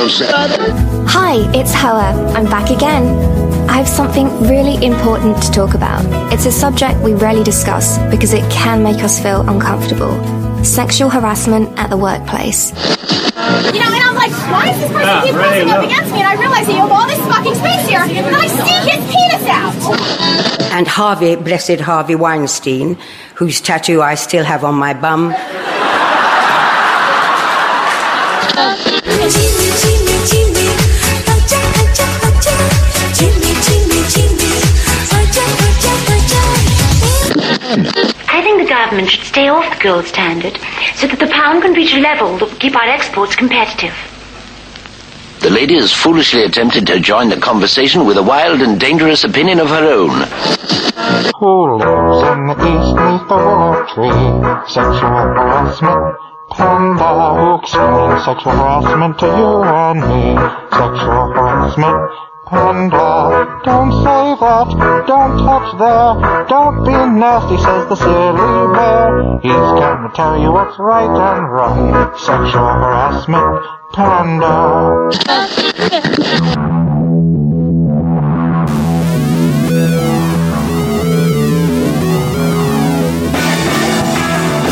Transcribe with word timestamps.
Hi, 0.00 1.36
it's 1.52 1.74
Hoa. 1.74 2.14
I'm 2.32 2.46
back 2.46 2.70
again. 2.70 3.04
I 3.68 3.74
have 3.74 3.86
something 3.86 4.28
really 4.48 4.82
important 4.82 5.42
to 5.42 5.50
talk 5.50 5.74
about. 5.74 6.02
It's 6.32 6.46
a 6.46 6.52
subject 6.52 6.98
we 7.00 7.12
rarely 7.12 7.44
discuss 7.44 7.98
because 8.10 8.32
it 8.32 8.50
can 8.50 8.82
make 8.82 9.04
us 9.04 9.20
feel 9.20 9.46
uncomfortable. 9.46 10.16
Sexual 10.64 11.10
harassment 11.10 11.78
at 11.78 11.90
the 11.90 11.98
workplace. 11.98 12.70
You 12.70 13.78
know, 13.78 13.92
and 13.92 14.02
I'm 14.02 14.14
like, 14.14 14.32
why 14.48 14.72
does 14.72 14.80
this 14.80 14.90
person 14.90 15.06
ah, 15.06 15.22
keep 15.22 15.34
pressing 15.34 15.68
up 15.68 15.84
against 15.84 16.12
me? 16.14 16.20
And 16.20 16.28
I 16.28 16.34
realize 16.40 16.66
that 16.66 16.72
you 16.72 16.80
have 16.80 16.92
all 16.92 17.06
this 17.06 17.20
fucking 17.28 17.54
space 17.56 17.86
here, 17.86 18.00
and 18.00 18.36
I 18.36 18.46
stick 18.46 18.94
his 18.94 19.04
penis 19.04 19.44
out. 19.52 20.72
And 20.72 20.88
Harvey, 20.88 21.36
blessed 21.36 21.80
Harvey 21.80 22.14
Weinstein, 22.14 22.96
whose 23.34 23.60
tattoo 23.60 24.00
I 24.00 24.14
still 24.14 24.44
have 24.44 24.64
on 24.64 24.76
my 24.76 24.94
bum. 24.94 25.34
government 38.80 39.10
should 39.10 39.24
stay 39.24 39.48
off 39.48 39.68
the 39.76 39.82
gold 39.82 40.06
standard 40.06 40.56
so 40.96 41.06
that 41.06 41.18
the 41.18 41.26
pound 41.26 41.62
can 41.62 41.74
reach 41.74 41.92
a 41.92 42.00
level 42.00 42.38
that 42.38 42.48
will 42.48 42.56
keep 42.56 42.74
our 42.74 42.88
exports 42.88 43.36
competitive. 43.36 43.92
The 45.40 45.50
lady 45.50 45.74
has 45.74 45.92
foolishly 45.92 46.44
attempted 46.44 46.86
to 46.86 46.98
join 46.98 47.28
the 47.28 47.36
conversation 47.36 48.06
with 48.06 48.16
a 48.16 48.22
wild 48.22 48.62
and 48.62 48.80
dangerous 48.80 49.24
opinion 49.24 49.60
of 49.60 49.68
her 49.68 49.84
own. 49.84 50.16
Who 51.40 51.76
lives 51.76 52.20
in 52.32 52.40
the 52.48 52.56
east 52.72 52.92
neath 53.04 53.26
the 53.28 53.36
willow 53.36 53.84
tree? 53.92 54.24
Sexual 54.68 55.28
harassment. 55.36 56.16
Panda 56.50 57.10
who 57.36 57.46
explains 57.60 58.24
sexual 58.24 58.52
harassment 58.52 59.18
to 59.20 59.26
you 59.26 59.52
and 59.62 60.00
me. 60.08 60.24
Sexual 60.72 61.24
harassment. 61.36 62.29
Panda, 62.50 63.60
don't 63.64 63.92
say 64.02 64.34
that, 64.40 65.04
don't 65.06 65.38
touch 65.38 65.78
there, 65.78 66.46
don't 66.48 66.84
be 66.84 66.90
nasty, 66.90 67.56
says 67.58 67.88
the 67.88 67.94
silly 67.94 68.74
bear. 68.74 69.38
He's 69.40 69.52
gonna 69.52 70.10
tell 70.16 70.36
you 70.36 70.50
what's 70.50 70.76
right 70.80 71.06
and 71.06 71.48
wrong. 71.48 72.12
Sexual 72.18 72.66
harassment. 72.66 73.64
Panda. 73.92 75.10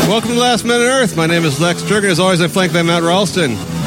Welcome 0.09 0.31
to 0.31 0.37
Last 0.37 0.65
Man 0.65 0.81
on 0.81 0.85
Earth. 0.85 1.15
My 1.15 1.27
name 1.27 1.45
is 1.45 1.61
Lex 1.61 1.81
Turgan. 1.83 2.09
As 2.09 2.19
always, 2.19 2.41
I'm 2.41 2.49
flanked 2.49 2.73
by 2.73 2.81
Matt 2.81 3.03
Ralston. 3.03 3.78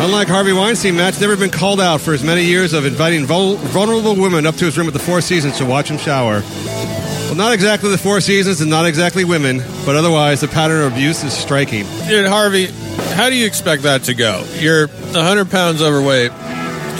Unlike 0.00 0.28
Harvey 0.28 0.52
Weinstein, 0.52 0.96
Matt's 0.96 1.20
never 1.20 1.36
been 1.36 1.50
called 1.50 1.80
out 1.80 2.00
for 2.00 2.12
his 2.12 2.22
many 2.22 2.44
years 2.44 2.72
of 2.72 2.86
inviting 2.86 3.26
vul- 3.26 3.56
vulnerable 3.56 4.14
women 4.14 4.46
up 4.46 4.54
to 4.56 4.64
his 4.64 4.78
room 4.78 4.86
at 4.86 4.92
the 4.92 4.98
Four 4.98 5.20
Seasons 5.20 5.58
to 5.58 5.66
watch 5.66 5.90
him 5.90 5.98
shower. 5.98 6.40
Well, 6.40 7.34
not 7.34 7.52
exactly 7.52 7.90
the 7.90 7.98
Four 7.98 8.20
Seasons 8.20 8.60
and 8.60 8.70
not 8.70 8.86
exactly 8.86 9.24
women, 9.24 9.58
but 9.84 9.96
otherwise 9.96 10.40
the 10.40 10.48
pattern 10.48 10.82
of 10.82 10.92
abuse 10.92 11.24
is 11.24 11.32
striking. 11.32 11.84
Dude, 12.06 12.26
Harvey, 12.26 12.66
how 13.16 13.28
do 13.28 13.34
you 13.34 13.44
expect 13.44 13.82
that 13.82 14.04
to 14.04 14.14
go? 14.14 14.46
You're 14.54 14.86
100 14.86 15.50
pounds 15.50 15.82
overweight. 15.82 16.30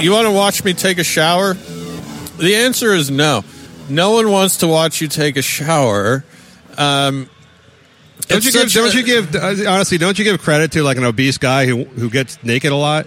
You 0.00 0.12
want 0.12 0.26
to 0.26 0.32
watch 0.32 0.64
me 0.64 0.74
take 0.74 0.98
a 0.98 1.04
shower? 1.04 1.54
The 1.54 2.56
answer 2.56 2.92
is 2.92 3.10
no. 3.10 3.44
No 3.88 4.10
one 4.10 4.30
wants 4.30 4.58
to 4.58 4.66
watch 4.66 5.00
you 5.00 5.08
take 5.08 5.36
a 5.36 5.42
shower. 5.42 6.24
Um, 6.76 7.30
Don't 8.28 8.44
you 8.44 8.52
give? 8.52 8.72
Don't 8.72 8.94
a- 8.94 8.96
you 8.96 9.02
give? 9.04 9.34
Honestly, 9.66 9.98
don't 9.98 10.18
you 10.18 10.24
give 10.24 10.40
credit 10.40 10.72
to 10.72 10.82
like 10.82 10.96
an 10.96 11.04
obese 11.04 11.38
guy 11.38 11.66
who 11.66 11.84
who 11.84 12.10
gets 12.10 12.42
naked 12.44 12.72
a 12.72 12.76
lot? 12.76 13.06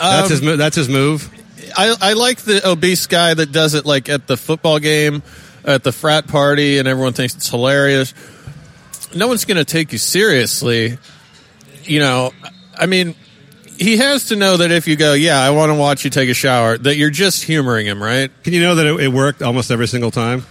That's 0.00 0.30
Um, 0.32 0.46
his. 0.46 0.58
That's 0.58 0.76
his 0.76 0.88
move. 0.88 1.30
I, 1.76 1.94
I 2.00 2.12
like 2.12 2.38
the 2.42 2.66
obese 2.68 3.06
guy 3.06 3.34
that 3.34 3.50
does 3.52 3.74
it 3.74 3.84
like 3.86 4.08
at 4.08 4.26
the 4.26 4.36
football 4.36 4.78
game, 4.78 5.22
at 5.64 5.82
the 5.82 5.92
frat 5.92 6.26
party, 6.28 6.78
and 6.78 6.86
everyone 6.86 7.12
thinks 7.14 7.34
it's 7.34 7.48
hilarious. 7.48 8.14
No 9.14 9.28
one's 9.28 9.44
going 9.44 9.56
to 9.56 9.64
take 9.64 9.92
you 9.92 9.98
seriously. 9.98 10.98
You 11.84 12.00
know, 12.00 12.32
I 12.78 12.86
mean, 12.86 13.14
he 13.78 13.96
has 13.98 14.26
to 14.26 14.36
know 14.36 14.56
that 14.58 14.70
if 14.70 14.86
you 14.88 14.96
go, 14.96 15.14
yeah, 15.14 15.40
I 15.40 15.50
want 15.50 15.70
to 15.70 15.74
watch 15.74 16.04
you 16.04 16.10
take 16.10 16.28
a 16.28 16.34
shower, 16.34 16.78
that 16.78 16.96
you're 16.96 17.10
just 17.10 17.44
humoring 17.44 17.86
him, 17.86 18.02
right? 18.02 18.30
Can 18.42 18.52
you 18.52 18.60
know 18.60 18.74
that 18.76 18.86
it, 18.86 19.00
it 19.00 19.08
worked 19.08 19.42
almost 19.42 19.70
every 19.70 19.86
single 19.88 20.10
time? 20.10 20.44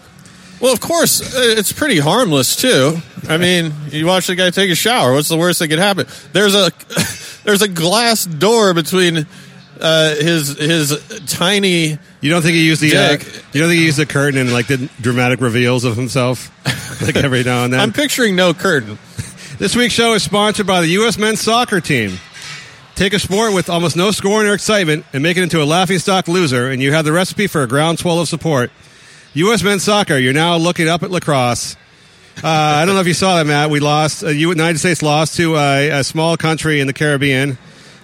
Well, 0.63 0.71
of 0.71 0.79
course, 0.79 1.35
uh, 1.35 1.41
it's 1.41 1.73
pretty 1.73 1.99
harmless 1.99 2.55
too. 2.55 2.95
I 3.27 3.35
mean, 3.35 3.73
you 3.89 4.05
watch 4.05 4.27
the 4.27 4.35
guy 4.35 4.49
take 4.49 4.71
a 4.71 4.75
shower. 4.75 5.11
What's 5.11 5.27
the 5.27 5.35
worst 5.35 5.59
that 5.59 5.67
could 5.67 5.77
happen? 5.77 6.07
There's 6.31 6.55
a 6.55 6.71
there's 7.43 7.61
a 7.61 7.67
glass 7.67 8.25
door 8.25 8.73
between 8.73 9.27
uh, 9.81 10.15
his 10.15 10.57
his 10.57 11.25
tiny. 11.27 11.97
You 12.21 12.29
don't 12.29 12.41
think 12.41 12.53
he 12.55 12.65
used 12.65 12.79
the? 12.79 12.95
Uh, 12.95 13.11
you 13.51 13.59
don't 13.59 13.69
think 13.69 13.79
he 13.79 13.85
used 13.85 13.97
the 13.97 14.05
curtain 14.05 14.39
and 14.39 14.53
like 14.53 14.67
did 14.67 14.89
dramatic 15.01 15.41
reveals 15.41 15.83
of 15.83 15.97
himself, 15.97 16.49
like 17.01 17.17
every 17.17 17.43
now 17.43 17.65
and 17.65 17.73
then? 17.73 17.79
I'm 17.81 17.91
picturing 17.91 18.37
no 18.37 18.53
curtain. 18.53 18.97
This 19.57 19.75
week's 19.75 19.93
show 19.93 20.13
is 20.13 20.23
sponsored 20.23 20.65
by 20.65 20.79
the 20.79 20.87
U.S. 20.87 21.17
men's 21.17 21.41
soccer 21.41 21.81
team. 21.81 22.19
Take 22.95 23.11
a 23.11 23.19
sport 23.19 23.53
with 23.53 23.69
almost 23.69 23.97
no 23.97 24.11
scoring 24.11 24.47
or 24.47 24.53
excitement 24.53 25.05
and 25.11 25.21
make 25.23 25.35
it 25.35 25.43
into 25.43 25.61
a 25.61 25.65
laughingstock 25.65 26.29
loser, 26.29 26.69
and 26.69 26.81
you 26.81 26.93
have 26.93 27.03
the 27.03 27.11
recipe 27.11 27.47
for 27.47 27.63
a 27.63 27.67
groundswell 27.67 28.21
of 28.21 28.29
support. 28.29 28.71
U.S. 29.35 29.63
men's 29.63 29.83
soccer, 29.83 30.17
you're 30.17 30.33
now 30.33 30.57
looking 30.57 30.87
up 30.87 31.03
at 31.03 31.11
lacrosse. 31.11 31.75
Uh, 32.37 32.47
I 32.47 32.85
don't 32.85 32.95
know 32.95 33.01
if 33.01 33.07
you 33.07 33.13
saw 33.13 33.37
that, 33.37 33.45
Matt. 33.45 33.69
We 33.69 33.79
lost, 33.79 34.23
uh, 34.23 34.29
United 34.29 34.79
States 34.79 35.01
lost 35.01 35.37
to 35.37 35.55
a, 35.55 35.89
a 35.89 36.03
small 36.03 36.35
country 36.37 36.79
in 36.79 36.87
the 36.87 36.93
Caribbean 36.93 37.57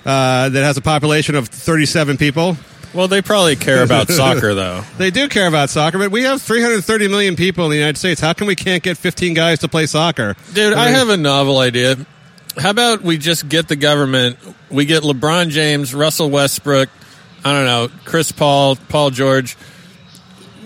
uh, 0.06 0.50
that 0.50 0.64
has 0.64 0.78
a 0.78 0.82
population 0.82 1.36
of 1.36 1.48
37 1.48 2.18
people. 2.18 2.58
Well, 2.94 3.08
they 3.08 3.22
probably 3.22 3.56
care 3.56 3.84
about 3.84 4.08
soccer 4.12 4.56
though. 4.56 4.82
They 4.98 5.12
do 5.12 5.30
care 5.30 5.48
about 5.48 5.70
soccer, 5.70 6.00
but 6.00 6.12
we 6.12 6.24
have 6.24 6.42
330 6.42 7.08
million 7.08 7.36
people 7.36 7.66
in 7.66 7.72
the 7.72 7.78
United 7.78 7.98
States. 7.98 8.20
How 8.22 8.34
can 8.34 8.48
we 8.48 8.56
can't 8.56 8.82
get 8.82 8.98
15 8.98 9.34
guys 9.36 9.60
to 9.60 9.68
play 9.68 9.86
soccer? 9.86 10.36
Dude, 10.54 10.74
I 10.74 10.86
mean- 10.86 10.96
have 10.96 11.10
a 11.10 11.18
novel 11.18 11.60
idea. 11.60 11.98
How 12.58 12.72
about 12.72 13.04
we 13.04 13.18
just 13.18 13.48
get 13.48 13.68
the 13.68 13.76
government? 13.76 14.38
We 14.72 14.86
get 14.86 15.04
LeBron 15.04 15.50
James, 15.50 15.94
Russell 15.94 16.30
Westbrook, 16.32 16.90
I 17.46 17.54
don't 17.54 17.66
know, 17.66 17.90
Chris 18.06 18.32
Paul, 18.32 18.76
Paul 18.76 19.12
George. 19.12 19.56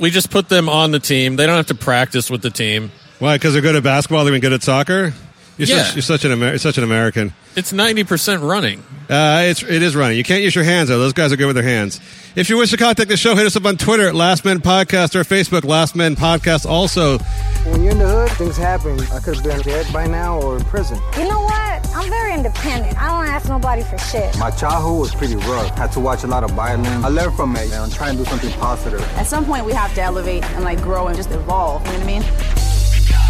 We 0.03 0.09
just 0.11 0.29
put 0.29 0.49
them 0.49 0.67
on 0.67 0.91
the 0.91 0.99
team. 0.99 1.37
They 1.37 1.45
don't 1.45 1.55
have 1.55 1.67
to 1.67 1.75
practice 1.75 2.29
with 2.29 2.41
the 2.41 2.49
team. 2.49 2.91
Why? 3.19 3.35
Because 3.37 3.53
they're 3.53 3.61
good 3.61 3.77
at 3.77 3.83
basketball. 3.83 4.25
They're 4.25 4.37
good 4.37 4.51
at 4.51 4.61
soccer. 4.61 5.13
You're, 5.57 5.67
Yeah. 5.69 5.83
such, 5.85 5.95
you're 5.95 6.01
such 6.01 6.25
an 6.25 6.33
Amer- 6.33 6.57
such 6.57 6.77
an 6.77 6.83
American. 6.83 7.33
It's 7.55 7.71
ninety 7.71 8.03
percent 8.03 8.41
running. 8.41 8.83
Uh, 9.09 9.43
it's 9.45 9.63
it 9.63 9.81
is 9.81 9.95
running. 9.95 10.17
You 10.17 10.25
can't 10.25 10.41
use 10.43 10.55
your 10.55 10.65
hands 10.65 10.89
though. 10.89 10.99
Those 10.99 11.13
guys 11.13 11.31
are 11.31 11.37
good 11.37 11.45
with 11.47 11.55
their 11.55 11.63
hands. 11.63 12.01
If 12.35 12.49
you 12.49 12.57
wish 12.57 12.71
to 12.71 12.77
contact 12.77 13.09
the 13.09 13.17
show, 13.17 13.35
hit 13.35 13.45
us 13.45 13.55
up 13.55 13.65
on 13.65 13.77
Twitter 13.77 14.07
at 14.07 14.15
Last 14.15 14.43
Men 14.43 14.59
Podcast 14.59 15.13
or 15.13 15.23
Facebook 15.23 15.63
Last 15.63 15.95
Men 15.95 16.15
Podcast. 16.15 16.65
Also, 16.65 17.19
When 17.19 17.83
you're 17.83 17.91
in 17.91 17.99
the 17.99 18.07
hood, 18.07 18.31
things 18.31 18.57
happen. 18.57 18.99
I 19.11 19.19
could 19.19 19.35
have 19.35 19.43
been 19.43 19.61
dead 19.61 19.85
by 19.93 20.07
now 20.07 20.41
or 20.41 20.57
in 20.57 20.63
prison. 20.63 20.97
You 21.15 21.29
know 21.29 21.41
what? 21.41 21.95
I'm 21.95 22.09
very 22.09 22.33
independent. 22.33 22.99
I 22.99 23.05
don't 23.09 23.27
ask 23.31 23.47
nobody 23.47 23.83
for 23.83 23.99
shit. 23.99 24.35
My 24.39 24.49
childhood 24.49 24.99
was 24.99 25.13
pretty 25.13 25.35
rough. 25.35 25.77
Had 25.77 25.91
to 25.91 25.99
watch 25.99 26.23
a 26.23 26.27
lot 26.27 26.43
of 26.43 26.49
violence. 26.51 26.87
I 27.05 27.09
learned 27.09 27.35
from 27.35 27.55
it 27.55 27.71
and 27.71 27.93
trying 27.93 28.17
to 28.17 28.23
do 28.23 28.29
something 28.29 28.51
positive. 28.53 29.01
At 29.15 29.27
some 29.27 29.45
point, 29.45 29.65
we 29.65 29.73
have 29.73 29.93
to 29.93 30.01
elevate 30.01 30.43
and 30.55 30.63
like 30.63 30.81
grow 30.81 31.07
and 31.07 31.15
just 31.15 31.29
evolve. 31.29 31.85
You 31.85 31.91
know 31.93 31.99
what 31.99 32.03
I 32.03 32.07
mean? 32.07 32.23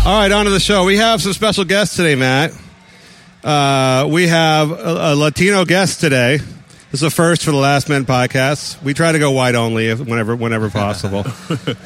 all 0.06 0.18
right, 0.20 0.32
on 0.32 0.46
to 0.46 0.52
the 0.52 0.62
show. 0.62 0.86
We 0.86 0.96
have 0.98 1.22
some 1.22 1.34
special 1.34 1.66
guests 1.66 1.98
today, 1.98 2.16
Matt. 2.16 2.52
Uh, 3.44 4.08
we 4.10 4.28
have 4.28 4.72
a, 4.72 5.12
a 5.12 5.16
Latino 5.16 5.66
guest 5.66 6.00
today. 6.00 6.40
This 6.94 7.02
is 7.02 7.08
a 7.08 7.10
first 7.10 7.44
for 7.44 7.50
the 7.50 7.58
Last 7.58 7.90
Men 7.90 8.06
podcast. 8.06 8.80
We 8.84 8.94
try 8.94 9.14
to 9.14 9.18
go 9.18 9.32
white 9.32 9.56
only 9.56 9.88
if, 9.88 10.00
whenever 10.00 10.36
whenever 10.36 10.70
possible. 10.70 11.26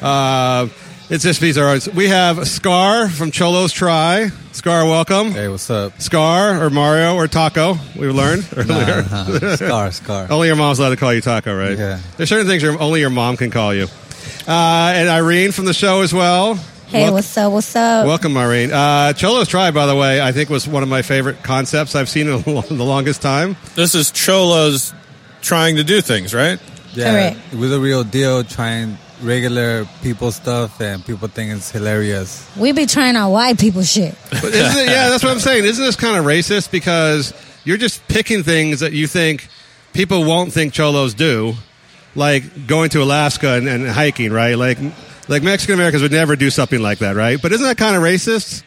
uh, 0.02 0.68
it's 1.08 1.24
just 1.24 1.40
these 1.40 1.56
are 1.56 1.64
ours. 1.64 1.88
We 1.88 2.08
have 2.08 2.46
Scar 2.46 3.08
from 3.08 3.30
Cholos 3.30 3.72
Try. 3.72 4.28
Scar, 4.52 4.84
welcome. 4.84 5.30
Hey, 5.30 5.48
what's 5.48 5.70
up? 5.70 5.98
Scar 5.98 6.62
or 6.62 6.68
Mario 6.68 7.14
or 7.14 7.26
Taco. 7.26 7.76
We 7.98 8.08
learned 8.08 8.46
earlier. 8.54 9.02
Nah, 9.10 9.56
Scar, 9.56 9.92
Scar. 9.92 10.26
only 10.30 10.48
your 10.48 10.56
mom's 10.56 10.78
allowed 10.78 10.90
to 10.90 10.96
call 10.96 11.14
you 11.14 11.22
Taco, 11.22 11.56
right? 11.56 11.78
Yeah. 11.78 12.00
There's 12.18 12.28
certain 12.28 12.46
things 12.46 12.62
your, 12.62 12.78
only 12.78 13.00
your 13.00 13.08
mom 13.08 13.38
can 13.38 13.50
call 13.50 13.72
you. 13.72 13.84
Uh, 14.46 14.92
and 14.94 15.08
Irene 15.08 15.52
from 15.52 15.64
the 15.64 15.72
show 15.72 16.02
as 16.02 16.12
well. 16.12 16.62
Hey, 16.88 17.04
Wel- 17.04 17.14
what's 17.14 17.36
up? 17.36 17.52
What's 17.52 17.76
up? 17.76 18.06
Welcome, 18.06 18.36
Irene. 18.36 18.72
Uh, 18.72 19.12
Cholos 19.12 19.46
Try, 19.48 19.70
by 19.70 19.84
the 19.84 19.94
way, 19.94 20.22
I 20.22 20.32
think 20.32 20.48
was 20.48 20.66
one 20.66 20.82
of 20.82 20.88
my 20.88 21.02
favorite 21.02 21.42
concepts 21.42 21.94
I've 21.94 22.08
seen 22.08 22.28
in 22.28 22.40
the 22.42 22.66
the 22.70 22.84
longest 22.84 23.20
time. 23.20 23.56
This 23.74 23.94
is 23.94 24.10
Cholos 24.10 24.94
trying 25.42 25.76
to 25.76 25.84
do 25.84 26.00
things, 26.00 26.34
right? 26.34 26.58
Yeah, 26.94 27.10
Correct. 27.12 27.38
it 27.52 27.58
was 27.58 27.72
a 27.72 27.78
real 27.78 28.04
deal 28.04 28.42
trying 28.42 28.96
regular 29.22 29.84
people 30.02 30.32
stuff 30.32 30.80
and 30.80 31.04
people 31.04 31.28
think 31.28 31.52
it's 31.52 31.70
hilarious. 31.70 32.48
We 32.56 32.72
be 32.72 32.86
trying 32.86 33.16
our 33.16 33.30
white 33.30 33.58
people 33.58 33.82
shit. 33.82 34.14
But 34.30 34.44
isn't 34.44 34.82
it, 34.82 34.86
yeah, 34.88 35.10
that's 35.10 35.22
what 35.22 35.32
I'm 35.32 35.40
saying. 35.40 35.64
Isn't 35.64 35.84
this 35.84 35.96
kind 35.96 36.16
of 36.16 36.24
racist? 36.24 36.70
Because 36.70 37.34
you're 37.64 37.76
just 37.76 38.06
picking 38.08 38.42
things 38.42 38.80
that 38.80 38.92
you 38.94 39.06
think 39.06 39.48
people 39.92 40.24
won't 40.24 40.52
think 40.54 40.72
Cholos 40.72 41.12
do, 41.12 41.54
like 42.14 42.66
going 42.66 42.88
to 42.90 43.02
Alaska 43.02 43.54
and, 43.54 43.68
and 43.68 43.86
hiking, 43.86 44.32
right? 44.32 44.54
Like, 44.54 44.78
like 45.28 45.42
Mexican 45.42 45.74
Americans 45.74 46.02
would 46.02 46.12
never 46.12 46.36
do 46.36 46.50
something 46.50 46.80
like 46.80 46.98
that, 46.98 47.16
right? 47.16 47.40
But 47.40 47.52
isn't 47.52 47.66
that 47.66 47.76
kind 47.78 47.96
of 47.96 48.02
racist? 48.02 48.62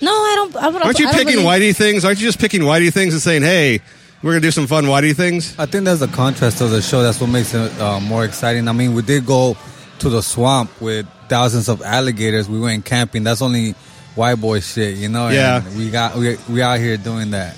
No, 0.00 0.10
I 0.12 0.32
don't. 0.36 0.56
I 0.56 0.70
don't 0.70 0.82
Aren't 0.82 0.98
you 0.98 1.08
I 1.08 1.12
don't 1.12 1.18
picking 1.26 1.42
believe- 1.42 1.74
whitey 1.74 1.76
things? 1.76 2.04
Aren't 2.04 2.20
you 2.20 2.26
just 2.26 2.38
picking 2.38 2.62
whitey 2.62 2.92
things 2.92 3.14
and 3.14 3.22
saying, 3.22 3.42
"Hey, 3.42 3.80
We're 4.22 4.32
gonna 4.32 4.40
do 4.40 4.50
some 4.50 4.66
fun 4.66 4.84
whitey 4.86 5.14
things. 5.14 5.54
I 5.58 5.66
think 5.66 5.84
that's 5.84 6.00
the 6.00 6.08
contrast 6.08 6.60
of 6.60 6.70
the 6.70 6.80
show. 6.82 7.02
That's 7.02 7.20
what 7.20 7.28
makes 7.28 7.54
it 7.54 7.80
uh, 7.80 8.00
more 8.00 8.24
exciting. 8.24 8.66
I 8.66 8.72
mean, 8.72 8.94
we 8.94 9.02
did 9.02 9.26
go 9.26 9.56
to 10.00 10.08
the 10.08 10.22
swamp 10.22 10.70
with 10.80 11.06
thousands 11.28 11.68
of 11.68 11.82
alligators. 11.82 12.48
We 12.48 12.58
went 12.58 12.84
camping. 12.86 13.24
That's 13.24 13.42
only 13.42 13.72
white 14.14 14.36
boy 14.36 14.60
shit, 14.60 14.96
you 14.96 15.08
know. 15.10 15.28
Yeah. 15.28 15.62
And 15.64 15.76
we 15.78 15.90
got 15.90 16.16
we 16.16 16.36
we 16.48 16.62
out 16.62 16.80
here 16.80 16.96
doing 16.96 17.30
that. 17.32 17.56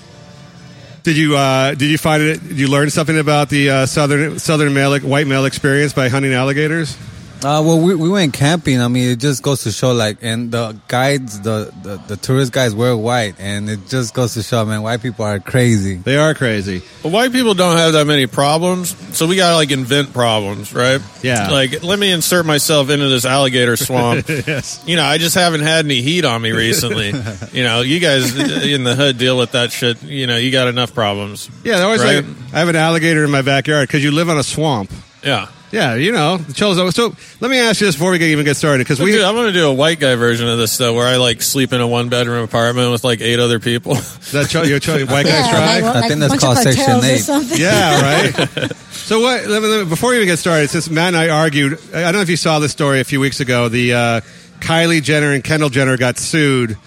Did 1.05 1.17
you 1.17 1.37
uh, 1.37 1.71
did 1.75 1.91
you 1.91 1.97
find 1.97 2.23
it? 2.23 2.43
Did 2.47 2.59
you 2.59 2.69
learn 2.69 2.91
something 2.91 3.19
about 3.19 3.49
the 3.49 3.71
uh, 3.71 3.87
southern 3.87 4.39
southern 4.39 4.75
male 4.75 4.99
white 5.01 5.27
male 5.27 5.45
experience 5.47 5.93
by 5.93 6.09
hunting 6.09 6.33
alligators? 6.35 6.97
Uh, 7.39 7.63
well, 7.65 7.81
we, 7.81 7.95
we 7.95 8.09
went 8.09 8.35
camping. 8.35 8.81
I 8.81 8.89
mean, 8.89 9.11
it 9.11 9.21
just 9.21 9.45
goes 9.45 9.63
to 9.63 9.71
show, 9.71 9.93
like, 9.93 10.19
and 10.23 10.51
the 10.51 10.77
guides, 10.89 11.41
the, 11.41 11.73
the, 11.83 11.97
the 12.09 12.17
tourist 12.17 12.53
guys 12.53 12.75
were 12.75 12.97
white, 12.97 13.37
and 13.39 13.71
it 13.71 13.87
just 13.87 14.13
goes 14.13 14.35
to 14.35 14.43
show, 14.43 14.65
man, 14.65 14.83
white 14.83 15.03
people 15.03 15.25
are 15.25 15.39
crazy. 15.39 15.95
They 15.95 16.17
are 16.17 16.35
crazy. 16.35 16.83
But 17.03 17.13
white 17.13 17.31
people 17.31 17.55
don't 17.55 17.77
have 17.77 17.93
that 17.93 18.09
many 18.09 18.27
problems, 18.27 18.97
so 19.17 19.29
we 19.29 19.37
gotta 19.37 19.55
like 19.55 19.71
invent 19.71 20.13
problems, 20.13 20.75
right? 20.75 21.01
Yeah. 21.23 21.51
Like, 21.51 21.85
let 21.85 22.01
me 22.01 22.11
insert 22.11 22.45
myself 22.45 22.91
into 22.91 23.09
this 23.09 23.25
alligator 23.25 23.77
swamp. 23.77 24.29
yes. 24.29 24.83
You 24.85 24.97
know, 24.97 25.05
I 25.05 25.19
just 25.19 25.37
haven't 25.37 25.61
had 25.61 25.85
any 25.85 26.03
heat 26.03 26.25
on 26.25 26.43
me 26.43 26.51
recently. 26.51 27.13
you 27.53 27.63
know, 27.63 27.83
you 27.83 28.01
guys 28.01 28.37
in 28.37 28.83
the 28.83 28.97
hood 28.97 29.17
deal 29.17 29.39
with 29.39 29.53
that 29.53 29.71
shit. 29.71 30.03
You 30.03 30.27
know, 30.27 30.37
you 30.37 30.51
got 30.51 30.67
enough 30.67 30.93
problems. 30.93 31.49
Yeah, 31.63 31.77
they 31.77 31.83
always 31.85 32.03
right? 32.03 32.25
like 32.25 32.53
I 32.53 32.59
have 32.59 32.69
an 32.69 32.77
alligator 32.77 33.23
in 33.23 33.31
my 33.31 33.43
backyard 33.43 33.87
because 33.87 34.03
you 34.03 34.11
live 34.11 34.29
on 34.29 34.39
a 34.39 34.43
swamp. 34.43 34.91
Yeah. 35.23 35.49
Yeah, 35.71 35.97
you 35.97 36.13
know 36.13 36.39
the 36.39 36.55
cholos. 36.55 36.95
So 36.95 37.15
let 37.41 37.51
me 37.51 37.59
ask 37.59 37.81
you 37.81 37.87
this 37.87 37.95
before 37.97 38.11
we 38.13 38.19
even 38.25 38.45
get 38.47 38.57
started 38.57 38.79
because 38.85 39.01
we 39.01 39.13
Dude, 39.13 39.23
I'm 39.23 39.35
going 39.35 39.49
to 39.49 39.53
do 39.53 39.69
a 39.69 39.73
white 39.75 40.01
guy 40.01 40.15
version 40.15 40.49
of 40.49 40.57
this 40.57 40.77
though, 40.79 40.95
where 40.95 41.07
I 41.07 41.17
like 41.17 41.43
sleep 41.43 41.73
in 41.75 41.81
a 41.83 41.87
one 41.87 42.09
bedroom 42.09 42.43
apartment 42.43 42.91
with 42.91 43.05
like 43.05 43.21
eight 43.21 43.39
other 43.39 43.59
people. 43.61 43.95
that 44.33 44.49
cho- 44.49 44.63
your 44.63 44.79
cho- 44.79 45.05
white 45.07 45.27
guys 45.27 45.35
Yeah, 45.47 45.51
try. 45.51 45.81
like, 45.81 45.95
like 45.95 46.11
a 46.13 46.17
bunch 46.29 46.43
of 46.43 46.57
hotels 46.57 47.05
or 47.05 47.17
something. 47.19 47.59
Yeah, 47.59 48.01
right. 48.57 48.73
so 48.91 49.21
what? 49.21 49.47
Let 49.47 49.63
me, 49.63 49.69
let 49.69 49.85
me- 49.85 49.89
before 49.91 50.11
we 50.11 50.17
even 50.17 50.29
get 50.29 50.39
started, 50.39 50.71
since 50.71 50.89
Matt 50.89 51.09
and 51.09 51.17
I 51.17 51.29
argued, 51.29 51.75
I 51.95 52.01
don't 52.03 52.15
know 52.15 52.21
if 52.23 52.31
you 52.31 52.37
saw 52.39 52.59
this 52.61 52.73
story 52.73 53.01
a 53.01 53.05
few 53.05 53.21
weeks 53.21 53.41
ago. 53.41 53.69
The 53.69 53.93
uh, 53.93 54.21
Kylie 54.61 55.03
Jenner 55.03 55.33
and 55.33 55.45
Kendall 55.45 55.69
Jenner 55.69 55.99
got 55.99 56.17
sued, 56.17 56.79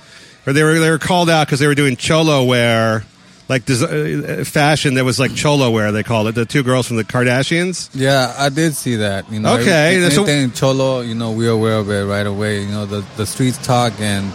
or 0.48 0.54
they 0.54 0.64
were 0.64 0.80
they 0.80 0.90
were 0.90 0.98
called 1.00 1.30
out 1.30 1.46
because 1.46 1.60
they 1.60 1.68
were 1.68 1.76
doing 1.76 1.96
cholo 1.98 2.46
wear, 2.46 3.04
like 3.52 3.66
des- 3.66 3.84
uh, 3.84 4.46
fashion 4.46 4.94
that 4.96 5.04
was 5.04 5.20
like 5.20 5.36
cholo 5.36 5.70
wear. 5.70 5.92
They 5.92 6.04
called 6.04 6.28
it. 6.30 6.36
The 6.36 6.46
two 6.46 6.64
girls 6.64 6.88
from 6.88 6.96
the 6.98 7.04
Kardashians. 7.04 7.90
Yeah, 7.94 8.34
I 8.38 8.48
did 8.50 8.74
see 8.76 8.96
that. 8.98 9.32
You 9.32 9.40
know, 9.42 9.58
Okay, 9.60 9.98
every- 9.98 10.10
so- 10.16 10.24
anything 10.24 10.52
cholo, 10.54 11.02
you 11.02 11.16
know, 11.16 11.32
we're 11.32 11.52
aware 11.52 11.78
of 11.78 11.90
it 11.90 12.06
right 12.06 12.26
away. 12.26 12.64
You 12.64 12.72
know, 12.72 12.86
the 12.86 13.04
the 13.18 13.26
streets 13.26 13.58
talk, 13.60 13.94
and 14.00 14.32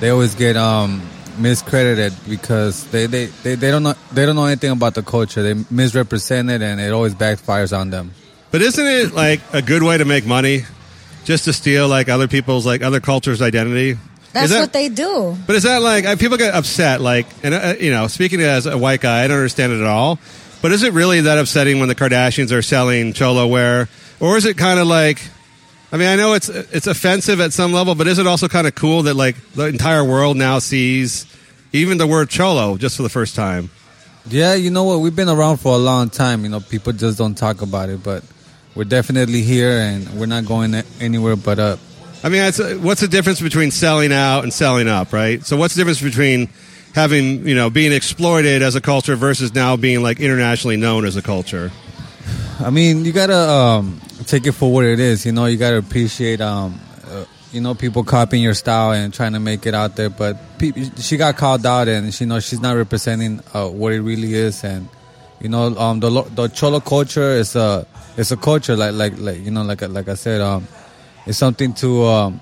they 0.00 0.10
always 0.10 0.34
get 0.34 0.56
um 0.56 1.00
miscredited 1.38 2.12
because 2.28 2.84
they, 2.90 3.06
they, 3.06 3.26
they, 3.44 3.54
they 3.54 3.70
don't 3.70 3.84
know 3.84 3.94
they 4.12 4.26
don't 4.26 4.34
know 4.34 4.46
anything 4.46 4.72
about 4.72 4.94
the 4.94 5.02
culture. 5.02 5.42
They 5.42 5.54
misrepresent 5.70 6.50
it, 6.50 6.62
and 6.62 6.80
it 6.80 6.92
always 6.92 7.14
backfires 7.14 7.72
on 7.76 7.90
them. 7.90 8.10
But 8.50 8.62
isn't 8.62 8.86
it 8.86 9.12
like 9.14 9.40
a 9.52 9.62
good 9.62 9.82
way 9.82 9.98
to 9.98 10.04
make 10.04 10.26
money, 10.26 10.62
just 11.24 11.44
to 11.44 11.52
steal 11.52 11.86
like 11.86 12.08
other 12.08 12.26
people's 12.28 12.66
like 12.66 12.82
other 12.82 13.00
cultures' 13.00 13.40
identity? 13.42 13.98
That's 14.32 14.46
Is 14.46 14.50
that- 14.52 14.60
what 14.60 14.72
they 14.72 14.88
do. 14.88 15.36
But 15.46 15.56
is 15.56 15.62
that 15.62 15.82
like 15.82 16.04
uh, 16.04 16.16
people 16.16 16.36
get 16.36 16.54
upset? 16.54 17.00
Like, 17.00 17.26
and 17.42 17.54
uh, 17.54 17.74
you 17.80 17.90
know, 17.90 18.08
speaking 18.08 18.40
as 18.40 18.66
a 18.66 18.76
white 18.76 19.00
guy, 19.00 19.24
I 19.24 19.28
don't 19.28 19.38
understand 19.38 19.72
it 19.72 19.80
at 19.80 19.86
all. 19.86 20.18
But 20.60 20.72
is 20.72 20.82
it 20.82 20.92
really 20.92 21.20
that 21.22 21.38
upsetting 21.38 21.78
when 21.78 21.88
the 21.88 21.94
Kardashians 21.94 22.50
are 22.52 22.62
selling 22.62 23.12
cholo 23.12 23.46
wear, 23.46 23.88
or 24.20 24.36
is 24.36 24.44
it 24.44 24.56
kind 24.58 24.78
of 24.80 24.86
like? 24.86 25.20
I 25.90 25.96
mean, 25.96 26.08
I 26.08 26.16
know 26.16 26.34
it's 26.34 26.48
it's 26.48 26.86
offensive 26.86 27.40
at 27.40 27.52
some 27.52 27.72
level, 27.72 27.94
but 27.94 28.06
is 28.06 28.18
it 28.18 28.26
also 28.26 28.48
kind 28.48 28.66
of 28.66 28.74
cool 28.74 29.04
that 29.04 29.14
like 29.14 29.36
the 29.54 29.66
entire 29.66 30.04
world 30.04 30.36
now 30.36 30.58
sees 30.58 31.24
even 31.72 31.96
the 31.96 32.06
word 32.06 32.28
cholo 32.28 32.76
just 32.76 32.96
for 32.96 33.02
the 33.02 33.08
first 33.08 33.34
time? 33.34 33.70
Yeah, 34.28 34.54
you 34.54 34.70
know 34.70 34.84
what? 34.84 34.98
We've 35.00 35.16
been 35.16 35.30
around 35.30 35.56
for 35.58 35.74
a 35.74 35.78
long 35.78 36.10
time. 36.10 36.42
You 36.44 36.50
know, 36.50 36.60
people 36.60 36.92
just 36.92 37.16
don't 37.16 37.34
talk 37.36 37.62
about 37.62 37.88
it, 37.88 38.02
but 38.02 38.22
we're 38.74 38.84
definitely 38.84 39.40
here, 39.42 39.70
and 39.70 40.06
we're 40.20 40.26
not 40.26 40.44
going 40.44 40.74
anywhere 41.00 41.36
but 41.36 41.58
up. 41.58 41.78
I 42.22 42.28
mean, 42.28 42.42
what's 42.82 43.00
the 43.00 43.08
difference 43.08 43.40
between 43.40 43.70
selling 43.70 44.12
out 44.12 44.42
and 44.42 44.52
selling 44.52 44.88
up, 44.88 45.12
right? 45.12 45.44
So, 45.44 45.56
what's 45.56 45.74
the 45.74 45.80
difference 45.80 46.02
between 46.02 46.48
having 46.94 47.46
you 47.46 47.54
know 47.54 47.70
being 47.70 47.92
exploited 47.92 48.62
as 48.62 48.74
a 48.74 48.80
culture 48.80 49.14
versus 49.14 49.54
now 49.54 49.76
being 49.76 50.02
like 50.02 50.18
internationally 50.18 50.76
known 50.76 51.04
as 51.04 51.16
a 51.16 51.22
culture? 51.22 51.70
I 52.60 52.70
mean, 52.70 53.04
you 53.04 53.12
gotta 53.12 53.38
um, 53.38 54.00
take 54.26 54.46
it 54.46 54.52
for 54.52 54.72
what 54.72 54.84
it 54.84 54.98
is. 54.98 55.24
You 55.24 55.32
know, 55.32 55.46
you 55.46 55.56
gotta 55.56 55.78
appreciate, 55.78 56.40
um, 56.40 56.80
uh, 57.06 57.24
you 57.52 57.60
know, 57.60 57.74
people 57.74 58.02
copying 58.02 58.42
your 58.42 58.54
style 58.54 58.90
and 58.90 59.14
trying 59.14 59.34
to 59.34 59.40
make 59.40 59.64
it 59.64 59.74
out 59.74 59.94
there. 59.94 60.10
But 60.10 60.58
pe- 60.58 60.90
she 60.96 61.16
got 61.16 61.36
called 61.36 61.64
out, 61.64 61.86
and 61.86 62.12
she 62.12 62.24
know 62.24 62.40
she's 62.40 62.60
not 62.60 62.76
representing 62.76 63.40
uh, 63.54 63.68
what 63.68 63.92
it 63.92 64.00
really 64.00 64.34
is. 64.34 64.64
And 64.64 64.88
you 65.40 65.48
know, 65.48 65.76
um, 65.78 66.00
the 66.00 66.10
the 66.34 66.48
cholo 66.48 66.80
culture 66.80 67.30
is 67.30 67.54
a 67.54 67.86
it's 68.16 68.32
a 68.32 68.36
culture 68.36 68.74
like 68.74 68.94
like 68.94 69.16
like 69.18 69.38
you 69.38 69.52
know 69.52 69.62
like 69.62 69.82
like 69.82 70.08
I 70.08 70.14
said, 70.14 70.40
um, 70.40 70.66
it's 71.28 71.38
something 71.38 71.74
to. 71.74 72.04
Um, 72.04 72.40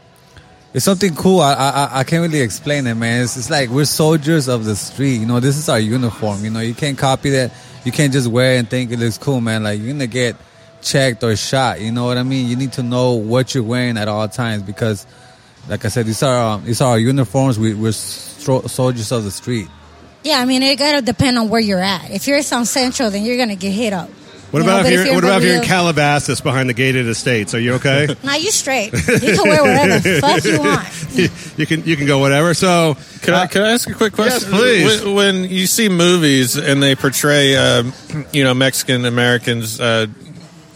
it's 0.73 0.85
something 0.85 1.15
cool. 1.15 1.41
I, 1.41 1.55
I 1.55 2.01
I 2.01 2.05
can't 2.05 2.23
really 2.23 2.43
explain 2.43 2.87
it, 2.87 2.95
man. 2.95 3.25
It's, 3.25 3.37
it's 3.37 3.51
like 3.51 3.71
we're 3.71 3.87
soldiers 3.87 4.47
of 4.47 4.65
the 4.65 4.77
street. 4.77 5.17
You 5.17 5.27
know, 5.27 5.41
this 5.41 5.57
is 5.57 5.69
our 5.69 5.81
uniform. 5.81 6.45
You 6.45 6.51
know, 6.51 6.61
you 6.61 6.75
can't 6.75 6.99
copy 6.99 7.31
that. 7.31 7.53
You 7.85 7.93
can't 7.93 8.13
just 8.13 8.29
wear 8.29 8.59
and 8.59 8.69
think 8.69 8.93
it 8.93 8.99
looks 8.99 9.17
cool, 9.19 9.41
man. 9.41 9.63
Like 9.65 9.81
you're 9.81 9.93
gonna 9.93 10.07
get 10.07 10.37
checked 10.83 11.25
or 11.25 11.35
shot. 11.35 11.81
You 11.81 11.93
know 11.93 12.05
what 12.05 12.19
I 12.19 12.23
mean? 12.23 12.49
You 12.49 12.57
need 12.57 12.73
to 12.75 12.83
know 12.83 13.15
what 13.15 13.55
you're 13.55 13.65
wearing 13.65 13.97
at 13.97 14.07
all 14.07 14.29
times 14.29 14.63
because, 14.63 15.07
like 15.69 15.85
I 15.85 15.89
said, 15.89 16.07
these 16.07 16.23
are 16.23 16.37
um, 16.37 16.65
these 16.65 16.81
are 16.81 16.91
our 16.91 16.99
uniforms. 16.99 17.59
We, 17.59 17.75
we're 17.75 17.91
stro- 17.91 18.69
soldiers 18.69 19.11
of 19.13 19.25
the 19.25 19.31
street. 19.31 19.69
Yeah, 20.25 20.41
I 20.41 20.45
mean, 20.45 20.63
it 20.63 20.79
gotta 20.79 21.03
depend 21.03 21.39
on 21.39 21.49
where 21.49 21.61
you're 21.61 21.81
at. 21.81 22.11
If 22.11 22.29
you're 22.29 22.37
in 22.37 22.43
South 22.43 22.69
Central, 22.69 23.11
then 23.11 23.25
you're 23.25 23.39
gonna 23.39 23.57
get 23.57 23.73
hit 23.73 23.93
up. 23.93 24.11
What 24.57 24.65
You 24.65 24.71
about 24.71 24.83
but 24.85 24.87
if 24.87 24.93
if 24.93 24.97
you're, 24.97 25.05
you're 25.05 25.15
what 25.17 25.25
in 25.25 25.31
about 25.31 25.43
if 25.43 25.49
you're 25.49 25.57
in 25.57 25.69
Calabasas 25.69 26.41
behind 26.41 26.71
the 26.71 26.73
gated 26.73 27.07
estates? 27.09 27.53
Are 27.53 27.61
you 27.61 27.75
okay? 27.75 28.07
Nah, 28.23 28.37
you 28.37 28.51
straight. 28.51 28.91
You 29.07 29.37
can 29.37 29.49
wear 29.49 29.63
whatever 29.63 29.99
the 29.99 30.21
fuck 30.23 30.45
you 30.45 30.59
want. 30.59 31.09
you, 31.13 31.29
you 31.59 31.67
can 31.67 31.85
you 31.85 31.95
can 31.95 32.07
go 32.07 32.21
whatever. 32.21 32.55
So 32.55 32.97
Can 33.21 33.35
I, 33.35 33.49
can 33.49 33.61
I 33.61 33.73
ask 33.73 33.87
a 33.91 33.93
quick 33.93 34.15
question? 34.15 34.51
Yes, 34.51 34.59
please. 34.59 35.05
When, 35.05 35.15
when 35.15 35.51
you 35.51 35.67
see 35.67 35.91
movies 35.91 36.57
and 36.57 36.83
they 36.83 36.95
portray, 36.95 37.55
uh, 37.55 37.85
you 38.33 38.45
know, 38.45 38.55
Mexican 38.55 39.05
Americans, 39.05 39.79
uh, 39.79 40.07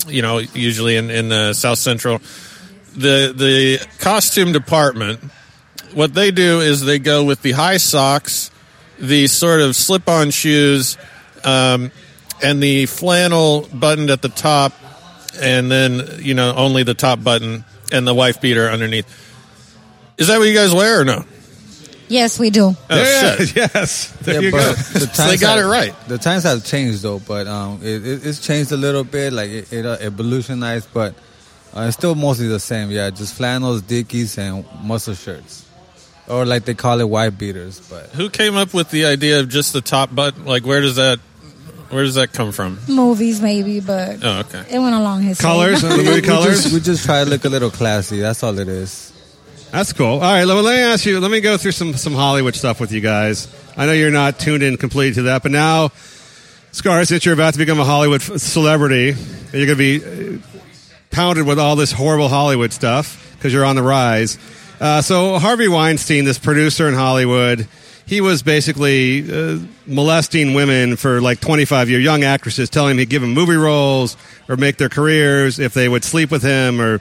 you 0.07 0.21
know, 0.21 0.41
usually 0.41 0.97
in, 0.97 1.11
in 1.11 1.31
the 1.31 1.55
South 1.55 1.79
Central, 1.79 2.21
the 2.95 3.33
the 3.35 3.79
costume 3.99 4.53
department, 4.53 5.21
what 5.95 6.13
they 6.13 6.31
do 6.31 6.61
is 6.61 6.85
they 6.85 6.99
go 6.99 7.25
with 7.25 7.41
the 7.41 7.53
high 7.53 7.79
socks, 7.79 8.51
the 8.99 9.27
sort 9.27 9.63
of 9.63 9.75
slip-on 9.75 10.33
shoes, 10.33 10.99
um, 11.45 11.91
and 12.43 12.63
the 12.63 12.87
flannel 12.87 13.69
buttoned 13.73 14.11
at 14.11 14.23
the 14.23 14.29
top, 14.29 14.73
and 15.41 15.71
then 15.71 16.03
you 16.21 16.35
know 16.35 16.55
only 16.55 16.83
the 16.83 16.95
top 16.95 17.23
button 17.23 17.65
and 17.93 18.07
the 18.07 18.15
wife 18.15 18.41
beater 18.41 18.69
underneath. 18.69 19.07
Is 20.19 20.29
that 20.29 20.39
what 20.39 20.45
you 20.49 20.55
guys 20.55 20.73
wear 20.75 21.01
or 21.01 21.05
no? 21.05 21.25
Yes, 22.09 22.39
we 22.41 22.51
do. 22.51 22.65
Oh, 22.65 22.77
Yeah, 22.91 23.37
shit. 23.37 23.57
yes, 23.75 24.11
there 24.23 24.35
Yeah, 24.35 24.41
you 24.41 24.51
go. 24.51 24.59
the 24.73 24.75
So 25.15 25.27
they 25.29 25.37
got 25.37 25.59
have- 25.59 25.67
it 25.67 25.69
right. 25.69 25.95
The 26.09 26.19
times 26.19 26.43
have 26.43 26.65
changed 26.65 27.03
though, 27.03 27.21
but 27.21 27.47
um, 27.47 27.79
it, 27.83 28.05
it, 28.07 28.27
it's 28.27 28.45
changed 28.45 28.73
a 28.73 28.77
little 28.77 29.05
bit. 29.05 29.33
Like 29.33 29.51
it, 29.51 29.73
it 29.73 29.87
uh, 29.87 29.97
evolutionized, 30.01 30.89
but 30.93 31.15
uh, 31.75 31.83
it's 31.83 31.97
still 31.97 32.17
mostly 32.17 32.49
the 32.49 32.59
same. 32.61 32.91
Yeah, 32.91 33.11
just 33.11 33.35
flannels, 33.35 33.83
dickies, 33.83 34.37
and 34.39 34.65
muscle 34.83 35.15
shirts, 35.15 35.65
or 36.29 36.45
like 36.45 36.65
they 36.65 36.75
call 36.75 36.99
it 37.01 37.09
white 37.09 37.39
beaters. 37.39 37.79
But 37.89 38.07
Who 38.11 38.29
came 38.29 38.57
up 38.57 38.75
with 38.75 38.91
the 38.91 39.05
idea 39.05 39.39
of 39.39 39.49
just 39.49 39.73
the 39.73 39.81
top 39.81 40.13
button? 40.13 40.45
Like, 40.47 40.67
where 40.67 40.81
does 40.81 40.97
that, 40.97 41.21
where 41.91 42.05
does 42.05 42.15
that 42.15 42.33
come 42.33 42.53
from? 42.53 42.79
Movies, 42.89 43.41
maybe, 43.41 43.81
but 43.81 44.23
Oh, 44.23 44.41
okay. 44.41 44.65
it 44.71 44.79
went 44.79 44.95
along 44.95 45.23
his 45.23 45.41
Colors, 45.41 45.83
the 45.83 45.89
movie 45.91 46.11
we 46.15 46.23
colors. 46.23 46.63
just, 46.63 46.75
we 46.75 46.81
just 46.81 47.05
try 47.05 47.25
to 47.25 47.29
look 47.31 47.45
a 47.45 47.49
little 47.49 47.71
classy. 47.71 48.21
That's 48.21 48.43
all 48.43 48.59
it 48.59 48.69
is. 48.69 49.13
That's 49.73 49.93
cool. 49.93 50.07
All 50.15 50.21
right, 50.21 50.45
let, 50.45 50.55
let 50.65 50.75
me 50.77 50.81
ask 50.83 51.07
you. 51.07 51.21
Let 51.21 51.31
me 51.31 51.41
go 51.41 51.57
through 51.57 51.73
some 51.73 51.95
some 51.95 52.13
Hollywood 52.15 52.57
stuff 52.57 52.81
with 52.81 52.91
you 52.91 53.01
guys. 53.01 53.47
I 53.77 53.87
know 53.87 53.93
you're 53.93 54.11
not 54.11 54.39
tuned 54.41 54.63
in 54.65 54.77
completely 54.77 55.15
to 55.15 55.23
that, 55.23 55.43
but 55.45 55.53
now, 55.53 55.91
Scar, 56.73 57.05
since 57.05 57.25
you're 57.25 57.35
about 57.35 57.53
to 57.55 57.59
become 57.59 57.79
a 57.79 57.85
Hollywood 57.85 58.21
celebrity, 58.21 59.15
you're 59.53 59.67
going 59.67 59.69
to 59.69 59.77
be 59.77 60.37
uh, 60.37 60.39
pounded 61.13 61.47
with 61.47 61.59
all 61.61 61.77
this 61.77 61.93
horrible 61.93 62.29
Hollywood 62.29 62.73
stuff 62.73 63.33
because 63.37 63.53
you're 63.53 63.65
on 63.65 63.77
the 63.77 63.83
rise. 63.83 64.39
Uh, 64.81 65.03
so 65.03 65.39
Harvey 65.39 65.69
Weinstein, 65.69 66.25
this 66.25 66.39
producer 66.39 66.89
in 66.89 66.95
Hollywood, 66.95 67.69
he 68.11 68.21
was 68.21 68.43
basically 68.43 69.23
uh, 69.33 69.61
molesting 69.87 70.53
women 70.53 70.97
for 70.97 71.21
like 71.21 71.39
25 71.39 71.89
years, 71.89 72.03
young 72.03 72.25
actresses, 72.25 72.69
telling 72.69 72.91
him 72.91 72.99
he'd 72.99 73.09
give 73.09 73.23
them 73.23 73.33
movie 73.33 73.55
roles 73.55 74.17
or 74.49 74.57
make 74.57 74.79
their 74.79 74.89
careers 74.89 75.61
if 75.61 75.75
they 75.75 75.89
would 75.89 76.03
sleep 76.03 76.29
with 76.29 76.43
him 76.43 76.81
or 76.81 77.01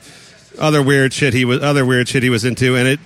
other 0.59 0.83
weird 0.83 1.11
shit 1.11 1.33
he 1.33 1.45
was 1.45 1.63
other 1.63 1.83
weird 1.83 2.07
shit 2.07 2.21
he 2.21 2.29
was 2.29 2.45
into. 2.45 2.75
And 2.75 2.87
it, 2.87 2.99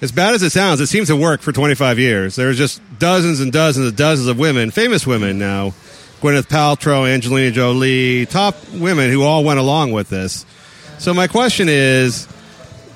as 0.00 0.10
bad 0.10 0.32
as 0.32 0.42
it 0.42 0.48
sounds, 0.48 0.80
it 0.80 0.86
seems 0.86 1.08
to 1.08 1.16
work 1.16 1.42
for 1.42 1.52
25 1.52 1.98
years. 1.98 2.36
There's 2.36 2.56
just 2.56 2.80
dozens 2.98 3.38
and 3.40 3.52
dozens 3.52 3.86
and 3.86 3.96
dozens 3.98 4.28
of 4.28 4.38
women, 4.38 4.70
famous 4.70 5.06
women 5.06 5.38
now, 5.38 5.74
Gwyneth 6.22 6.48
Paltrow, 6.48 7.06
Angelina 7.06 7.50
Jolie, 7.50 8.24
top 8.24 8.56
women 8.72 9.10
who 9.10 9.24
all 9.24 9.44
went 9.44 9.58
along 9.58 9.92
with 9.92 10.08
this. 10.08 10.46
So 10.96 11.12
my 11.12 11.26
question 11.26 11.68
is, 11.68 12.26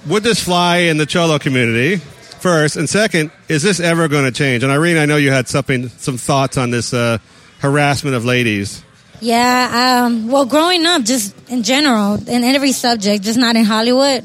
would 0.07 0.23
this 0.23 0.43
fly 0.43 0.79
in 0.79 0.97
the 0.97 1.05
cholo 1.05 1.39
community? 1.39 2.01
First 2.40 2.76
and 2.76 2.88
second, 2.88 3.31
is 3.49 3.62
this 3.62 3.81
ever 3.81 4.09
going 4.09 4.25
to 4.25 4.31
change? 4.31 4.62
And 4.62 4.71
Irene, 4.71 4.99
I 4.99 5.07
know 5.07 5.16
you 5.16 5.31
had 5.31 5.49
something, 5.49 5.88
some 5.88 6.19
thoughts 6.19 6.57
on 6.57 6.71
this 6.71 6.93
uh, 6.93 7.19
harassment 7.61 8.14
of 8.14 8.25
ladies? 8.25 8.83
Yeah, 9.21 10.05
um, 10.05 10.28
well, 10.28 10.45
growing 10.45 10.85
up, 10.85 11.02
just 11.02 11.35
in 11.49 11.62
general, 11.62 12.14
in 12.28 12.45
every 12.45 12.73
subject, 12.73 13.25
just 13.25 13.38
not 13.38 13.57
in 13.57 13.64
Hollywood, 13.64 14.23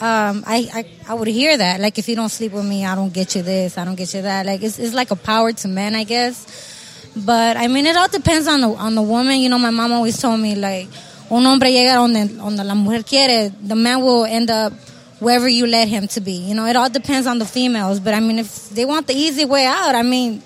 um, 0.00 0.44
I, 0.46 0.70
I, 0.72 0.84
I 1.08 1.14
would 1.14 1.26
hear 1.26 1.56
that. 1.56 1.80
Like, 1.80 1.98
if 1.98 2.08
you 2.08 2.14
don't 2.14 2.28
sleep 2.28 2.52
with 2.52 2.64
me, 2.64 2.86
I 2.86 2.94
don't 2.94 3.12
get 3.12 3.34
you 3.34 3.42
this, 3.42 3.76
I 3.76 3.84
don't 3.84 3.96
get 3.96 4.14
you 4.14 4.22
that. 4.22 4.46
Like, 4.46 4.62
it's, 4.62 4.78
it's 4.78 4.94
like 4.94 5.10
a 5.10 5.16
power 5.16 5.52
to 5.52 5.68
men, 5.68 5.96
I 5.96 6.04
guess. 6.04 7.10
But, 7.16 7.56
I 7.56 7.66
mean, 7.66 7.84
it 7.86 7.96
all 7.96 8.08
depends 8.08 8.46
on 8.46 8.60
the, 8.60 8.68
on 8.68 8.94
the 8.94 9.02
woman. 9.02 9.40
You 9.40 9.48
know, 9.48 9.58
my 9.58 9.70
mom 9.70 9.92
always 9.92 10.16
told 10.20 10.38
me, 10.38 10.54
like, 10.54 10.88
un 11.30 11.44
hombre 11.44 11.68
llega 11.68 11.94
donde, 11.94 12.36
donde 12.36 12.64
la 12.64 12.74
mujer 12.74 13.02
quiere, 13.02 13.52
the 13.60 13.74
man 13.74 14.00
will 14.00 14.24
end 14.24 14.50
up 14.50 14.72
wherever 15.20 15.48
you 15.48 15.66
let 15.66 15.88
him 15.88 16.08
to 16.08 16.20
be. 16.20 16.32
You 16.32 16.54
know, 16.54 16.66
it 16.66 16.76
all 16.76 16.88
depends 16.90 17.26
on 17.26 17.38
the 17.38 17.44
females. 17.46 18.00
But, 18.00 18.14
I 18.14 18.20
mean, 18.20 18.38
if 18.38 18.68
they 18.70 18.84
want 18.84 19.06
the 19.06 19.14
easy 19.14 19.44
way 19.44 19.66
out, 19.66 19.94
I 19.94 20.02
mean, 20.02 20.42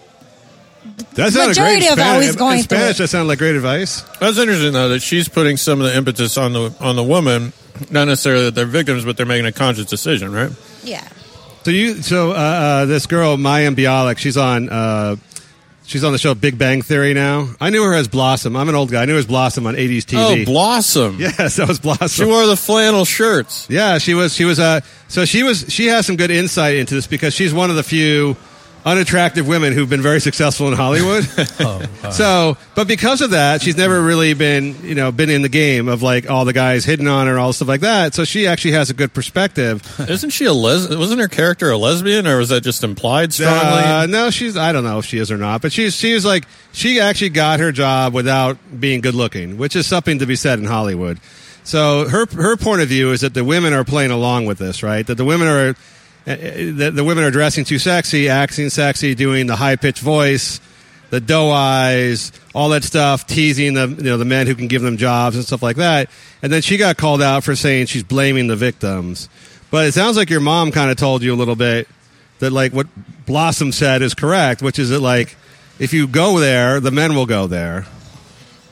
That 1.15 1.33
sounded 1.33 1.49
Majority 1.51 1.81
great. 1.81 1.87
of 1.89 1.99
Spanish, 1.99 2.13
always 2.13 2.37
going 2.37 2.63
through 2.63 2.77
Spanish, 2.79 2.97
it. 2.97 3.03
that 3.05 3.09
sounded 3.09 3.29
like 3.29 3.39
great 3.39 3.55
advice. 3.57 4.01
That's 4.19 4.39
interesting 4.39 4.73
though 4.73 4.89
that 4.89 5.01
she's 5.01 5.29
putting 5.29 5.57
some 5.57 5.81
of 5.81 5.87
the 5.87 5.97
impetus 5.97 6.37
on 6.37 6.53
the 6.53 6.75
on 6.81 6.97
the 6.97 7.05
woman, 7.05 7.53
not 7.91 8.07
necessarily 8.09 8.47
that 8.47 8.55
they're 8.57 8.67
victims, 8.67 9.05
but 9.05 9.17
they're 9.17 9.27
making 9.27 9.47
a 9.47 9.53
conscious 9.53 9.87
decision, 9.87 10.33
right? 10.33 10.51
yeah. 10.83 11.07
So 11.65 11.71
you, 11.71 12.03
so 12.03 12.33
uh, 12.33 12.35
uh, 12.35 12.85
this 12.87 13.07
girl 13.07 13.37
Mayim 13.37 13.77
Bialik, 13.77 14.19
she's 14.19 14.37
on, 14.37 14.69
uh, 14.69 15.15
she's 15.85 16.05
on 16.05 16.13
the 16.13 16.19
show 16.19 16.35
Big 16.35 16.59
Bang 16.59 16.83
Theory 16.83 17.15
now. 17.15 17.49
I 17.61 17.71
knew 17.71 17.83
her 17.85 17.95
as 17.95 18.09
Blossom. 18.09 18.57
I'm 18.57 18.69
an 18.69 18.75
old 18.75 18.91
guy. 18.91 19.03
I 19.03 19.05
knew 19.07 19.13
her 19.15 19.19
as 19.19 19.27
Blossom 19.27 19.67
on 19.67 19.75
80s 19.75 19.99
TV. 20.05 20.43
Oh, 20.43 20.45
Blossom. 20.45 21.17
Yes, 21.21 21.57
that 21.57 21.69
was 21.69 21.79
Blossom. 21.81 22.09
She 22.09 22.25
wore 22.25 22.47
the 22.47 22.57
flannel 22.57 23.05
shirts. 23.05 23.67
Yeah, 23.71 23.99
she 23.99 24.15
was. 24.15 24.35
She 24.35 24.45
was. 24.45 24.59
Uh, 24.59 24.81
so 25.09 25.25
she 25.25 25.43
was. 25.43 25.67
She 25.73 25.87
has 25.87 26.07
some 26.07 26.17
good 26.17 26.31
insight 26.31 26.77
into 26.77 26.95
this 26.95 27.07
because 27.07 27.35
she's 27.35 27.53
one 27.55 27.71
of 27.71 27.77
the 27.77 27.83
few 27.83 28.37
unattractive 28.85 29.47
women 29.47 29.73
who've 29.73 29.89
been 29.89 30.03
very 30.03 30.21
successful 30.21 30.69
in 30.69 30.75
Hollywood. 30.75 31.25
so, 32.13 32.57
but 32.75 32.89
because 32.89 33.21
of 33.21 33.31
that, 33.31 33.63
she's 33.63 33.77
never 33.77 34.03
really 34.03 34.35
been, 34.35 34.77
you 34.85 34.95
know, 34.95 35.13
been 35.13 35.31
in 35.31 35.43
the 35.43 35.49
game 35.49 35.89
of 35.89 36.03
like 36.03 36.29
all 36.29 36.45
the 36.45 36.53
guys 36.53 36.85
hitting 36.85 37.07
on 37.07 37.27
her, 37.27 37.39
all 37.39 37.53
stuff 37.53 37.69
like 37.69 37.83
that. 37.83 38.15
So 38.15 38.25
she 38.25 38.47
actually 38.47 38.73
has 38.73 38.91
a 38.91 38.95
good 38.95 39.13
perspective. 39.13 39.83
Isn't 40.09 40.31
she 40.31 40.45
a 40.47 40.53
les? 40.53 40.95
Wasn't 40.95 41.21
her 41.21 41.29
character 41.29 41.71
a 41.71 41.77
lesbian, 41.77 42.27
or 42.27 42.39
was 42.39 42.49
that 42.49 42.63
just 42.63 42.83
implied 42.83 43.33
strongly? 43.33 43.83
Uh, 43.83 44.07
no, 44.07 44.31
she's. 44.31 44.57
I 44.57 44.73
don't 44.73 44.85
know 44.85 44.99
if 44.99 45.05
she 45.05 45.19
is 45.19 45.31
or 45.31 45.39
not, 45.39 45.63
but 45.63 45.73
she's. 45.73 45.95
She 45.95 46.15
was 46.15 46.25
like 46.25 46.45
she 46.73 47.01
actually 47.01 47.31
got 47.31 47.61
her 47.61 47.73
job 47.73 48.15
without 48.15 48.59
being 48.79 49.01
good 49.01 49.15
looking, 49.15 49.59
which 49.59 49.77
is 49.77 49.87
something 49.87 50.19
to 50.19 50.27
be 50.27 50.37
said 50.37 50.59
in 50.59 50.65
Hollywood. 50.65 51.21
So 51.65 52.09
her 52.09 52.27
her 52.27 52.57
point 52.57 52.83
of 52.83 52.89
view 52.89 53.13
is 53.13 53.21
that 53.21 53.35
the 53.35 53.45
women 53.45 53.73
are 53.73 53.85
playing 53.85 54.11
along 54.11 54.47
with 54.47 54.59
this, 54.59 54.83
right? 54.83 55.07
That 55.07 55.15
the 55.15 55.25
women 55.25 55.47
are 55.47 55.77
uh, 56.27 56.37
that 56.79 56.93
the 56.95 57.05
women 57.05 57.25
are 57.25 57.31
dressing 57.31 57.65
too 57.65 57.79
sexy, 57.79 58.29
acting 58.29 58.71
sexy, 58.71 59.15
doing 59.15 59.47
the 59.47 59.57
high 59.57 59.77
pitched 59.77 60.01
voice, 60.03 60.61
the 61.11 61.21
doe 61.21 61.51
eyes, 61.51 62.33
all 62.55 62.69
that 62.71 62.85
stuff, 62.85 63.27
teasing 63.27 63.75
the 63.75 63.89
you 63.89 64.03
know 64.05 64.17
the 64.17 64.25
men 64.25 64.47
who 64.47 64.55
can 64.55 64.69
give 64.69 64.83
them 64.83 64.97
jobs 64.97 65.37
and 65.37 65.45
stuff 65.45 65.63
like 65.63 65.77
that. 65.77 66.09
And 66.43 66.53
then 66.53 66.63
she 66.63 66.77
got 66.77 66.97
called 66.97 67.23
out 67.23 67.45
for 67.45 67.55
saying 67.57 67.87
she's 67.87 68.03
blaming 68.05 68.47
the 68.47 68.57
victims. 68.57 69.29
But 69.71 69.87
it 69.87 69.93
sounds 69.95 70.17
like 70.17 70.31
your 70.31 70.41
mom 70.41 70.71
kind 70.71 70.91
of 70.91 70.97
told 70.97 71.23
you 71.23 71.33
a 71.33 71.37
little 71.37 71.57
bit 71.57 71.89
that 72.41 72.51
like 72.51 72.73
what 72.73 72.87
Blossom 73.27 73.73
said 73.73 74.03
is 74.03 74.15
correct, 74.15 74.63
which 74.63 74.79
is 74.79 74.91
that 74.91 75.01
like 75.01 75.37
if 75.79 75.93
you 75.93 76.07
go 76.07 76.39
there, 76.39 76.79
the 76.81 76.91
men 76.91 77.15
will 77.15 77.27
go 77.27 77.47
there. 77.47 77.87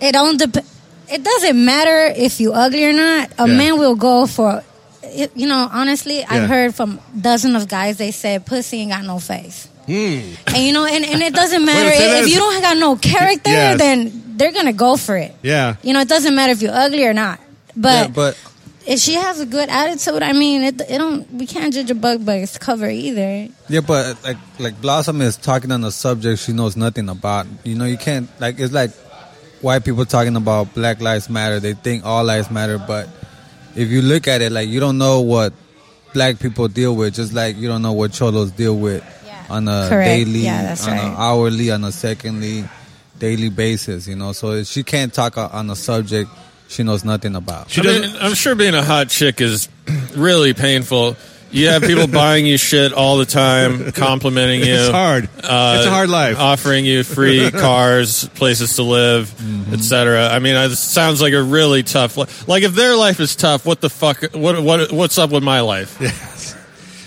It 0.00 0.12
don't 0.12 0.38
dep- 0.38 0.64
It 1.12 1.24
doesn't 1.24 1.64
matter 1.64 2.14
if 2.16 2.38
you 2.40 2.52
ugly 2.52 2.84
or 2.84 2.92
not. 2.92 3.30
A 3.38 3.48
Yeah. 3.48 3.54
man 3.56 3.78
will 3.78 3.96
go 3.96 4.26
for. 4.26 4.62
It, 5.12 5.36
you 5.36 5.46
know, 5.48 5.68
honestly, 5.72 6.18
Yeah. 6.20 6.26
I've 6.30 6.48
heard 6.48 6.74
from 6.74 7.00
dozens 7.18 7.54
of 7.62 7.68
guys. 7.68 7.96
They 7.98 8.10
said 8.10 8.46
pussy 8.46 8.78
ain't 8.78 8.92
got 8.92 9.04
no 9.04 9.18
face, 9.18 9.66
Hmm. 9.86 10.20
and 10.46 10.58
you 10.58 10.72
know, 10.72 10.84
and, 10.86 11.04
and 11.04 11.22
it 11.22 11.34
doesn't 11.34 11.64
matter 11.70 11.88
Wait, 11.88 12.22
if, 12.22 12.28
you 12.28 12.36
don't 12.36 12.60
got 12.60 12.76
no 12.78 12.96
character. 12.96 13.50
Yes. 13.50 13.78
Then 13.78 14.36
they're 14.36 14.52
gonna 14.52 14.72
go 14.72 14.96
for 14.96 15.16
it. 15.16 15.34
Yeah. 15.42 15.76
You 15.82 15.92
know, 15.92 16.00
it 16.00 16.08
doesn't 16.08 16.34
matter 16.34 16.52
if 16.52 16.62
you're 16.62 16.74
ugly 16.74 17.04
or 17.04 17.12
not. 17.12 17.40
But 17.76 17.88
yeah, 17.88 18.08
but 18.08 18.38
if 18.86 18.98
she 18.98 19.14
has 19.14 19.40
a 19.40 19.46
good 19.46 19.68
attitude, 19.68 20.22
I 20.22 20.32
mean, 20.32 20.62
it, 20.62 20.80
it 20.80 20.98
don't. 20.98 21.30
We 21.32 21.46
can't 21.46 21.72
judge 21.72 21.90
a 21.90 21.94
book 21.94 22.24
by 22.24 22.36
its 22.36 22.56
cover 22.58 22.88
either. 22.88 23.48
Yeah, 23.68 23.80
but 23.80 24.22
like 24.24 24.36
like 24.58 24.80
Blossom 24.80 25.20
is 25.20 25.36
talking 25.36 25.70
on 25.70 25.84
a 25.84 25.90
subject 25.90 26.40
she 26.40 26.52
knows 26.52 26.76
nothing 26.76 27.08
about. 27.08 27.46
You 27.64 27.74
know, 27.74 27.84
you 27.84 27.98
can't 27.98 28.28
like 28.40 28.58
it's 28.58 28.72
like 28.72 28.90
white 29.60 29.84
people 29.84 30.04
talking 30.06 30.34
about 30.36 30.72
Black 30.74 31.00
Lives 31.00 31.28
Matter. 31.28 31.60
They 31.60 31.74
think 31.74 32.04
all 32.04 32.24
lives 32.24 32.50
matter, 32.50 32.78
but 32.78 33.08
if 33.76 33.88
you 33.90 34.02
look 34.02 34.28
at 34.28 34.42
it, 34.42 34.52
like 34.52 34.68
you 34.68 34.80
don't 34.80 34.98
know 34.98 35.20
what 35.20 35.52
black 36.12 36.38
people 36.38 36.68
deal 36.68 36.94
with, 36.96 37.14
just 37.14 37.32
like 37.32 37.56
you 37.56 37.68
don't 37.68 37.82
know 37.82 37.92
what 37.92 38.12
cholos 38.12 38.50
deal 38.50 38.76
with 38.76 39.02
on 39.48 39.66
a 39.68 39.86
Correct. 39.88 40.06
daily, 40.08 40.40
Yeah, 40.40 40.76
on 40.80 40.88
right. 40.88 41.04
an 41.04 41.14
hourly, 41.16 41.70
on 41.70 41.84
a 41.84 41.92
secondly, 41.92 42.64
daily 43.18 43.48
basis. 43.50 44.06
You 44.06 44.16
know, 44.16 44.32
so 44.32 44.62
she 44.64 44.82
can't 44.82 45.12
talk 45.12 45.36
on 45.36 45.68
a 45.70 45.76
subject 45.76 46.30
she 46.68 46.84
knows 46.84 47.04
nothing 47.04 47.34
about. 47.34 47.76
I 47.76 47.82
mean, 47.82 48.16
I'm 48.20 48.34
sure 48.34 48.54
being 48.54 48.74
a 48.74 48.84
hot 48.84 49.08
chick 49.08 49.40
is 49.40 49.68
really 50.16 50.54
painful. 50.54 51.16
You 51.52 51.68
have 51.68 51.82
people 51.82 52.06
buying 52.22 52.46
you 52.46 52.56
shit 52.56 52.92
all 52.92 53.18
the 53.18 53.24
time, 53.24 53.90
complimenting 53.92 54.60
you. 54.60 54.74
It's 54.74 54.90
hard. 54.90 55.24
Uh, 55.42 55.76
It's 55.78 55.86
a 55.86 55.90
hard 55.90 56.08
life. 56.08 56.38
Offering 56.38 56.84
you 56.84 57.02
free 57.02 57.50
cars, 57.66 58.28
places 58.34 58.76
to 58.76 58.82
live, 58.84 59.28
Mm-hmm. 59.30 59.74
etc. 59.74 60.28
I 60.28 60.38
mean, 60.38 60.54
it 60.56 60.70
sounds 60.76 61.20
like 61.20 61.32
a 61.32 61.42
really 61.42 61.82
tough. 61.82 62.16
li- 62.16 62.26
Like 62.46 62.62
if 62.62 62.74
their 62.74 62.94
life 62.96 63.18
is 63.20 63.34
tough, 63.36 63.66
what 63.66 63.80
the 63.80 63.90
fuck? 63.90 64.22
What 64.32 64.62
what 64.62 64.92
what's 64.92 65.18
up 65.18 65.30
with 65.30 65.42
my 65.42 65.60
life? 65.60 65.96
Yes. 66.00 66.56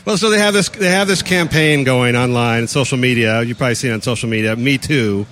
Well, 0.05 0.17
so 0.17 0.29
they 0.29 0.39
have 0.39 0.53
this 0.53 0.67
they 0.67 0.89
have 0.89 1.07
this 1.07 1.21
campaign 1.21 1.85
going 1.85 2.15
online, 2.17 2.67
social 2.67 2.97
media. 2.97 3.41
You've 3.41 3.57
probably 3.57 3.75
seen 3.75 3.91
it 3.91 3.93
on 3.95 4.01
social 4.01 4.27
media. 4.29 4.53
Me 4.57 4.77
too, 4.77 5.25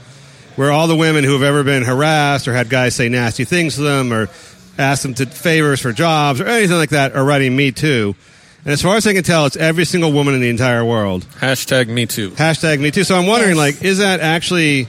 where 0.56 0.72
all 0.72 0.88
the 0.88 0.96
women 0.96 1.26
who 1.26 1.34
have 1.34 1.44
ever 1.44 1.64
been 1.66 1.84
harassed 1.84 2.48
or 2.48 2.54
had 2.54 2.70
guys 2.70 2.96
say 2.96 3.10
nasty 3.10 3.44
things 3.44 3.76
to 3.76 3.82
them 3.82 4.14
or 4.14 4.30
ask 4.78 5.02
them 5.04 5.14
to 5.16 5.26
favors 5.26 5.82
for 5.82 5.92
jobs 5.92 6.40
or 6.40 6.48
anything 6.48 6.78
like 6.78 6.92
that 6.92 7.14
are 7.18 7.26
writing 7.26 7.54
Me 7.54 7.72
Too. 7.74 8.16
And 8.64 8.72
as 8.72 8.82
far 8.82 8.96
as 8.96 9.08
I 9.08 9.14
can 9.14 9.24
tell, 9.24 9.48
it's 9.48 9.58
every 9.58 9.86
single 9.86 10.12
woman 10.12 10.36
in 10.36 10.42
the 10.42 10.50
entire 10.50 10.86
world. 10.86 11.26
Hashtag 11.40 11.88
Me 11.88 12.06
Too. 12.06 12.30
Hashtag 12.32 12.80
Me 12.80 12.92
Too. 12.92 13.04
So 13.04 13.16
I'm 13.16 13.26
wondering, 13.26 13.56
like, 13.56 13.84
is 13.84 13.98
that 13.98 14.20
actually 14.20 14.88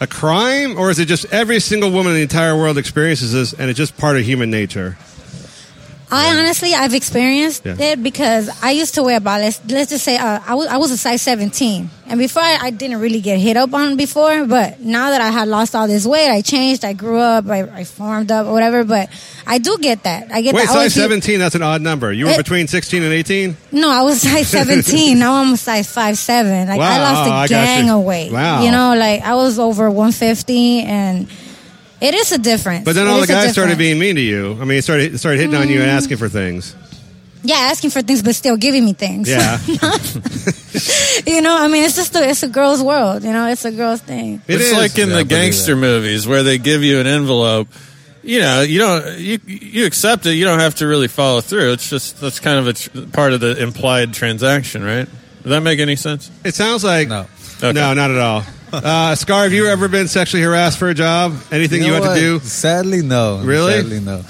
a 0.00 0.08
crime, 0.08 0.76
or 0.76 0.90
is 0.90 0.98
it 0.98 1.06
just 1.06 1.32
every 1.32 1.60
single 1.60 1.92
woman 1.92 2.12
in 2.12 2.16
the 2.16 2.22
entire 2.22 2.56
world 2.56 2.78
experiences 2.78 3.32
this, 3.32 3.52
and 3.52 3.70
it's 3.70 3.76
just 3.76 3.96
part 3.96 4.16
of 4.16 4.24
human 4.24 4.50
nature? 4.50 4.98
I 6.12 6.38
honestly, 6.38 6.74
I've 6.74 6.92
experienced 6.94 7.64
Yeah. 7.64 7.76
it 7.80 8.02
because 8.02 8.50
I 8.62 8.72
used 8.72 8.94
to 8.96 9.02
wear 9.02 9.16
about 9.16 9.40
let's 9.40 9.60
let's 9.68 9.90
just 9.90 10.04
say 10.04 10.18
uh, 10.18 10.40
I 10.46 10.54
was 10.54 10.66
I 10.68 10.76
was 10.76 10.90
a 10.90 10.96
size 10.98 11.22
seventeen, 11.22 11.88
and 12.06 12.18
before 12.20 12.42
I, 12.42 12.58
I 12.62 12.70
didn't 12.70 13.00
really 13.00 13.22
get 13.22 13.38
hit 13.38 13.56
up 13.56 13.72
on 13.72 13.96
before, 13.96 14.44
but 14.46 14.80
now 14.80 15.08
that 15.10 15.22
I 15.22 15.30
had 15.30 15.48
lost 15.48 15.74
all 15.74 15.88
this 15.88 16.04
weight, 16.06 16.28
I 16.30 16.42
changed, 16.42 16.84
I 16.84 16.92
grew 16.92 17.18
up, 17.18 17.46
I, 17.48 17.62
I 17.62 17.84
formed 17.84 18.30
up, 18.30 18.46
whatever. 18.46 18.84
But 18.84 19.08
I 19.46 19.56
do 19.56 19.78
get 19.80 20.02
that. 20.02 20.30
I 20.30 20.42
get 20.42 20.54
Wait, 20.54 20.66
that. 20.66 20.72
Size 20.72 20.94
17, 20.94 21.38
that's 21.40 21.54
an 21.54 21.62
odd 21.62 21.80
number. 21.80 22.12
You 22.12 22.26
were 22.26 22.32
It- 22.32 22.36
between 22.36 22.68
16 22.68 23.02
and 23.02 23.12
18? 23.12 23.56
No, 23.72 23.88
I 23.90 24.02
was 24.02 24.20
size 24.28 24.48
seventeen. 24.48 25.18
now 25.18 25.40
I'm 25.40 25.54
a 25.54 25.56
size 25.56 25.90
five 25.90 26.18
seven. 26.18 26.68
Like 26.68 26.78
I 26.78 26.98
lost 27.00 27.50
a 27.50 27.54
gang 27.54 27.88
of 27.88 28.02
weight. 28.04 28.30
Wow. 28.30 28.62
You 28.62 28.70
know, 28.70 28.94
like 28.94 29.22
I 29.22 29.34
was 29.34 29.58
over 29.58 29.90
one 29.90 30.12
fifty, 30.12 30.80
and 30.82 31.26
it 32.02 32.14
is 32.14 32.32
a 32.32 32.38
difference. 32.38 32.84
But 32.84 32.96
then 32.96 33.06
It 33.06 33.10
all 33.10 33.20
the 33.20 33.28
guys 33.28 33.52
started 33.52 33.78
being 33.78 33.98
mean 33.98 34.16
to 34.16 34.20
you. 34.20 34.58
I 34.60 34.64
mean, 34.64 34.78
it 34.78 34.82
started, 34.82 35.18
started 35.20 35.38
hitting 35.38 35.54
on 35.54 35.68
you 35.68 35.80
and 35.80 35.90
mm. 35.90 35.94
asking 35.94 36.16
for 36.16 36.28
things. 36.28 36.74
Yeah, 37.44 37.56
asking 37.56 37.90
for 37.90 38.02
things, 38.02 38.22
but 38.22 38.34
still 38.34 38.56
giving 38.56 38.84
me 38.84 38.92
things. 38.92 39.28
Yeah. 39.28 39.58
you 41.26 41.40
know, 41.40 41.56
I 41.56 41.68
mean, 41.68 41.84
it's 41.84 41.96
just 41.96 42.14
a, 42.16 42.28
it's 42.28 42.42
a 42.42 42.48
girl's 42.48 42.82
world. 42.82 43.22
You 43.22 43.32
know, 43.32 43.46
it's 43.46 43.64
a 43.64 43.70
girl's 43.70 44.00
thing. 44.00 44.42
it's 44.48 44.72
like 44.72 44.98
in 44.98 45.10
the 45.10 45.24
gangster 45.24 45.76
movies 45.76 46.26
where 46.26 46.42
they 46.42 46.58
give 46.58 46.82
you 46.82 46.98
an 47.00 47.06
envelope. 47.06 47.68
You 48.24 48.40
know, 48.40 48.62
you 48.62 48.78
don't 48.78 49.18
you 49.18 49.40
you 49.46 49.86
accept 49.86 50.26
it. 50.26 50.34
You 50.34 50.44
don't 50.44 50.60
have 50.60 50.76
to 50.76 50.86
really 50.86 51.08
follow 51.08 51.40
through. 51.40 51.72
It's 51.72 51.90
just 51.90 52.20
that's 52.20 52.38
kind 52.38 52.58
of 52.60 52.68
a 52.68 52.72
tr- 52.74 53.10
part 53.12 53.32
of 53.32 53.40
the 53.40 53.60
implied 53.60 54.14
transaction, 54.14 54.84
right? 54.84 55.08
Does 55.42 55.50
that 55.50 55.62
make 55.62 55.80
any 55.80 55.96
sense? 55.96 56.30
It 56.44 56.54
sounds 56.54 56.84
like 56.84 57.08
no, 57.08 57.26
no, 57.60 57.94
not 57.94 58.12
at 58.12 58.18
all. 58.18 58.44
Uh, 58.72 59.14
Scar, 59.14 59.42
have 59.42 59.52
you 59.52 59.66
ever 59.66 59.86
been 59.86 60.08
sexually 60.08 60.42
harassed 60.42 60.78
for 60.78 60.88
a 60.88 60.94
job? 60.94 61.36
Anything 61.50 61.82
you, 61.82 61.88
know 61.88 61.94
had 61.94 62.02
what? 62.02 62.14
to 62.14 62.20
do? 62.20 62.38
Sadly, 62.40 63.02
no. 63.02 63.42
Really? 63.44 63.74
Sadly, 63.74 64.00
no. 64.00 64.22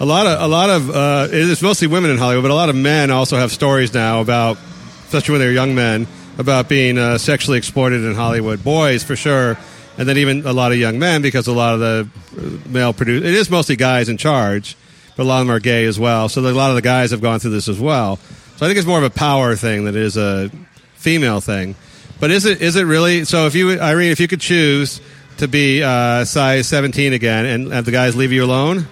A 0.00 0.06
lot 0.06 0.26
of 0.26 0.40
a 0.40 0.48
lot 0.48 0.70
of 0.70 0.90
uh, 0.90 1.28
it 1.28 1.34
is 1.34 1.62
mostly 1.62 1.88
women 1.88 2.10
in 2.10 2.16
Hollywood, 2.16 2.42
but 2.42 2.50
a 2.50 2.54
lot 2.54 2.70
of 2.70 2.74
men 2.74 3.10
also 3.10 3.36
have 3.36 3.52
stories 3.52 3.92
now 3.92 4.20
about, 4.20 4.56
especially 5.04 5.32
when 5.32 5.40
they're 5.40 5.52
young 5.52 5.74
men, 5.74 6.06
about 6.38 6.68
being 6.68 6.96
uh, 6.96 7.18
sexually 7.18 7.58
exploited 7.58 8.02
in 8.02 8.14
Hollywood. 8.14 8.64
Boys 8.64 9.04
for 9.04 9.14
sure, 9.14 9.58
and 9.98 10.08
then 10.08 10.16
even 10.16 10.46
a 10.46 10.52
lot 10.52 10.72
of 10.72 10.78
young 10.78 10.98
men 10.98 11.20
because 11.20 11.46
a 11.46 11.52
lot 11.52 11.74
of 11.74 11.80
the 11.80 12.08
uh, 12.36 12.68
male 12.68 12.92
produce 12.92 13.22
it 13.22 13.34
is 13.34 13.50
mostly 13.50 13.76
guys 13.76 14.08
in 14.08 14.16
charge, 14.16 14.74
but 15.16 15.24
a 15.24 15.28
lot 15.28 15.42
of 15.42 15.46
them 15.46 15.54
are 15.54 15.60
gay 15.60 15.84
as 15.84 16.00
well. 16.00 16.30
So 16.30 16.40
a 16.40 16.50
lot 16.50 16.70
of 16.70 16.76
the 16.76 16.82
guys 16.82 17.10
have 17.10 17.20
gone 17.20 17.38
through 17.38 17.52
this 17.52 17.68
as 17.68 17.78
well. 17.78 18.16
So 18.56 18.66
I 18.66 18.68
think 18.68 18.78
it's 18.78 18.86
more 18.86 18.98
of 18.98 19.04
a 19.04 19.10
power 19.10 19.54
thing 19.54 19.84
than 19.84 19.94
it 19.94 20.02
is 20.02 20.16
a 20.16 20.50
female 20.94 21.40
thing. 21.40 21.76
But 22.22 22.30
is 22.30 22.44
it 22.44 22.62
is 22.62 22.76
it 22.76 22.84
really? 22.84 23.24
So 23.24 23.48
if 23.48 23.56
you 23.56 23.80
Irene, 23.80 24.12
if 24.12 24.20
you 24.20 24.28
could 24.28 24.40
choose 24.40 25.00
to 25.38 25.48
be 25.48 25.82
uh, 25.82 26.24
size 26.24 26.68
seventeen 26.68 27.14
again 27.14 27.46
and 27.46 27.72
have 27.72 27.84
the 27.84 27.90
guys 27.90 28.14
leave 28.14 28.30
you 28.30 28.44
alone, 28.44 28.86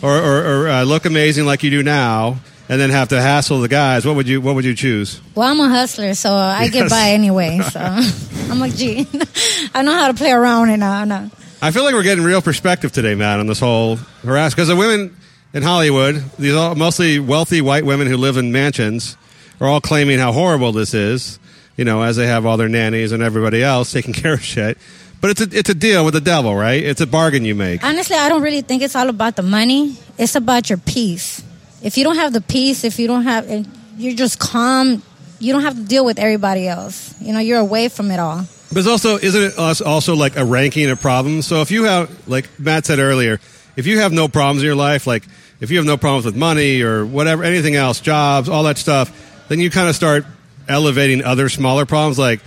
or, 0.00 0.16
or, 0.16 0.38
or 0.38 0.68
uh, 0.70 0.82
look 0.84 1.04
amazing 1.04 1.44
like 1.44 1.62
you 1.62 1.68
do 1.68 1.82
now, 1.82 2.38
and 2.70 2.80
then 2.80 2.88
have 2.88 3.10
to 3.10 3.20
hassle 3.20 3.60
the 3.60 3.68
guys, 3.68 4.06
what 4.06 4.16
would 4.16 4.26
you 4.26 4.40
what 4.40 4.54
would 4.54 4.64
you 4.64 4.74
choose? 4.74 5.20
Well, 5.34 5.50
I'm 5.50 5.60
a 5.60 5.68
hustler, 5.68 6.14
so 6.14 6.32
I 6.32 6.68
get 6.68 6.88
by 6.88 7.10
anyway. 7.10 7.60
So 7.60 7.78
I'm 8.50 8.58
like, 8.58 8.74
gee, 8.74 9.06
I 9.74 9.82
know 9.82 9.92
how 9.92 10.08
to 10.08 10.14
play 10.14 10.32
around 10.32 10.70
and 10.70 10.82
uh, 10.82 11.04
no. 11.04 11.30
I 11.60 11.72
feel 11.72 11.84
like 11.84 11.92
we're 11.92 12.02
getting 12.02 12.24
real 12.24 12.40
perspective 12.40 12.90
today, 12.90 13.14
Matt, 13.14 13.38
on 13.38 13.48
this 13.48 13.60
whole 13.60 13.96
harass 14.24 14.54
because 14.54 14.68
the 14.68 14.76
women 14.76 15.14
in 15.52 15.62
Hollywood, 15.62 16.24
these 16.38 16.54
all 16.54 16.74
mostly 16.74 17.18
wealthy 17.18 17.60
white 17.60 17.84
women 17.84 18.06
who 18.06 18.16
live 18.16 18.38
in 18.38 18.50
mansions, 18.50 19.18
are 19.60 19.68
all 19.68 19.82
claiming 19.82 20.18
how 20.18 20.32
horrible 20.32 20.72
this 20.72 20.94
is. 20.94 21.38
You 21.76 21.84
know, 21.84 22.02
as 22.02 22.16
they 22.16 22.26
have 22.26 22.44
all 22.44 22.56
their 22.56 22.68
nannies 22.68 23.12
and 23.12 23.22
everybody 23.22 23.62
else 23.62 23.92
taking 23.92 24.12
care 24.22 24.34
of 24.34 24.42
shit. 24.42 24.78
But 25.20 25.30
it's 25.30 25.40
a 25.40 25.58
it's 25.58 25.70
a 25.70 25.74
deal 25.74 26.04
with 26.04 26.14
the 26.14 26.20
devil, 26.20 26.54
right? 26.54 26.82
It's 26.82 27.00
a 27.00 27.06
bargain 27.06 27.44
you 27.44 27.54
make. 27.54 27.84
Honestly, 27.84 28.16
I 28.16 28.28
don't 28.28 28.42
really 28.42 28.62
think 28.62 28.82
it's 28.82 28.96
all 28.96 29.08
about 29.08 29.36
the 29.36 29.42
money. 29.42 29.96
It's 30.18 30.34
about 30.34 30.68
your 30.68 30.78
peace. 30.78 31.42
If 31.82 31.96
you 31.96 32.04
don't 32.04 32.16
have 32.16 32.32
the 32.32 32.40
peace, 32.40 32.84
if 32.84 32.98
you 32.98 33.06
don't 33.06 33.22
have, 33.22 33.48
and 33.48 33.68
you're 33.96 34.14
just 34.16 34.38
calm, 34.38 35.02
you 35.38 35.52
don't 35.52 35.62
have 35.62 35.76
to 35.76 35.82
deal 35.84 36.04
with 36.04 36.18
everybody 36.18 36.66
else. 36.66 37.14
You 37.20 37.32
know, 37.32 37.38
you're 37.38 37.60
away 37.60 37.88
from 37.88 38.10
it 38.10 38.18
all. 38.18 38.44
But 38.68 38.78
it's 38.78 38.88
also 38.88 39.16
isn't 39.16 39.42
it 39.42 39.82
also 39.82 40.16
like 40.16 40.36
a 40.36 40.44
ranking 40.44 40.90
of 40.90 41.00
problems? 41.00 41.46
So 41.46 41.60
if 41.60 41.70
you 41.70 41.84
have, 41.84 42.28
like 42.28 42.48
Matt 42.58 42.86
said 42.86 42.98
earlier, 42.98 43.38
if 43.76 43.86
you 43.86 44.00
have 44.00 44.12
no 44.12 44.28
problems 44.28 44.62
in 44.62 44.66
your 44.66 44.74
life, 44.74 45.06
like 45.06 45.24
if 45.60 45.70
you 45.70 45.76
have 45.76 45.86
no 45.86 45.96
problems 45.96 46.24
with 46.24 46.36
money 46.36 46.82
or 46.82 47.06
whatever, 47.06 47.44
anything 47.44 47.76
else, 47.76 48.00
jobs, 48.00 48.48
all 48.48 48.64
that 48.64 48.78
stuff, 48.78 49.46
then 49.48 49.60
you 49.60 49.70
kind 49.70 49.88
of 49.88 49.94
start 49.94 50.24
elevating 50.68 51.24
other 51.24 51.48
smaller 51.48 51.86
problems. 51.86 52.18
Like 52.18 52.40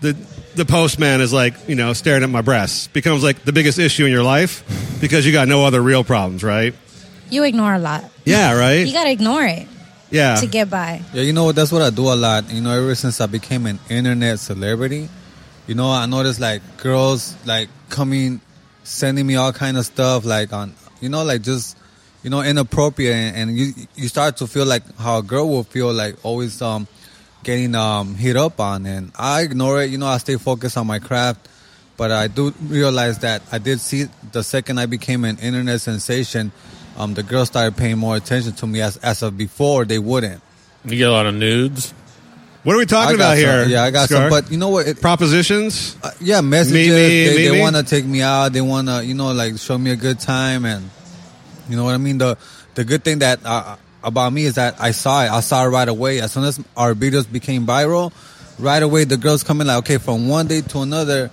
the 0.00 0.16
the 0.54 0.64
postman 0.64 1.20
is 1.20 1.32
like 1.32 1.54
you 1.68 1.74
know 1.74 1.92
staring 1.92 2.22
at 2.22 2.30
my 2.30 2.42
breasts 2.42 2.86
becomes 2.88 3.22
like 3.22 3.44
the 3.44 3.52
biggest 3.52 3.78
issue 3.78 4.04
in 4.06 4.12
your 4.12 4.22
life 4.22 4.64
because 5.00 5.26
you 5.26 5.32
got 5.32 5.48
no 5.48 5.64
other 5.64 5.80
real 5.82 6.04
problems, 6.04 6.42
right? 6.44 6.74
You 7.30 7.44
ignore 7.44 7.74
a 7.74 7.78
lot. 7.78 8.04
Yeah, 8.24 8.56
right. 8.56 8.86
You 8.86 8.92
gotta 8.92 9.10
ignore 9.10 9.44
it 9.44 9.66
Yeah. 10.10 10.36
to 10.36 10.46
get 10.46 10.70
by. 10.70 11.02
Yeah, 11.12 11.22
you 11.22 11.32
know 11.32 11.44
what? 11.44 11.56
That's 11.56 11.72
what 11.72 11.82
I 11.82 11.90
do 11.90 12.12
a 12.12 12.14
lot. 12.14 12.50
You 12.52 12.60
know, 12.60 12.70
ever 12.70 12.94
since 12.94 13.20
I 13.20 13.26
became 13.26 13.66
an 13.66 13.78
internet 13.90 14.38
celebrity, 14.38 15.08
you 15.66 15.74
know, 15.74 15.90
I 15.90 16.06
noticed 16.06 16.38
like 16.40 16.62
girls 16.76 17.34
like 17.44 17.68
coming, 17.90 18.40
sending 18.84 19.26
me 19.26 19.34
all 19.36 19.52
kind 19.52 19.76
of 19.76 19.84
stuff, 19.84 20.24
like 20.24 20.52
on, 20.52 20.74
you 21.00 21.08
know, 21.08 21.24
like 21.24 21.42
just, 21.42 21.76
you 22.22 22.30
know, 22.30 22.42
inappropriate, 22.42 23.14
and, 23.14 23.50
and 23.50 23.58
you 23.58 23.72
you 23.96 24.08
start 24.08 24.36
to 24.38 24.46
feel 24.46 24.64
like 24.66 24.82
how 24.98 25.18
a 25.18 25.22
girl 25.22 25.48
will 25.48 25.64
feel 25.64 25.92
like 25.92 26.14
always 26.24 26.62
um 26.62 26.86
getting 27.46 27.74
um 27.78 28.16
hit 28.16 28.36
up 28.36 28.58
on, 28.60 28.84
and 28.84 29.12
I 29.16 29.42
ignore 29.46 29.80
it. 29.82 29.90
You 29.90 29.98
know, 29.98 30.08
I 30.10 30.18
stay 30.18 30.36
focused 30.36 30.76
on 30.76 30.86
my 30.86 30.98
craft. 30.98 31.48
But 31.96 32.10
I 32.12 32.28
do 32.28 32.52
realize 32.60 33.20
that 33.20 33.40
I 33.50 33.56
did 33.56 33.80
see 33.80 34.04
the 34.32 34.42
second 34.44 34.76
I 34.76 34.84
became 34.84 35.24
an 35.24 35.38
internet 35.38 35.80
sensation, 35.80 36.52
um, 36.98 37.14
the 37.14 37.22
girls 37.22 37.48
started 37.48 37.74
paying 37.74 37.96
more 37.96 38.16
attention 38.16 38.52
to 38.60 38.66
me 38.66 38.82
as 38.82 38.98
as 38.98 39.22
of 39.22 39.38
before 39.38 39.86
they 39.86 39.98
wouldn't. 39.98 40.42
You 40.84 40.98
get 40.98 41.08
a 41.08 41.12
lot 41.12 41.24
of 41.24 41.34
nudes. 41.34 41.94
What 42.64 42.74
are 42.74 42.78
we 42.78 42.84
talking 42.84 43.14
about 43.14 43.38
some- 43.38 43.48
here? 43.48 43.64
Yeah, 43.64 43.84
I 43.84 43.90
got 43.90 44.10
Scar? 44.10 44.28
some. 44.28 44.30
But 44.30 44.52
you 44.52 44.58
know 44.58 44.68
what? 44.68 44.88
It, 44.88 45.00
Propositions? 45.00 45.96
uh, 46.02 46.10
yeah, 46.20 46.42
messages. 46.42 46.74
Me, 46.74 46.84
me, 46.84 46.92
they 46.92 47.36
me, 47.36 47.44
they 47.48 47.52
me? 47.56 47.60
want 47.64 47.76
to 47.76 47.82
take 47.82 48.04
me 48.04 48.20
out. 48.20 48.52
They 48.52 48.60
want 48.60 48.88
to, 48.88 49.00
you 49.02 49.14
know, 49.14 49.32
like 49.32 49.56
show 49.56 49.78
me 49.78 49.90
a 49.92 49.96
good 49.96 50.20
time, 50.20 50.66
and 50.66 50.90
you 51.70 51.76
know 51.78 51.84
what 51.84 51.94
I 51.94 51.98
mean. 51.98 52.18
The 52.18 52.36
the 52.74 52.84
good 52.84 53.04
thing 53.04 53.20
that 53.20 53.40
uh, 53.44 53.76
about 54.02 54.32
me 54.32 54.44
is 54.44 54.54
that 54.54 54.80
I 54.80 54.92
saw 54.92 55.24
it. 55.24 55.30
I 55.30 55.40
saw 55.40 55.64
it 55.64 55.68
right 55.68 55.88
away. 55.88 56.20
As 56.20 56.32
soon 56.32 56.44
as 56.44 56.60
our 56.76 56.94
videos 56.94 57.30
became 57.30 57.66
viral, 57.66 58.12
right 58.58 58.82
away 58.82 59.04
the 59.04 59.16
girls 59.16 59.42
coming 59.42 59.66
like, 59.66 59.78
okay, 59.78 59.98
from 59.98 60.28
one 60.28 60.46
day 60.46 60.60
to 60.60 60.80
another. 60.80 61.30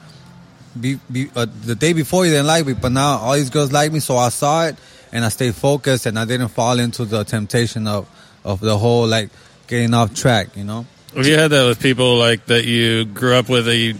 Be, 0.79 1.00
be, 1.12 1.29
uh, 1.36 1.46
the 1.65 1.75
day 1.75 1.93
before 1.93 2.25
you 2.25 2.32
didn't 2.32 2.48
like 2.48 2.65
me, 2.65 2.74
but 2.74 2.91
now 2.91 3.17
all 3.20 3.34
these 3.36 3.51
girls 3.51 3.72
like 3.72 3.91
me, 3.91 4.00
so 4.00 4.17
I 4.17 4.29
saw 4.29 4.65
it 4.65 4.75
and 5.12 5.24
I 5.24 5.29
stayed 5.29 5.53
focused 5.53 6.08
and 6.08 6.17
I 6.17 6.25
didn't 6.25 6.50
fall 6.50 6.79
into 6.79 7.05
the 7.05 7.24
temptation 7.24 7.88
of 7.88 8.10
of 8.43 8.60
the 8.60 8.77
whole 8.77 9.08
like 9.08 9.29
getting 9.67 9.93
off 9.93 10.13
track. 10.13 10.58
You 10.58 10.63
know. 10.63 10.86
Have 11.15 11.27
you 11.27 11.38
had 11.38 11.51
that 11.51 11.67
with 11.67 11.79
people 11.79 12.17
like 12.17 12.48
that 12.48 12.65
you 12.65 13.05
grew 13.05 13.36
up 13.36 13.48
with 13.48 13.65
that 13.65 13.77
you 13.77 13.96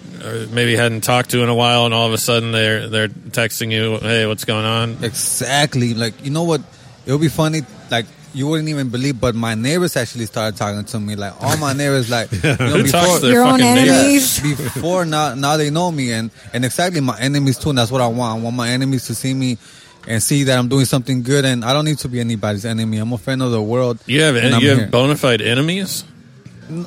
maybe 0.52 0.76
hadn't 0.76 1.02
talked 1.02 1.30
to 1.32 1.44
in 1.44 1.50
a 1.50 1.54
while, 1.54 1.86
and 1.86 1.94
all 1.94 2.08
of 2.08 2.14
a 2.14 2.18
sudden 2.18 2.52
they're 2.52 2.90
they're 2.90 3.08
texting 3.08 3.72
you, 3.72 4.00
"Hey, 4.00 4.26
what's 4.26 4.46
going 4.46 4.66
on?" 4.66 4.98
Exactly. 5.04 5.94
Like 5.94 6.26
you 6.26 6.32
know 6.32 6.44
what? 6.44 6.62
It 7.06 7.12
would 7.12 7.22
be 7.22 7.30
funny. 7.30 7.62
Like 7.92 8.08
you 8.34 8.48
wouldn't 8.48 8.70
even 8.70 8.90
believe, 8.90 9.20
but 9.20 9.36
my 9.36 9.56
neighbors 9.56 9.96
actually 9.96 10.26
started 10.26 10.58
talking 10.58 10.84
to 10.84 11.00
me. 11.00 11.16
Like 11.16 11.34
all 11.42 11.58
my 11.58 11.74
neighbors, 11.82 12.10
like 12.10 12.32
you 12.32 12.42
know, 12.42 12.84
before 12.84 13.20
their 13.20 13.32
Your 13.32 13.44
own 13.46 13.60
fucking 13.60 13.76
neighbors? 13.76 14.44
Yeah, 14.44 14.56
before 14.56 15.06
now, 15.06 15.36
now 15.36 15.58
they 15.58 15.70
know 15.70 15.92
me, 15.92 16.12
and 16.12 16.32
and 16.54 16.66
exactly 16.66 17.00
my 17.02 17.20
enemies 17.20 17.58
too. 17.58 17.70
And 17.70 17.78
that's 17.78 17.92
what 17.92 18.02
I 18.02 18.08
want. 18.08 18.40
I 18.40 18.44
want 18.44 18.56
my 18.56 18.70
enemies 18.70 19.08
to 19.08 19.16
see 19.16 19.34
me. 19.34 19.58
And 20.06 20.22
see 20.22 20.44
that 20.44 20.60
I'm 20.60 20.68
doing 20.68 20.84
something 20.84 21.24
good, 21.24 21.46
and 21.46 21.64
I 21.64 21.72
don't 21.72 21.86
need 21.86 21.98
to 22.00 22.10
be 22.10 22.20
anybody's 22.20 22.66
enemy. 22.66 22.98
I'm 22.98 23.14
a 23.14 23.18
friend 23.18 23.42
of 23.42 23.52
the 23.52 23.62
world. 23.62 24.00
You 24.06 24.22
have 24.24 24.36
and 24.36 24.54
I'm 24.54 24.62
you 24.62 24.68
have 24.68 24.78
here. 24.78 24.88
bona 24.88 25.16
fide 25.16 25.42
enemies. 25.42 26.04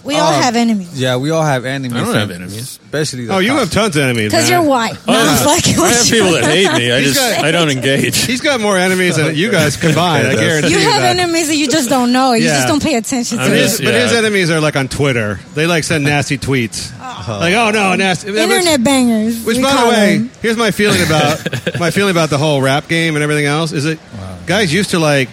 We 0.03 0.15
all 0.17 0.33
Uh, 0.33 0.41
have 0.43 0.57
enemies. 0.57 0.89
Yeah, 0.95 1.17
we 1.17 1.31
all 1.31 1.43
have 1.45 1.65
enemies. 1.65 2.01
I 2.01 2.05
don't 2.05 2.15
have 2.15 2.31
enemies. 2.31 2.79
Especially 2.83 3.27
the 3.27 3.35
Oh, 3.35 3.39
you 3.39 3.51
cops. 3.51 3.61
have 3.61 3.71
tons 3.73 3.97
of 3.97 4.03
enemies. 4.05 4.31
Because 4.33 4.51
man. 4.51 4.61
you're 4.63 4.71
white. 4.71 4.95
No, 5.07 5.15
I'm 5.15 5.37
fucking 5.45 5.79
I 5.79 5.83
with 5.83 5.97
have 5.97 6.07
you. 6.07 6.13
people 6.15 6.33
that 6.33 6.45
hate 6.45 6.73
me. 6.73 6.93
I 6.93 7.03
just 7.05 7.17
got- 7.21 7.45
I 7.45 7.51
don't 7.51 7.69
engage. 7.71 8.17
He's 8.25 8.41
got 8.41 8.61
more 8.61 8.77
enemies 8.79 9.17
than 9.17 9.35
you 9.37 9.51
guys 9.51 9.77
combined. 9.87 10.27
I 10.29 10.33
Okay, 10.33 10.41
guarantee 10.47 10.71
You 10.71 10.79
you 10.79 10.91
have 10.91 11.03
that. 11.03 11.17
enemies 11.19 11.49
that 11.49 11.57
you 11.57 11.69
just 11.69 11.89
don't 11.91 12.11
know. 12.13 12.33
You 12.33 12.47
Yeah. 12.47 12.57
just 12.57 12.69
don't 12.69 12.83
pay 12.83 12.95
attention 12.97 13.39
to 13.39 13.45
I 13.45 13.47
But 13.49 13.53
mean, 13.53 13.61
it. 13.61 13.71
his, 13.71 13.81
but 13.81 13.95
his 13.95 14.13
Yeah. 14.13 14.19
enemies 14.19 14.51
are 14.51 14.61
like 14.61 14.77
on 14.77 14.89
Twitter. 14.89 15.41
They 15.55 15.67
like 15.67 15.85
send 15.85 16.05
nasty 16.05 16.39
tweets. 16.39 16.91
Like, 17.29 17.55
oh 17.55 17.71
no, 17.71 17.95
nasty. 17.97 18.29
Internet 18.29 18.83
bangers. 18.83 19.45
Which, 19.45 19.59
we 19.59 19.63
by 19.63 19.73
the 19.83 19.89
way, 19.89 20.17
them. 20.19 20.31
here's 20.43 20.57
my 20.57 20.71
feeling 20.71 21.03
about 21.03 21.41
my 21.79 21.91
feeling 21.91 22.13
about 22.13 22.31
the 22.31 22.39
whole 22.39 22.63
rap 22.63 22.89
game 22.89 23.15
and 23.15 23.23
everything 23.23 23.47
else. 23.47 23.73
Is 23.73 23.85
that 23.85 23.99
guys 24.47 24.73
used 24.73 24.91
to 24.91 24.99
like 24.99 25.29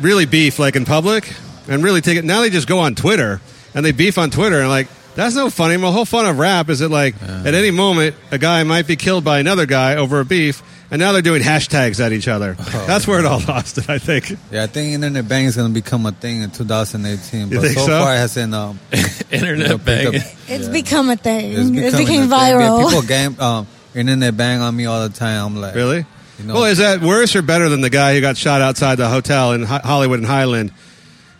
really 0.00 0.24
beef 0.24 0.58
like 0.58 0.76
in 0.76 0.84
public 0.84 1.32
and 1.68 1.82
really 1.82 2.00
take 2.00 2.16
it. 2.18 2.24
Now 2.24 2.40
they 2.42 2.50
just 2.50 2.66
go 2.68 2.78
on 2.80 2.94
Twitter 2.94 3.40
and 3.74 3.84
they 3.84 3.92
beef 3.92 4.18
on 4.18 4.30
Twitter 4.30 4.60
and 4.60 4.68
like 4.68 4.88
that's 5.14 5.34
no 5.34 5.50
funny. 5.50 5.76
The 5.76 5.92
whole 5.92 6.06
fun 6.06 6.24
of 6.26 6.38
rap 6.38 6.70
is 6.70 6.78
that 6.78 6.88
like 6.90 7.20
at 7.22 7.52
any 7.54 7.70
moment 7.70 8.16
a 8.30 8.38
guy 8.38 8.62
might 8.64 8.86
be 8.86 8.96
killed 8.96 9.24
by 9.24 9.40
another 9.40 9.66
guy 9.66 9.96
over 9.96 10.20
a 10.20 10.24
beef, 10.24 10.62
and 10.90 11.00
now 11.00 11.12
they're 11.12 11.20
doing 11.20 11.42
hashtags 11.42 12.00
at 12.00 12.12
each 12.12 12.28
other. 12.28 12.56
Oh. 12.58 12.84
that's 12.86 13.06
where 13.06 13.18
it 13.18 13.26
all 13.26 13.40
lost 13.46 13.76
it. 13.76 13.90
I 13.90 13.98
think. 13.98 14.30
Yeah, 14.50 14.62
I 14.62 14.66
think 14.68 14.94
internet 14.94 15.28
bang 15.28 15.44
is 15.44 15.56
going 15.56 15.68
to 15.68 15.74
become 15.74 16.06
a 16.06 16.12
thing 16.12 16.40
in 16.42 16.50
2018. 16.50 17.40
You 17.50 17.56
But 17.56 17.60
think 17.62 17.78
so, 17.78 17.86
so? 17.86 18.00
far, 18.00 18.14
it 18.14 18.18
hasn't. 18.18 18.54
Um, 18.54 18.78
Internet 19.30 19.58
you 19.58 19.64
know, 19.68 19.74
picked 19.76 19.84
banging. 19.84 20.20
up- 20.20 20.26
It's 20.48 20.66
yeah. 20.66 20.72
become 20.72 21.10
a 21.10 21.16
thing. 21.16 21.52
It's, 21.52 21.70
becoming 21.70 21.82
became 21.82 21.92
a 21.92 22.06
thing. 22.06 22.30
Yeah, 22.30 22.52
viral. 22.54 22.84
people 22.88 23.02
game, 23.02 23.40
um, 23.40 23.66
internet 23.94 24.34
bang 24.36 24.60
on 24.62 24.74
me 24.74 24.86
all 24.86 25.06
the 25.06 25.14
time. 25.14 25.44
I'm 25.46 25.56
like, 25.60 25.74
Really? 25.74 26.06
You 26.38 26.44
know, 26.46 26.54
Well, 26.54 26.64
is 26.64 26.78
that 26.78 27.02
worse 27.02 27.36
or 27.36 27.42
better 27.42 27.68
than 27.68 27.82
the 27.82 27.90
guy 27.90 28.14
who 28.14 28.22
got 28.22 28.38
shot 28.38 28.62
outside 28.62 28.94
the 28.96 29.08
hotel 29.10 29.52
in 29.52 29.62
Hollywood 29.64 30.18
and 30.20 30.26
Highland 30.26 30.72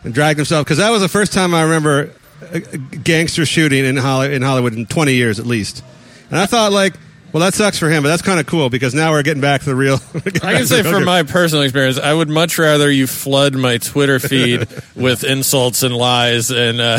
and 0.04 0.12
dragged 0.12 0.38
himself? 0.38 0.66
Because 0.66 0.76
that 0.78 0.90
was 0.90 1.00
the 1.00 1.08
first 1.08 1.32
time 1.32 1.54
I 1.54 1.62
remember 1.62 2.00
a, 2.02 2.04
a 2.04 2.08
gangster 3.04 3.46
shooting 3.46 3.84
in, 3.84 3.96
Holly, 3.96 4.34
in 4.34 4.42
Hollywood 4.42 4.74
in 4.74 4.86
20 4.86 5.14
years 5.14 5.38
at 5.38 5.46
least. 5.46 5.84
And 6.30 6.38
I 6.38 6.46
thought, 6.46 6.72
like, 6.72 6.94
well, 7.32 7.42
that 7.42 7.54
sucks 7.54 7.78
for 7.78 7.88
him, 7.88 8.02
but 8.02 8.10
that's 8.10 8.22
kind 8.22 8.38
of 8.38 8.46
cool 8.46 8.68
because 8.68 8.94
now 8.94 9.12
we're 9.12 9.22
getting 9.22 9.40
back 9.40 9.62
to 9.62 9.66
the 9.66 9.74
real. 9.74 9.94
I 10.42 10.54
can 10.54 10.66
say 10.66 10.82
from 10.82 11.04
my 11.04 11.22
personal 11.22 11.62
experience, 11.62 11.98
I 11.98 12.12
would 12.12 12.28
much 12.28 12.58
rather 12.58 12.90
you 12.90 13.06
flood 13.06 13.54
my 13.54 13.78
Twitter 13.78 14.18
feed 14.18 14.66
with 14.94 15.24
insults 15.24 15.82
and 15.82 15.96
lies, 15.96 16.50
and 16.50 16.80
uh, 16.80 16.98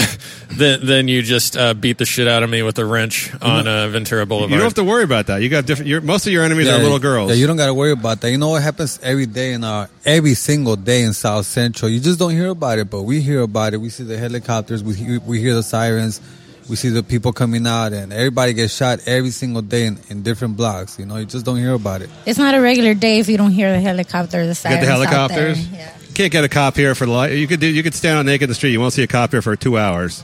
than 0.50 0.86
than 0.86 1.08
you 1.08 1.22
just 1.22 1.56
uh, 1.56 1.74
beat 1.74 2.00
the 2.00 2.06
shit 2.06 2.28
out 2.28 2.42
of 2.42 2.50
me 2.50 2.64
with 2.64 2.80
a 2.80 2.86
wrench 2.86 3.32
on 3.42 3.68
uh, 3.68 3.88
Ventura 3.90 4.26
Boulevard. 4.26 4.52
You 4.52 4.58
don't 4.58 4.66
have 4.66 4.74
to 4.76 4.84
worry 4.84 5.04
about 5.04 5.28
that. 5.28 5.38
You 5.38 5.50
got 5.50 5.66
different. 5.66 5.90
Your, 5.90 6.02
most 6.02 6.26
of 6.26 6.34
your 6.34 6.44
enemies 6.44 6.68
yeah, 6.68 6.76
are 6.76 6.80
little 6.80 7.00
girls. 7.00 7.30
Yeah, 7.30 7.36
you 7.36 7.46
don't 7.46 7.58
got 7.58 7.68
to 7.68 7.74
worry 7.74 7.92
about 7.92 8.22
that. 8.22 8.32
You 8.32 8.38
know 8.38 8.50
what 8.50 8.64
happens 8.64 9.00
every 9.04 9.28
day 9.28 9.54
in 9.54 9.64
our 9.64 9.90
every 10.04 10.34
single 10.34 10.76
day 10.76 11.04
in 11.04 11.14
South 11.14 11.46
Central. 11.46 11.90
You 11.90 12.00
just 12.00 12.18
don't 12.18 12.32
hear 12.32 12.50
about 12.50 12.80
it, 12.80 12.90
but 12.90 13.04
we 13.04 13.22
hear 13.22 13.42
about 13.42 13.74
it. 13.74 13.78
We 13.78 13.90
see 13.90 14.04
the 14.04 14.18
helicopters. 14.18 14.84
We 14.84 14.96
hear, 14.96 15.20
we 15.20 15.40
hear 15.40 15.54
the 15.54 15.64
sirens. 15.64 16.22
We 16.70 16.76
see 16.78 16.90
the 16.90 17.04
people 17.04 17.34
coming 17.34 17.68
out, 17.68 17.92
and 17.94 18.14
everybody 18.14 18.54
gets 18.54 18.74
shot 18.74 19.00
every 19.06 19.32
single 19.32 19.62
day 19.62 19.86
in, 19.86 20.00
in 20.10 20.24
different 20.24 20.56
blocks. 20.58 20.98
You 20.98 21.06
know, 21.06 21.18
you 21.18 21.26
just 21.26 21.46
don't 21.46 21.58
hear 21.58 21.74
about 21.74 22.02
it. 22.02 22.10
It's 22.26 22.40
not 22.40 22.56
a 22.56 22.62
regular 22.62 22.94
day 22.94 23.20
if 23.20 23.28
you 23.28 23.38
don't 23.38 23.52
hear 23.52 23.72
the 23.72 23.82
helicopter, 23.82 24.42
the 24.44 24.48
Get 24.52 24.58
sirens 24.58 24.86
the 24.86 24.92
out 24.92 25.00
helicopters. 25.02 25.70
there. 25.70 25.80
Yeah. 25.80 25.98
Can't 26.14 26.32
get 26.32 26.44
a 26.44 26.50
cop 26.50 26.76
here 26.76 26.94
for 26.94 27.06
the 27.08 27.12
light. 27.12 27.32
You 27.34 27.48
could 27.48 27.60
do. 27.60 27.66
You 27.68 27.82
could 27.82 27.96
stand 27.96 28.20
on 28.20 28.26
naked 28.28 28.44
in 28.44 28.50
the 28.50 28.54
street. 28.56 28.72
You 28.72 28.80
won't 28.80 28.94
see 28.94 29.02
a 29.02 29.08
cop 29.08 29.32
here 29.32 29.42
for 29.42 29.56
two 29.56 29.80
hours. 29.80 30.24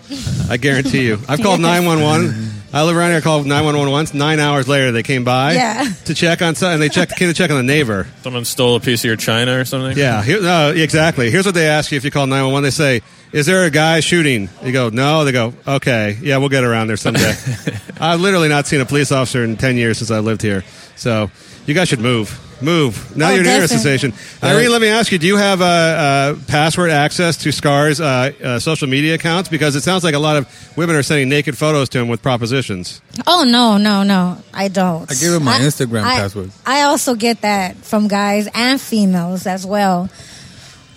I 0.49 0.57
guarantee 0.57 1.05
you. 1.07 1.17
I've 1.27 1.41
called 1.41 1.59
nine 1.69 1.83
one 1.85 2.01
one. 2.03 2.51
I 2.71 2.83
live 2.83 2.95
around 2.95 3.09
here. 3.09 3.17
I 3.17 3.21
called 3.21 3.47
nine 3.47 3.65
one 3.65 3.75
one 3.75 3.89
once. 3.89 4.13
Nine 4.13 4.39
hours 4.39 4.67
later, 4.67 4.91
they 4.91 5.01
came 5.01 5.23
by 5.23 5.53
Yeah. 5.53 5.91
to 6.05 6.13
check 6.13 6.43
on 6.43 6.53
something. 6.53 6.73
And 6.75 6.81
they 6.83 6.89
checked. 6.89 7.15
Came 7.15 7.27
to 7.27 7.33
check 7.33 7.49
on 7.49 7.57
the 7.57 7.63
neighbor. 7.63 8.05
Someone 8.21 8.45
stole 8.45 8.75
a 8.75 8.79
piece 8.79 9.01
of 9.01 9.05
your 9.05 9.15
china 9.15 9.57
or 9.59 9.65
something. 9.65 9.97
Yeah. 9.97 10.21
Here, 10.23 10.39
no. 10.43 10.69
Exactly. 10.69 11.31
Here's 11.31 11.47
what 11.47 11.55
they 11.55 11.67
ask 11.67 11.91
you 11.91 11.97
if 11.97 12.05
you 12.05 12.11
call 12.11 12.27
nine 12.27 12.43
one 12.43 12.53
one. 12.53 12.63
They 12.63 12.69
say, 12.69 13.01
"Is 13.31 13.45
there 13.45 13.63
a 13.63 13.69
guy 13.71 13.99
shooting?" 13.99 14.49
You 14.63 14.71
go, 14.71 14.89
"No." 14.89 15.23
They 15.25 15.31
go, 15.31 15.53
"Okay. 15.67 16.17
Yeah, 16.21 16.37
we'll 16.37 16.49
get 16.49 16.63
around 16.63 16.87
there 16.87 16.97
someday." 16.97 17.33
I've 17.99 18.21
literally 18.21 18.49
not 18.49 18.67
seen 18.67 18.81
a 18.81 18.85
police 18.85 19.11
officer 19.11 19.43
in 19.43 19.57
ten 19.57 19.75
years 19.77 19.97
since 19.97 20.11
I 20.11 20.19
lived 20.19 20.41
here. 20.41 20.63
So 20.95 21.29
you 21.65 21.73
guys 21.73 21.87
should 21.89 21.99
move. 22.01 22.39
Move. 22.61 23.15
Now 23.15 23.29
Oh, 23.29 23.35
you're 23.35 23.43
near 23.45 23.53
a 23.53 23.59
definitely. 23.61 23.77
sensation. 23.77 24.13
Irene, 24.43 24.69
let 24.69 24.81
me 24.81 24.89
ask 24.89 25.13
you: 25.13 25.17
Do 25.17 25.25
you 25.27 25.37
have 25.37 25.61
uh, 25.61 25.65
uh, 25.65 26.35
password 26.49 26.89
access 26.91 27.37
to 27.37 27.53
Scar's 27.53 28.01
uh, 28.01 28.33
uh, 28.43 28.59
social 28.59 28.89
media 28.89 29.13
accounts? 29.15 29.47
Because 29.47 29.77
it 29.77 29.81
sounds 29.83 30.03
like 30.03 30.13
a 30.13 30.19
lot 30.19 30.35
of 30.35 30.45
women 30.77 30.97
are 30.97 31.03
sending 31.03 31.29
naked 31.29 31.57
photos 31.57 31.87
to 31.89 31.99
him 31.99 32.09
with 32.09 32.21
propositions. 32.21 33.01
Oh 33.25 33.45
no, 33.45 33.77
no, 33.77 34.03
no! 34.03 34.43
I 34.53 34.67
don't. 34.67 35.09
I 35.09 35.13
give 35.15 35.31
him 35.33 35.43
my 35.45 35.57
Instagram 35.59 36.03
I- 36.03 36.15
password. 36.19 36.51
I 36.65 36.81
also 36.81 37.15
get 37.15 37.41
that 37.43 37.77
from 37.77 38.09
guys 38.09 38.49
and 38.53 38.79
females 38.81 39.47
as 39.47 39.65
well. 39.65 40.09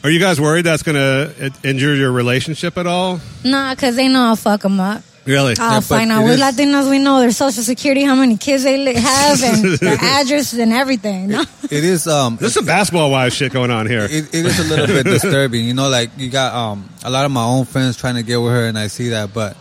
Are 0.05 0.11
you 0.11 0.19
guys 0.19 0.41
worried 0.41 0.63
that's 0.63 0.83
going 0.83 0.97
to 0.97 1.53
injure 1.63 1.95
your 1.95 2.11
relationship 2.11 2.77
at 2.77 2.87
all? 2.87 3.21
Nah, 3.45 3.75
cause 3.77 3.95
they 3.95 4.09
know 4.09 4.23
I'll 4.25 4.37
fuck 4.37 4.63
them 4.63 4.81
up. 4.81 5.03
Really? 5.25 5.55
Oh, 5.61 5.81
fine. 5.81 6.09
Now, 6.09 6.25
we 6.25 6.31
Latinos, 6.31 6.91
we 6.91 6.99
know 6.99 7.21
their 7.21 7.31
social 7.31 7.63
security, 7.63 8.03
how 8.03 8.17
many 8.17 8.37
kids 8.37 8.65
they 8.65 8.95
have, 8.95 9.41
and 9.41 9.65
their 9.79 9.97
address 9.97 10.53
and 10.55 10.73
everything. 10.73 11.29
No? 11.29 11.43
It 11.63 11.85
is. 11.85 12.09
Um, 12.09 12.37
There's 12.41 12.55
some 12.55 12.67
basketball 12.67 13.09
wise 13.13 13.33
shit 13.33 13.53
going 13.53 13.71
on 13.71 13.87
here. 13.87 14.03
it, 14.11 14.35
it 14.35 14.47
is 14.47 14.59
a 14.59 14.65
little 14.65 14.89
bit 14.89 15.05
disturbing. 15.05 15.65
You 15.65 15.75
know, 15.75 15.89
like 15.89 16.11
you 16.17 16.29
got 16.29 16.53
um 16.55 16.89
a 17.05 17.11
lot 17.11 17.25
of 17.25 17.31
my 17.31 17.45
own 17.45 17.67
friends 17.67 17.97
trying 17.97 18.17
to 18.17 18.25
get 18.25 18.39
with 18.39 18.51
her, 18.51 18.67
and 18.67 18.77
I 18.77 18.89
see 18.89 19.11
that, 19.11 19.33
but 19.33 19.57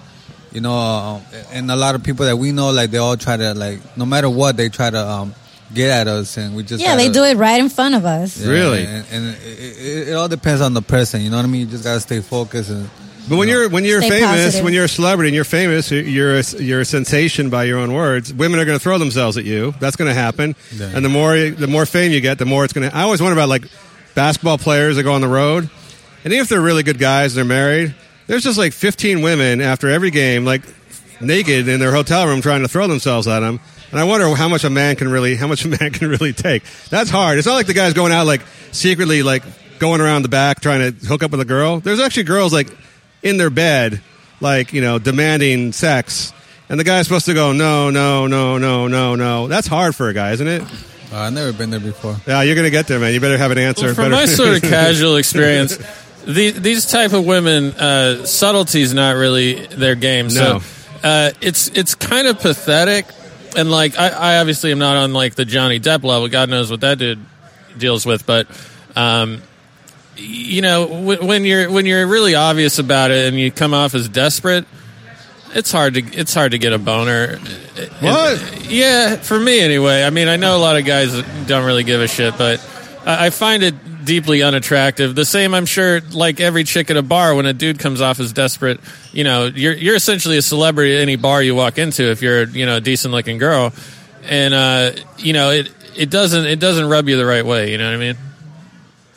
you 0.51 0.61
know, 0.61 0.73
um, 0.73 1.21
and 1.51 1.69
a 1.69 1.75
lot 1.75 1.93
of 1.93 2.03
people 2.03 2.25
that 2.25 2.37
we 2.37 2.51
know, 2.51 2.71
like 2.71 2.89
they 2.89 2.97
all 2.97 3.15
try 3.15 3.37
to 3.37 3.53
like 3.53 3.95
no 3.95 4.05
matter 4.07 4.31
what, 4.31 4.57
they 4.57 4.69
try 4.69 4.89
to 4.89 5.07
um 5.07 5.35
get 5.73 5.89
at 5.89 6.07
us, 6.07 6.37
and 6.37 6.55
we 6.55 6.63
just 6.63 6.81
Yeah, 6.83 6.95
they 6.95 7.07
gotta- 7.07 7.13
do 7.13 7.23
it 7.23 7.37
right 7.37 7.59
in 7.59 7.69
front 7.69 7.95
of 7.95 8.05
us. 8.05 8.37
Yeah, 8.37 8.49
Really? 8.49 8.85
and, 8.85 9.05
and 9.11 9.25
it, 9.29 9.37
it, 9.45 10.07
it 10.09 10.13
all 10.13 10.27
depends 10.27 10.61
on 10.61 10.73
the 10.73 10.81
person. 10.81 11.21
You 11.21 11.29
know 11.29 11.37
what 11.37 11.45
I 11.45 11.49
mean? 11.49 11.61
You 11.61 11.67
just 11.67 11.83
gotta 11.83 11.99
stay 11.99 12.21
focused 12.21 12.69
and. 12.69 12.89
But 13.29 13.37
when 13.37 13.47
you're 13.47 13.69
when 13.69 13.85
you're 13.85 14.01
Stay 14.01 14.09
famous, 14.19 14.29
positive. 14.45 14.63
when 14.65 14.73
you're 14.73 14.85
a 14.85 14.89
celebrity 14.89 15.27
and 15.29 15.35
you're 15.35 15.43
famous, 15.43 15.91
you're 15.91 16.39
a, 16.39 16.43
you're 16.57 16.79
a 16.81 16.85
sensation 16.85 17.51
by 17.51 17.65
your 17.65 17.77
own 17.77 17.93
words. 17.93 18.33
Women 18.33 18.59
are 18.59 18.65
going 18.65 18.77
to 18.77 18.83
throw 18.83 18.97
themselves 18.97 19.37
at 19.37 19.45
you. 19.45 19.75
That's 19.79 19.95
going 19.95 20.07
to 20.09 20.13
happen. 20.15 20.55
Yeah. 20.75 20.91
And 20.95 21.05
the 21.05 21.09
more 21.09 21.37
the 21.51 21.67
more 21.67 21.85
fame 21.85 22.11
you 22.11 22.19
get, 22.19 22.39
the 22.39 22.45
more 22.45 22.63
it's 22.63 22.73
going 22.73 22.89
to. 22.89 22.95
I 22.97 23.03
always 23.03 23.21
wonder 23.21 23.37
about 23.37 23.47
like 23.47 23.65
basketball 24.15 24.57
players 24.57 24.95
that 24.95 25.03
go 25.03 25.13
on 25.13 25.21
the 25.21 25.27
road, 25.27 25.69
and 26.23 26.33
even 26.33 26.41
if 26.43 26.49
they're 26.49 26.59
really 26.61 26.81
good 26.81 26.97
guys, 26.97 27.35
they're 27.35 27.45
married. 27.45 27.93
There's 28.25 28.43
just 28.43 28.57
like 28.57 28.73
15 28.73 29.21
women 29.21 29.61
after 29.61 29.87
every 29.87 30.09
game, 30.09 30.43
like 30.43 30.63
naked 31.21 31.67
in 31.67 31.79
their 31.79 31.91
hotel 31.93 32.25
room, 32.27 32.41
trying 32.41 32.63
to 32.63 32.67
throw 32.67 32.87
themselves 32.87 33.27
at 33.27 33.41
them. 33.41 33.59
And 33.91 33.99
I 33.99 34.03
wonder 34.05 34.33
how 34.35 34.47
much 34.47 34.63
a 34.63 34.69
man 34.69 34.95
can 34.95 35.09
really, 35.09 35.35
how 35.35 35.47
much 35.47 35.65
a 35.65 35.67
man 35.79 35.91
can 35.91 36.09
really 36.09 36.33
take. 36.33 36.63
That's 36.89 37.09
hard. 37.09 37.37
It's 37.37 37.47
not 37.47 37.55
like 37.55 37.67
the 37.67 37.73
guy's 37.73 37.93
going 37.93 38.11
out 38.11 38.25
like 38.25 38.41
secretly, 38.71 39.23
like 39.23 39.43
going 39.79 39.99
around 40.01 40.21
the 40.21 40.29
back 40.29 40.61
trying 40.61 40.93
to 40.93 41.05
hook 41.05 41.23
up 41.23 41.31
with 41.31 41.41
a 41.41 41.45
girl. 41.45 41.79
There's 41.79 41.99
actually 41.99 42.23
girls 42.23 42.53
like 42.53 42.67
in 43.23 43.37
their 43.37 43.49
bed, 43.49 44.01
like 44.39 44.73
you 44.73 44.81
know, 44.81 44.99
demanding 44.99 45.71
sex, 45.73 46.33
and 46.69 46.79
the 46.79 46.83
guy's 46.83 47.05
supposed 47.07 47.25
to 47.25 47.33
go, 47.33 47.51
no, 47.51 47.89
no, 47.89 48.27
no, 48.27 48.57
no, 48.57 48.87
no, 48.87 49.15
no. 49.15 49.47
That's 49.47 49.67
hard 49.67 49.95
for 49.95 50.07
a 50.09 50.13
guy, 50.13 50.31
isn't 50.31 50.47
it? 50.47 50.61
Uh, 51.11 51.17
I've 51.17 51.33
never 51.33 51.51
been 51.51 51.71
there 51.71 51.79
before. 51.81 52.15
Yeah, 52.25 52.41
you're 52.43 52.55
gonna 52.55 52.69
get 52.69 52.87
there, 52.87 52.99
man. 52.99 53.13
You 53.13 53.19
better 53.19 53.37
have 53.37 53.51
an 53.51 53.57
answer. 53.57 53.87
Well, 53.87 53.95
from 53.95 54.11
Better- 54.11 54.15
my 54.15 54.25
sort 54.25 54.55
of 54.55 54.61
casual 54.61 55.17
experience, 55.17 55.77
the, 56.25 56.51
these 56.51 56.85
type 56.85 57.11
of 57.13 57.25
women, 57.25 57.71
uh, 57.71 58.25
subtlety's 58.25 58.93
not 58.93 59.15
really 59.17 59.65
their 59.65 59.95
game. 59.95 60.27
No. 60.27 60.59
So 60.59 60.61
uh, 61.03 61.31
it's 61.41 61.67
it's 61.69 61.95
kind 61.95 62.27
of 62.27 62.39
pathetic. 62.39 63.05
And 63.55 63.69
like, 63.69 63.97
I, 63.97 64.09
I 64.09 64.37
obviously 64.39 64.71
am 64.71 64.79
not 64.79 64.97
on 64.97 65.13
like 65.13 65.35
the 65.35 65.45
Johnny 65.45 65.79
Depp 65.79 66.03
level. 66.03 66.27
God 66.27 66.49
knows 66.49 66.71
what 66.71 66.81
that 66.81 66.97
dude 66.97 67.19
deals 67.77 68.05
with, 68.05 68.25
but. 68.25 68.47
Um, 68.95 69.41
you 70.17 70.61
know, 70.61 70.87
w- 70.87 71.25
when 71.25 71.45
you're 71.45 71.69
when 71.71 71.85
you're 71.85 72.05
really 72.05 72.35
obvious 72.35 72.79
about 72.79 73.11
it 73.11 73.27
and 73.27 73.39
you 73.39 73.51
come 73.51 73.73
off 73.73 73.95
as 73.95 74.09
desperate, 74.09 74.65
it's 75.53 75.71
hard 75.71 75.95
to 75.95 76.01
it's 76.01 76.33
hard 76.33 76.51
to 76.51 76.57
get 76.57 76.73
a 76.73 76.77
boner. 76.77 77.37
What? 77.99 78.65
Yeah, 78.69 79.15
for 79.15 79.39
me 79.39 79.61
anyway. 79.61 80.03
I 80.03 80.09
mean, 80.09 80.27
I 80.27 80.35
know 80.35 80.55
a 80.57 80.59
lot 80.59 80.77
of 80.77 80.85
guys 80.85 81.13
don't 81.47 81.65
really 81.65 81.83
give 81.83 82.01
a 82.01 82.07
shit, 82.07 82.37
but 82.37 82.59
I 83.05 83.27
I 83.27 83.29
find 83.29 83.63
it 83.63 83.73
deeply 84.03 84.41
unattractive. 84.43 85.15
The 85.15 85.25
same, 85.25 85.53
I'm 85.53 85.65
sure, 85.65 86.01
like 86.11 86.39
every 86.39 86.63
chick 86.63 86.89
at 86.91 86.97
a 86.97 87.01
bar, 87.01 87.35
when 87.35 87.45
a 87.45 87.53
dude 87.53 87.79
comes 87.79 88.01
off 88.01 88.19
as 88.19 88.33
desperate, 88.33 88.79
you 89.11 89.23
know, 89.23 89.45
you're 89.45 89.73
you're 89.73 89.95
essentially 89.95 90.37
a 90.37 90.41
celebrity 90.41 90.95
at 90.95 91.01
any 91.01 91.15
bar 91.15 91.41
you 91.41 91.55
walk 91.55 91.77
into 91.77 92.03
if 92.09 92.21
you're 92.21 92.43
you 92.47 92.65
know 92.65 92.77
a 92.77 92.81
decent 92.81 93.13
looking 93.13 93.37
girl, 93.37 93.73
and 94.23 94.53
uh, 94.53 94.91
you 95.17 95.33
know 95.33 95.51
it 95.51 95.71
it 95.97 96.09
doesn't 96.09 96.45
it 96.45 96.59
doesn't 96.59 96.87
rub 96.89 97.07
you 97.09 97.17
the 97.17 97.25
right 97.25 97.45
way. 97.45 97.71
You 97.71 97.77
know 97.77 97.85
what 97.85 97.95
I 97.95 97.97
mean? 97.97 98.17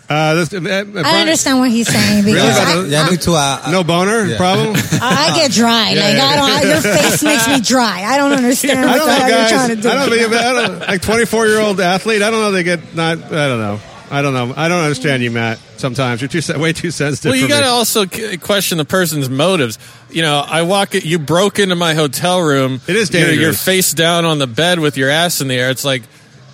Uh, 0.06 0.34
this, 0.34 0.52
uh, 0.52 0.58
uh, 0.58 1.02
I 1.02 1.22
understand 1.22 1.60
what 1.60 1.70
he's 1.70 1.88
saying 1.88 2.24
because 2.26 2.58
Really? 2.76 2.94
I, 2.94 3.04
Yeah, 3.04 3.10
me 3.10 3.16
too. 3.16 3.32
I, 3.32 3.62
I, 3.64 3.72
no 3.72 3.82
boner 3.82 4.26
Yeah. 4.26 4.36
problem. 4.36 4.76
I, 4.76 5.30
I 5.32 5.34
get 5.34 5.50
dry. 5.50 5.94
like 5.94 5.98
I 5.98 6.36
don't. 6.36 6.50
I, 6.50 6.62
your 6.62 6.80
face 6.82 7.22
makes 7.22 7.48
me 7.48 7.60
dry. 7.62 8.02
I 8.04 8.18
don't 8.18 8.32
understand 8.32 8.80
I 8.80 8.86
what 8.86 8.96
don't 8.98 9.06
the 9.08 9.14
know, 9.14 9.28
guys. 9.30 9.50
you're 9.50 9.58
trying 9.58 9.76
to 9.76 9.82
do. 9.82 9.88
I 9.88 9.94
don't 9.94 10.10
think 10.10 10.32
I 10.34 10.52
don't, 10.66 10.78
like 10.80 11.00
24 11.02 11.46
year 11.46 11.58
old 11.58 11.80
athlete. 11.80 12.20
I 12.20 12.30
don't 12.30 12.40
know. 12.42 12.52
They 12.52 12.64
get 12.64 12.94
not. 12.94 13.16
I 13.16 13.48
don't 13.48 13.60
know. 13.60 13.80
I 14.10 14.22
don't 14.22 14.34
know. 14.34 14.52
I 14.56 14.68
don't 14.68 14.82
understand 14.82 15.22
you, 15.22 15.30
Matt. 15.30 15.58
Sometimes 15.76 16.20
you're 16.20 16.28
too 16.28 16.58
way 16.58 16.72
too 16.72 16.90
sensitive. 16.90 17.30
Well, 17.30 17.40
you 17.40 17.48
got 17.48 17.60
to 17.60 17.66
also 17.66 18.06
question 18.38 18.78
the 18.78 18.84
person's 18.84 19.28
motives. 19.28 19.78
You 20.10 20.22
know, 20.22 20.44
I 20.46 20.62
walk. 20.62 20.94
You 20.94 21.18
broke 21.18 21.58
into 21.58 21.74
my 21.74 21.94
hotel 21.94 22.40
room. 22.40 22.80
It 22.86 22.96
is 22.96 23.12
You're, 23.12 23.32
you're 23.32 23.52
face 23.52 23.92
down 23.92 24.24
on 24.24 24.38
the 24.38 24.46
bed 24.46 24.78
with 24.78 24.96
your 24.96 25.10
ass 25.10 25.40
in 25.40 25.48
the 25.48 25.54
air. 25.54 25.70
It's 25.70 25.84
like, 25.84 26.02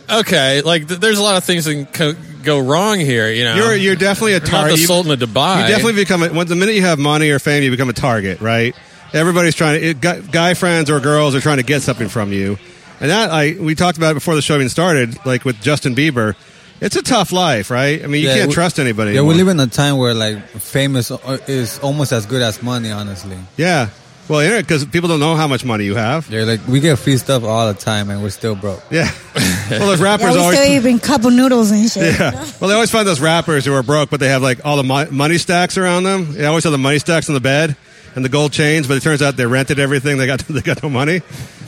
okay, 0.08 0.62
like 0.62 0.88
th- 0.88 1.00
there's 1.00 1.18
a 1.18 1.22
lot 1.22 1.36
of 1.36 1.44
things 1.44 1.64
that 1.64 1.74
can 1.74 1.86
co- 1.86 2.20
go 2.42 2.58
wrong 2.58 2.98
here. 3.00 3.30
You 3.30 3.44
know, 3.44 3.56
You're 3.56 3.76
you're 3.76 3.96
definitely 3.96 4.34
a 4.34 4.40
Not 4.40 4.48
target. 4.48 4.78
the 4.78 4.84
Sultan 4.84 5.12
of 5.12 5.18
Dubai. 5.18 5.62
You 5.62 5.68
definitely 5.68 5.94
become 5.94 6.22
a, 6.22 6.44
the 6.44 6.56
minute 6.56 6.74
you 6.74 6.82
have 6.82 6.98
money 6.98 7.30
or 7.30 7.38
fame, 7.38 7.62
you 7.62 7.70
become 7.70 7.88
a 7.90 7.94
target, 7.94 8.40
right? 8.40 8.74
Everybody's 9.12 9.54
trying 9.56 9.80
to 9.80 9.86
it, 9.88 10.00
guy, 10.00 10.20
guy 10.20 10.54
friends 10.54 10.88
or 10.88 11.00
girls 11.00 11.34
are 11.34 11.40
trying 11.40 11.56
to 11.58 11.64
get 11.64 11.82
something 11.82 12.08
from 12.08 12.32
you, 12.32 12.58
and 13.00 13.10
that 13.10 13.30
I 13.30 13.56
we 13.58 13.74
talked 13.74 13.98
about 13.98 14.12
it 14.12 14.14
before 14.14 14.36
the 14.36 14.42
show 14.42 14.54
even 14.54 14.68
started, 14.68 15.16
like 15.26 15.44
with 15.44 15.60
Justin 15.60 15.94
Bieber. 15.94 16.36
It's 16.80 16.96
a 16.96 17.02
tough 17.02 17.30
life, 17.32 17.70
right? 17.70 18.02
I 18.02 18.06
mean, 18.06 18.22
you 18.22 18.28
Yeah, 18.28 18.36
can't 18.36 18.48
we- 18.48 18.54
trust 18.54 18.78
anybody. 18.78 19.10
Yeah, 19.12 19.20
we 19.22 19.34
anymore. 19.34 19.34
live 19.46 19.48
in 19.48 19.60
a 19.60 19.66
time 19.66 19.98
where 19.98 20.14
like 20.14 20.38
famous 20.48 21.10
is, 21.10 21.18
is 21.48 21.78
almost 21.80 22.12
as 22.12 22.24
good 22.26 22.40
as 22.42 22.62
money. 22.62 22.90
Honestly, 22.90 23.36
Yeah, 23.58 23.88
well, 24.28 24.42
you 24.42 24.48
know, 24.50 24.60
because 24.60 24.84
people 24.86 25.08
don't 25.08 25.20
know 25.20 25.34
how 25.36 25.46
much 25.46 25.64
money 25.64 25.84
you 25.84 25.94
have. 25.96 26.30
yeah, 26.30 26.44
like 26.44 26.66
we 26.66 26.80
get 26.80 26.98
free 26.98 27.16
stuff 27.18 27.44
all 27.44 27.66
the 27.72 27.78
time, 27.78 28.08
and 28.10 28.22
we're 28.22 28.30
still 28.30 28.54
broke. 28.54 28.82
Yeah, 28.90 29.10
well, 29.70 29.88
those 29.88 30.00
rappers 30.00 30.28
Yeah, 30.28 30.32
we 30.32 30.38
always. 30.38 30.58
still 30.58 30.72
eating 30.72 30.98
couple 31.00 31.30
noodles 31.30 31.70
and 31.70 31.90
shit. 31.90 32.18
Yeah. 32.18 32.30
Well, 32.60 32.68
they 32.68 32.74
always 32.74 32.90
find 32.90 33.06
those 33.06 33.20
rappers 33.20 33.64
who 33.66 33.74
are 33.74 33.82
broke, 33.82 34.08
but 34.08 34.20
they 34.20 34.28
have 34.28 34.40
like 34.42 34.64
all 34.64 34.76
the 34.78 34.84
mo- 34.84 35.10
money 35.10 35.36
stacks 35.38 35.76
around 35.76 36.04
them. 36.04 36.32
They 36.32 36.46
always 36.46 36.64
have 36.64 36.72
the 36.72 36.78
money 36.78 36.98
stacks 36.98 37.28
on 37.28 37.34
the 37.34 37.40
bed 37.40 37.76
and 38.14 38.24
the 38.24 38.28
gold 38.30 38.52
chains, 38.52 38.86
but 38.88 38.96
it 38.96 39.02
turns 39.02 39.20
out 39.20 39.36
they 39.36 39.44
rented 39.46 39.78
everything. 39.78 40.16
They 40.16 40.26
got 40.26 40.38
they 40.48 40.62
got 40.62 40.82
no 40.82 40.88
money, 40.88 41.20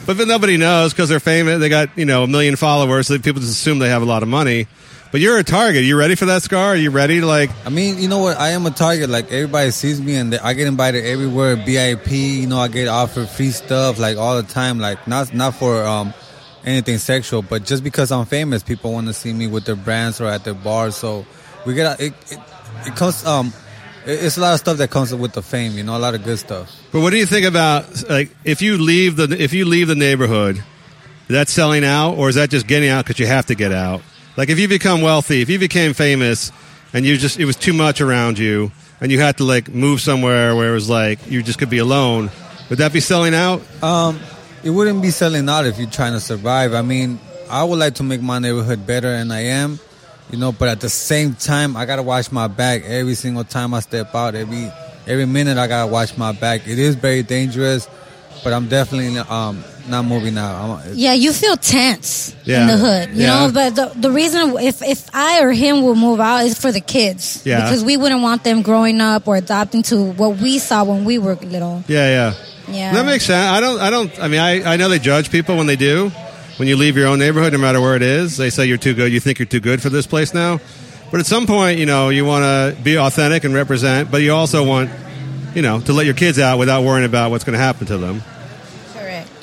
but 0.07 0.17
then 0.17 0.29
nobody 0.29 0.57
knows 0.57 0.93
because 0.95 1.11
they're 1.11 1.21
famous. 1.21 1.61
They 1.61 1.69
got 1.69 1.91
you 1.99 2.07
know 2.07 2.23
a 2.23 2.27
million 2.27 2.57
followers, 2.57 3.09
so 3.09 3.19
people 3.19 3.41
just 3.43 3.53
assume 3.53 3.79
they 3.79 3.91
have 3.91 4.01
a 4.03 4.07
lot 4.07 4.23
of 4.23 4.29
money. 4.31 4.69
But 5.13 5.21
you're 5.21 5.37
a 5.37 5.45
target. 5.45 5.85
You 5.85 5.99
ready 5.99 6.15
for 6.15 6.25
that 6.25 6.43
scar? 6.43 6.69
Are 6.69 6.77
you 6.77 6.91
ready 6.91 7.21
to 7.21 7.27
like? 7.27 7.51
I 7.67 7.69
mean, 7.69 7.99
you 7.99 8.09
know 8.09 8.21
what? 8.21 8.39
I 8.39 8.53
am 8.53 8.65
a 8.65 8.71
target. 8.71 9.11
Like 9.11 9.31
everybody 9.31 9.71
sees 9.71 10.01
me, 10.01 10.15
and 10.15 10.35
I 10.37 10.55
get 10.55 10.67
invited 10.67 11.05
everywhere. 11.05 11.55
VIP, 11.55 12.13
you 12.13 12.47
know, 12.47 12.59
I 12.59 12.69
get 12.69 12.89
offered 12.89 13.29
free 13.29 13.51
stuff 13.51 13.99
like 13.99 14.17
all 14.17 14.41
the 14.41 14.43
time. 14.43 14.79
Like 14.79 15.07
not 15.07 15.35
not 15.35 15.55
for 15.55 15.85
um 15.85 16.15
anything 16.65 16.97
sexual, 16.97 17.43
but 17.43 17.65
just 17.65 17.85
because 17.85 18.11
I'm 18.11 18.25
famous, 18.25 18.63
people 18.63 18.91
want 18.91 19.07
to 19.09 19.13
see 19.13 19.35
me 19.35 19.47
with 19.49 19.67
their 19.67 19.77
brands 19.77 20.19
or 20.19 20.29
at 20.29 20.45
their 20.45 20.55
bars. 20.55 20.97
So 20.97 21.27
we 21.67 21.75
get 21.75 22.01
it. 22.01 22.15
It, 22.31 22.39
it 22.87 22.97
comes 22.97 23.25
um. 23.27 23.53
It's 24.07 24.39
a 24.39 24.41
lot 24.41 24.55
of 24.55 24.61
stuff 24.61 24.79
that 24.79 24.91
comes 24.91 25.15
with 25.15 25.33
the 25.33 25.43
fame, 25.43 25.73
you 25.73 25.85
know, 25.85 25.97
a 25.97 26.01
lot 26.01 26.15
of 26.15 26.25
good 26.25 26.39
stuff. 26.39 26.75
But 26.91 27.03
what 27.03 27.11
do 27.11 27.19
you 27.19 27.27
think 27.27 27.47
about 27.47 28.09
like 28.09 28.35
if 28.45 28.63
you 28.63 28.79
leave 28.79 29.17
the 29.17 29.25
if 29.39 29.53
you 29.53 29.67
leave 29.67 29.89
the 29.89 29.95
neighborhood, 29.95 30.57
is 30.57 30.65
that 31.29 31.51
selling 31.51 31.85
out 31.85 32.15
or 32.15 32.31
is 32.31 32.37
that 32.37 32.49
just 32.49 32.67
getting 32.67 32.89
out 32.89 33.05
because 33.05 33.21
you 33.21 33.27
have 33.27 33.45
to 33.47 33.55
get 33.55 33.73
out? 33.73 34.01
Like 34.37 34.49
if 34.49 34.59
you 34.59 34.69
become 34.69 35.03
wealthy, 35.03 35.43
if 35.43 35.51
you 35.51 35.59
became 35.59 35.95
famous, 35.95 36.53
and 36.93 37.05
you 37.05 37.17
just 37.17 37.39
it 37.39 37.45
was 37.45 37.57
too 37.57 37.73
much 37.73 38.01
around 38.01 38.39
you, 38.39 38.73
and 39.01 39.13
you 39.13 39.21
had 39.21 39.39
to 39.39 39.45
like 39.45 39.69
move 39.69 40.01
somewhere 40.01 40.55
where 40.57 40.71
it 40.71 40.75
was 40.75 40.89
like 40.89 41.31
you 41.31 41.43
just 41.43 41.59
could 41.59 41.71
be 41.71 41.79
alone, 41.79 42.31
would 42.71 42.79
that 42.79 42.93
be 42.93 43.01
selling 43.01 43.35
out? 43.35 43.63
Um, 43.83 44.19
it 44.65 44.71
wouldn't 44.71 45.03
be 45.03 45.11
selling 45.11 45.49
out 45.49 45.67
if 45.67 45.79
you're 45.79 45.91
trying 45.91 46.13
to 46.13 46.21
survive. 46.21 46.73
I 46.73 46.83
mean, 46.83 47.19
I 47.51 47.65
would 47.65 47.79
like 47.79 47.95
to 47.97 48.03
make 48.03 48.23
my 48.23 48.39
neighborhood 48.39 48.87
better, 48.87 49.09
and 49.09 49.33
I 49.33 49.41
am, 49.41 49.79
you 50.31 50.39
know. 50.39 50.53
But 50.53 50.69
at 50.69 50.81
the 50.81 50.89
same 50.89 51.35
time, 51.35 51.77
I 51.77 51.85
gotta 51.85 52.03
watch 52.03 52.33
my 52.33 52.49
back 52.49 52.85
every 52.85 53.15
single 53.15 53.45
time 53.45 53.75
I 53.75 53.81
step 53.81 54.15
out. 54.15 54.35
Every 54.35 54.71
every 55.07 55.27
minute, 55.27 55.59
I 55.59 55.67
gotta 55.67 55.91
watch 55.91 56.17
my 56.17 56.33
back. 56.33 56.67
It 56.67 56.79
is 56.79 56.95
very 56.95 57.23
dangerous, 57.23 57.89
but 58.43 58.53
I'm 58.53 58.69
definitely 58.69 59.19
um 59.19 59.63
not 59.89 60.05
moving 60.05 60.37
out. 60.39 60.81
I'm, 60.85 60.95
Yeah, 60.95 61.13
you 61.15 61.33
feel 61.33 61.57
tense 61.57 62.35
Yeah. 62.45 62.63
in 62.63 62.67
the 62.69 62.77
hood, 62.77 63.11
you 63.15 63.23
Yeah. 63.23 63.47
know. 63.47 63.51
But 63.53 63.75
the, 63.75 63.93
the 63.97 64.11
reason 64.11 64.57
if 64.59 64.83
if 64.83 65.07
I 65.15 65.41
or 65.43 65.53
him 65.53 65.83
will 65.83 65.95
move 65.97 66.21
out 66.21 66.45
is 66.45 66.59
for 66.59 66.71
the 66.73 66.81
kids, 66.81 67.43
Yeah. 67.45 67.61
because 67.63 67.83
we 67.85 67.97
wouldn't 67.97 68.23
want 68.23 68.45
them 68.45 68.63
growing 68.63 69.01
up 69.01 69.27
or 69.29 69.37
adopting 69.37 69.83
to 69.85 69.97
what 70.13 70.39
we 70.39 70.59
saw 70.59 70.85
when 70.85 71.05
we 71.05 71.19
were 71.19 71.35
little. 71.37 71.83
Yeah, 71.89 72.09
yeah. 72.09 72.33
Yeah. 72.73 72.93
That 72.95 73.05
makes 73.07 73.27
sense. 73.27 73.51
I 73.51 73.61
don't. 73.61 73.81
I 73.81 73.91
don't. 73.91 74.11
I 74.21 74.29
mean, 74.29 74.41
I, 74.41 74.75
I 74.75 74.77
know 74.77 74.89
they 74.89 74.99
judge 75.01 75.31
people 75.31 75.57
when 75.57 75.67
they 75.67 75.77
do. 75.77 76.11
When 76.59 76.69
you 76.69 76.77
leave 76.77 76.97
your 76.97 77.09
own 77.09 77.19
neighborhood, 77.19 77.53
no 77.53 77.59
matter 77.59 77.81
where 77.81 77.97
it 77.97 78.03
is, 78.03 78.37
they 78.37 78.51
say 78.51 78.67
you're 78.67 78.79
too 78.79 78.95
good. 78.95 79.11
You 79.11 79.21
think 79.21 79.39
you're 79.39 79.47
too 79.47 79.59
good 79.61 79.83
for 79.83 79.89
this 79.91 80.07
place 80.07 80.33
now. 80.35 80.61
But 81.11 81.19
at 81.21 81.27
some 81.27 81.47
point, 81.47 81.79
you 81.79 81.87
know, 81.87 82.09
you 82.11 82.25
want 82.25 82.45
to 82.45 82.81
be 82.83 82.97
authentic 82.99 83.45
and 83.45 83.53
represent, 83.55 84.11
but 84.11 84.23
you 84.23 84.33
also 84.33 84.65
want, 84.65 84.91
you 85.55 85.63
know, 85.63 85.81
to 85.81 85.93
let 85.93 86.05
your 86.07 86.15
kids 86.15 86.39
out 86.39 86.59
without 86.59 86.85
worrying 86.85 87.05
about 87.05 87.31
what's 87.31 87.43
going 87.45 87.55
to 87.59 87.63
happen 87.63 87.87
to 87.89 87.99
them. 87.99 88.23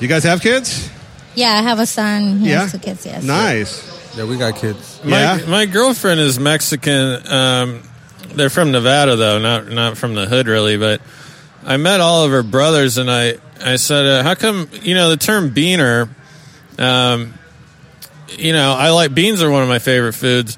Do 0.00 0.06
you 0.06 0.08
guys 0.08 0.24
have 0.24 0.40
kids? 0.40 0.90
Yeah, 1.34 1.50
I 1.52 1.62
have 1.62 1.78
a 1.78 1.86
son. 1.86 2.38
He 2.38 2.50
Yeah? 2.50 2.62
has 2.62 2.72
two 2.72 2.78
kids. 2.78 3.06
Yes. 3.06 3.22
Nice. 3.22 4.16
Yeah, 4.16 4.24
we 4.24 4.36
got 4.36 4.56
kids. 4.56 5.00
My, 5.04 5.42
my 5.46 5.66
girlfriend 5.66 6.20
is 6.20 6.40
Mexican. 6.40 7.24
Um, 7.30 7.82
they're 8.34 8.50
from 8.50 8.72
Nevada, 8.72 9.14
though, 9.16 9.38
not 9.38 9.68
not 9.68 9.96
from 9.96 10.14
the 10.14 10.26
hood, 10.26 10.48
really. 10.48 10.76
But 10.76 11.00
I 11.64 11.76
met 11.76 12.00
all 12.00 12.24
of 12.24 12.30
her 12.32 12.42
brothers, 12.42 12.98
and 12.98 13.10
I 13.10 13.36
I 13.64 13.76
said, 13.76 14.06
uh, 14.06 14.22
"How 14.24 14.34
come 14.34 14.68
you 14.82 14.94
know 14.94 15.10
the 15.10 15.16
term 15.16 15.50
beaner?" 15.54 16.08
Um, 16.78 17.34
you 18.30 18.52
know, 18.52 18.72
I 18.72 18.90
like 18.90 19.14
beans 19.14 19.42
are 19.42 19.50
one 19.50 19.62
of 19.62 19.68
my 19.68 19.78
favorite 19.78 20.14
foods, 20.14 20.56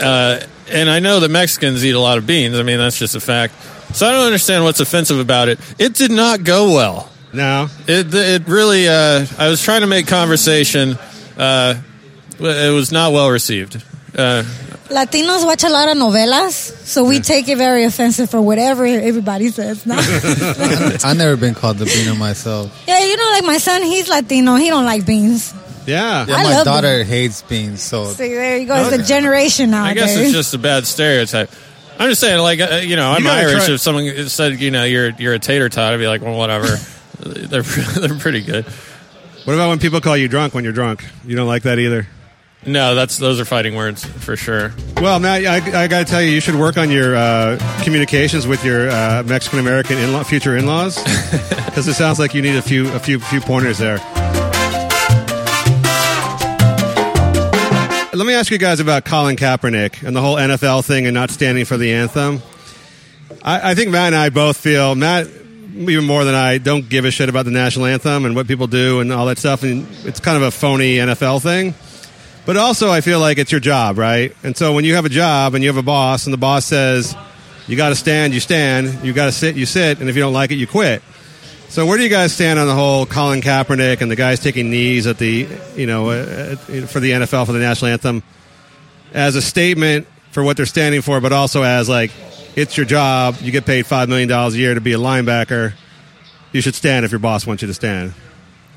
uh, 0.00 0.40
and 0.70 0.90
I 0.90 0.98
know 0.98 1.20
that 1.20 1.30
Mexicans 1.30 1.84
eat 1.84 1.94
a 1.94 2.00
lot 2.00 2.18
of 2.18 2.26
beans. 2.26 2.56
I 2.58 2.62
mean, 2.62 2.78
that's 2.78 2.98
just 2.98 3.14
a 3.14 3.20
fact. 3.20 3.54
So 3.94 4.06
I 4.08 4.12
don't 4.12 4.26
understand 4.26 4.64
what's 4.64 4.80
offensive 4.80 5.18
about 5.20 5.48
it. 5.48 5.60
It 5.78 5.94
did 5.94 6.10
not 6.10 6.42
go 6.44 6.72
well. 6.74 7.10
No, 7.34 7.68
it 7.86 8.12
it 8.14 8.48
really. 8.48 8.88
Uh, 8.88 9.26
I 9.38 9.48
was 9.48 9.62
trying 9.62 9.80
to 9.82 9.86
make 9.86 10.06
conversation. 10.06 10.96
Uh, 11.36 11.74
it 12.38 12.72
was 12.74 12.92
not 12.92 13.12
well 13.12 13.30
received. 13.30 13.76
Uh, 14.16 14.44
Latinos 14.88 15.44
watch 15.44 15.64
a 15.64 15.68
lot 15.70 15.88
of 15.88 15.96
novelas, 15.96 16.52
so 16.86 17.04
we 17.04 17.18
take 17.20 17.48
it 17.48 17.56
very 17.56 17.84
offensive 17.84 18.30
for 18.30 18.40
whatever 18.40 18.84
everybody 18.84 19.48
says. 19.48 19.84
No? 19.86 19.94
I've 19.98 21.16
never 21.16 21.36
been 21.36 21.54
called 21.54 21.78
the 21.78 21.86
beaner 21.86 22.16
myself. 22.16 22.84
yeah, 22.86 23.02
you 23.04 23.16
know, 23.16 23.24
like 23.30 23.44
my 23.44 23.58
son, 23.58 23.82
he's 23.82 24.08
Latino. 24.08 24.56
He 24.56 24.68
don't 24.68 24.84
like 24.84 25.04
beans. 25.06 25.52
Yeah. 25.86 26.24
Yeah, 26.26 26.34
I 26.36 26.42
my 26.44 26.50
love 26.50 26.64
daughter 26.66 27.02
hates 27.02 27.42
beans, 27.42 27.82
so 27.82 28.06
See, 28.06 28.28
there 28.28 28.58
you 28.58 28.66
go. 28.66 28.76
It's 28.88 28.92
a 28.92 29.02
generation 29.02 29.70
now. 29.70 29.84
I 29.84 29.94
guess 29.94 30.16
it's 30.16 30.32
just 30.32 30.54
a 30.54 30.58
bad 30.58 30.86
stereotype. 30.86 31.50
I'm 31.98 32.08
just 32.08 32.20
saying, 32.20 32.40
like 32.40 32.60
uh, 32.60 32.80
you 32.84 32.96
know, 32.96 33.10
I'm 33.10 33.22
You 33.24 33.30
Irish. 33.30 33.64
try- 33.64 33.74
If 33.74 33.80
someone 33.80 34.28
said, 34.28 34.60
you 34.60 34.70
know, 34.70 34.84
you're 34.84 35.10
you're 35.10 35.34
a 35.34 35.38
tater 35.38 35.68
tot, 35.68 35.92
I'd 35.94 35.98
be 35.98 36.06
like, 36.08 36.22
well, 36.22 36.36
whatever. 36.38 36.76
they're 37.48 37.62
they're 37.62 38.18
pretty 38.18 38.42
good. 38.42 38.66
What 39.44 39.54
about 39.54 39.68
when 39.68 39.78
people 39.78 40.00
call 40.00 40.16
you 40.16 40.28
drunk 40.28 40.54
when 40.54 40.64
you're 40.64 40.72
drunk? 40.72 41.04
You 41.24 41.36
don't 41.36 41.46
like 41.46 41.64
that 41.64 41.78
either. 41.78 42.06
No, 42.66 42.94
that's 42.94 43.18
those 43.18 43.40
are 43.40 43.44
fighting 43.44 43.74
words 43.74 44.04
for 44.04 44.36
sure. 44.36 44.72
Well, 44.96 45.20
Matt, 45.20 45.44
I, 45.44 45.84
I 45.84 45.86
got 45.86 46.06
to 46.06 46.10
tell 46.10 46.22
you, 46.22 46.30
you 46.30 46.40
should 46.40 46.54
work 46.54 46.78
on 46.78 46.90
your 46.90 47.14
uh, 47.14 47.58
communications 47.82 48.46
with 48.46 48.64
your 48.64 48.88
uh, 48.88 49.22
Mexican 49.26 49.58
American 49.58 49.98
in-law, 49.98 50.22
future 50.22 50.56
in-laws, 50.56 50.96
because 51.66 51.86
it 51.86 51.94
sounds 51.94 52.18
like 52.18 52.32
you 52.34 52.40
need 52.40 52.56
a 52.56 52.62
few 52.62 52.90
a 52.92 52.98
few 52.98 53.20
few 53.20 53.40
pointers 53.40 53.78
there. 53.78 53.98
Let 58.14 58.26
me 58.26 58.34
ask 58.34 58.50
you 58.50 58.58
guys 58.58 58.80
about 58.80 59.04
Colin 59.04 59.36
Kaepernick 59.36 60.06
and 60.06 60.14
the 60.16 60.20
whole 60.22 60.36
NFL 60.36 60.84
thing 60.86 61.06
and 61.06 61.12
not 61.12 61.30
standing 61.30 61.64
for 61.64 61.76
the 61.76 61.92
anthem. 61.92 62.42
I, 63.42 63.72
I 63.72 63.74
think 63.74 63.90
Matt 63.90 64.06
and 64.06 64.16
I 64.16 64.30
both 64.30 64.56
feel 64.56 64.94
Matt 64.94 65.26
even 65.74 66.04
more 66.04 66.24
than 66.24 66.34
I 66.34 66.58
don't 66.58 66.88
give 66.88 67.04
a 67.04 67.10
shit 67.10 67.28
about 67.28 67.44
the 67.44 67.50
national 67.50 67.86
anthem 67.86 68.24
and 68.24 68.36
what 68.36 68.46
people 68.46 68.66
do 68.66 69.00
and 69.00 69.12
all 69.12 69.26
that 69.26 69.38
stuff, 69.38 69.62
and 69.62 69.86
it's 70.04 70.20
kind 70.20 70.36
of 70.36 70.42
a 70.42 70.50
phony 70.50 70.96
NFL 70.96 71.42
thing. 71.42 71.74
But 72.46 72.56
also, 72.56 72.90
I 72.90 73.00
feel 73.00 73.20
like 73.20 73.38
it's 73.38 73.50
your 73.50 73.60
job, 73.60 73.98
right? 73.98 74.36
And 74.42 74.56
so 74.56 74.72
when 74.74 74.84
you 74.84 74.94
have 74.96 75.04
a 75.04 75.10
job 75.10 75.54
and 75.54 75.64
you 75.64 75.70
have 75.70 75.78
a 75.78 75.82
boss, 75.82 76.26
and 76.26 76.32
the 76.32 76.38
boss 76.38 76.66
says 76.66 77.16
you 77.66 77.76
got 77.76 77.88
to 77.88 77.94
stand, 77.94 78.34
you 78.34 78.40
stand. 78.40 79.04
You 79.04 79.12
got 79.12 79.26
to 79.26 79.32
sit, 79.32 79.56
you 79.56 79.66
sit. 79.66 80.00
And 80.00 80.10
if 80.10 80.16
you 80.16 80.22
don't 80.22 80.34
like 80.34 80.50
it, 80.50 80.56
you 80.56 80.66
quit. 80.66 81.02
So 81.68 81.86
where 81.86 81.96
do 81.96 82.04
you 82.04 82.10
guys 82.10 82.32
stand 82.32 82.58
on 82.58 82.68
the 82.68 82.74
whole 82.74 83.06
Colin 83.06 83.40
Kaepernick 83.40 84.00
and 84.00 84.10
the 84.10 84.16
guys 84.16 84.40
taking 84.40 84.70
knees 84.70 85.06
at 85.06 85.18
the, 85.18 85.48
you 85.74 85.86
know, 85.86 86.10
uh, 86.10 86.56
for 86.56 87.00
the 87.00 87.12
NFL 87.12 87.46
for 87.46 87.52
the 87.52 87.58
national 87.58 87.90
anthem 87.90 88.22
as 89.12 89.34
a 89.34 89.42
statement 89.42 90.06
for 90.30 90.44
what 90.44 90.56
they're 90.56 90.66
standing 90.66 91.00
for, 91.00 91.20
but 91.20 91.32
also 91.32 91.62
as 91.62 91.88
like 91.88 92.10
it's 92.56 92.76
your 92.76 92.86
job. 92.86 93.36
You 93.40 93.52
get 93.52 93.66
paid 93.66 93.86
five 93.86 94.08
million 94.08 94.28
dollars 94.28 94.54
a 94.54 94.58
year 94.58 94.74
to 94.74 94.80
be 94.80 94.92
a 94.92 94.98
linebacker. 94.98 95.74
You 96.52 96.60
should 96.60 96.74
stand 96.74 97.04
if 97.04 97.10
your 97.10 97.18
boss 97.18 97.46
wants 97.46 97.62
you 97.62 97.68
to 97.68 97.74
stand. 97.74 98.14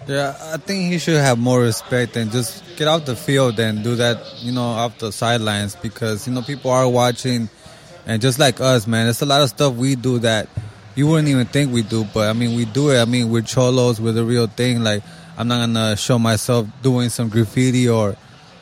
Yeah, 0.08 0.38
I 0.54 0.58
think 0.58 0.92
he 0.92 1.00
should 1.00 1.18
have 1.18 1.38
more 1.38 1.62
respect 1.62 2.16
and 2.16 2.32
just 2.32 2.64
get 2.78 2.88
off 2.88 3.06
the 3.06 3.16
field 3.16 3.60
and 3.60 3.84
do 3.84 3.96
that, 3.98 4.24
you 4.38 4.54
know, 4.54 4.64
off 4.64 4.98
the 5.00 5.12
sidelines 5.12 5.76
because, 5.76 6.26
you 6.26 6.34
know, 6.34 6.42
people 6.42 6.72
are 6.72 6.88
watching 6.88 7.50
and 8.06 8.22
just 8.22 8.40
like 8.40 8.62
us, 8.62 8.88
man, 8.88 9.06
there's 9.06 9.22
a 9.22 9.26
lot 9.26 9.42
of 9.42 9.50
stuff 9.50 9.76
we 9.76 9.96
do 9.96 10.20
that 10.20 10.48
you 10.96 11.06
wouldn't 11.08 11.28
even 11.28 11.46
think 11.46 11.72
we 11.72 11.84
do, 11.84 12.06
but 12.06 12.30
I 12.30 12.34
mean, 12.34 12.56
we 12.56 12.66
do 12.66 12.90
it. 12.90 13.00
I 13.00 13.06
mean, 13.06 13.30
we're 13.30 13.44
cholos, 13.44 14.02
we're 14.02 14.14
the 14.14 14.24
real 14.24 14.48
thing. 14.48 14.82
Like, 14.82 15.04
I'm 15.38 15.48
not 15.48 15.60
gonna 15.60 15.96
show 15.96 16.18
myself 16.18 16.68
doing 16.82 17.10
some 17.10 17.30
graffiti 17.30 17.88
or, 17.88 18.16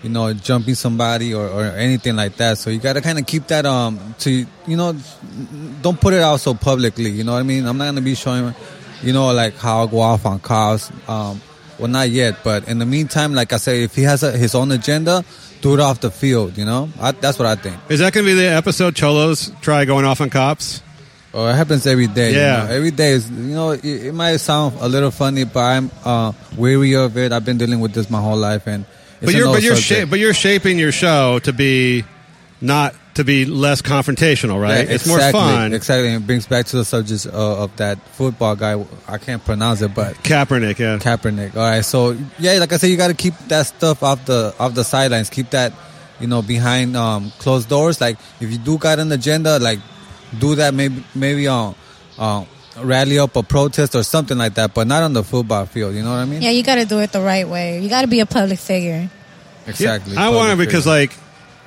you 0.06 0.12
know, 0.12 0.32
jumping 0.34 0.76
somebody 0.76 1.34
or, 1.34 1.48
or 1.50 1.64
anything 1.66 2.16
like 2.16 2.36
that. 2.38 2.60
So 2.60 2.70
you 2.70 2.78
gotta 2.80 3.02
kind 3.02 3.18
of 3.18 3.26
keep 3.26 3.48
that, 3.48 3.66
um, 3.66 4.14
to, 4.20 4.30
you 4.68 4.78
know, 4.78 4.94
don't 5.82 6.00
put 6.00 6.14
it 6.14 6.22
out 6.22 6.40
so 6.40 6.54
publicly, 6.54 7.10
you 7.10 7.24
know 7.24 7.34
what 7.34 7.40
I 7.40 7.44
mean? 7.44 7.66
I'm 7.66 7.78
not 7.80 7.86
gonna 7.86 8.02
be 8.02 8.14
showing, 8.14 8.54
you 9.02 9.14
know, 9.14 9.34
like 9.34 9.56
how 9.58 9.84
I 9.84 9.88
go 9.90 10.00
off 10.00 10.26
on 10.28 10.40
cops. 10.40 10.92
Um, 11.10 11.42
well, 11.80 11.88
not 11.90 12.10
yet, 12.10 12.44
but 12.44 12.68
in 12.68 12.78
the 12.78 12.86
meantime, 12.86 13.34
like 13.34 13.52
I 13.52 13.58
say, 13.58 13.84
if 13.84 13.96
he 13.96 14.04
has 14.04 14.22
a, 14.22 14.32
his 14.32 14.54
own 14.54 14.72
agenda, 14.72 15.26
do 15.62 15.74
it 15.74 15.80
off 15.80 16.00
the 16.02 16.12
field, 16.12 16.56
you 16.58 16.66
know? 16.66 16.88
I, 17.02 17.12
that's 17.12 17.40
what 17.40 17.48
I 17.48 17.56
think. 17.56 17.78
Is 17.90 18.00
that 18.00 18.14
to 18.14 18.24
be 18.24 18.34
the 18.34 18.46
episode 18.46 18.96
Cholos 18.96 19.52
try 19.62 19.86
going 19.86 20.06
off 20.06 20.22
on 20.22 20.30
cops? 20.30 20.84
Oh, 21.34 21.48
it 21.48 21.56
happens 21.56 21.86
every 21.88 22.08
day. 22.08 22.32
you 22.32 22.38
Yeah. 22.40 22.64
know. 22.68 22.72
every 22.76 22.92
day 22.92 23.10
is 23.12 23.30
you 23.30 23.56
know 23.56 23.72
it, 23.72 23.84
it 23.84 24.14
might 24.14 24.38
sound 24.38 24.78
a 24.80 24.88
little 24.88 25.12
funny, 25.12 25.44
but 25.46 25.60
I'm 25.64 25.92
uh, 26.06 26.32
weary 26.56 26.96
of 26.96 27.18
it. 27.18 27.34
I've 27.34 27.44
been 27.44 27.58
dealing 27.58 27.80
with 27.82 27.94
this 27.94 28.10
my 28.10 28.22
whole 28.22 28.38
life, 28.38 28.68
and 28.68 28.86
But 29.26 29.36
you're 29.36 29.54
but 29.54 29.64
you're 29.64 29.76
subject. 29.76 30.02
sha- 30.02 30.10
but 30.10 30.20
you're 30.20 30.34
shaping 30.34 30.80
your 30.80 30.92
show 30.92 31.40
to 31.40 31.54
be 31.54 32.06
not 32.62 32.96
to 33.16 33.24
be 33.24 33.46
less 33.46 33.82
confrontational, 33.82 34.62
right? 34.62 34.88
Yeah, 34.88 34.96
it's 34.96 35.08
more 35.08 35.18
exactly, 35.18 35.40
fun. 35.40 35.74
Exactly, 35.74 36.14
it 36.14 36.28
brings 36.28 36.48
back 36.48 36.66
to 36.68 36.78
the 36.78 36.86
subject 36.86 37.26
uh, 37.28 37.64
of 37.64 37.76
that 37.78 38.00
football 38.10 38.56
guy. 38.56 38.84
I 39.08 39.18
can't 39.18 39.44
pronounce 39.44 39.82
it, 39.82 39.94
but 39.94 40.16
Kaepernick, 40.18 40.78
yeah, 40.80 40.98
Kaepernick. 40.98 41.56
All 41.56 41.62
right, 41.62 41.84
so 41.84 42.18
yeah, 42.40 42.54
like 42.60 42.74
I 42.74 42.78
said, 42.78 42.90
you 42.90 42.98
got 42.98 43.08
to 43.08 43.14
keep 43.14 43.34
that 43.48 43.68
stuff 43.68 44.04
off 44.04 44.26
the 44.26 44.54
off 44.60 44.74
the 44.74 44.84
sidelines. 44.84 45.30
Keep 45.30 45.52
that, 45.52 45.74
you 46.20 46.28
know, 46.28 46.42
behind 46.42 46.96
um, 46.98 47.32
closed 47.40 47.70
doors. 47.70 48.02
Like 48.02 48.18
if 48.40 48.52
you 48.52 48.58
do 48.58 48.78
got 48.78 49.00
an 49.00 49.12
agenda, 49.12 49.60
like 49.60 49.80
do 50.38 50.56
that 50.56 50.74
maybe 50.74 51.04
maybe 51.16 51.48
on. 51.48 51.76
Uh, 52.18 52.46
rally 52.78 53.18
up 53.20 53.36
a 53.36 53.44
protest 53.44 53.96
or 53.96 54.04
something 54.04 54.38
like 54.38 54.56
that, 54.56 54.74
but 54.74 54.88
not 54.88 55.04
on 55.04 55.14
the 55.14 55.24
football 55.24 55.66
field. 55.66 55.96
You 55.96 56.04
know 56.04 56.12
what 56.12 56.18
I 56.18 56.26
mean? 56.26 56.42
yeah, 56.42 56.50
you 56.50 56.64
got 56.64 56.76
to 56.76 56.86
do 56.86 57.00
it 57.00 57.12
the 57.12 57.22
right 57.22 57.48
way. 57.48 57.80
You 57.80 57.90
got 57.90 58.02
to 58.02 58.08
be 58.08 58.20
a 58.20 58.26
public 58.26 58.60
figure. 58.60 59.10
Exactly. 59.68 60.16
I 60.18 60.30
want 60.30 60.52
to 60.52 60.58
because 60.66 60.86
like 60.86 61.12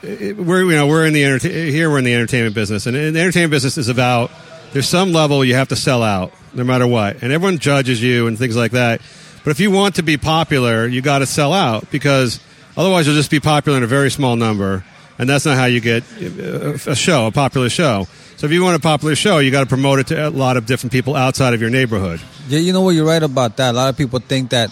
it- 0.02 0.37
we're 0.37 0.62
you 0.64 0.76
know 0.76 0.87
we're 0.87 1.06
in 1.06 1.12
the 1.12 1.24
enter- 1.24 1.48
here 1.48 1.90
we're 1.90 1.98
in 1.98 2.04
the 2.04 2.14
entertainment 2.14 2.54
business 2.54 2.87
and 2.87 2.94
the 2.94 3.00
entertainment 3.20 3.50
business 3.50 3.76
is 3.78 3.88
about 3.88 4.30
there's 4.72 4.88
some 4.88 5.12
level 5.12 5.44
you 5.44 5.54
have 5.54 5.68
to 5.68 5.76
sell 5.76 6.02
out 6.02 6.32
no 6.54 6.62
matter 6.64 6.87
what 6.87 7.22
and 7.22 7.32
everyone 7.32 7.58
judges 7.58 8.00
you 8.02 8.26
and 8.28 8.38
things 8.38 8.54
like 8.56 8.70
that 8.72 9.00
but 9.44 9.50
if 9.50 9.58
you 9.61 9.70
want 9.70 9.96
to 9.96 10.02
be 10.02 10.16
popular 10.16 10.87
you 10.87 11.00
got 11.02 11.18
to 11.18 11.26
sell 11.26 11.52
out 11.52 11.90
because 11.90 12.38
otherwise 12.76 13.06
you'll 13.06 13.16
just 13.16 13.30
be 13.30 13.40
popular 13.40 13.76
in 13.78 13.82
a 13.84 13.88
very 13.88 14.11
small 14.11 14.37
number 14.37 14.84
and 15.18 15.28
that's 15.28 15.44
not 15.44 15.56
how 15.56 15.64
you 15.64 15.80
get 15.80 16.04
uh, 16.22 16.74
a 16.87 16.94
show 16.94 17.26
a 17.26 17.32
popular 17.32 17.68
show 17.68 18.06
so 18.37 18.46
if 18.46 18.52
you 18.52 18.62
want 18.62 18.76
a 18.76 18.80
popular 18.80 19.16
show 19.16 19.38
you 19.38 19.50
got 19.50 19.61
to 19.61 19.66
promote 19.66 19.98
it 19.98 20.06
to 20.06 20.28
a 20.28 20.30
lot 20.30 20.56
of 20.56 20.64
different 20.66 20.92
people 20.92 21.16
outside 21.16 21.54
of 21.54 21.61
your 21.61 21.70
neighborhood 21.70 22.20
Yeah, 22.48 22.61
you 22.61 22.72
know 22.72 22.82
what? 22.82 22.94
You're 22.94 23.04
right 23.06 23.22
about 23.22 23.56
that. 23.56 23.72
A 23.74 23.76
lot 23.76 23.88
of 23.90 23.96
people 23.98 24.20
think 24.20 24.50
that 24.50 24.70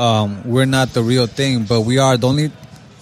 um, 0.00 0.42
we're 0.48 0.64
not 0.64 0.94
the 0.94 1.02
real 1.02 1.26
thing, 1.26 1.64
but 1.64 1.82
we 1.82 1.98
are. 1.98 2.16
The 2.16 2.26
only 2.26 2.50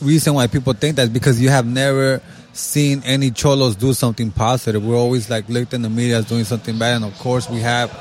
reason 0.02 0.34
why 0.34 0.48
people 0.48 0.72
think 0.72 0.96
that 0.96 1.04
is 1.04 1.08
because 1.11 1.40
you 1.40 1.48
have 1.48 1.64
never 1.64 2.20
seen 2.52 3.02
any 3.04 3.30
cholos 3.30 3.76
do 3.76 3.92
something 3.92 4.32
positive. 4.32 4.84
We're 4.84 4.96
always 4.96 5.30
like 5.30 5.48
looked 5.48 5.74
in 5.74 5.82
the 5.82 5.90
media 5.90 6.18
as 6.18 6.24
doing 6.26 6.44
something 6.44 6.76
bad, 6.76 6.96
and 6.96 7.04
of 7.04 7.16
course 7.18 7.48
we 7.48 7.61
have. 7.61 7.94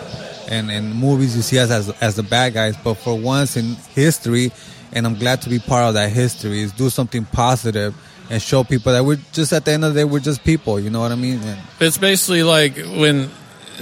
And 0.50 0.72
in 0.72 0.94
movies, 0.94 1.36
you 1.36 1.42
see 1.42 1.60
us 1.60 1.70
as 1.70 1.90
as 2.02 2.16
the 2.16 2.24
bad 2.24 2.54
guys. 2.54 2.76
But 2.84 2.96
for 2.96 3.18
once 3.18 3.56
in 3.56 3.76
history, 3.94 4.52
and 4.94 5.06
I'm 5.06 5.16
glad 5.16 5.42
to 5.44 5.50
be 5.50 5.60
part 5.60 5.90
of 5.90 5.94
that 5.94 6.12
history, 6.12 6.62
is 6.62 6.72
do 6.72 6.90
something 6.90 7.26
positive 7.26 7.94
and 8.30 8.42
show 8.42 8.64
people 8.64 8.94
that 8.94 9.06
we're 9.06 9.20
just 9.32 9.54
at 9.54 9.66
the 9.66 9.72
end 9.72 9.86
of 9.86 9.94
the 9.94 10.00
day, 10.00 10.04
we're 10.06 10.20
just 10.20 10.44
people. 10.44 10.80
You 10.80 10.90
know 10.90 11.02
what 11.02 11.12
I 11.12 11.16
mean? 11.16 11.40
And 11.44 11.60
It's 11.80 11.98
basically 11.98 12.44
like 12.44 12.78
when 12.78 13.30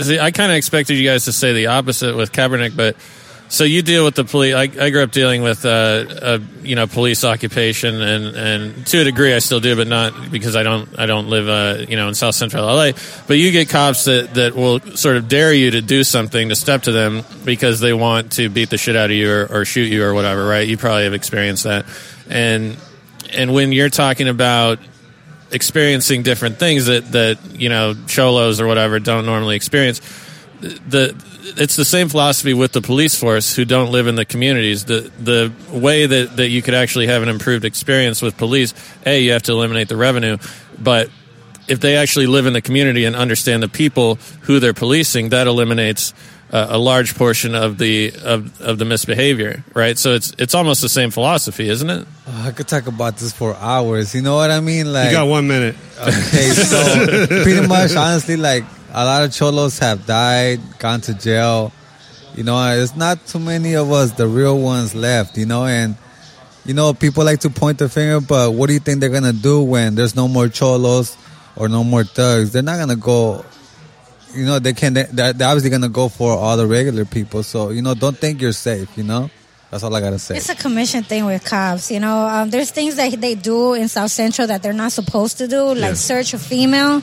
see, 0.02 0.20
I 0.20 0.32
kind 0.32 0.52
of 0.52 0.58
expected 0.58 0.96
you 0.96 1.08
guys 1.08 1.26
to 1.26 1.32
say 1.32 1.54
the 1.54 1.68
opposite 1.68 2.18
with 2.18 2.32
Kaepernick, 2.32 2.76
but 2.76 2.98
so 3.48 3.64
you 3.64 3.82
deal 3.82 4.04
with 4.04 4.16
the 4.16 4.24
police. 4.24 4.56
I, 4.56 4.64
I 4.64 4.90
grew 4.90 5.04
up 5.04 5.12
dealing 5.12 5.44
with 5.44 5.66
uh, 5.66 6.06
a 6.22 6.42
you 6.64 6.76
know 6.76 6.88
police 6.88 7.24
occupation, 7.24 8.02
and, 8.02 8.36
and 8.36 8.88
to 8.88 9.02
a 9.02 9.04
degree 9.04 9.34
I 9.34 9.40
still 9.40 9.60
do, 9.60 9.76
but 9.76 9.88
not 9.88 10.32
because 10.32 10.56
I 10.56 10.64
don't 10.64 10.98
I 10.98 11.06
don't 11.06 11.30
live 11.30 11.48
uh, 11.48 11.86
you 11.88 11.96
know 11.96 12.08
in 12.08 12.16
South 12.16 12.36
Central 12.36 12.66
LA. 12.66 12.92
But 13.28 13.38
you 13.38 13.52
get 13.52 13.70
cops 13.70 14.06
that 14.06 14.34
that 14.34 14.56
will 14.56 14.80
sort 14.96 15.18
of 15.18 15.28
dare 15.28 15.54
you 15.54 15.72
to 15.72 15.82
do 15.82 16.04
something 16.04 16.50
to 16.50 16.56
step 16.56 16.84
to 16.84 16.92
them 16.92 17.24
because 17.44 17.80
they 17.80 17.94
want 17.94 18.34
to 18.34 18.50
beat 18.50 18.70
the 18.72 18.78
shit 18.78 18.96
out 18.96 19.12
of 19.12 19.16
you 19.16 19.32
or, 19.32 19.48
or 19.52 19.66
shoot 19.66 19.92
you 19.92 20.04
or 20.04 20.14
whatever. 20.14 20.46
Right? 20.46 20.68
You 20.68 20.78
probably 20.78 21.04
have 21.04 21.14
experienced 21.14 21.66
that, 21.66 21.86
and 22.28 22.78
and 23.32 23.54
when 23.54 23.72
you're 23.72 23.90
talking 23.90 24.28
about 24.28 24.80
experiencing 25.52 26.24
different 26.24 26.58
things 26.58 26.88
that 26.88 27.12
that 27.12 27.38
you 27.54 27.70
know 27.70 27.94
cholos 28.08 28.60
or 28.60 28.66
whatever 28.66 29.00
don't 29.00 29.26
normally 29.26 29.56
experience 29.56 30.02
the 30.62 31.16
it's 31.58 31.76
the 31.76 31.86
same 31.86 32.10
philosophy 32.10 32.54
with 32.54 32.72
the 32.72 32.82
police 32.82 33.18
force 33.18 33.56
who 33.56 33.66
don't 33.66 33.92
live 33.92 34.08
in 34.08 34.16
the 34.16 34.26
communities 34.26 34.86
the 34.86 35.12
the 35.20 35.52
way 35.72 36.06
that 36.06 36.38
that 36.38 36.50
you 36.50 36.62
could 36.62 36.74
actually 36.74 37.08
have 37.08 37.22
an 37.24 37.30
improved 37.30 37.66
experience 37.66 38.22
with 38.22 38.38
police 38.38 38.74
a 39.06 39.22
you 39.22 39.32
have 39.32 39.44
to 39.44 39.52
eliminate 39.52 39.88
the 39.90 39.98
revenue 39.98 40.38
but 40.80 41.10
if 41.68 41.80
they 41.80 41.98
actually 41.98 42.28
live 42.28 42.46
in 42.46 42.54
the 42.54 42.62
community 42.62 43.06
and 43.06 43.16
understand 43.16 43.62
the 43.64 43.70
people 43.70 44.16
who 44.42 44.60
they're 44.60 44.74
policing 44.74 45.30
that 45.30 45.48
eliminates 45.48 46.14
uh, 46.52 46.68
a 46.70 46.78
large 46.78 47.16
portion 47.16 47.56
of 47.56 47.78
the 47.78 48.14
of, 48.24 48.62
of 48.62 48.78
the 48.78 48.86
misbehavior 48.86 49.64
right 49.74 49.98
so 49.98 50.14
it's 50.14 50.34
it's 50.38 50.56
almost 50.56 50.82
the 50.82 50.90
same 50.90 51.12
philosophy 51.12 51.70
isn't 51.70 51.90
it 51.90 52.08
Oh, 52.28 52.48
I 52.48 52.52
could 52.52 52.68
talk 52.68 52.88
about 52.88 53.18
this 53.18 53.32
for 53.32 53.54
hours. 53.54 54.16
You 54.16 54.24
know 54.24 54.36
what 54.36 54.50
I 54.50 54.60
mean? 54.60 54.92
Like 54.92 55.12
you 55.12 55.12
got 55.12 55.28
one 55.28 55.48
minute 55.48 55.76
Okay, 56.00 56.50
so 56.50 57.28
pretty 57.44 57.68
much, 57.68 57.96
honestly, 57.96 58.36
like 58.36 58.64
a 58.96 59.04
lot 59.04 59.24
of 59.24 59.34
cholos 59.34 59.78
have 59.80 60.06
died, 60.06 60.60
gone 60.80 61.02
to 61.02 61.14
jail. 61.14 61.72
You 62.36 62.44
know, 62.44 62.58
it's 62.82 62.96
not 62.96 63.28
too 63.28 63.40
many 63.40 63.76
of 63.76 63.92
us, 63.92 64.12
the 64.14 64.28
real 64.28 64.58
ones, 64.60 64.96
left. 64.96 65.38
You 65.38 65.46
know, 65.46 65.66
and 65.66 65.96
you 66.66 66.74
know, 66.74 66.94
people 66.94 67.24
like 67.24 67.42
to 67.42 67.50
point 67.50 67.78
the 67.78 67.90
finger, 67.90 68.20
but 68.22 68.54
what 68.54 68.68
do 68.68 68.74
you 68.74 68.80
think 68.80 69.00
they're 69.02 69.10
gonna 69.10 69.34
do 69.34 69.62
when 69.62 69.96
there's 69.96 70.16
no 70.16 70.28
more 70.28 70.48
cholos 70.48 71.16
or 71.56 71.68
no 71.68 71.84
more 71.84 72.04
thugs? 72.04 72.52
They're 72.52 72.64
not 72.64 72.78
gonna 72.78 72.96
go 72.96 73.44
you 74.36 74.46
know, 74.46 74.60
they 74.60 74.74
can. 74.74 74.94
They're, 74.94 75.34
they're 75.34 75.48
obviously 75.48 75.70
gonna 75.70 75.90
go 75.90 76.10
for 76.10 76.32
all 76.34 76.58
the 76.58 76.68
regular 76.68 77.06
people. 77.06 77.44
So 77.44 77.70
you 77.70 77.82
know, 77.82 77.94
don't 77.94 78.18
think 78.18 78.42
you're 78.42 78.52
safe. 78.52 78.98
You 78.98 79.04
know, 79.04 79.30
that's 79.72 79.84
all 79.84 79.96
I 79.96 80.02
gotta 80.02 80.20
say. 80.20 80.38
It's 80.38 80.50
a 80.50 80.56
commission 80.56 81.04
thing 81.04 81.26
with 81.26 81.44
cops. 81.46 81.90
You 81.92 82.00
know, 82.00 82.18
um, 82.28 82.50
there's 82.50 82.72
things 82.72 82.96
that 82.96 83.20
they 83.20 83.36
do 83.36 83.74
in 83.74 83.88
South 83.88 84.12
Central 84.12 84.48
that 84.48 84.62
they're 84.62 84.74
not 84.74 84.92
supposed 84.92 85.38
to 85.40 85.48
do, 85.48 85.64
like 85.64 85.78
Yeah. 85.78 85.94
search 85.94 86.34
a 86.34 86.40
female. 86.40 87.02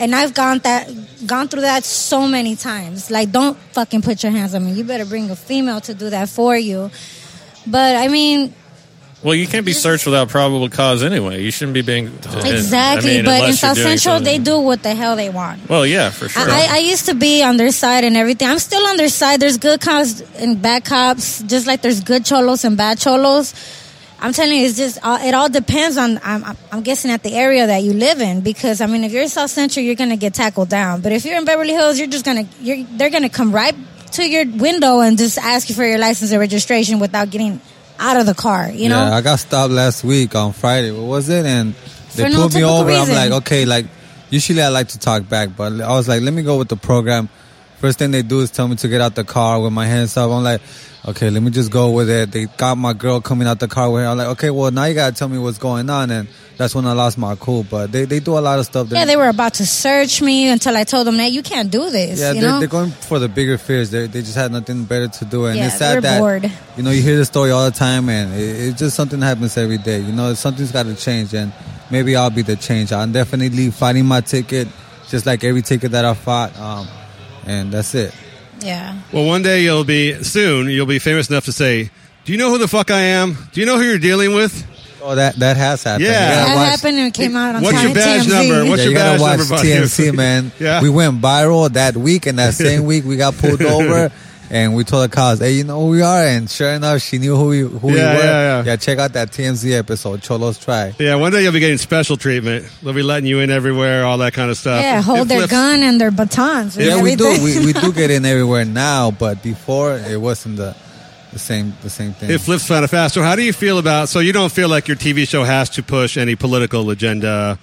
And 0.00 0.14
I've 0.14 0.32
gone 0.34 0.58
that 0.60 0.90
gone 1.26 1.48
through 1.48 1.60
that 1.60 1.84
so 1.84 2.26
many 2.26 2.56
times. 2.56 3.10
Like, 3.10 3.30
don't 3.30 3.56
fucking 3.72 4.00
put 4.02 4.22
your 4.22 4.32
hands 4.32 4.54
on 4.54 4.64
me. 4.64 4.72
You 4.72 4.82
better 4.82 5.04
bring 5.04 5.30
a 5.30 5.36
female 5.36 5.80
to 5.82 5.94
do 5.94 6.08
that 6.10 6.28
for 6.30 6.56
you. 6.56 6.90
But 7.66 7.96
I 7.96 8.08
mean, 8.08 8.54
Well, 9.22 9.34
you 9.34 9.46
can't 9.46 9.66
be 9.66 9.74
searched 9.74 10.06
without 10.06 10.30
probable 10.30 10.66
cause 10.70 11.02
anyway. 11.02 11.42
You 11.42 11.50
shouldn't 11.50 11.74
be 11.74 11.82
being 11.82 12.06
exactly. 12.06 13.12
I 13.12 13.16
mean, 13.16 13.24
but 13.26 13.48
in 13.50 13.52
South 13.52 13.76
Central, 13.76 13.98
something- 13.98 14.24
they 14.24 14.38
do 14.38 14.58
what 14.60 14.82
the 14.82 14.94
hell 14.94 15.14
they 15.16 15.28
want. 15.28 15.68
Well, 15.68 15.84
yeah, 15.84 16.08
for 16.08 16.26
sure. 16.30 16.50
I, 16.50 16.68
I 16.70 16.78
used 16.78 17.04
to 17.04 17.14
be 17.14 17.42
on 17.42 17.58
their 17.58 17.70
side 17.70 18.04
and 18.04 18.16
everything. 18.16 18.48
I'm 18.48 18.58
still 18.58 18.84
on 18.86 18.96
their 18.96 19.10
side. 19.10 19.38
There's 19.40 19.58
good 19.58 19.82
cops 19.82 20.22
and 20.38 20.62
bad 20.62 20.86
cops, 20.86 21.42
just 21.42 21.66
like 21.66 21.82
there's 21.82 22.00
good 22.00 22.24
cholos 22.24 22.64
and 22.64 22.78
bad 22.78 22.98
cholos. 22.98 23.52
I'm 24.22 24.32
telling 24.32 24.58
you, 24.58 24.66
it's 24.66 24.76
just 24.76 24.98
uh, 25.02 25.18
it 25.22 25.34
all 25.34 25.48
depends 25.48 25.96
on. 25.96 26.18
I'm, 26.22 26.44
I'm- 26.44 26.82
guessing 26.82 27.10
at 27.10 27.22
the 27.22 27.34
area 27.34 27.66
that 27.66 27.82
you 27.82 27.92
live 27.92 28.20
in 28.20 28.40
because 28.42 28.80
I 28.80 28.86
mean, 28.86 29.04
if 29.04 29.12
you're 29.12 29.22
in 29.22 29.28
South 29.28 29.50
Central, 29.50 29.84
you're 29.84 29.94
gonna 29.96 30.16
get 30.16 30.34
tackled 30.34 30.68
down. 30.68 31.00
But 31.02 31.12
if 31.12 31.24
you're 31.24 31.36
in 31.36 31.44
Beverly 31.44 31.72
Hills, 31.72 31.98
you're 31.98 32.08
just 32.08 32.24
gonna 32.24 32.44
you're 32.60 32.84
they're 32.96 33.10
gonna 33.10 33.28
come 33.28 33.52
right 33.52 33.74
to 34.12 34.28
your 34.28 34.46
window 34.46 35.00
and 35.00 35.18
just 35.18 35.38
ask 35.38 35.68
you 35.68 35.74
for 35.74 35.84
your 35.84 35.98
license 35.98 36.30
and 36.32 36.40
registration 36.40 36.98
without 37.00 37.30
getting 37.30 37.60
out 37.98 38.16
of 38.16 38.24
the 38.26 38.34
car. 38.34 38.70
You 38.70 38.88
know, 38.88 38.96
yeah, 39.04 39.14
I 39.16 39.20
got 39.20 39.38
stopped 39.40 39.72
last 39.72 40.04
week 40.04 40.34
on 40.34 40.52
Friday. 40.52 40.90
What 40.90 41.04
was 41.06 41.28
it? 41.28 41.44
And 41.46 41.74
they 42.14 42.24
For 42.24 42.28
no 42.30 42.36
pulled 42.40 42.54
me 42.54 42.64
over. 42.64 42.88
reason. 42.88 43.14
I'm 43.14 43.30
like, 43.30 43.42
okay, 43.42 43.64
like 43.66 43.86
usually 44.30 44.62
I 44.62 44.68
like 44.68 44.88
to 44.88 44.98
talk 44.98 45.28
back, 45.28 45.50
but 45.56 45.80
I 45.80 45.90
was 45.90 46.08
like, 46.08 46.22
let 46.22 46.32
me 46.32 46.42
go 46.42 46.56
with 46.58 46.68
the 46.68 46.76
program. 46.76 47.28
First 47.80 47.98
thing 47.98 48.10
they 48.10 48.22
do 48.22 48.40
is 48.40 48.50
tell 48.50 48.68
me 48.68 48.76
to 48.76 48.88
get 48.88 49.00
out 49.00 49.14
the 49.14 49.24
car 49.24 49.58
with 49.60 49.72
my 49.72 49.86
hands 49.86 50.14
up. 50.16 50.30
I'm 50.30 50.42
like, 50.44 50.60
okay, 51.08 51.30
let 51.30 51.42
me 51.42 51.50
just 51.50 51.70
go 51.70 51.90
with 51.92 52.10
it. 52.10 52.30
They 52.30 52.44
got 52.44 52.76
my 52.76 52.92
girl 52.92 53.20
coming 53.22 53.48
out 53.48 53.58
the 53.58 53.68
car 53.68 53.90
with 53.90 54.02
her. 54.02 54.08
I'm 54.08 54.18
like, 54.18 54.28
okay, 54.28 54.50
well 54.50 54.70
now 54.70 54.84
you 54.84 54.94
gotta 54.94 55.14
tell 55.16 55.28
me 55.28 55.38
what's 55.38 55.56
going 55.56 55.88
on, 55.88 56.10
and 56.10 56.28
that's 56.58 56.74
when 56.74 56.84
I 56.86 56.92
lost 56.92 57.16
my 57.16 57.36
cool. 57.36 57.64
But 57.64 57.90
they, 57.90 58.04
they 58.04 58.20
do 58.20 58.36
a 58.36 58.40
lot 58.40 58.58
of 58.58 58.66
stuff. 58.66 58.90
that- 58.90 58.96
yeah, 58.96 59.04
they 59.06 59.16
were 59.16 59.30
about 59.30 59.54
to 59.54 59.66
search 59.66 60.20
me 60.20 60.50
until 60.50 60.76
I 60.76 60.84
told 60.84 61.06
them 61.06 61.16
that 61.16 61.32
you 61.32 61.42
can't 61.42 61.70
do 61.70 61.88
this. 61.88 62.20
Yeah, 62.20 62.34
they're, 62.34 62.58
they're 62.58 62.68
going 62.68 62.90
for 62.90 63.18
the 63.18 63.28
bigger 63.30 63.56
fears. 63.56 63.90
They 63.90 64.06
they 64.08 64.20
just 64.20 64.36
had 64.36 64.52
nothing 64.52 64.84
better 64.84 65.08
to 65.08 65.24
do, 65.24 65.46
and 65.46 65.56
Yeah, 65.56 65.68
it's 65.68 65.76
sad 65.78 66.02
that 66.02 66.18
bored. 66.18 66.52
you 66.76 66.82
know 66.82 66.90
you 66.90 67.00
hear 67.00 67.16
the 67.16 67.24
story 67.24 67.50
all 67.50 67.64
the 67.64 67.70
time, 67.76 68.10
and 68.10 68.34
it, 68.34 68.40
it's 68.68 68.78
just 68.78 68.94
something 68.94 69.20
that 69.20 69.26
happens 69.26 69.56
every 69.56 69.78
day. 69.78 70.00
You 70.00 70.12
know, 70.12 70.34
something's 70.34 70.70
got 70.70 70.82
to 70.84 70.94
change, 70.94 71.32
and 71.32 71.50
maybe 71.90 72.14
I'll 72.14 72.28
be 72.28 72.42
the 72.42 72.56
change. 72.56 72.92
I'm 72.92 73.12
definitely 73.12 73.70
fighting 73.70 74.04
my 74.04 74.20
ticket, 74.20 74.68
just 75.08 75.24
like 75.24 75.44
every 75.44 75.62
ticket 75.62 75.92
that 75.92 76.04
I 76.04 76.12
fought, 76.12 76.54
um, 76.58 76.86
and 77.46 77.72
that's 77.72 77.94
it. 77.94 78.14
yeah. 78.60 78.98
Well, 79.12 79.24
one 79.26 79.42
day 79.42 79.62
you'll 79.62 79.84
be 79.84 80.22
soon. 80.22 80.68
You'll 80.68 80.86
be 80.86 80.98
famous 80.98 81.30
enough 81.30 81.44
to 81.46 81.52
say, 81.52 81.90
"Do 82.24 82.32
you 82.32 82.38
know 82.38 82.50
who 82.50 82.58
the 82.58 82.68
fuck 82.68 82.90
I 82.90 83.00
am? 83.00 83.36
Do 83.52 83.60
you 83.60 83.66
know 83.66 83.76
who 83.78 83.84
you're 83.84 83.98
dealing 83.98 84.34
with?" 84.34 84.66
Oh, 85.02 85.14
that 85.14 85.36
that 85.36 85.56
has 85.56 85.82
happened. 85.82 86.04
Yeah. 86.04 86.10
You 86.12 86.46
That 86.48 86.56
watch- 86.56 86.68
happened 86.72 86.98
and 86.98 87.06
it 87.06 87.14
came 87.14 87.34
out 87.36 87.54
on 87.56 87.62
What's 87.62 87.82
your 87.82 87.94
badge 87.94 88.26
TMZ. 88.26 88.28
number? 88.48 88.68
What's 88.70 88.78
yeah, 88.80 88.84
your 88.84 88.92
you 88.92 88.98
gotta 88.98 89.10
badge 89.12 89.20
watch 89.20 89.38
number, 89.38 89.54
buddy? 89.56 89.68
TMC, 89.70 90.14
man. 90.14 90.52
Yeah. 90.60 90.82
We 90.82 90.90
went 90.90 91.22
viral 91.22 91.72
that 91.72 91.96
week, 91.96 92.26
and 92.26 92.38
that 92.38 92.52
same 92.54 92.84
week 92.84 93.04
we 93.06 93.16
got 93.16 93.34
pulled 93.38 93.62
over, 93.78 94.12
and 94.50 94.74
we 94.74 94.82
told 94.84 95.04
the 95.04 95.14
cops, 95.14 95.40
"Hey, 95.40 95.52
you 95.52 95.64
know 95.64 95.80
who 95.80 95.90
we 95.90 96.02
are?" 96.02 96.24
And 96.24 96.50
sure 96.50 96.70
enough, 96.72 97.02
she 97.02 97.18
knew 97.18 97.36
who 97.36 97.46
we 97.48 97.58
who 97.60 97.68
we 97.86 97.92
were. 97.92 97.98
Yeah, 97.98 98.18
yeah, 98.18 98.64
yeah. 98.64 98.76
check 98.76 98.98
out 98.98 99.12
that 99.14 99.30
TMZ 99.30 99.72
episode, 99.78 100.22
Cholos 100.22 100.58
Try. 100.58 100.92
Yeah, 100.98 101.14
one 101.14 101.32
day 101.32 101.42
you'll 101.42 101.52
be 101.52 101.60
getting 101.60 101.78
special 101.78 102.16
treatment. 102.16 102.66
They'll 102.82 102.92
be 102.92 103.02
letting 103.02 103.26
you 103.28 103.40
in 103.40 103.50
everywhere, 103.50 104.04
all 104.04 104.18
that 104.18 104.32
kind 104.34 104.50
of 104.50 104.56
stuff. 104.58 104.82
Yeah, 104.82 104.98
It 104.98 105.02
hold 105.04 105.28
their 105.28 105.38
flips- 105.38 105.52
gun 105.52 105.82
and 105.82 106.00
their 106.00 106.10
batons. 106.10 106.76
and 106.76 106.84
Yeah, 106.86 107.00
we 107.02 107.14
do. 107.16 107.28
We, 107.42 107.66
we 107.66 107.72
do 107.72 107.92
get 107.92 108.10
in 108.10 108.24
everywhere 108.34 108.64
now, 108.64 109.10
but 109.12 109.42
before 109.42 109.96
it 109.96 110.20
wasn't 110.20 110.56
the 110.56 110.74
the 111.32 111.38
same 111.38 111.72
the 111.82 111.90
same 111.90 112.12
thing. 112.12 112.28
It 112.30 112.40
flips 112.40 112.66
kind 112.66 112.82
of 112.84 112.90
fast. 112.90 113.14
So, 113.14 113.22
how 113.22 113.36
do 113.36 113.42
you 113.42 113.52
feel 113.52 113.78
about? 113.78 114.08
So, 114.08 114.18
you 114.18 114.32
don't 114.32 114.50
feel 114.50 114.68
like 114.68 114.88
your 114.88 114.96
TV 114.96 115.28
show 115.28 115.44
has 115.44 115.70
to 115.70 115.82
push 115.84 116.16
any 116.16 116.34
political 116.34 116.90
agenda, 116.90 117.56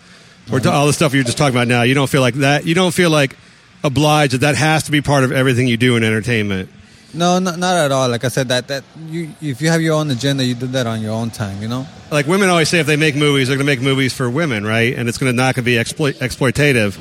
or 0.49 0.61
to, 0.61 0.71
all 0.71 0.87
the 0.87 0.93
stuff 0.93 1.13
you're 1.13 1.25
just 1.25 1.37
talking 1.37 1.53
about 1.53 1.67
now. 1.67 1.81
You 1.81 1.93
don't 1.93 2.09
feel 2.09 2.21
like 2.21 2.35
that. 2.35 2.65
You 2.65 2.75
don't 2.75 2.93
feel 2.93 3.09
like 3.09 3.35
obliged 3.83 4.33
that 4.33 4.37
that 4.41 4.55
has 4.55 4.83
to 4.83 4.91
be 4.91 5.01
part 5.01 5.25
of 5.25 5.31
everything 5.33 5.67
you 5.67 5.75
do 5.75 5.97
in 5.97 6.03
entertainment. 6.05 6.69
No, 7.13 7.39
not, 7.39 7.57
not 7.57 7.75
at 7.75 7.91
all. 7.91 8.09
Like 8.09 8.23
I 8.23 8.27
said, 8.27 8.49
that 8.49 8.67
that 8.67 8.83
you 9.07 9.31
if 9.41 9.61
you 9.61 9.69
have 9.69 9.81
your 9.81 9.95
own 9.95 10.11
agenda, 10.11 10.43
you 10.43 10.55
do 10.55 10.67
that 10.67 10.87
on 10.87 11.01
your 11.01 11.11
own 11.13 11.29
time. 11.29 11.61
You 11.61 11.67
know. 11.67 11.87
Like 12.11 12.27
women 12.27 12.49
always 12.49 12.69
say, 12.69 12.79
if 12.79 12.87
they 12.87 12.95
make 12.95 13.15
movies, 13.15 13.47
they're 13.47 13.57
going 13.57 13.65
to 13.65 13.71
make 13.71 13.81
movies 13.81 14.13
for 14.13 14.29
women, 14.29 14.65
right? 14.65 14.93
And 14.93 15.09
it's 15.09 15.17
going 15.17 15.31
to 15.31 15.35
not 15.35 15.55
going 15.55 15.63
to 15.63 15.65
be 15.65 15.77
exploit, 15.77 16.15
exploitative. 16.15 16.97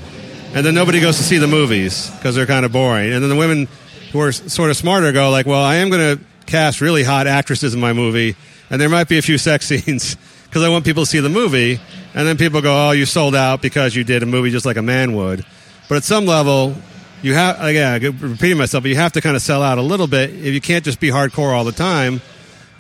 And 0.55 0.65
then 0.65 0.75
nobody 0.75 1.01
goes 1.01 1.19
to 1.19 1.23
see 1.23 1.39
the 1.39 1.47
movies 1.47 2.11
because 2.11 2.35
they're 2.35 2.47
kind 2.47 2.65
of 2.65 2.73
boring. 2.73 3.13
And 3.13 3.23
then 3.23 3.31
the 3.31 3.37
women 3.37 3.69
who 4.13 4.21
are 4.21 4.33
sort 4.33 4.71
of 4.71 4.77
smarter 4.77 5.13
go 5.13 5.31
like, 5.31 5.47
well, 5.47 5.63
I 5.63 5.77
am 5.77 5.91
going 5.91 6.17
to 6.17 6.25
cast 6.47 6.81
really 6.81 7.03
hot 7.03 7.27
actresses 7.27 7.75
in 7.75 7.81
my 7.81 7.93
movie, 7.93 8.37
and 8.71 8.81
there 8.81 8.89
might 8.89 9.09
be 9.09 9.19
a 9.19 9.23
few 9.23 9.39
sex 9.39 9.67
scenes 9.69 10.17
because 10.45 10.63
I 10.63 10.69
want 10.69 10.85
people 10.85 11.03
to 11.05 11.11
see 11.11 11.21
the 11.21 11.29
movie. 11.29 11.81
And 12.15 12.27
then 12.27 12.39
people 12.39 12.63
go, 12.63 12.89
oh, 12.89 12.93
you 12.93 13.05
sold 13.05 13.35
out 13.35 13.61
because 13.61 13.95
you 13.95 14.03
did 14.03 14.23
a 14.23 14.27
movie 14.27 14.51
just 14.51 14.65
like 14.65 14.79
a 14.79 14.83
man 14.83 15.15
would. 15.15 15.45
But 15.89 15.97
at 15.97 16.05
some 16.05 16.25
level, 16.25 16.75
you 17.23 17.35
have 17.35 17.61
again, 17.61 18.03
I 18.03 18.07
repeating 18.07 18.59
myself, 18.59 18.85
but 18.85 18.89
you 18.89 18.97
have 18.97 19.13
to 19.13 19.21
kind 19.21 19.37
of 19.37 19.43
sell 19.43 19.63
out 19.63 19.79
a 19.79 19.83
little 19.83 20.07
bit. 20.07 20.31
If 20.31 20.55
you 20.55 20.61
can't 20.61 20.85
just 20.85 21.01
be 21.01 21.09
hardcore 21.09 21.55
all 21.55 21.65
the 21.65 21.73
time, 21.73 22.21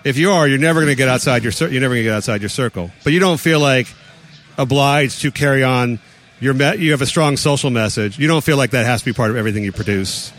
if 0.05 0.16
you 0.16 0.31
are, 0.31 0.46
you're 0.46 0.59
never 0.59 0.81
going 0.81 0.92
to 0.92 0.96
get 0.96 1.09
outside 1.09 1.42
your 1.42 1.53
you're 1.70 1.81
never 1.81 1.94
going 1.94 2.05
to 2.05 2.11
get 2.11 2.14
outside 2.14 2.40
your 2.40 2.49
circle. 2.49 2.90
But 3.03 3.12
you 3.12 3.20
don't 3.20 3.40
feel 3.40 3.61
like 3.61 3.88
obliged 4.59 5.22
to 5.22 5.31
carry 5.31 5.64
on 5.64 5.99
your 6.40 6.55
me- 6.55 6.77
you 6.77 6.92
have 6.92 7.03
a 7.03 7.07
strong 7.07 7.37
social 7.37 7.70
message. 7.70 8.18
You 8.18 8.29
don't 8.29 8.44
feel 8.44 8.57
like 8.57 8.70
that 8.70 8.87
has 8.87 9.01
to 9.01 9.07
be 9.07 9.12
part 9.12 9.31
of 9.31 9.37
everything 9.37 9.64
you 9.64 9.72
produce. 9.72 10.33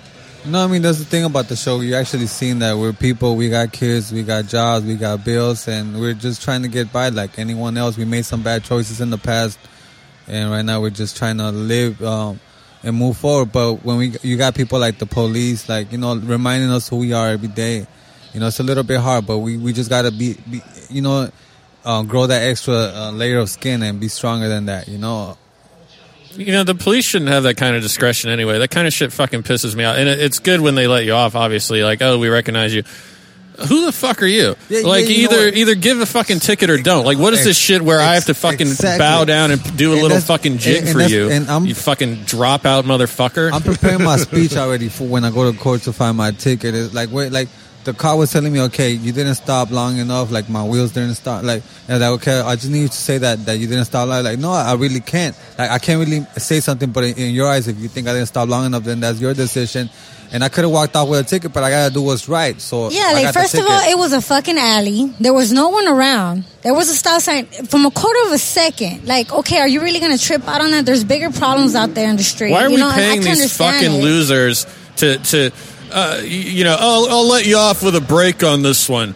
No, 0.46 0.64
I 0.64 0.68
mean 0.68 0.82
that's 0.82 1.00
the 1.00 1.06
thing 1.06 1.26
about 1.26 1.50
the 1.50 1.58
show. 1.58 1.82
You're 1.82 2.00
actually 2.00 2.28
seeing 2.28 2.60
that 2.60 2.78
we're 2.78 2.94
people. 2.94 3.36
We 3.36 3.50
got 3.50 3.74
kids, 3.74 4.14
we 4.14 4.24
got 4.24 4.46
jobs, 4.46 4.86
we 4.86 4.96
got 4.96 5.26
bills, 5.26 5.68
and 5.68 6.00
we're 6.00 6.14
just 6.14 6.42
trying 6.42 6.62
to 6.62 6.70
get 6.70 6.94
by 6.94 7.10
like 7.10 7.38
anyone 7.38 7.76
else. 7.78 7.98
We 7.98 8.06
made 8.06 8.26
some 8.26 8.44
bad 8.44 8.64
choices 8.64 9.02
in 9.02 9.10
the 9.10 9.18
past, 9.18 9.60
and 10.28 10.50
right 10.50 10.64
now 10.64 10.80
we're 10.80 10.92
just 10.92 11.18
trying 11.18 11.40
to 11.40 11.52
live 11.52 12.02
um, 12.02 12.40
and 12.84 12.96
move 12.96 13.18
forward. 13.18 13.52
But 13.52 13.86
when 13.86 13.98
we 13.98 14.16
you 14.22 14.38
got 14.38 14.56
people 14.56 14.80
like 14.80 15.00
the 15.00 15.06
police, 15.06 15.68
like 15.68 15.92
you 15.92 15.98
know, 15.98 16.16
reminding 16.16 16.70
us 16.70 16.88
who 16.90 16.98
we 16.98 17.14
are 17.14 17.30
every 17.30 17.50
day. 17.50 17.88
You 18.34 18.42
know, 18.42 18.48
it's 18.48 18.60
a 18.60 18.64
little 18.64 18.84
bit 18.84 19.00
hard, 19.00 19.26
but 19.26 19.40
we, 19.40 19.58
we 19.58 19.74
just 19.74 19.90
gotta 19.90 20.12
be, 20.12 20.36
be 20.50 20.62
you 20.90 21.02
know, 21.02 21.32
uh, 21.84 22.04
grow 22.04 22.28
that 22.28 22.44
extra 22.44 22.76
uh, 22.76 23.12
layer 23.12 23.40
of 23.40 23.50
skin 23.50 23.82
and 23.82 24.00
be 24.00 24.10
stronger 24.10 24.48
than 24.48 24.66
that. 24.68 24.88
You 24.88 25.00
know, 25.00 25.38
You 26.36 26.52
know, 26.52 26.64
the 26.64 26.76
police 26.76 27.06
shouldn't 27.06 27.32
have 27.32 27.44
that 27.44 27.58
kind 27.58 27.76
of 27.76 27.82
discretion 27.82 28.30
anyway. 28.30 28.60
That 28.60 28.70
kind 28.70 28.86
of 28.86 28.94
shit 28.94 29.12
fucking 29.12 29.42
pisses 29.42 29.76
me 29.76 29.84
out. 29.84 29.98
And 29.98 30.08
it, 30.08 30.20
it's 30.20 30.38
good 30.38 30.62
when 30.62 30.76
they 30.76 30.86
let 30.88 31.04
you 31.04 31.14
off, 31.14 31.36
obviously. 31.36 31.84
Like, 31.84 32.02
oh, 32.04 32.20
we 32.20 32.30
recognize 32.30 32.76
you. 32.76 32.84
Who 33.58 33.86
the 33.86 33.92
fuck 33.92 34.22
are 34.22 34.28
you? 34.28 34.56
Yeah, 34.70 34.80
yeah, 34.82 34.88
like, 34.88 35.08
you 35.10 35.16
either 35.30 35.48
either 35.50 35.74
give 35.76 36.00
a 36.00 36.06
fucking 36.06 36.40
ticket 36.40 36.70
or 36.70 36.78
don't. 36.78 37.06
Like, 37.06 37.18
what 37.18 37.34
is 37.34 37.44
this 37.44 37.58
shit 37.58 37.82
where 37.82 38.00
I 38.00 38.14
have 38.14 38.26
to 38.26 38.34
fucking 38.36 38.68
Exactly. 38.68 39.00
bow 39.00 39.26
down 39.26 39.50
and 39.52 39.78
do 39.78 39.92
a 39.92 39.94
And 39.94 40.02
little 40.04 40.20
fucking 40.22 40.60
jig 40.60 40.78
and- 40.80 40.88
and 40.90 40.96
for 40.98 41.04
you? 41.04 41.30
and 41.32 41.50
I'm- 41.50 41.66
you 41.66 41.74
fucking 41.74 42.24
drop 42.26 42.66
out 42.66 42.86
motherfucker. 42.86 43.52
I'm 43.52 43.64
preparing 43.64 44.04
my 44.04 44.18
speech 44.28 44.56
already 44.56 44.90
for 44.90 45.06
when 45.08 45.24
I 45.26 45.32
go 45.32 45.52
to 45.52 45.58
court 45.58 45.82
to 45.84 45.94
find 45.94 46.16
my 46.18 46.32
ticket. 46.32 46.76
It's 46.76 46.94
like 46.94 47.12
wait, 47.12 47.32
like 47.32 47.50
the 47.88 47.94
car 47.94 48.18
was 48.18 48.34
telling 48.34 48.52
me, 48.52 48.60
okay, 48.64 48.92
you 48.92 49.14
didn't 49.14 49.36
stop 49.36 49.72
long 49.72 49.98
enough. 49.98 50.30
Like 50.30 50.50
my 50.50 50.62
wheels 50.62 50.92
didn't 50.92 51.16
stop. 51.16 51.44
Like 51.44 51.64
and 51.88 52.02
like 52.02 52.12
okay, 52.20 52.42
I 52.42 52.56
just 52.56 52.70
need 52.70 52.82
you 52.82 52.88
to 52.90 52.94
say 52.94 53.18
that 53.20 53.46
that 53.46 53.58
you 53.60 53.66
didn't 53.66 53.86
stop. 53.86 54.10
Like, 54.10 54.26
like 54.26 54.40
no, 54.40 54.52
I 54.52 54.74
really 54.74 55.00
can't. 55.00 55.34
Like 55.58 55.72
I 55.72 55.80
can't 55.80 55.98
really 55.98 56.26
say 56.36 56.60
something. 56.60 56.92
But 56.92 57.06
in, 57.06 57.18
in 57.18 57.34
your 57.34 57.48
eyes, 57.48 57.70
if 57.70 57.80
you 57.80 57.88
think 57.88 58.10
I 58.10 58.14
didn't 58.14 58.28
stop 58.28 58.50
long 58.50 58.66
enough, 58.66 58.84
then 58.84 59.00
that's 59.00 59.22
your 59.22 59.34
decision. 59.34 59.90
And 60.34 60.44
I 60.44 60.50
could 60.50 60.66
have 60.66 60.72
walked 60.72 60.98
off 60.98 61.08
with 61.08 61.22
a 61.22 61.24
ticket, 61.24 61.54
but 61.54 61.64
I 61.64 61.70
gotta 61.70 61.94
do 61.94 62.02
what's 62.02 62.28
right. 62.28 62.60
So 62.60 62.90
Yeah, 62.90 63.04
I 63.08 63.14
like 63.14 63.24
got 63.24 63.34
the 63.34 63.40
first 63.40 63.54
of 63.56 63.66
all, 63.66 63.90
it 63.90 63.98
was 63.98 64.12
a 64.12 64.20
fucking 64.20 64.58
alley. 64.58 65.14
There 65.22 65.34
was 65.34 65.54
no 65.54 65.70
one 65.70 65.88
around. 65.88 66.44
There 66.64 66.74
was 66.74 66.90
a 66.90 66.94
stop 66.94 67.22
sign 67.22 67.46
from 67.46 67.86
a 67.86 67.92
quarter 67.92 68.20
of 68.28 68.34
a 68.34 68.38
second. 68.38 69.08
Like, 69.08 69.32
okay, 69.32 69.60
are 69.60 69.68
you 69.70 69.80
really 69.80 70.02
gonna 70.02 70.18
trip 70.18 70.46
out 70.46 70.60
on 70.60 70.72
that? 70.72 70.86
There's 70.86 71.06
bigger 71.06 71.32
problems 71.32 71.74
out 71.74 71.94
there 71.94 72.10
in 72.10 72.18
the 72.18 72.24
street. 72.24 72.52
Why 72.52 72.66
are 72.66 72.70
you 72.70 72.76
we 72.76 72.82
know, 72.82 72.92
paying 72.92 73.22
these 73.22 73.56
fucking 73.56 73.94
it. 73.94 74.04
losers 74.04 74.68
to 74.98 75.18
to 75.20 75.52
uh, 75.92 76.22
you 76.24 76.64
know? 76.64 76.76
I'll, 76.80 77.06
I'll 77.10 77.28
let 77.28 77.46
you 77.46 77.58
off 77.58 77.84
with 77.84 77.96
a 77.96 78.02
break 78.02 78.44
on 78.44 78.62
this 78.62 78.88
one. 78.90 79.14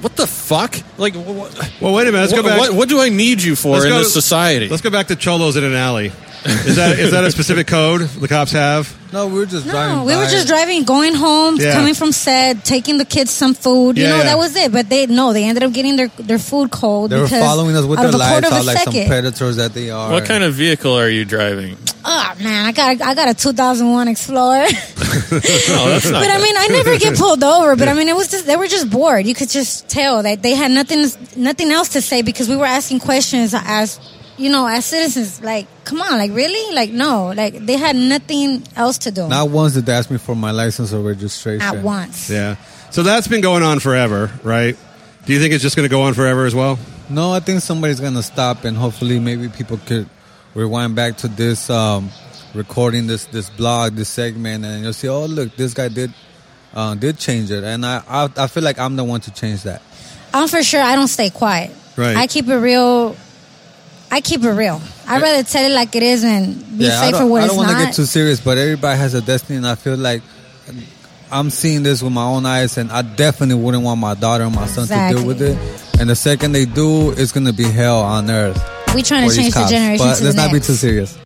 What 0.00 0.16
the 0.16 0.26
fuck? 0.26 0.76
Like, 0.98 1.14
what, 1.14 1.80
Well, 1.80 1.94
wait 1.94 2.06
a 2.06 2.12
minute. 2.12 2.30
Let's 2.30 2.32
what, 2.32 2.42
go 2.42 2.48
back. 2.48 2.60
What, 2.60 2.72
what 2.72 2.88
do 2.88 3.00
I 3.00 3.08
need 3.08 3.42
you 3.42 3.56
for 3.56 3.72
Let's 3.72 3.84
in 3.86 3.90
go- 3.90 3.98
this 3.98 4.12
society? 4.12 4.68
Let's 4.68 4.82
go 4.82 4.90
back 4.90 5.08
to 5.08 5.16
cholos 5.16 5.56
in 5.56 5.64
an 5.64 5.74
alley. 5.74 6.12
Is 6.46 6.76
that 6.76 6.98
is 6.98 7.10
that 7.12 7.24
a 7.24 7.30
specific 7.30 7.66
code 7.66 8.02
the 8.02 8.28
cops 8.28 8.52
have? 8.52 8.94
No, 9.12 9.28
we 9.28 9.38
were 9.38 9.46
just 9.46 9.66
No, 9.66 10.04
we 10.04 10.16
were 10.16 10.26
just 10.26 10.46
driving, 10.48 10.84
going 10.84 11.14
home, 11.14 11.56
Yeah. 11.56 11.72
coming 11.72 11.94
from 11.94 12.12
set, 12.12 12.64
taking 12.64 12.98
the 12.98 13.04
kids 13.04 13.30
some 13.30 13.54
food. 13.54 13.96
You 13.96 14.04
Yeah, 14.04 14.10
know, 14.10 14.16
yeah. 14.18 14.22
that 14.24 14.38
was 14.38 14.54
it. 14.56 14.72
But 14.72 14.88
they 14.88 15.06
no, 15.06 15.32
they 15.32 15.44
ended 15.44 15.62
up 15.62 15.72
getting 15.72 15.96
their 15.96 16.08
their 16.18 16.38
food 16.38 16.70
cold. 16.70 17.10
They 17.10 17.16
were 17.18 17.24
because 17.24 17.40
following 17.42 17.76
us 17.76 17.84
with 17.84 17.98
out 17.98 18.02
their 18.02 18.08
of 18.10 18.14
a 18.14 18.18
quarter 18.18 18.34
lights 18.34 18.46
of 18.48 18.52
a 18.52 18.56
out 18.56 18.64
like 18.66 18.78
some 18.78 18.92
second. 18.92 19.08
predators 19.08 19.56
that 19.56 19.74
they 19.74 19.90
are. 19.90 20.10
What 20.10 20.24
kind 20.24 20.42
of 20.44 20.54
vehicle 20.54 20.92
are 20.98 21.08
you 21.08 21.24
driving? 21.24 21.76
Oh 22.04 22.32
man, 22.40 22.66
I 22.66 22.72
got 22.72 23.00
I 23.00 23.14
got 23.14 23.28
a 23.28 23.34
2001 23.34 24.08
Explorer. 24.08 24.66
Oh, 25.28 25.88
that's 25.88 26.10
not 26.10 26.22
but 26.22 26.30
I 26.30 26.38
mean, 26.38 26.54
I 26.56 26.68
never 26.68 26.98
get 26.98 27.16
pulled 27.18 27.42
over. 27.42 27.74
But 27.76 27.88
I 27.88 27.94
mean, 27.94 28.08
it 28.08 28.14
was 28.16 28.28
just 28.28 28.46
they 28.46 28.56
were 28.56 28.66
just 28.68 28.90
bored. 28.90 29.26
You 29.26 29.34
could 29.34 29.48
just 29.48 29.88
tell 29.88 30.22
that 30.22 30.42
they 30.42 30.54
had 30.54 30.70
nothing 30.70 31.06
nothing 31.36 31.70
else 31.72 31.90
to 31.90 32.02
say 32.02 32.22
because 32.22 32.48
we 32.48 32.56
were 32.56 32.66
asking 32.66 33.00
questions 33.00 33.54
as 33.54 33.98
you 34.38 34.50
know, 34.50 34.66
as 34.66 34.84
citizens, 34.84 35.42
like, 35.42 35.66
come 35.84 36.00
on, 36.00 36.18
like, 36.18 36.32
really? 36.32 36.74
Like, 36.74 36.90
no, 36.90 37.32
like, 37.36 37.54
they 37.64 37.76
had 37.76 37.96
nothing 37.96 38.62
else 38.76 38.98
to 38.98 39.10
do. 39.10 39.28
Not 39.28 39.50
once 39.50 39.74
did 39.74 39.86
they 39.86 39.92
ask 39.92 40.10
me 40.10 40.18
for 40.18 40.34
my 40.34 40.50
license 40.50 40.92
or 40.92 41.00
registration. 41.00 41.62
At 41.62 41.82
once. 41.82 42.30
Yeah. 42.30 42.56
So 42.90 43.02
that's 43.02 43.28
been 43.28 43.40
going 43.40 43.62
on 43.62 43.80
forever, 43.80 44.30
right? 44.42 44.76
Do 45.24 45.32
you 45.32 45.40
think 45.40 45.54
it's 45.54 45.62
just 45.62 45.76
going 45.76 45.88
to 45.88 45.90
go 45.90 46.02
on 46.02 46.14
forever 46.14 46.46
as 46.46 46.54
well? 46.54 46.78
No, 47.08 47.32
I 47.32 47.40
think 47.40 47.60
somebody's 47.60 48.00
gonna 48.00 48.22
stop, 48.22 48.64
and 48.64 48.76
hopefully, 48.76 49.20
maybe 49.20 49.48
people 49.48 49.78
could 49.78 50.08
rewind 50.54 50.96
back 50.96 51.18
to 51.18 51.28
this 51.28 51.70
um, 51.70 52.10
recording, 52.52 53.06
this 53.06 53.26
this 53.26 53.48
blog, 53.48 53.94
this 53.94 54.08
segment, 54.08 54.64
and 54.64 54.82
you'll 54.82 54.92
see, 54.92 55.08
oh, 55.08 55.26
look, 55.26 55.54
this 55.54 55.72
guy 55.72 55.86
did 55.88 56.12
uh, 56.74 56.96
did 56.96 57.16
change 57.16 57.52
it, 57.52 57.62
and 57.62 57.86
I, 57.86 58.02
I 58.08 58.28
I 58.36 58.46
feel 58.48 58.64
like 58.64 58.80
I'm 58.80 58.96
the 58.96 59.04
one 59.04 59.20
to 59.20 59.30
change 59.32 59.62
that. 59.62 59.82
I'm 60.34 60.48
for 60.48 60.64
sure. 60.64 60.82
I 60.82 60.96
don't 60.96 61.06
stay 61.06 61.30
quiet. 61.30 61.70
Right. 61.96 62.16
I 62.16 62.26
keep 62.26 62.48
it 62.48 62.56
real. 62.56 63.16
I 64.16 64.22
keep 64.22 64.42
it 64.44 64.50
real. 64.50 64.80
I'd 65.06 65.20
rather 65.20 65.42
tell 65.42 65.70
it 65.70 65.74
like 65.74 65.94
it 65.94 66.02
is 66.02 66.24
and 66.24 66.56
be 66.78 66.86
yeah, 66.86 67.00
safe 67.00 67.12
for 67.16 67.20
don't, 67.20 67.30
what 67.30 67.42
I 67.42 67.44
it's 67.44 67.52
don't 67.52 67.58
want 67.58 67.68
to 67.68 67.74
not. 67.76 67.84
get 67.84 67.94
too 67.96 68.06
serious, 68.06 68.40
but 68.40 68.56
everybody 68.56 68.98
has 68.98 69.12
a 69.12 69.20
destiny, 69.20 69.58
and 69.58 69.66
I 69.66 69.74
feel 69.74 69.98
like 69.98 70.22
I'm 71.30 71.50
seeing 71.50 71.82
this 71.82 72.02
with 72.02 72.14
my 72.14 72.24
own 72.24 72.46
eyes, 72.46 72.78
and 72.78 72.90
I 72.90 73.02
definitely 73.02 73.62
wouldn't 73.62 73.84
want 73.84 74.00
my 74.00 74.14
daughter 74.14 74.44
and 74.44 74.54
my 74.54 74.68
son 74.68 74.86
to 74.88 75.14
deal 75.14 75.26
with 75.26 75.42
it. 75.42 75.58
And 76.00 76.08
the 76.08 76.16
second 76.16 76.52
they 76.52 76.64
do, 76.64 77.10
it's 77.10 77.30
gonna 77.30 77.52
be 77.52 77.64
hell 77.64 78.00
on 78.00 78.30
earth. 78.30 78.56
we 78.94 79.02
trying 79.02 79.28
to 79.28 79.34
for 79.34 79.42
these 79.42 79.52
change 79.52 79.66
the 79.66 79.66
generation 79.66 80.06
But 80.06 80.14
to 80.16 80.24
let's 80.24 80.34
the 80.34 80.42
not 80.42 80.50
be 80.50 80.60
too 80.60 80.72
serious. 80.72 81.18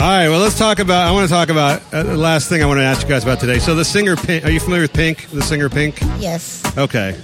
All 0.00 0.08
right, 0.08 0.28
well, 0.30 0.40
let's 0.40 0.56
talk 0.56 0.78
about. 0.78 1.06
I 1.06 1.12
want 1.12 1.28
to 1.28 1.34
talk 1.34 1.50
about 1.50 1.82
uh, 1.92 2.02
the 2.02 2.16
last 2.16 2.48
thing 2.48 2.62
I 2.62 2.66
want 2.66 2.78
to 2.78 2.84
ask 2.84 3.02
you 3.02 3.08
guys 3.10 3.24
about 3.24 3.40
today. 3.40 3.58
So, 3.58 3.74
the 3.74 3.84
singer 3.84 4.16
Pink. 4.16 4.46
Are 4.46 4.50
you 4.50 4.58
familiar 4.58 4.84
with 4.84 4.94
Pink? 4.94 5.28
The 5.28 5.42
singer 5.42 5.68
Pink. 5.68 6.00
Yes. 6.18 6.62
Okay, 6.78 7.14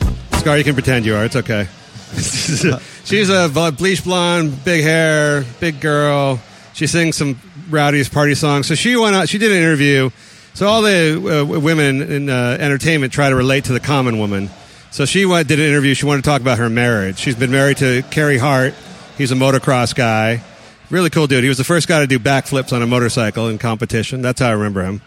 Scar, 0.49 0.57
you 0.57 0.65
can 0.65 0.73
pretend 0.73 1.05
you 1.05 1.15
are. 1.15 1.27
It's 1.27 1.37
okay. 1.37 1.69
She's 3.05 3.29
a 3.29 3.75
bleach 3.77 4.03
blonde, 4.03 4.65
big 4.65 4.83
hair, 4.83 5.45
big 5.61 5.79
girl. 5.79 6.41
She 6.73 6.87
sings 6.87 7.17
some 7.17 7.39
rowdy 7.69 8.03
party 8.05 8.35
songs. 8.35 8.67
So 8.67 8.75
she 8.75 8.97
went 8.97 9.15
out. 9.15 9.29
She 9.29 9.37
did 9.37 9.53
an 9.53 9.59
interview. 9.59 10.09
So 10.55 10.67
all 10.67 10.81
the 10.81 11.43
uh, 11.43 11.61
women 11.61 12.01
in 12.01 12.31
uh, 12.31 12.57
entertainment 12.59 13.13
try 13.13 13.29
to 13.29 13.37
relate 13.37 13.65
to 13.65 13.75
the 13.75 13.81
common 13.81 14.19
woman. 14.19 14.49
So 14.91 15.05
she 15.05 15.27
went, 15.27 15.49
did 15.49 15.61
an 15.61 15.67
interview. 15.67 15.93
She 15.93 16.07
wanted 16.07 16.25
to 16.25 16.31
talk 16.31 16.41
about 16.41 16.57
her 16.57 16.71
marriage. 16.71 17.19
She's 17.19 17.37
been 17.37 17.51
married 17.51 17.77
to 17.79 18.01
Carey 18.11 18.39
Hart. 18.39 18.73
He's 19.19 19.33
a 19.33 19.35
motocross 19.35 19.95
guy. 19.95 20.43
Really 20.89 21.11
cool 21.11 21.27
dude. 21.27 21.43
He 21.43 21.51
was 21.51 21.59
the 21.59 21.65
first 21.65 21.89
guy 21.89 22.01
to 22.01 22.07
do 22.07 22.19
backflips 22.19 22.73
on 22.73 22.81
a 22.81 22.87
motorcycle 22.87 23.49
in 23.49 23.59
competition. 23.59 24.23
That's 24.23 24.41
how 24.41 24.49
I 24.49 24.53
remember 24.53 24.83
him. 24.83 25.03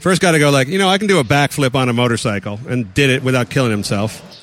First 0.00 0.20
guy 0.20 0.32
to 0.32 0.38
go 0.38 0.50
like, 0.50 0.68
you 0.68 0.76
know, 0.76 0.90
I 0.90 0.98
can 0.98 1.06
do 1.06 1.18
a 1.18 1.24
backflip 1.24 1.74
on 1.74 1.88
a 1.88 1.94
motorcycle, 1.94 2.60
and 2.68 2.92
did 2.92 3.08
it 3.08 3.22
without 3.22 3.48
killing 3.48 3.70
himself. 3.70 4.41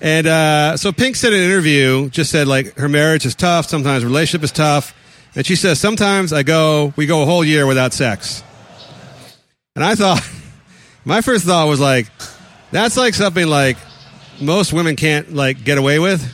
And 0.00 0.26
uh, 0.26 0.76
so 0.76 0.92
Pink 0.92 1.16
said 1.16 1.32
in 1.32 1.40
an 1.40 1.46
interview, 1.46 2.10
just 2.10 2.30
said 2.30 2.46
like 2.46 2.76
her 2.76 2.88
marriage 2.88 3.24
is 3.24 3.34
tough. 3.34 3.66
Sometimes 3.66 4.04
relationship 4.04 4.44
is 4.44 4.52
tough, 4.52 4.94
and 5.34 5.46
she 5.46 5.56
says 5.56 5.80
sometimes 5.80 6.32
I 6.32 6.42
go, 6.42 6.92
we 6.96 7.06
go 7.06 7.22
a 7.22 7.24
whole 7.24 7.44
year 7.44 7.66
without 7.66 7.92
sex. 7.92 8.42
And 9.74 9.84
I 9.84 9.94
thought, 9.94 10.28
my 11.04 11.20
first 11.20 11.46
thought 11.46 11.68
was 11.68 11.80
like, 11.80 12.08
that's 12.72 12.96
like 12.96 13.14
something 13.14 13.46
like 13.46 13.76
most 14.40 14.72
women 14.72 14.96
can't 14.96 15.32
like 15.32 15.64
get 15.64 15.78
away 15.78 15.98
with. 15.98 16.32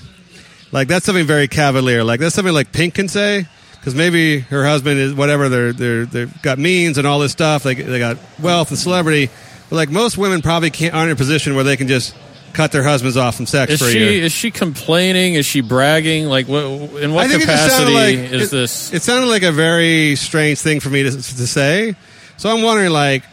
Like 0.73 0.89
that's 0.89 1.05
something 1.05 1.27
very 1.27 1.49
cavalier. 1.49 2.03
Like 2.03 2.19
that's 2.19 2.35
something 2.35 2.55
like 2.55 2.73
Pink 2.73 2.95
can 2.95 3.09
say 3.09 3.47
because 3.79 3.95
maybe 3.95 4.41
her 4.41 4.65
husband 4.65 4.99
is 4.99 5.15
whatever 5.15 5.49
they're 5.49 5.73
they're 5.73 6.07
they've 6.07 6.43
got 6.43 6.59
means 6.59 6.99
and 6.99 7.07
all 7.07 7.19
this 7.19 7.33
stuff. 7.33 7.63
They 7.63 7.75
they 7.75 7.99
got 7.99 8.17
wealth 8.41 8.71
and 8.71 8.79
celebrity. 8.79 9.29
But 9.69 9.77
like 9.77 9.91
most 9.91 10.17
women 10.17 10.41
probably 10.41 10.71
can't 10.71 10.95
aren't 10.95 11.11
in 11.11 11.13
a 11.13 11.17
position 11.17 11.55
where 11.55 11.65
they 11.65 11.77
can 11.77 11.89
just 11.89 12.17
cut 12.53 12.73
their 12.73 12.83
husbands 12.83 13.17
off 13.17 13.37
from 13.37 13.47
sex 13.47 13.73
Is 13.73 13.79
for 13.81 13.87
a 13.87 13.91
she 13.91 13.99
year. 13.99 14.25
is 14.25 14.33
she 14.33 14.51
complaining? 14.51 15.35
Is 15.35 15.47
she 15.47 15.61
bragging? 15.61 16.27
Like, 16.27 16.47
what, 16.49 16.65
in 16.65 17.13
what 17.15 17.25
I 17.25 17.29
think 17.29 17.43
it 17.43 17.47
just 17.47 17.65
capacity 17.67 17.95
like 17.95 18.19
is 18.33 18.53
it, 18.53 18.57
this? 18.57 18.93
It 18.93 19.03
sounded 19.03 19.29
like 19.29 19.43
a 19.43 19.53
very 19.53 20.17
strange 20.17 20.59
thing 20.61 20.81
for 20.81 20.91
me 20.91 21.03
to, 21.05 21.11
to 21.11 21.47
say. 21.47 21.95
So 22.37 22.51
I'm 22.51 22.63
wondering, 22.63 22.91
like, 22.91 23.25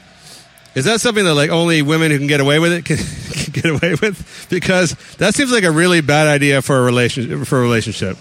is 0.76 0.86
that 0.86 1.02
something 1.02 1.26
that 1.26 1.34
like 1.34 1.50
only 1.50 1.82
women 1.82 2.12
who 2.12 2.18
can 2.18 2.28
get 2.28 2.40
away 2.40 2.60
with 2.60 2.72
it 2.74 2.86
can, 2.86 2.98
can 3.32 3.52
get 3.54 3.66
away 3.66 3.96
with? 3.96 4.48
Because 4.50 4.94
that 5.18 5.34
seems 5.36 5.52
like 5.52 5.64
a 5.64 5.72
really 5.72 6.02
bad 6.02 6.28
idea 6.28 6.62
for 6.62 6.78
a 6.78 6.84
relation 6.84 7.44
for 7.46 7.58
a 7.60 7.62
relationship. 7.62 8.18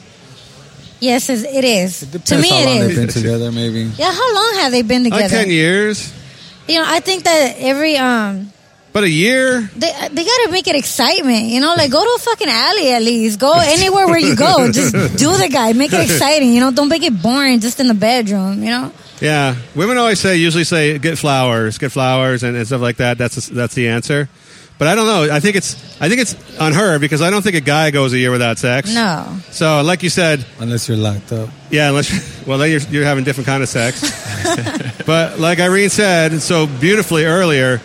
Yes, 1.00 1.30
it's- 1.30 1.54
it 1.54 1.64
is. 1.64 2.00
to 2.00 2.06
Depends 2.06 2.42
me, 2.42 2.48
how 2.48 2.64
long 2.64 2.76
it 2.80 2.86
they've 2.88 2.96
been 2.96 3.08
together, 3.08 3.52
maybe. 3.52 3.82
Yeah, 3.96 4.12
how 4.12 4.34
long 4.34 4.54
have 4.56 4.72
they 4.72 4.82
been 4.82 5.04
together? 5.04 5.22
Like 5.22 5.30
ten 5.30 5.48
years, 5.50 6.12
You 6.66 6.80
know, 6.80 6.84
I 6.86 6.98
think 7.00 7.22
that 7.24 7.54
every 7.58 7.96
um, 7.98 8.52
but 8.92 9.04
a 9.04 9.08
year. 9.10 9.60
they 9.76 9.90
they 10.10 10.24
gotta 10.24 10.48
make 10.50 10.66
it 10.66 10.76
excitement. 10.76 11.44
You 11.46 11.60
know, 11.60 11.74
like 11.76 11.90
go 11.90 12.02
to 12.02 12.14
a 12.16 12.18
fucking 12.18 12.48
alley 12.48 12.92
at 12.92 13.02
least. 13.02 13.38
Go 13.38 13.52
anywhere 13.54 14.06
where 14.06 14.18
you 14.18 14.34
go. 14.36 14.70
Just 14.72 14.92
do 14.92 15.36
the 15.36 15.48
guy. 15.52 15.72
Make 15.72 15.92
it 15.92 16.00
exciting. 16.00 16.52
You 16.52 16.60
know, 16.60 16.70
don't 16.70 16.88
make 16.88 17.02
it 17.02 17.22
boring 17.22 17.60
just 17.60 17.80
in 17.80 17.86
the 17.88 17.94
bedroom. 17.94 18.62
You 18.62 18.70
know. 18.70 18.92
Yeah, 19.20 19.56
women 19.74 19.98
always 19.98 20.20
say, 20.20 20.36
usually 20.36 20.62
say, 20.62 20.96
get 20.98 21.18
flowers, 21.18 21.76
get 21.78 21.90
flowers, 21.90 22.44
and, 22.44 22.56
and 22.56 22.64
stuff 22.66 22.80
like 22.80 22.96
that. 22.98 23.18
That's 23.18 23.48
that's 23.48 23.74
the 23.74 23.88
answer. 23.88 24.28
But 24.78 24.86
I 24.86 24.94
don't 24.94 25.06
know. 25.06 25.34
I 25.34 25.40
think 25.40 25.56
it's 25.56 25.74
I 26.00 26.08
think 26.08 26.20
it's 26.20 26.60
on 26.60 26.72
her 26.72 27.00
because 27.00 27.20
I 27.20 27.30
don't 27.30 27.42
think 27.42 27.56
a 27.56 27.60
guy 27.60 27.90
goes 27.90 28.12
a 28.12 28.18
year 28.18 28.30
without 28.30 28.58
sex. 28.58 28.94
No. 28.94 29.36
So, 29.50 29.82
like 29.82 30.04
you 30.04 30.08
said, 30.10 30.46
Unless 30.60 30.88
you're 30.88 30.96
locked 30.96 31.32
up. 31.32 31.48
yeah, 31.68 31.88
unless 31.88 32.46
well, 32.46 32.58
then 32.58 32.70
you're 32.70 32.80
you're 32.82 33.04
having 33.04 33.24
different 33.24 33.46
kind 33.48 33.62
of 33.64 33.68
sex. 33.68 34.00
but 35.06 35.40
like 35.40 35.58
Irene 35.58 35.90
said 35.90 36.40
so 36.40 36.68
beautifully 36.68 37.24
earlier, 37.24 37.80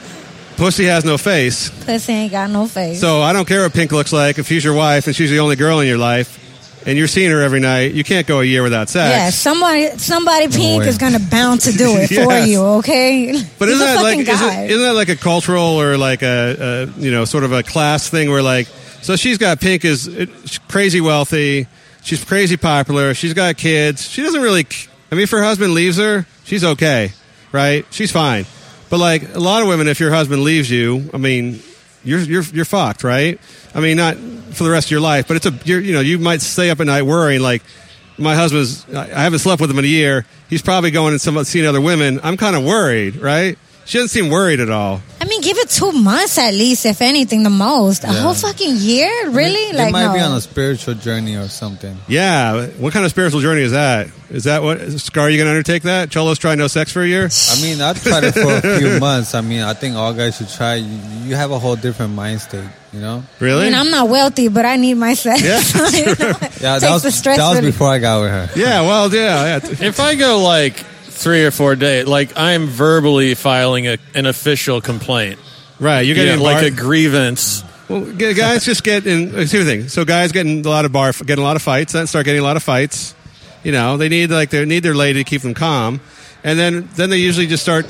pussy 0.58 0.86
has 0.86 1.06
no 1.06 1.18
face. 1.18 1.70
Pussy 1.86 2.14
ain't 2.14 2.32
got 2.32 2.50
no 2.50 2.68
face. 2.68 3.00
So 3.00 3.22
I 3.22 3.34
don't 3.34 3.48
care 3.48 3.64
what 3.64 3.74
Pink 3.74 3.92
looks 3.92 4.14
like. 4.14 4.38
If 4.40 4.48
she's 4.48 4.64
your 4.64 4.74
wife 4.74 5.08
and 5.08 5.16
she's 5.16 5.30
the 5.30 5.40
only 5.40 5.56
girl 5.56 5.80
in 5.80 5.88
your 5.88 5.98
life, 5.98 6.40
and 6.86 6.98
you're 6.98 7.08
seeing 7.08 7.32
her 7.32 7.42
every 7.42 7.60
night, 7.60 7.94
you 7.94 8.04
can't 8.04 8.28
go 8.28 8.42
a 8.42 8.44
year 8.44 8.62
without 8.62 8.90
sex. 8.90 9.10
yeah, 9.10 9.30
somebody 9.30 9.98
somebody 9.98 10.48
pink 10.50 10.82
way. 10.82 10.88
is 10.88 10.98
gonna 10.98 11.20
bound 11.20 11.62
to 11.62 11.72
do 11.72 11.86
it 11.98 12.08
for 12.10 12.38
you. 12.46 12.62
Okay. 12.80 13.32
But 13.58 13.70
He's 13.70 13.76
isn't 13.78 13.80
that 13.80 14.04
like 14.04 14.20
isn't, 14.20 14.60
isn't 14.70 14.82
that 14.82 14.94
like 14.94 15.10
a 15.10 15.16
cultural 15.16 15.80
or 15.80 15.98
like 15.98 16.24
a, 16.24 16.88
a 16.98 17.00
you 17.00 17.12
know 17.12 17.26
sort 17.26 17.44
of 17.44 17.52
a 17.54 17.64
class 17.64 18.10
thing 18.10 18.30
where 18.30 18.42
like 18.42 18.68
so 19.02 19.16
she's 19.16 19.38
got 19.38 19.60
Pink 19.60 19.86
is 19.86 20.08
uh, 20.08 20.26
crazy 20.68 21.02
wealthy, 21.02 21.68
she's 22.04 22.24
crazy 22.24 22.58
popular, 22.58 23.14
she's 23.14 23.34
got 23.34 23.58
kids, 23.58 24.08
she 24.08 24.22
doesn't 24.22 24.42
really. 24.42 24.66
I 25.12 25.16
mean, 25.16 25.24
if 25.24 25.32
her 25.32 25.44
husband 25.44 25.74
leaves 25.74 25.98
her, 25.98 26.26
she's 26.44 26.64
okay, 26.64 27.12
right? 27.52 27.86
She's 27.92 28.12
fine. 28.12 28.46
But 28.94 29.00
like 29.00 29.34
a 29.34 29.40
lot 29.40 29.64
of 29.64 29.68
women, 29.68 29.88
if 29.88 30.00
your 30.00 30.12
husband 30.12 30.44
leaves 30.44 30.70
you, 30.70 31.10
I 31.16 31.18
mean, 31.18 31.64
you're 32.04 32.20
you're 32.20 32.44
you're 32.44 32.64
fucked, 32.64 33.04
right? 33.04 33.42
I 33.74 33.80
mean, 33.80 33.98
not 33.98 34.18
for 34.18 34.64
the 34.64 34.70
rest 34.70 34.86
of 34.86 34.92
your 34.92 35.02
life, 35.02 35.28
but 35.28 35.36
it's 35.36 35.48
a 35.48 35.52
you 35.66 35.94
know 35.94 36.00
you 36.00 36.20
might 36.20 36.44
stay 36.44 36.70
up 36.70 36.80
at 36.80 36.86
night 36.86 37.02
worrying 37.02 37.42
like 37.42 37.64
my 38.20 38.36
husband's 38.36 38.88
I 38.94 39.06
I 39.06 39.24
haven't 39.24 39.40
slept 39.40 39.62
with 39.62 39.72
him 39.72 39.80
in 39.80 39.86
a 39.86 39.88
year. 39.88 40.28
He's 40.48 40.62
probably 40.62 40.92
going 40.92 41.12
and 41.12 41.20
some 41.20 41.44
seeing 41.44 41.66
other 41.66 41.82
women. 41.82 42.20
I'm 42.22 42.38
kind 42.38 42.56
of 42.56 42.64
worried, 42.64 43.16
right? 43.16 43.58
She 43.86 43.98
doesn't 43.98 44.10
seem 44.10 44.30
worried 44.30 44.60
at 44.62 44.70
all. 44.70 45.02
I 45.20 45.26
mean, 45.26 45.42
give 45.42 45.58
it 45.58 45.70
two 45.70 45.92
months 45.92 46.38
at 46.38 46.54
least, 46.54 46.86
if 46.86 47.02
anything, 47.02 47.44
the 47.44 47.50
most. 47.50 48.04
A 48.04 48.08
Yeah. 48.08 48.14
whole 48.22 48.34
fucking 48.34 48.78
year, 48.78 49.30
really? 49.30 49.72
They 49.72 49.78
like 49.78 49.92
might 49.92 50.06
no. 50.06 50.14
be 50.14 50.20
on 50.20 50.32
a 50.38 50.42
spiritual 50.42 50.94
journey 50.96 51.36
or 51.36 51.50
something. 51.50 51.98
Yeah, 52.08 52.68
what 52.78 52.94
kind 52.94 53.04
of 53.06 53.12
spiritual 53.12 53.42
journey 53.42 53.62
is 53.62 53.72
that? 53.74 54.08
Is 54.30 54.46
that 54.46 54.64
what 54.64 54.80
Scar? 55.00 55.26
Are 55.26 55.30
you 55.30 55.38
gonna 55.38 55.50
undertake 55.52 55.84
that? 55.84 56.10
Cholos 56.10 56.40
try 56.40 56.56
no 56.56 56.68
sex 56.68 56.92
for 56.92 57.02
a 57.04 57.08
year? 57.08 57.30
I 57.52 57.62
mean, 57.62 57.82
I 57.82 57.94
tried 57.94 58.24
it 58.24 58.34
for 58.34 58.54
a 58.54 58.80
few 58.80 59.00
months. 59.02 59.36
I 59.36 59.42
mean, 59.42 59.62
I 59.62 59.74
think 59.74 59.96
all 59.96 60.14
guys 60.14 60.38
should 60.38 60.50
try. 60.50 60.76
You, 60.76 61.00
you 61.26 61.36
have 61.36 61.52
a 61.52 61.60
whole 61.60 61.76
different 61.76 62.14
mind 62.16 62.42
state, 62.42 62.64
you 62.94 63.00
know? 63.02 63.24
Really? 63.40 63.64
I 63.64 63.70
mean, 63.70 63.76
I'm 63.76 63.92
not 63.92 64.08
wealthy, 64.10 64.48
but 64.48 64.66
I 64.66 64.78
need 64.78 64.96
my 64.96 65.14
sex. 65.14 65.42
You 65.94 66.06
know? 66.06 66.16
Yeah, 66.16 66.34
Takes 66.40 66.60
that 66.60 66.92
was, 66.92 67.04
the 67.04 67.12
stress 67.12 67.38
that 67.38 67.48
was 67.50 67.60
really- 67.60 67.72
before 67.72 67.90
I 67.90 68.00
got 68.00 68.22
with 68.22 68.32
her. 68.32 68.50
Yeah, 68.56 68.82
well, 68.82 69.14
Yeah. 69.14 69.60
yeah. 69.62 69.88
if 69.88 70.00
I 70.00 70.16
go 70.16 70.40
like 70.44 70.84
three 71.14 71.46
or 71.46 71.52
four 71.52 71.76
days, 71.76 72.08
like 72.08 72.34
I'm 72.36 72.68
verbally 72.68 73.36
filing 73.36 73.88
a, 73.88 73.98
an 74.14 74.26
official 74.26 74.82
complaint. 74.82 75.40
Right, 75.80 76.02
you're 76.02 76.16
getting 76.16 76.38
know, 76.38 76.44
like 76.44 76.58
bar- 76.58 76.66
a 76.66 76.72
grievance. 76.72 77.64
Well, 77.90 78.14
guys 78.16 78.66
just 78.66 78.84
get 78.84 79.06
in. 79.06 79.30
Here's 79.30 79.52
the 79.52 79.66
thing. 79.66 79.88
So 79.88 80.06
guys 80.06 80.32
getting 80.32 80.66
a 80.66 80.70
lot 80.70 80.86
of 80.86 80.92
bar, 80.92 81.12
getting 81.12 81.44
a 81.44 81.48
lot 81.48 81.56
of 81.56 81.62
fights. 81.62 81.94
Then 81.94 82.08
start 82.08 82.26
getting 82.26 82.42
a 82.42 82.44
lot 82.44 82.58
of 82.58 82.64
fights. 82.64 83.14
You 83.64 83.72
know, 83.72 83.98
they 83.98 84.10
need 84.10 84.32
like 84.32 84.50
they 84.50 84.66
need 84.66 84.84
their 84.84 84.96
lady 84.96 85.24
to 85.24 85.30
keep 85.30 85.42
them 85.42 85.54
calm, 85.54 86.02
and 86.44 86.58
then 86.58 86.90
then 86.96 87.10
they 87.10 87.18
usually 87.18 87.48
just 87.48 87.64
start 87.64 87.86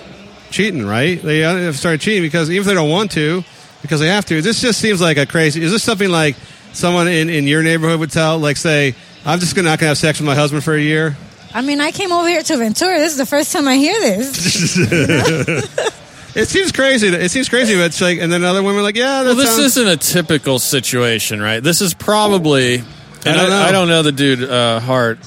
cheating. 0.51 0.86
Right? 0.86 1.21
They 1.21 1.43
uh, 1.43 1.71
start 1.74 2.01
cheating 2.01 2.24
because 2.24 2.49
even 2.49 2.61
if 2.61 2.67
they 2.67 2.74
don't 2.74 2.89
want 2.89 3.11
to, 3.11 3.43
because 3.82 3.99
they 3.99 4.07
have 4.07 4.26
to. 4.26 4.41
This 4.41 4.61
just 4.61 4.80
seems 4.80 4.99
like 4.99 5.17
a 5.17 5.26
crazy. 5.26 5.61
Is 5.61 5.71
this 5.71 5.84
something 5.84 6.09
like 6.09 6.36
someone 6.74 7.07
in, 7.07 7.30
in 7.30 7.45
your 7.45 7.61
neighborhood 7.61 7.99
would 7.99 8.11
tell? 8.11 8.39
Like, 8.39 8.57
say, 8.57 8.95
I'm 9.26 9.39
just 9.39 9.55
gonna 9.55 9.69
not 9.69 9.80
gonna 9.80 9.89
have 9.89 9.97
sex 9.97 10.19
with 10.19 10.26
my 10.26 10.36
husband 10.36 10.63
for 10.63 10.74
a 10.74 10.82
year. 10.82 11.15
I 11.53 11.61
mean, 11.61 11.79
I 11.81 11.91
came 11.91 12.11
over 12.11 12.27
here 12.27 12.41
to 12.43 12.57
Ventura. 12.57 12.97
This 12.99 13.11
is 13.11 13.17
the 13.17 13.25
first 13.25 13.51
time 13.53 13.67
I 13.67 13.75
hear 13.77 13.99
this. 14.01 14.77
It 16.35 16.47
seems 16.47 16.71
crazy. 16.71 17.09
It 17.09 17.29
seems 17.29 17.47
crazy, 17.47 17.75
but 17.75 17.83
it's 17.85 18.01
like, 18.01 18.17
and 18.17 18.31
then 18.33 18.43
other 18.43 18.63
women 18.63 18.79
are 18.79 18.81
like, 18.83 18.95
yeah, 18.95 19.21
that 19.21 19.25
Well, 19.27 19.35
this 19.35 19.49
sounds- 19.51 19.77
isn't 19.77 19.87
a 19.87 19.97
typical 19.97 20.57
situation, 20.57 21.39
right? 21.39 21.59
This 21.61 21.79
is 21.79 21.93
probably. 21.93 22.77
And 22.77 22.87
I 23.27 23.33
don't 23.35 23.49
know. 23.51 23.61
I 23.61 23.71
don't 23.71 23.87
know 23.87 24.01
the 24.01 24.11
dude 24.11 24.43
uh, 24.43 24.79
Hart, 24.79 25.19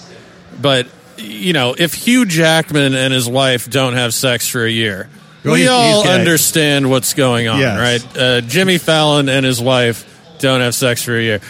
but 0.61 0.89
you 1.17 1.53
know, 1.53 1.77
if 1.79 1.95
Hugh 1.95 2.25
Jackman 2.27 2.97
and 2.97 3.15
his 3.15 3.29
wife 3.29 3.71
don't 3.71 3.93
have 3.95 4.15
sex 4.15 4.49
for 4.49 4.65
a 4.65 4.69
year, 4.71 5.09
Well, 5.45 5.55
we 5.55 5.61
he's- 5.61 5.71
all 5.71 5.95
he's 6.03 6.11
gay. 6.11 6.19
understand 6.19 6.91
what's 6.91 7.15
going 7.15 7.47
on, 7.47 7.61
Yes. 7.61 7.79
right? 8.03 8.19
Uh, 8.21 8.41
Jimmy 8.41 8.79
Fallon 8.79 9.29
and 9.29 9.47
his 9.47 9.61
wife 9.61 10.05
don't 10.41 10.61
have 10.61 10.75
sex 10.75 11.05
for 11.05 11.17
a 11.17 11.23
year. 11.23 11.41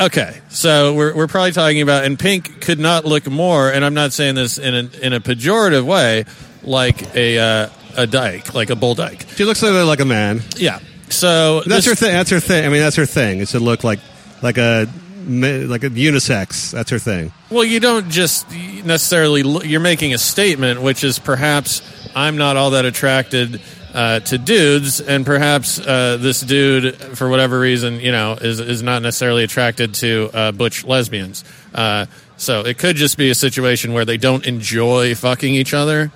Okay, 0.00 0.40
so 0.48 0.94
we're 0.94 1.14
we're 1.14 1.26
probably 1.26 1.52
talking 1.52 1.82
about, 1.82 2.04
and 2.04 2.18
Pink 2.18 2.60
could 2.62 2.78
not 2.78 3.04
look 3.04 3.26
more, 3.30 3.70
and 3.70 3.84
I'm 3.84 3.94
not 3.94 4.12
saying 4.12 4.34
this 4.36 4.58
in 4.58 4.74
a, 4.74 4.78
in 5.00 5.12
a 5.12 5.20
pejorative 5.20 5.84
way, 5.84 6.24
like 6.62 7.14
a 7.14 7.38
uh, 7.38 7.68
a 7.96 8.06
dyke, 8.06 8.54
like 8.54 8.70
a 8.70 8.76
bull 8.76 8.94
dyke. 8.94 9.26
She 9.36 9.44
looks 9.44 9.62
like, 9.62 9.72
like 9.86 10.00
a 10.00 10.04
man. 10.04 10.40
Yeah. 10.56 10.78
So 11.10 11.60
That's 11.66 11.84
this- 11.84 11.86
her 11.86 11.94
thing. 11.94 12.12
That's 12.12 12.30
her 12.30 12.40
thing. 12.40 12.64
I 12.64 12.68
mean, 12.70 12.80
that's 12.80 12.96
her 12.96 13.06
thing. 13.06 13.40
Is 13.40 13.50
to 13.50 13.60
look 13.60 13.84
like 13.84 14.00
like 14.42 14.56
a 14.58 14.88
like 15.26 15.84
a 15.84 15.90
unisex. 15.90 16.70
That's 16.72 16.90
her 16.90 16.98
thing. 16.98 17.30
Well, 17.50 17.64
you 17.64 17.78
don't 17.78 18.08
just 18.08 18.50
necessarily. 18.50 19.42
Look, 19.42 19.66
you're 19.66 19.80
making 19.80 20.14
a 20.14 20.18
statement, 20.18 20.80
which 20.80 21.04
is 21.04 21.18
perhaps 21.18 21.82
I'm 22.16 22.38
not 22.38 22.56
all 22.56 22.70
that 22.70 22.86
attracted 22.86 23.60
uh, 23.92 24.20
to 24.20 24.38
dudes, 24.38 25.00
and 25.00 25.24
perhaps 25.26 25.78
uh, 25.78 26.16
this 26.18 26.40
dude, 26.40 26.94
for 26.96 27.28
whatever 27.28 27.58
reason, 27.60 28.00
you 28.00 28.12
know, 28.12 28.32
is 28.40 28.60
is 28.60 28.82
not 28.82 29.02
necessarily 29.02 29.44
attracted 29.44 29.94
to 29.94 30.30
uh, 30.32 30.52
butch 30.52 30.84
lesbians. 30.84 31.44
Uh, 31.74 32.06
so 32.36 32.60
it 32.60 32.78
could 32.78 32.96
just 32.96 33.16
be 33.18 33.30
a 33.30 33.34
situation 33.34 33.92
where 33.92 34.04
they 34.04 34.16
don't 34.16 34.46
enjoy 34.46 35.14
fucking 35.14 35.54
each 35.54 35.74
other. 35.74 36.10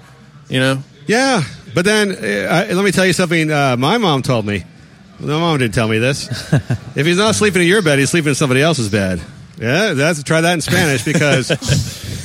You 0.48 0.60
know. 0.60 0.82
Yeah, 1.06 1.42
but 1.74 1.84
then 1.84 2.10
uh, 2.12 2.48
I- 2.52 2.72
let 2.72 2.84
me 2.84 2.90
tell 2.92 3.06
you 3.06 3.12
something. 3.12 3.50
Uh, 3.50 3.76
my 3.78 3.98
mom 3.98 4.22
told 4.22 4.44
me. 4.46 4.64
My 5.18 5.28
mom 5.28 5.58
didn't 5.58 5.72
tell 5.74 5.88
me 5.88 5.98
this. 5.98 6.28
if 6.96 7.06
he's 7.06 7.16
not 7.16 7.34
sleeping 7.34 7.62
in 7.62 7.68
your 7.68 7.80
bed, 7.80 7.98
he's 7.98 8.10
sleeping 8.10 8.30
in 8.30 8.34
somebody 8.34 8.60
else's 8.60 8.90
bed. 8.90 9.20
Yeah, 9.58 9.94
that's 9.94 10.22
try 10.22 10.42
that 10.42 10.52
in 10.52 10.60
Spanish 10.60 11.04
because 11.04 11.48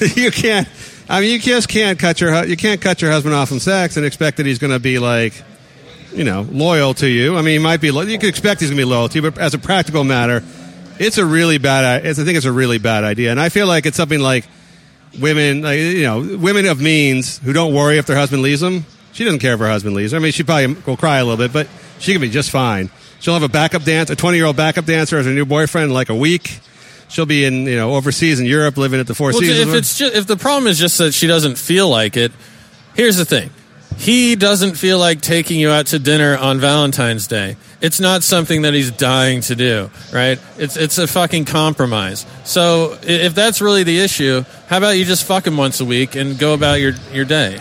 you 0.17 0.31
can't. 0.31 0.67
I 1.11 1.19
mean, 1.21 1.31
you 1.31 1.39
just 1.39 1.67
can't 1.67 1.99
cut 1.99 2.21
your 2.21 2.45
you 2.45 2.55
can't 2.57 2.79
cut 2.81 3.01
your 3.01 3.11
husband 3.11 3.35
off 3.35 3.49
from 3.49 3.59
sex 3.59 3.97
and 3.97 4.05
expect 4.05 4.37
that 4.37 4.45
he's 4.45 4.59
going 4.59 4.71
to 4.73 4.79
be 4.79 4.97
like, 4.97 5.33
you 6.13 6.23
know, 6.23 6.47
loyal 6.49 6.93
to 6.95 7.07
you. 7.07 7.35
I 7.37 7.41
mean, 7.41 7.53
he 7.53 7.59
might 7.59 7.81
be. 7.81 7.91
lo- 7.91 8.01
You 8.03 8.17
could 8.17 8.29
expect 8.29 8.61
he's 8.61 8.69
going 8.69 8.77
to 8.77 8.81
be 8.85 8.89
loyal 8.89 9.09
to 9.09 9.15
you, 9.21 9.29
but 9.29 9.37
as 9.37 9.53
a 9.53 9.59
practical 9.59 10.03
matter, 10.03 10.43
it's 10.99 11.17
a 11.17 11.25
really 11.25 11.57
bad. 11.57 12.05
i- 12.05 12.13
think 12.13 12.29
it's 12.37 12.45
a 12.45 12.51
really 12.51 12.77
bad 12.77 13.03
idea, 13.03 13.31
and 13.31 13.39
I 13.39 13.49
feel 13.49 13.67
like 13.67 13.85
it's 13.85 13.97
something 13.97 14.19
like 14.19 14.45
women, 15.19 15.61
like, 15.63 15.79
you 15.79 16.03
know, 16.03 16.37
women 16.37 16.65
of 16.67 16.79
means 16.79 17.39
who 17.39 17.51
don't 17.53 17.73
worry 17.73 17.97
if 17.97 18.05
their 18.05 18.15
husband 18.15 18.41
leaves 18.41 18.61
them. 18.61 18.85
She 19.13 19.25
doesn't 19.25 19.39
care 19.39 19.53
if 19.55 19.59
her 19.59 19.67
husband 19.67 19.95
leaves 19.95 20.13
her. 20.13 20.17
I 20.17 20.21
mean, 20.21 20.31
she 20.31 20.43
probably 20.43 20.67
will 20.85 20.95
cry 20.95 21.17
a 21.17 21.25
little 21.25 21.37
bit, 21.37 21.51
but 21.51 21.67
she 21.99 22.13
can 22.13 22.21
be 22.21 22.29
just 22.29 22.49
fine. 22.49 22.89
She'll 23.19 23.33
have 23.33 23.43
a 23.43 23.49
backup 23.49 23.83
dance, 23.83 24.09
a 24.09 24.15
20 24.15 24.37
year 24.37 24.45
old 24.45 24.55
backup 24.55 24.85
dancer 24.85 25.17
as 25.17 25.25
her 25.25 25.31
new 25.33 25.45
boyfriend 25.45 25.89
in 25.89 25.93
like 25.93 26.09
a 26.09 26.15
week. 26.15 26.59
She'll 27.11 27.25
be 27.25 27.45
in, 27.45 27.65
you 27.65 27.75
know, 27.75 27.95
overseas 27.95 28.39
in 28.39 28.45
Europe 28.45 28.77
living 28.77 28.99
at 28.99 29.07
the 29.07 29.13
Four 29.13 29.31
Well, 29.31 29.39
Seasons. 29.41 29.69
if 29.69 29.75
it's 29.75 29.97
just, 29.97 30.15
if 30.15 30.27
the 30.27 30.37
problem 30.37 30.67
is 30.67 30.79
just 30.79 30.97
that 30.97 31.13
she 31.13 31.27
doesn't 31.27 31.57
feel 31.57 31.89
like 31.89 32.15
it, 32.15 32.31
here's 32.95 33.17
the 33.17 33.25
thing: 33.25 33.49
he 33.97 34.35
doesn't 34.35 34.75
feel 34.75 34.97
like 34.97 35.21
taking 35.21 35.59
you 35.59 35.69
out 35.69 35.87
to 35.87 35.99
dinner 35.99 36.37
on 36.37 36.59
Valentine's 36.59 37.27
Day. 37.27 37.57
It's 37.81 37.99
not 37.99 38.23
something 38.23 38.61
that 38.61 38.73
he's 38.73 38.91
dying 38.91 39.41
to 39.41 39.55
do, 39.55 39.89
right? 40.13 40.39
It's 40.57 40.77
it's 40.77 40.97
a 40.97 41.07
fucking 41.07 41.45
compromise. 41.45 42.25
So 42.45 42.97
if 43.03 43.35
that's 43.35 43.61
really 43.61 43.83
the 43.83 43.99
issue, 43.99 44.43
how 44.67 44.77
about 44.77 44.91
you 44.91 45.03
just 45.05 45.25
fuck 45.25 45.45
him 45.45 45.57
once 45.57 45.81
a 45.81 45.85
week 45.85 46.15
and 46.15 46.39
go 46.39 46.53
about 46.53 46.79
your 46.79 46.93
your 47.11 47.25
day? 47.25 47.59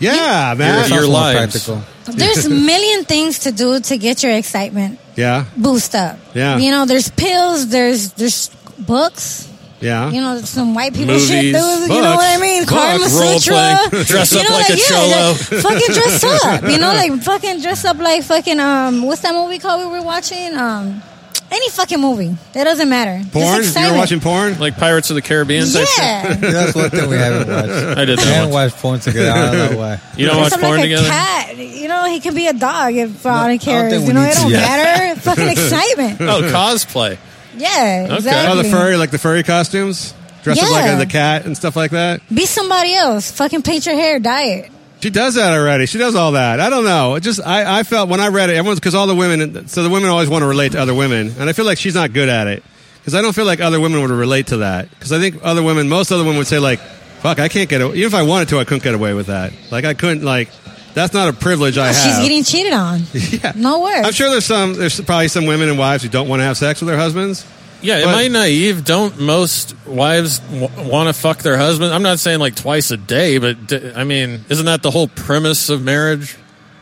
Yeah, 0.00 0.54
man. 0.56 0.88
Your, 0.88 1.00
your 1.00 1.08
lives. 1.08 1.70
There's 2.06 2.46
a 2.46 2.50
million 2.72 3.04
things 3.04 3.40
to 3.40 3.52
do 3.52 3.78
to 3.80 3.98
get 3.98 4.22
your 4.22 4.32
excitement 4.32 5.00
yeah, 5.16 5.46
boost 5.56 5.94
up. 5.94 6.18
Yeah. 6.34 6.58
You 6.58 6.70
know, 6.70 6.84
there's 6.84 7.10
pills, 7.10 7.68
there's 7.68 8.12
there's 8.12 8.50
books. 8.78 9.48
yeah. 9.80 10.10
You 10.10 10.20
know, 10.20 10.38
some 10.40 10.74
white 10.74 10.92
people 10.92 11.14
Movies, 11.14 11.28
shit. 11.28 11.42
Dude, 11.54 11.54
you 11.54 12.00
know 12.02 12.16
what 12.16 12.38
I 12.38 12.40
mean? 12.40 12.62
books, 12.62 12.72
Karma 12.72 12.98
role 13.04 13.38
Sutra. 13.38 13.54
playing, 13.90 14.04
dress 14.06 14.32
you 14.32 14.40
up 14.40 14.48
know, 14.48 14.54
like 14.56 14.70
a 14.70 14.76
yeah, 14.76 14.84
cholo. 14.88 15.28
like, 15.28 15.36
fucking 15.62 15.94
dress 15.94 16.24
up. 16.44 16.62
You 16.70 16.78
know, 16.78 16.92
like 16.92 17.22
fucking 17.22 17.60
dress 17.60 17.84
up 17.84 17.98
like 17.98 18.22
fucking 18.22 18.58
um. 18.60 19.02
What's 19.02 19.20
that 19.22 19.34
movie 19.34 19.58
called 19.58 19.80
we 19.80 19.98
were 19.98 20.02
watching? 20.04 20.54
Um, 20.56 21.02
any 21.48 21.70
fucking 21.70 22.00
movie. 22.00 22.36
That 22.54 22.64
doesn't 22.64 22.88
matter. 22.88 23.22
Porn? 23.30 23.44
You 23.46 23.52
were 23.52 23.58
excitement. 23.60 23.96
watching 23.98 24.20
porn? 24.20 24.58
Like 24.58 24.76
Pirates 24.78 25.10
of 25.10 25.14
the 25.16 25.22
Caribbean? 25.22 25.64
Yeah. 25.68 26.34
That's 26.40 26.74
one 26.74 26.90
thing 26.90 27.08
we 27.08 27.16
haven't 27.16 27.48
watched. 27.48 27.98
I 27.98 28.04
did 28.04 28.18
We 28.18 28.24
that 28.24 28.34
haven't 28.34 28.52
once. 28.52 28.72
watched 28.72 28.82
porn 28.82 28.98
together. 29.00 29.30
I 29.30 29.52
don't 29.52 29.72
know 29.72 29.78
why. 29.78 30.00
You 30.16 30.26
don't 30.26 30.36
Dress 30.38 30.50
watch 30.50 30.52
up 30.54 30.60
porn 30.60 30.76
like 30.80 30.84
together? 30.86 31.06
a 31.06 31.10
cat. 31.10 31.56
You 31.56 31.86
know, 31.86 32.04
he 32.06 32.18
can 32.18 32.34
be 32.34 32.48
a 32.48 32.52
dog 32.52 32.94
if 32.94 33.24
all 33.24 33.46
he 33.48 33.58
cares. 33.58 33.92
think 33.92 34.02
we 34.02 34.08
You 34.08 34.14
know, 34.14 34.22
it 34.24 34.34
don't 34.34 34.50
Yeah. 34.50 34.58
matter. 34.58 35.20
Fucking 35.20 35.48
excitement. 35.48 36.20
Oh, 36.22 36.42
cosplay. 36.52 37.16
Yeah, 37.56 38.02
Okay. 38.06 38.16
exactly. 38.16 38.52
Oh, 38.52 38.62
the 38.62 38.68
furry, 38.68 38.96
like 38.96 39.10
the 39.10 39.18
furry 39.18 39.42
costumes, 39.42 40.14
dress 40.42 40.62
up 40.62 40.70
like 40.70 40.84
Yeah. 40.84 40.96
a, 40.96 40.98
the 40.98 41.06
cat 41.06 41.44
and 41.46 41.56
stuff 41.56 41.76
like 41.76 41.90
that. 41.92 42.20
Be 42.32 42.46
somebody 42.46 42.94
else. 42.94 43.30
Fucking 43.30 43.62
paint 43.62 43.86
your 43.86 43.94
hair, 43.94 44.18
dye 44.18 44.44
it. 44.44 44.70
She 45.00 45.10
does 45.10 45.34
that 45.34 45.52
already. 45.52 45.86
She 45.86 45.98
does 45.98 46.14
all 46.14 46.32
that. 46.32 46.58
I 46.58 46.70
don't 46.70 46.84
know. 46.84 47.14
It 47.16 47.20
just 47.20 47.40
I, 47.44 47.80
I 47.80 47.82
felt 47.82 48.08
when 48.08 48.18
I 48.20 48.28
read 48.28 48.50
it, 48.50 48.56
everyone's 48.56 48.80
because 48.80 48.94
all 48.94 49.06
the 49.06 49.14
women. 49.14 49.68
So 49.68 49.82
the 49.82 49.90
women 49.90 50.08
always 50.08 50.28
want 50.28 50.42
to 50.42 50.46
relate 50.48 50.72
to 50.72 50.80
other 50.80 50.94
women, 50.94 51.32
and 51.38 51.48
I 51.48 51.52
feel 51.52 51.64
like 51.66 51.78
she's 51.78 51.94
not 51.94 52.12
good 52.12 52.28
at 52.28 52.46
it 52.46 52.62
because 52.98 53.14
I 53.14 53.22
don't 53.22 53.34
feel 53.34 53.44
like 53.44 53.60
other 53.60 53.78
women 53.78 54.00
would 54.00 54.10
relate 54.10 54.48
to 54.48 54.58
that. 54.58 54.88
Because 54.90 55.12
I 55.12 55.18
think 55.20 55.36
other 55.42 55.62
women, 55.62 55.88
most 55.88 56.10
other 56.10 56.24
women 56.24 56.38
would 56.38 56.46
say 56.46 56.58
like, 56.58 56.80
"Fuck, 57.20 57.38
I 57.38 57.48
can't 57.48 57.68
get 57.68 57.82
away. 57.82 57.96
even 57.96 58.06
if 58.08 58.14
I 58.14 58.22
wanted 58.22 58.48
to, 58.48 58.58
I 58.58 58.64
couldn't 58.64 58.82
get 58.82 58.94
away 58.94 59.12
with 59.14 59.26
that. 59.26 59.52
Like 59.70 59.84
I 59.84 59.94
couldn't 59.94 60.24
like 60.24 60.48
that's 60.96 61.14
not 61.14 61.28
a 61.28 61.32
privilege 61.32 61.78
I 61.78 61.92
have." 61.92 61.94
She's 61.94 62.18
getting 62.18 62.42
cheated 62.42 62.72
on. 62.72 63.02
yeah. 63.12 63.52
No 63.54 63.82
words. 63.82 64.06
I'm 64.06 64.12
sure 64.12 64.30
there's 64.30 64.44
some 64.44 64.74
there's 64.74 65.00
probably 65.00 65.28
some 65.28 65.46
women 65.46 65.68
and 65.68 65.78
wives 65.78 66.02
who 66.02 66.08
don't 66.08 66.26
want 66.28 66.40
to 66.40 66.44
have 66.44 66.56
sex 66.56 66.80
with 66.80 66.88
their 66.88 66.98
husbands. 66.98 67.46
Yeah, 67.82 67.96
am 67.98 68.08
I 68.08 68.28
naive? 68.28 68.84
Don't 68.84 69.20
most 69.20 69.76
wives 69.86 70.38
w- 70.40 70.90
want 70.90 71.08
to 71.08 71.12
fuck 71.12 71.38
their 71.38 71.58
husband? 71.58 71.92
I'm 71.92 72.02
not 72.02 72.18
saying 72.18 72.40
like 72.40 72.56
twice 72.56 72.90
a 72.90 72.96
day, 72.96 73.36
but 73.38 73.66
d- 73.66 73.92
I 73.94 74.02
mean, 74.02 74.44
isn't 74.48 74.64
that 74.66 74.82
the 74.82 74.90
whole 74.90 75.06
premise 75.08 75.68
of 75.68 75.82
marriage? 75.82 76.36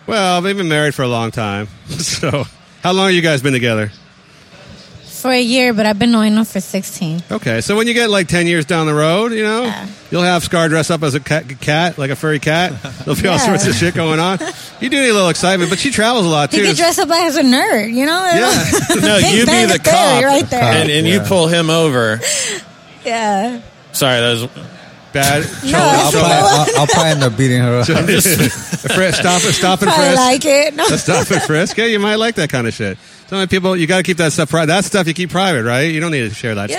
Well, 0.06 0.40
they've 0.40 0.56
been 0.56 0.68
married 0.68 0.94
for 0.94 1.02
a 1.02 1.08
long 1.08 1.30
time. 1.30 1.68
So, 1.88 2.44
how 2.82 2.92
long 2.92 3.06
have 3.06 3.14
you 3.14 3.22
guys 3.22 3.42
been 3.42 3.52
together? 3.52 3.90
For 5.24 5.30
a 5.32 5.40
year, 5.40 5.72
but 5.72 5.86
I've 5.86 5.98
been 5.98 6.10
knowing 6.10 6.34
him 6.36 6.44
for 6.44 6.60
16. 6.60 7.22
Okay, 7.32 7.62
so 7.62 7.76
when 7.78 7.86
you 7.86 7.94
get 7.94 8.10
like 8.10 8.28
ten 8.28 8.46
years 8.46 8.66
down 8.66 8.86
the 8.86 8.92
road, 8.92 9.32
you 9.32 9.42
know, 9.42 9.62
you'll 10.10 10.20
have 10.20 10.44
Scar 10.44 10.68
dress 10.68 10.90
up 10.90 11.02
as 11.02 11.14
a 11.14 11.20
cat, 11.20 11.48
cat 11.62 11.96
like 11.96 12.10
a 12.10 12.14
furry 12.16 12.38
cat. 12.38 12.72
There'll 13.06 13.18
be 13.18 13.26
all 13.26 13.36
Yeah. 13.36 13.46
sorts 13.46 13.66
of 13.66 13.74
shit 13.74 13.94
going 13.94 14.20
on. 14.20 14.38
You 14.82 14.90
do 14.90 15.00
need 15.00 15.08
a 15.08 15.14
little 15.14 15.30
excitement, 15.30 15.70
but 15.70 15.78
she 15.78 15.90
travels 15.90 16.26
a 16.26 16.28
lot 16.28 16.52
He 16.52 16.58
too. 16.58 16.66
could 16.66 16.76
dress 16.76 16.98
up 16.98 17.08
like 17.08 17.22
as 17.24 17.38
a 17.38 17.42
nerd, 17.42 17.90
you 17.94 18.04
know? 18.04 18.22
Yeah. 18.22 19.00
No, 19.00 19.16
you 19.16 19.46
be 19.46 19.64
the 19.64 19.80
cop, 19.82 20.22
right 20.24 20.44
there. 20.50 20.62
and, 20.62 20.90
and 20.90 21.06
you 21.06 21.20
pull 21.20 21.46
him 21.48 21.70
over. 21.70 22.20
Yeah. 23.06 23.62
Sorry, 23.92 24.20
that 24.20 24.32
was 24.42 24.48
Bad. 25.14 25.46
No, 25.64 25.78
I'll, 25.78 26.10
probably, 26.10 26.30
I'll, 26.32 26.80
I'll 26.80 26.86
probably 26.88 27.10
end 27.12 27.22
up 27.22 27.36
beating 27.38 27.62
her 27.62 27.78
up. 27.80 27.88
I'm 27.88 28.06
just 28.08 28.26
stop 28.28 29.42
it, 29.44 29.52
stop 29.54 29.80
and 29.80 29.88
probably 29.90 30.06
frisk. 30.08 30.18
like 30.20 30.44
it. 30.44 30.74
No. 30.74 30.84
Stop 30.88 31.30
and 31.30 31.40
frisk. 31.42 31.78
Yeah, 31.78 31.84
you 31.86 31.98
might 32.00 32.16
like 32.16 32.34
that 32.34 32.50
kind 32.50 32.66
of 32.66 32.74
shit. 32.74 32.98
So 33.28 33.36
many 33.36 33.46
people, 33.46 33.76
you 33.76 33.86
got 33.86 33.96
to 33.98 34.02
keep 34.02 34.18
that 34.18 34.32
stuff 34.32 34.50
private. 34.50 34.66
That 34.68 34.84
stuff 34.84 35.06
you 35.08 35.14
keep 35.14 35.30
private, 35.30 35.64
right? 35.64 35.82
You 35.84 36.00
don't 36.00 36.10
need 36.12 36.28
to 36.28 36.34
share 36.34 36.54
that 36.56 36.68
Yeah. 36.70 36.76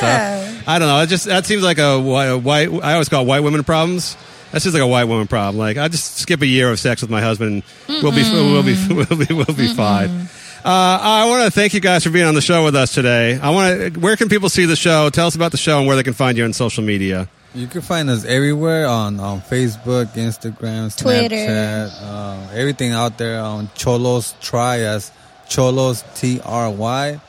stuff. 0.52 0.68
I 0.68 0.80
don't 0.80 0.88
know. 0.88 1.02
It 1.02 1.08
just 1.08 1.26
that 1.26 1.46
seems 1.46 1.64
like 1.64 1.80
a 1.80 2.00
white, 2.00 2.26
a 2.28 2.38
white. 2.38 2.70
I 2.84 2.94
always 2.94 3.10
call 3.10 3.24
it 3.24 3.28
white 3.28 3.42
women 3.42 3.64
problems. 3.64 4.16
That's 4.52 4.64
just 4.64 4.74
like 4.74 4.84
a 4.84 4.88
white 4.88 5.06
woman 5.06 5.28
problem. 5.28 5.58
Like 5.58 5.78
I 5.78 5.88
just 5.88 6.18
skip 6.18 6.42
a 6.42 6.46
year 6.46 6.70
of 6.72 6.80
sex 6.80 7.02
with 7.02 7.10
my 7.12 7.22
husband. 7.22 7.64
We'll 7.90 8.12
be 8.12 8.24
we'll 8.24 8.64
be 8.64 8.76
we'll 8.94 9.26
be 9.26 9.34
we'll 9.34 9.46
be 9.58 9.74
fine. 9.74 10.30
Uh, 10.64 11.00
I 11.02 11.26
want 11.30 11.46
to 11.46 11.52
thank 11.52 11.74
you 11.74 11.80
guys 11.80 12.04
for 12.04 12.10
being 12.10 12.26
on 12.26 12.34
the 12.36 12.42
show 12.42 12.64
with 12.64 12.76
us 12.76 12.94
today. 12.94 13.38
I 13.40 13.50
want 13.52 13.94
to. 13.96 14.00
Where 14.00 14.16
can 14.16 14.30
people 14.30 14.50
see 14.50 14.66
the 14.66 14.76
show? 14.76 15.10
Tell 15.10 15.28
us 15.28 15.36
about 15.36 15.52
the 15.52 15.58
show 15.58 15.78
and 15.80 15.88
where 15.88 15.96
they 15.96 16.04
can 16.04 16.14
find 16.14 16.38
you 16.38 16.44
on 16.44 16.54
social 16.54 16.84
media. 16.84 17.28
You 17.54 17.68
can 17.68 17.82
find 17.82 18.10
us 18.10 18.26
everywhere 18.26 18.88
on, 18.88 19.20
on 19.20 19.42
Facebook, 19.42 20.08
Instagram, 20.16 20.96
Twitter. 20.98 21.36
Snapchat, 21.36 22.04
um, 22.04 22.50
everything 22.54 22.92
out 22.92 23.18
there 23.18 23.40
on 23.40 23.70
Cholos 23.76 24.34
Try 24.42 24.80
as 24.80 25.12
Cholos 25.50 26.04
T 26.16 26.40
R 26.44 26.70
Y, 26.72 27.20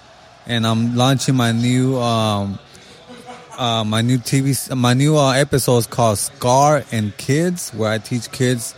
and 0.46 0.66
I'm 0.66 0.96
launching 0.96 1.34
my 1.34 1.52
new 1.52 1.98
um, 1.98 2.58
uh, 3.58 3.84
my 3.84 4.00
new 4.02 4.18
TV 4.18 4.74
my 4.76 4.94
new 4.94 5.16
uh, 5.16 5.32
episodes 5.32 5.86
called 5.86 6.18
Scar 6.18 6.82
and 6.92 7.16
Kids, 7.16 7.70
where 7.70 7.90
I 7.90 7.98
teach 7.98 8.30
kids 8.32 8.74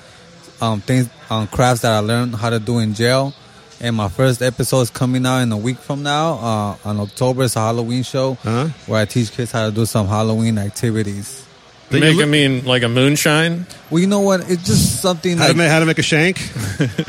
um, 0.61 0.81
things 0.81 1.09
on 1.31 1.47
crafts 1.47 1.83
that 1.83 1.93
I 1.93 1.99
learned 2.01 2.35
how 2.37 2.51
to 2.51 2.59
do 2.59 2.79
in 2.79 2.95
jail. 2.95 3.33
And 3.81 3.95
my 3.95 4.09
first 4.09 4.43
episode 4.43 4.81
is 4.81 4.91
coming 4.91 5.25
out 5.25 5.39
in 5.39 5.53
a 5.53 5.57
week 5.57 5.79
from 5.79 6.03
now. 6.03 6.33
Uh, 6.35 6.77
on 6.89 6.99
October, 6.99 7.45
it's 7.45 7.55
a 7.55 7.61
Halloween 7.61 8.03
show 8.03 8.35
Huh? 8.43 8.69
where 8.87 9.01
I 9.01 9.05
teach 9.05 9.31
kids 9.31 9.53
how 9.53 9.67
to 9.67 9.73
do 9.73 9.87
some 9.87 10.09
Halloween 10.09 10.59
activities. 10.59 11.47
That 11.91 12.01
make 12.01 12.15
look- 12.17 12.25
him 12.25 12.31
mean 12.31 12.65
like 12.65 12.83
a 12.83 12.89
moonshine. 12.89 13.67
Well, 13.91 14.01
you 14.01 14.07
know 14.07 14.21
what? 14.21 14.41
It's 14.51 14.67
just 14.67 15.01
something 15.01 15.39
How 15.39 15.45
like 15.45 15.53
to 15.53 15.57
make, 15.59 15.71
how 15.71 15.81
to 15.81 15.87
make 15.87 15.99
a 15.99 16.03
shank? 16.03 16.39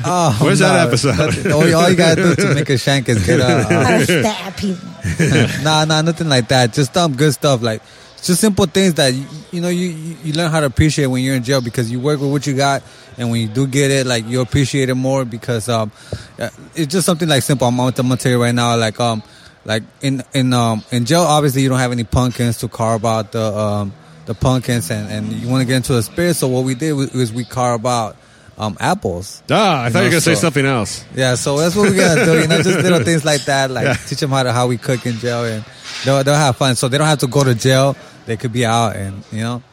oh, 0.05 0.37
Where's 0.41 0.59
that 0.59 0.87
episode? 0.87 1.17
nothing- 1.17 1.51
all, 1.51 1.75
all 1.75 1.89
you 1.89 1.95
gotta 1.97 2.23
do 2.23 2.35
to 2.35 2.53
make 2.55 2.69
a 2.69 2.77
shank 2.77 3.09
is 3.09 3.25
get 3.25 3.39
a. 3.41 3.43
How 3.63 3.81
Uh, 3.81 3.97
to 3.99 4.05
stab 4.05 4.55
people. 4.57 5.63
nah, 5.63 5.85
nah, 5.85 6.01
nothing 6.01 6.29
like 6.29 6.47
that. 6.49 6.73
Just 6.73 6.95
um, 6.97 7.15
good 7.15 7.33
stuff 7.33 7.61
like 7.61 7.81
just 8.21 8.41
simple 8.41 8.65
things 8.65 8.95
that 8.95 9.13
you, 9.13 9.25
you 9.51 9.61
know 9.61 9.69
you, 9.69 9.87
you 9.89 10.15
you 10.25 10.33
learn 10.33 10.51
how 10.51 10.59
to 10.59 10.65
appreciate 10.65 11.07
when 11.07 11.23
you're 11.23 11.35
in 11.35 11.43
jail 11.43 11.61
because 11.61 11.89
you 11.91 11.99
work 12.01 12.19
with 12.19 12.29
what 12.31 12.45
you 12.47 12.53
got, 12.53 12.83
and 13.17 13.29
when 13.31 13.41
you 13.41 13.47
do 13.47 13.65
get 13.67 13.91
it, 13.91 14.05
like 14.07 14.27
you 14.27 14.41
appreciate 14.41 14.89
it 14.89 14.95
more 14.95 15.23
because 15.25 15.67
um, 15.69 15.91
uh, 16.37 16.49
it's 16.75 16.91
just 16.91 17.05
something 17.05 17.27
like 17.29 17.43
simple. 17.43 17.67
I'm, 17.67 17.79
I'm 17.79 17.91
gonna 17.91 18.17
tell 18.17 18.31
you 18.31 18.41
right 18.41 18.53
now, 18.55 18.75
like 18.77 18.99
um, 18.99 19.23
like 19.65 19.83
in 20.01 20.21
in 20.33 20.53
um 20.53 20.83
in 20.91 21.03
jail, 21.05 21.21
obviously 21.21 21.61
you 21.63 21.69
don't 21.69 21.79
have 21.79 21.91
any 21.93 22.03
pumpkins 22.05 22.57
to 22.59 22.67
carve 22.67 23.03
out 23.05 23.31
the 23.33 23.41
um 23.41 23.93
the 24.29 24.35
pumpkins 24.35 24.91
and 24.91 25.09
and 25.11 25.33
you 25.33 25.49
want 25.49 25.61
to 25.61 25.65
get 25.65 25.77
into 25.77 25.93
the 25.93 26.03
spirit. 26.03 26.35
So 26.35 26.47
what 26.47 26.63
we 26.63 26.75
did 26.75 26.93
was, 26.93 27.11
was 27.13 27.33
we 27.33 27.43
carve 27.45 27.83
out 27.85 28.15
um, 28.59 28.77
apples. 28.79 29.41
Ah, 29.49 29.55
I 29.55 29.87
You 29.87 29.91
thought 29.93 29.99
you 29.99 30.05
were 30.05 30.09
going 30.11 30.21
to 30.21 30.21
say 30.21 30.35
something 30.35 30.65
else. 30.65 31.03
Yeah, 31.15 31.33
so 31.35 31.57
that's 31.57 31.75
what 31.75 31.89
we're 31.89 31.97
gonna 31.97 32.25
do. 32.25 32.39
You 32.41 32.47
know, 32.47 32.61
just 32.61 32.77
little 32.83 33.03
things 33.09 33.25
like 33.25 33.45
that, 33.45 33.71
like 33.71 33.85
Yeah. 33.85 33.93
teach 33.93 34.19
them 34.19 34.29
how 34.29 34.43
to 34.43 34.51
how 34.53 34.67
we 34.67 34.77
cook 34.77 35.05
in 35.07 35.17
jail, 35.17 35.45
and 35.45 35.65
they'll 36.05 36.23
they'll 36.23 36.35
have 36.35 36.57
fun. 36.57 36.75
So 36.75 36.87
they 36.89 36.97
don't 36.99 37.07
have 37.07 37.19
to 37.19 37.27
go 37.27 37.43
to 37.43 37.55
jail. 37.55 37.95
They 38.27 38.37
could 38.37 38.53
be 38.53 38.65
out, 38.65 38.95
and 38.95 39.23
you 39.31 39.41
know. 39.41 39.63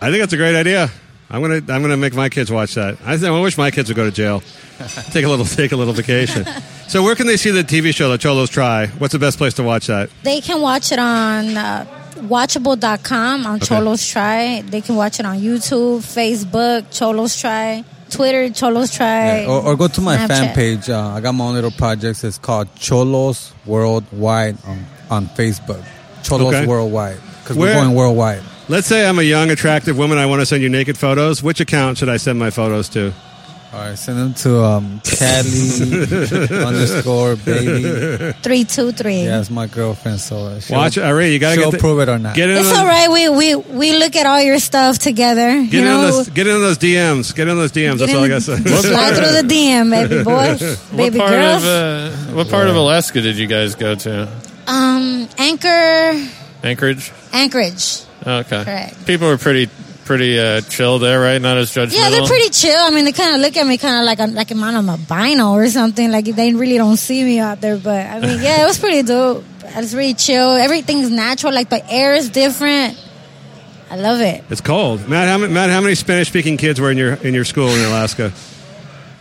I 0.00 0.10
think 0.10 0.20
that's 0.22 0.32
a 0.32 0.36
great 0.38 0.56
idea. 0.56 0.90
I'm 1.30 1.40
gonna 1.42 1.56
I'm 1.56 1.82
gonna 1.82 1.96
make 1.96 2.14
my 2.14 2.28
kids 2.28 2.50
watch 2.50 2.74
that. 2.74 2.96
I, 3.04 3.16
think, 3.18 3.32
I 3.32 3.40
wish 3.40 3.56
my 3.58 3.70
kids 3.70 3.88
would 3.90 3.96
go 3.96 4.04
to 4.04 4.10
jail. 4.10 4.42
take 5.12 5.24
a 5.24 5.28
little 5.28 5.44
take 5.44 5.72
a 5.72 5.76
little 5.76 5.94
vacation. 5.94 6.46
so 6.88 7.02
where 7.02 7.14
can 7.14 7.26
they 7.26 7.36
see 7.36 7.50
the 7.50 7.62
TV 7.64 7.94
show, 7.94 8.08
The 8.10 8.18
Cholos 8.18 8.50
Try? 8.50 8.86
What's 8.98 9.12
the 9.12 9.18
best 9.18 9.36
place 9.38 9.54
to 9.54 9.62
watch 9.62 9.86
that? 9.88 10.10
They 10.22 10.40
can 10.40 10.60
watch 10.60 10.92
it 10.92 10.98
on 10.98 11.56
uh, 11.56 11.86
watchable.com 12.22 13.46
on 13.46 13.56
Okay. 13.56 13.66
Cholos 13.66 14.06
Try. 14.06 14.62
They 14.62 14.80
can 14.80 14.96
watch 14.96 15.20
it 15.20 15.26
on 15.26 15.38
YouTube, 15.38 16.00
Facebook, 16.00 16.90
Cholos 16.90 17.40
Try, 17.40 17.84
Twitter, 18.10 18.50
Cholos 18.50 18.90
Try. 18.94 19.46
Or, 19.46 19.62
or 19.62 19.76
go 19.76 19.88
to 19.88 20.00
my 20.00 20.26
fan 20.26 20.54
page. 20.54 20.88
Uh, 20.88 21.08
I 21.08 21.20
got 21.20 21.32
my 21.32 21.44
own 21.44 21.54
little 21.54 21.70
projects. 21.70 22.24
It's 22.24 22.38
called 22.38 22.74
Cholos 22.76 23.52
Worldwide 23.66 24.56
on, 24.66 24.86
on 25.10 25.26
Facebook. 25.28 25.84
Cholos 26.22 26.54
Okay. 26.54 26.66
Worldwide 26.66 27.18
because 27.42 27.56
we're 27.56 27.74
going 27.74 27.94
worldwide. 27.94 28.42
Let's 28.68 28.86
say 28.86 29.06
I'm 29.06 29.18
a 29.18 29.22
young, 29.22 29.50
attractive 29.50 29.98
woman. 29.98 30.18
I 30.18 30.26
want 30.26 30.40
to 30.40 30.46
send 30.46 30.62
you 30.62 30.68
naked 30.68 30.96
photos. 30.96 31.42
Which 31.42 31.60
account 31.60 31.98
should 31.98 32.08
I 32.08 32.16
send 32.16 32.38
my 32.38 32.50
photos 32.50 32.88
to? 32.90 33.12
All 33.72 33.78
right, 33.80 33.96
send 33.96 34.18
them 34.18 34.34
to 34.34 34.62
um, 34.62 35.00
Cali 35.02 35.48
underscore 36.64 37.36
baby. 37.36 38.32
Three 38.42 38.64
two 38.64 38.92
three. 38.92 39.22
Yeah, 39.24 39.40
it's 39.40 39.48
my 39.48 39.66
girlfriend. 39.66 40.20
So 40.20 40.36
uh, 40.36 40.60
she'll- 40.60 40.76
Watch 40.76 40.98
it, 40.98 41.02
Irene. 41.04 41.32
You 41.32 41.38
gotta 41.38 41.54
she'll 41.56 41.70
get 41.70 41.78
the- 41.78 41.80
prove 41.80 42.00
it 42.00 42.08
or 42.10 42.18
not. 42.18 42.36
Get 42.36 42.50
in 42.50 42.58
It's 42.58 42.70
on- 42.70 42.76
all 42.80 42.86
right. 42.86 43.10
We 43.10 43.30
we 43.30 43.54
we 43.56 43.96
look 43.96 44.14
at 44.14 44.26
all 44.26 44.42
your 44.42 44.58
stuff 44.58 44.98
together. 44.98 45.62
Get 45.64 45.72
you 45.72 45.78
in, 45.80 45.84
know, 45.86 46.02
those, 46.02 46.28
get 46.28 46.46
in 46.46 46.60
those 46.60 46.76
DMs. 46.76 47.34
Get 47.34 47.48
in 47.48 47.56
those 47.56 47.72
DMs. 47.72 47.98
That's 47.98 48.12
Get 48.12 48.18
all 48.18 48.24
I 48.24 48.28
gotta 48.28 48.40
say. 48.42 48.56
slide 48.58 49.14
through 49.14 49.42
the 49.48 49.54
DM, 49.54 49.90
baby 49.90 50.22
boy, 50.22 50.58
baby 50.96 51.18
what 51.18 51.28
part 51.28 51.30
girls. 51.40 51.64
of 51.64 51.68
uh, 51.68 52.34
what 52.36 52.48
part 52.50 52.68
of 52.68 52.76
Alaska 52.76 53.22
did 53.22 53.38
you 53.38 53.46
guys 53.46 53.74
go 53.74 53.94
to? 53.94 54.28
um, 54.66 55.28
Anchor, 55.38 56.28
Anchorage. 56.62 57.10
Anchorage. 57.32 58.02
Okay. 58.24 58.64
Correct. 58.64 59.06
People 59.06 59.28
were 59.28 59.38
pretty 59.38 59.68
pretty 60.04 60.38
uh, 60.38 60.60
chill 60.62 60.98
there, 60.98 61.20
right? 61.20 61.40
Not 61.40 61.56
as 61.56 61.70
judgmental. 61.70 61.94
Yeah, 61.98 62.10
they're 62.10 62.26
pretty 62.26 62.50
chill. 62.50 62.78
I 62.78 62.90
mean, 62.90 63.04
they 63.04 63.12
kind 63.12 63.34
of 63.34 63.40
look 63.40 63.56
at 63.56 63.66
me 63.66 63.78
kind 63.78 63.96
of 64.00 64.04
like 64.04 64.20
I'm 64.20 64.34
like 64.34 64.50
I'm 64.50 64.62
on 64.62 64.88
a 64.88 64.96
bino 64.96 65.52
or 65.52 65.66
something. 65.68 66.10
Like 66.10 66.24
they 66.26 66.54
really 66.54 66.76
don't 66.76 66.96
see 66.96 67.22
me 67.24 67.38
out 67.40 67.60
there. 67.60 67.76
But 67.78 68.06
I 68.06 68.20
mean, 68.20 68.40
yeah, 68.42 68.62
it 68.62 68.66
was 68.66 68.78
pretty 68.78 69.02
dope. 69.02 69.44
It's 69.64 69.94
really 69.94 70.14
chill. 70.14 70.52
Everything's 70.52 71.10
natural. 71.10 71.52
Like 71.54 71.70
the 71.70 71.82
air 71.90 72.14
is 72.14 72.28
different. 72.28 72.98
I 73.90 73.96
love 73.96 74.20
it. 74.20 74.44
It's 74.48 74.62
cold. 74.62 75.06
Matt, 75.08 75.28
how, 75.28 75.38
many- 75.38 75.52
Matt, 75.52 75.68
how 75.68 75.82
many 75.82 75.94
Spanish-speaking 75.94 76.56
kids 76.56 76.80
were 76.80 76.90
in 76.90 76.96
your 76.96 77.14
in 77.14 77.34
your 77.34 77.44
school 77.44 77.68
in 77.68 77.84
Alaska? 77.84 78.32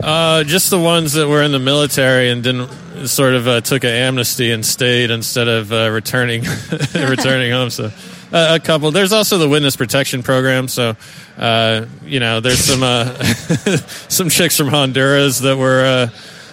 Uh, 0.02 0.44
just 0.44 0.70
the 0.72 0.80
ones 0.80 1.14
that 1.14 1.28
were 1.28 1.44
in 1.44 1.52
the 1.52 1.60
military 1.60 2.30
and 2.30 2.42
didn't 2.42 3.08
sort 3.08 3.34
of 3.36 3.48
uh, 3.48 3.62
took 3.62 3.84
an 3.84 3.92
amnesty 3.92 4.52
and 4.52 4.66
stayed 4.66 5.12
instead 5.12 5.48
of 5.48 5.72
uh, 5.72 5.90
returning 5.92 6.44
returning 6.96 7.52
home. 7.52 7.70
So 7.70 7.92
uh, 8.32 8.58
a 8.58 8.60
couple. 8.60 8.92
There's 8.92 9.14
also 9.14 9.38
the 9.38 9.50
witness 9.50 9.76
protection 9.76 10.24
program. 10.24 10.68
So 10.68 10.96
uh, 11.38 11.86
you 12.04 12.20
know, 12.20 12.40
there's 12.40 12.60
some 12.60 12.84
uh, 12.84 13.24
some 14.10 14.30
chicks 14.30 14.58
from 14.58 14.68
Honduras 14.68 15.40
that 15.40 15.58
were. 15.58 16.10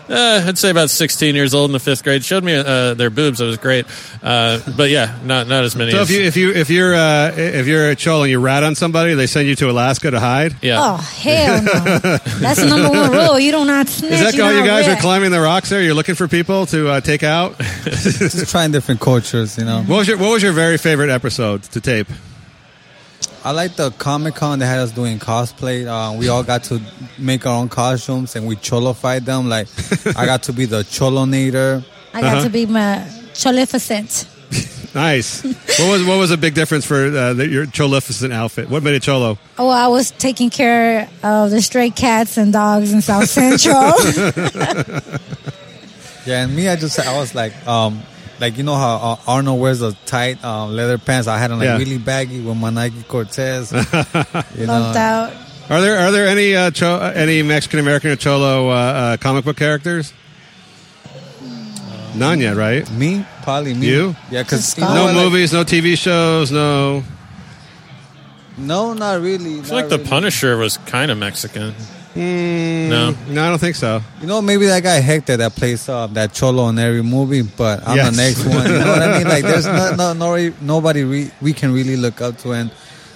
Uh, 0.09 0.45
I'd 0.47 0.59
say 0.59 0.71
about 0.71 0.91
16 0.91 1.35
years 1.35 1.55
old 1.55 1.69
in 1.69 1.73
the 1.73 1.81
fifth 1.81 2.03
grade. 2.03 2.25
Showed 2.25 2.45
me 2.45 2.55
uh, 2.55 2.95
their 2.95 3.11
boobs. 3.11 3.41
It 3.41 3.47
was 3.47 3.59
great. 3.59 3.87
Uh, 4.23 4.59
but 4.77 4.91
yeah, 4.91 5.19
not 5.25 5.47
not 5.49 5.65
as 5.65 5.77
many. 5.77 5.93
So 5.93 6.01
as, 6.01 6.11
if 6.11 6.17
you 6.17 6.25
if 6.25 6.37
you 6.37 6.53
if 6.53 6.71
you're 6.71 6.95
uh, 6.95 7.33
if 7.37 7.67
you're 7.67 7.91
a 7.91 7.97
cholo 7.97 8.23
and 8.23 8.31
you 8.31 8.41
rat 8.41 8.63
on 8.63 8.75
somebody, 8.75 9.15
they 9.15 9.27
send 9.27 9.49
you 9.49 9.55
to 9.57 9.71
Alaska 9.71 10.11
to 10.11 10.21
hide. 10.21 10.57
yeah. 10.63 10.79
Oh 10.81 10.97
hell 10.97 11.63
no! 11.63 11.99
That's 12.41 12.61
the 12.61 12.67
number 12.69 12.89
one 12.91 13.11
rule. 13.13 13.39
You 13.39 13.53
do 13.53 13.65
not 13.65 13.89
snitch. 13.89 14.13
Is 14.13 14.21
that 14.21 14.35
you 14.35 14.43
how 14.43 14.51
you 14.51 14.61
not 14.61 14.67
guys 14.67 14.89
are 14.89 15.01
climbing 15.01 15.31
the 15.31 15.41
rocks 15.41 15.69
there? 15.69 15.83
You're 15.83 15.95
looking 15.95 16.15
for 16.15 16.29
people 16.29 16.67
to 16.67 16.89
uh, 16.89 17.01
take 17.01 17.23
out. 17.23 17.59
Just 17.85 18.51
trying 18.51 18.73
different 18.73 19.01
cultures, 19.01 19.59
you 19.59 19.65
know. 19.65 19.83
What 19.83 19.99
was 19.99 20.09
your 20.09 20.19
What 20.19 20.31
was 20.31 20.43
your 20.43 20.53
very 20.53 20.79
favorite 20.79 21.11
episode 21.11 21.63
to 21.65 21.81
tape? 21.81 22.09
I 23.49 23.53
like 23.53 23.77
the 23.77 23.91
Comic 23.93 24.35
Con 24.35 24.59
they 24.59 24.67
had 24.67 24.81
us 24.81 24.91
doing 24.93 25.19
cosplay. 25.19 25.87
Uh, 25.87 26.15
we 26.19 26.29
all 26.29 26.43
got 26.43 26.65
to 26.65 26.83
make 27.19 27.47
our 27.47 27.59
own 27.59 27.71
costumes 27.71 28.37
and 28.37 28.47
we 28.47 28.57
cholofied 28.57 29.25
them. 29.25 29.49
Like 29.49 29.69
I 30.19 30.27
got 30.27 30.43
to 30.45 30.53
be 30.53 30.67
the 30.67 30.83
cholonator. 30.83 31.83
I 32.13 32.21
got 32.21 32.35
Uh-huh. 32.35 32.45
to 32.45 32.51
be 32.51 32.67
my 32.67 33.07
cholificent. 33.33 34.27
Nice. 34.95 35.43
what 35.45 35.89
was 35.91 36.05
What 36.05 36.19
was 36.19 36.31
a 36.31 36.37
big 36.37 36.53
difference 36.53 36.85
for 36.85 37.07
uh, 37.07 37.33
the, 37.33 37.47
your 37.49 37.65
cholificent 37.65 38.33
outfit? 38.33 38.69
What 38.69 38.83
made 38.83 38.95
it 38.97 39.03
cholo? 39.03 39.39
Oh, 39.59 39.71
I 39.71 39.89
was 39.89 40.11
taking 40.11 40.51
care 40.51 41.09
of 41.23 41.51
the 41.51 41.63
stray 41.63 41.89
cats 41.89 42.37
and 42.37 42.53
dogs 42.53 42.93
in 42.93 43.01
South 43.01 43.29
Central. 43.31 43.95
Yeah, 46.27 46.45
and 46.45 46.55
me, 46.55 46.69
I 46.69 46.77
just 46.77 46.99
I 47.01 47.17
was 47.19 47.35
like, 47.35 47.55
um, 47.67 48.03
like 48.41 48.57
you 48.57 48.62
know 48.62 48.74
how 48.76 48.97
uh, 48.97 49.16
Arnold 49.30 49.61
wears 49.61 49.80
the 49.80 49.93
tight 50.07 50.43
um, 50.45 50.74
leather 50.74 50.99
pants. 50.99 51.28
I 51.28 51.39
had 51.39 51.51
them 51.51 51.59
like 51.59 51.66
Yeah. 51.66 51.78
really 51.78 51.99
baggy 51.99 52.41
with 52.41 52.57
my 52.57 52.70
Nike 52.70 53.03
Cortez. 53.05 53.72
you 53.72 53.78
Lumped 53.78 54.57
know, 54.66 54.72
out. 54.97 55.32
Are 55.70 55.80
there 55.80 55.99
Are 55.99 56.11
there 56.11 56.26
any 56.28 56.57
uh, 56.57 56.70
cho- 56.70 56.97
uh, 56.97 57.12
any 57.14 57.43
Mexican 57.43 57.78
American 57.80 58.11
or 58.11 58.16
cholo 58.16 58.70
uh, 58.70 58.72
uh, 58.74 59.16
comic 59.18 59.45
book 59.45 59.57
characters? 59.57 60.12
None 62.14 62.41
yet, 62.41 62.57
right? 62.57 62.91
me, 62.91 63.24
probably 63.43 63.74
me. 63.74 63.86
You? 63.89 64.16
Yeah, 64.30 64.43
because 64.43 64.76
No 64.78 65.12
movies, 65.12 65.53
no 65.53 65.62
TV 65.62 65.97
shows, 65.97 66.51
no. 66.51 67.05
No, 68.57 68.93
not 68.93 69.20
really. 69.20 69.61
I 69.61 69.62
feel 69.62 69.74
like 69.76 69.89
the 69.89 70.01
Punisher 70.01 70.57
was 70.57 70.78
kind 70.78 71.11
of 71.12 71.18
Mexican. 71.18 71.74
Mm, 72.19 72.89
No. 72.89 73.11
no, 73.29 73.45
I 73.45 73.49
don't 73.51 73.59
think 73.59 73.77
so. 73.77 74.03
You 74.21 74.27
know, 74.27 74.43
maybe 74.43 74.66
that 74.66 74.83
guy 74.83 74.97
Hector 75.01 75.37
that 75.37 75.55
plays 75.55 75.89
uh, 75.89 76.09
that 76.09 76.33
cholo 76.33 76.69
in 76.69 76.79
every 76.79 77.03
movie, 77.03 77.43
but 77.43 77.87
I'm 77.87 77.97
Yes. 77.97 78.11
the 78.11 78.23
next 78.23 78.45
one. 78.45 78.66
You 78.71 78.79
know 78.79 78.89
what 78.93 79.03
I 79.03 79.19
mean? 79.19 79.29
Like, 79.29 79.45
there's 79.45 79.66
no, 79.66 79.95
no, 79.95 80.12
no 80.14 80.53
nobody 80.61 81.05
re- 81.05 81.31
we 81.41 81.53
can 81.53 81.73
really 81.73 81.97
look 81.97 82.21
up 82.21 82.37
to, 82.39 82.53
and 82.53 82.71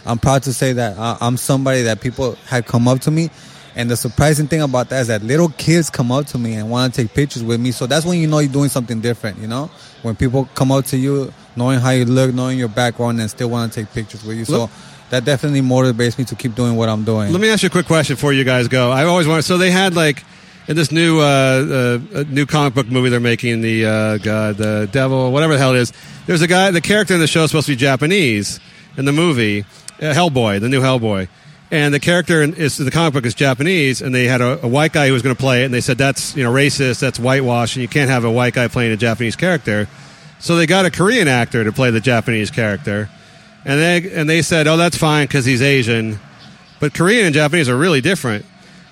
I'm 0.06 0.18
proud 0.18 0.44
to 0.44 0.52
say 0.52 0.72
that 0.74 0.96
uh, 0.96 1.16
I'm 1.20 1.36
somebody 1.36 1.82
that 1.82 2.00
people 2.00 2.36
had 2.46 2.66
come 2.66 2.86
up 2.88 3.00
to 3.00 3.10
me. 3.10 3.30
And 3.74 3.90
the 3.90 3.96
surprising 3.96 4.48
thing 4.48 4.60
about 4.60 4.90
that 4.90 5.00
is 5.00 5.08
that 5.08 5.22
little 5.22 5.48
kids 5.48 5.88
come 5.88 6.12
up 6.12 6.26
to 6.26 6.38
me 6.38 6.54
and 6.56 6.68
want 6.68 6.92
to 6.94 7.02
take 7.02 7.14
pictures 7.14 7.42
with 7.42 7.58
me. 7.58 7.70
So 7.72 7.86
that's 7.86 8.04
when 8.04 8.18
you 8.18 8.26
know 8.26 8.38
you're 8.40 8.52
doing 8.52 8.68
something 8.68 9.00
different. 9.00 9.38
You 9.38 9.46
know, 9.46 9.70
when 10.02 10.14
people 10.14 10.46
come 10.54 10.70
up 10.70 10.84
to 10.86 10.98
you, 10.98 11.32
knowing 11.56 11.80
how 11.80 11.88
you 11.90 12.04
look, 12.04 12.34
knowing 12.34 12.58
your 12.58 12.68
background, 12.68 13.18
and 13.20 13.30
still 13.30 13.48
want 13.48 13.72
to 13.72 13.80
take 13.82 13.92
pictures 13.94 14.22
with 14.24 14.36
you. 14.36 14.44
So 14.44 14.52
Look- 14.62 14.70
that 15.12 15.26
definitely 15.26 15.60
motivates 15.60 16.16
me 16.16 16.24
to 16.24 16.34
keep 16.34 16.54
doing 16.54 16.74
what 16.74 16.88
I'm 16.88 17.04
doing. 17.04 17.32
Let 17.32 17.40
me 17.40 17.50
ask 17.50 17.62
you 17.62 17.66
a 17.66 17.70
quick 17.70 17.84
question 17.84 18.16
before 18.16 18.32
you 18.32 18.44
guys 18.44 18.66
go. 18.68 18.90
I 18.90 19.04
always 19.04 19.28
wanted. 19.28 19.42
So 19.42 19.58
they 19.58 19.70
had 19.70 19.94
like 19.94 20.24
in 20.68 20.74
this 20.74 20.90
new 20.90 21.20
uh, 21.20 22.00
uh, 22.14 22.24
new 22.28 22.46
comic 22.46 22.72
book 22.72 22.86
movie 22.86 23.10
they're 23.10 23.20
making, 23.20 23.60
the 23.60 23.84
uh, 23.84 24.16
God, 24.16 24.56
the 24.56 24.88
Devil, 24.90 25.30
whatever 25.30 25.52
the 25.52 25.58
hell 25.58 25.74
it 25.74 25.80
is. 25.80 25.92
There's 26.26 26.40
a 26.40 26.46
guy. 26.46 26.70
The 26.70 26.80
character 26.80 27.12
in 27.12 27.20
the 27.20 27.26
show 27.26 27.44
is 27.44 27.50
supposed 27.50 27.66
to 27.66 27.72
be 27.72 27.76
Japanese 27.76 28.58
in 28.96 29.04
the 29.04 29.12
movie, 29.12 29.60
uh, 30.00 30.14
Hellboy, 30.14 30.60
the 30.60 30.70
new 30.70 30.80
Hellboy. 30.80 31.28
And 31.70 31.92
the 31.92 32.00
character 32.00 32.42
in, 32.42 32.54
is 32.54 32.78
the 32.78 32.90
comic 32.90 33.12
book 33.12 33.26
is 33.26 33.34
Japanese, 33.34 34.00
and 34.00 34.14
they 34.14 34.24
had 34.24 34.40
a, 34.40 34.64
a 34.64 34.68
white 34.68 34.94
guy 34.94 35.08
who 35.08 35.12
was 35.12 35.20
going 35.20 35.36
to 35.36 35.40
play 35.40 35.62
it, 35.62 35.66
and 35.66 35.74
they 35.74 35.82
said 35.82 35.98
that's 35.98 36.34
you 36.34 36.42
know 36.42 36.50
racist, 36.50 37.00
that's 37.00 37.20
whitewash, 37.20 37.76
and 37.76 37.82
you 37.82 37.88
can't 37.88 38.08
have 38.08 38.24
a 38.24 38.30
white 38.30 38.54
guy 38.54 38.66
playing 38.68 38.92
a 38.92 38.96
Japanese 38.96 39.36
character. 39.36 39.88
So 40.38 40.56
they 40.56 40.66
got 40.66 40.86
a 40.86 40.90
Korean 40.90 41.28
actor 41.28 41.64
to 41.64 41.70
play 41.70 41.90
the 41.90 42.00
Japanese 42.00 42.50
character, 42.50 43.10
and 43.64 43.80
they 43.80 44.12
and 44.12 44.28
they 44.28 44.42
said, 44.42 44.66
oh, 44.66 44.76
that's 44.76 44.96
fine 44.96 45.26
because 45.26 45.44
he's 45.44 45.62
Asian. 45.62 46.18
But 46.80 46.94
Korean 46.94 47.26
and 47.26 47.34
Japanese 47.34 47.68
are 47.68 47.76
really 47.76 48.00
different. 48.00 48.44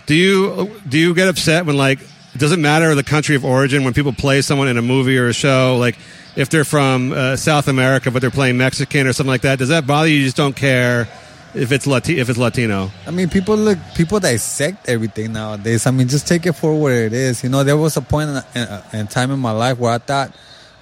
Do 0.06 0.14
you 0.14 0.76
do 0.88 0.98
you 0.98 1.14
get 1.14 1.28
upset 1.28 1.66
when 1.66 1.76
like 1.76 2.00
it 2.00 2.38
doesn't 2.38 2.62
matter 2.62 2.94
the 2.94 3.02
country 3.02 3.34
of 3.36 3.44
origin 3.44 3.84
when 3.84 3.94
people 3.94 4.12
play 4.12 4.42
someone 4.42 4.68
in 4.68 4.78
a 4.78 4.82
movie 4.82 5.18
or 5.18 5.28
a 5.28 5.32
show 5.32 5.76
like 5.78 5.98
if 6.36 6.48
they're 6.48 6.64
from 6.64 7.12
uh, 7.12 7.36
South 7.36 7.66
America 7.66 8.10
but 8.10 8.20
they're 8.20 8.30
playing 8.30 8.56
Mexican 8.56 9.06
or 9.06 9.12
something 9.12 9.30
like 9.30 9.42
that? 9.42 9.58
Does 9.58 9.68
that 9.70 9.86
bother 9.86 10.08
you? 10.08 10.16
You 10.16 10.24
just 10.24 10.36
don't 10.36 10.54
care 10.54 11.08
if 11.54 11.72
it's 11.72 11.86
Lati- 11.86 12.18
if 12.18 12.28
it's 12.28 12.38
Latino. 12.38 12.90
I 13.06 13.10
mean, 13.10 13.28
people 13.28 13.56
look, 13.56 13.78
people 13.96 14.20
dissect 14.20 14.88
everything 14.88 15.32
nowadays. 15.32 15.86
I 15.86 15.90
mean, 15.90 16.08
just 16.08 16.28
take 16.28 16.46
it 16.46 16.52
for 16.52 16.78
what 16.78 16.92
it 16.92 17.12
is. 17.12 17.42
You 17.42 17.48
know, 17.48 17.64
there 17.64 17.76
was 17.76 17.96
a 17.96 18.02
point 18.02 18.30
in, 18.30 18.62
in, 18.62 19.00
in 19.00 19.06
time 19.08 19.30
in 19.30 19.40
my 19.40 19.50
life 19.50 19.78
where 19.78 19.92
I 19.92 19.98
thought 19.98 20.32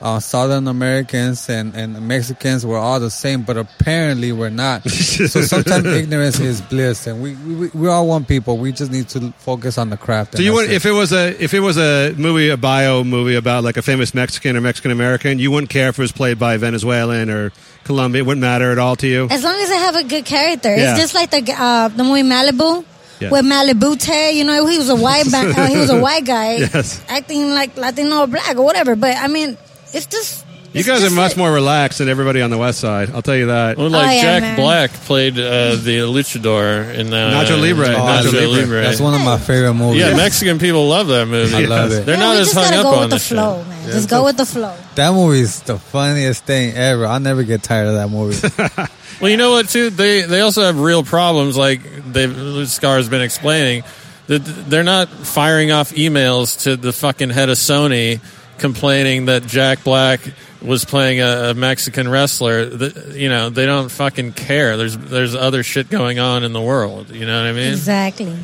uh, 0.01 0.21
Southern 0.21 0.69
Americans 0.69 1.49
and, 1.49 1.75
and 1.75 2.07
Mexicans 2.07 2.65
were 2.65 2.77
all 2.79 3.01
the 3.01 3.11
same, 3.11 3.43
but 3.43 3.57
apparently 3.57 4.31
we're 4.33 4.49
not. 4.49 4.89
so 4.91 5.27
sometimes 5.43 5.87
ignorance 5.87 6.39
is 6.39 6.61
bliss, 6.61 7.07
and 7.07 7.21
we, 7.23 7.35
we 7.35 7.69
we 7.75 7.89
all 7.89 8.07
one 8.07 8.25
people. 8.25 8.59
We 8.59 8.71
just 8.73 8.93
need 8.93 9.09
to 9.11 9.33
focus 9.39 9.77
on 9.79 9.91
the 9.91 9.97
craft. 9.97 10.37
So 10.37 10.43
you 10.43 10.55
that's 10.55 10.69
would 10.69 10.75
if 10.75 10.87
it 10.87 10.93
was 10.93 11.13
a 11.13 11.43
if 11.43 11.53
it 11.55 11.61
was 11.61 11.79
a 11.79 12.15
movie 12.17 12.49
a 12.51 12.57
bio 12.57 13.03
movie 13.05 13.35
about 13.35 13.65
like 13.65 13.77
a 13.77 13.83
famous 13.83 14.15
Mexican 14.15 14.57
or 14.57 14.61
Mexican 14.61 14.91
American, 14.93 15.39
you 15.39 15.51
wouldn't 15.51 15.71
care 15.71 15.89
if 15.89 15.99
it 15.99 16.03
was 16.03 16.13
played 16.13 16.39
by 16.39 16.55
a 16.55 16.59
Venezuelan 16.59 17.29
or 17.31 17.53
Colombian. 17.85 18.25
It 18.25 18.27
wouldn't 18.27 18.43
matter 18.43 18.71
at 18.71 18.79
all 18.79 18.95
to 18.97 19.07
you. 19.07 19.27
As 19.31 19.43
long 19.43 19.57
as 19.61 19.69
they 19.69 19.79
have 19.79 19.97
a 19.97 20.05
good 20.05 20.25
character. 20.25 20.75
Yeah. 20.75 20.93
It's 20.93 21.01
just 21.01 21.15
like 21.15 21.31
the 21.31 21.53
uh, 21.59 21.89
the 21.89 22.05
movie 22.05 22.23
Malibu. 22.23 22.85
Yeah. 23.21 23.31
With 23.33 23.45
Malibu 23.45 23.99
Tay, 23.99 24.39
you 24.39 24.45
know, 24.45 24.65
he 24.65 24.79
was 24.79 24.89
a 24.91 24.95
white 24.95 25.29
ba- 25.29 25.53
uh, 25.61 25.67
he 25.67 25.77
was 25.77 25.91
a 25.91 26.01
white 26.01 26.25
guy 26.25 26.53
Yes. 26.59 27.03
acting 27.09 27.51
like 27.51 27.77
Latino 27.77 28.21
or 28.21 28.27
black 28.29 28.55
or 28.55 28.63
whatever. 28.65 28.95
But 28.95 29.17
I 29.17 29.27
mean, 29.27 29.59
it's 29.93 30.07
just 30.07 30.45
You 30.73 30.85
guys 30.85 31.03
are 31.05 31.15
much 31.15 31.37
more 31.37 31.51
relaxed 31.51 31.99
than 31.99 32.09
everybody 32.09 32.43
on 32.43 32.51
the 32.51 32.59
West 32.59 32.79
Side. 32.81 33.11
I'll 33.11 33.23
tell 33.23 33.37
you 33.37 33.47
that. 33.47 33.79
Well, 33.79 33.89
like 33.91 34.21
Jack 34.21 34.57
Black 34.57 34.91
played 34.93 35.35
uh, 35.39 35.77
the 35.77 36.01
luchador 36.07 36.95
in 36.95 37.13
uh, 37.13 37.31
Nacho 37.43 37.61
Libre. 37.61 37.87
in 37.89 37.95
Nacho 37.95 38.23
Nacho 38.25 38.33
Libre. 38.33 38.49
Libre. 38.61 38.83
That's 38.83 39.01
one 39.01 39.15
of 39.15 39.23
my 39.25 39.39
favorite 39.39 39.75
movies. 39.75 40.01
Yeah, 40.03 40.15
Mexican 40.17 40.59
people 40.59 40.87
love 40.89 41.07
that 41.09 41.27
movie. 41.27 41.55
I 41.55 41.61
love 41.67 41.91
it. 41.93 42.05
They're 42.05 42.17
Yeah, 42.17 42.21
not 42.21 42.35
we 42.35 42.41
as 42.43 42.47
just 42.53 42.55
hung 42.59 42.65
gotta 42.71 42.77
up 42.77 42.83
go 42.85 42.91
on 42.95 43.01
with 43.01 43.11
the 43.11 43.17
this 43.17 43.29
flow, 43.29 43.59
shit. 43.59 43.69
man. 43.69 43.91
Just 43.93 44.11
go 44.11 44.25
with 44.25 44.37
the 44.37 44.47
flow. 44.47 44.77
That 44.97 45.13
movie 45.15 45.41
is 45.41 45.63
the 45.63 45.79
funniest 45.79 46.45
thing 46.45 46.75
ever. 46.77 47.07
I'll 47.07 47.19
never 47.21 47.43
get 47.45 47.63
tired 47.63 47.89
of 47.89 47.95
that 47.95 48.09
movie. 48.11 48.87
Well, 49.21 49.33
you 49.33 49.37
know 49.37 49.51
what? 49.51 49.69
Too 49.69 49.91
they 49.91 50.21
they 50.23 50.43
also 50.43 50.63
have 50.63 50.79
real 50.79 51.03
problems. 51.03 51.57
Like 51.57 51.81
they've 52.13 52.69
Scar's 52.69 53.09
been 53.09 53.21
explaining 53.21 53.83
that 54.29 54.39
they're 54.45 54.85
not 54.85 55.09
firing 55.09 55.73
off 55.73 55.91
emails 55.91 56.63
to 56.63 56.77
the 56.77 56.93
fucking 56.93 57.31
head 57.31 57.49
of 57.49 57.57
Sony 57.59 58.21
complaining 58.59 59.27
that 59.27 59.47
Jack 59.47 59.85
Black 59.85 60.21
was 60.61 60.85
playing 60.85 61.21
a, 61.21 61.51
a 61.51 61.55
Mexican 61.55 62.09
wrestler. 62.09 62.67
The, 62.67 63.15
you 63.17 63.29
know 63.29 63.51
they 63.51 63.67
don't 63.67 63.91
fucking 63.91 64.33
care. 64.33 64.77
There's 64.77 64.97
there's 64.97 65.35
other 65.35 65.63
shit 65.63 65.89
going 65.91 66.19
on 66.19 66.45
in 66.45 66.53
the 66.53 66.61
world. 66.61 67.11
You 67.11 67.27
know 67.27 67.41
what 67.41 67.49
I 67.49 67.53
mean? 67.53 67.73
Exactly. 67.73 68.37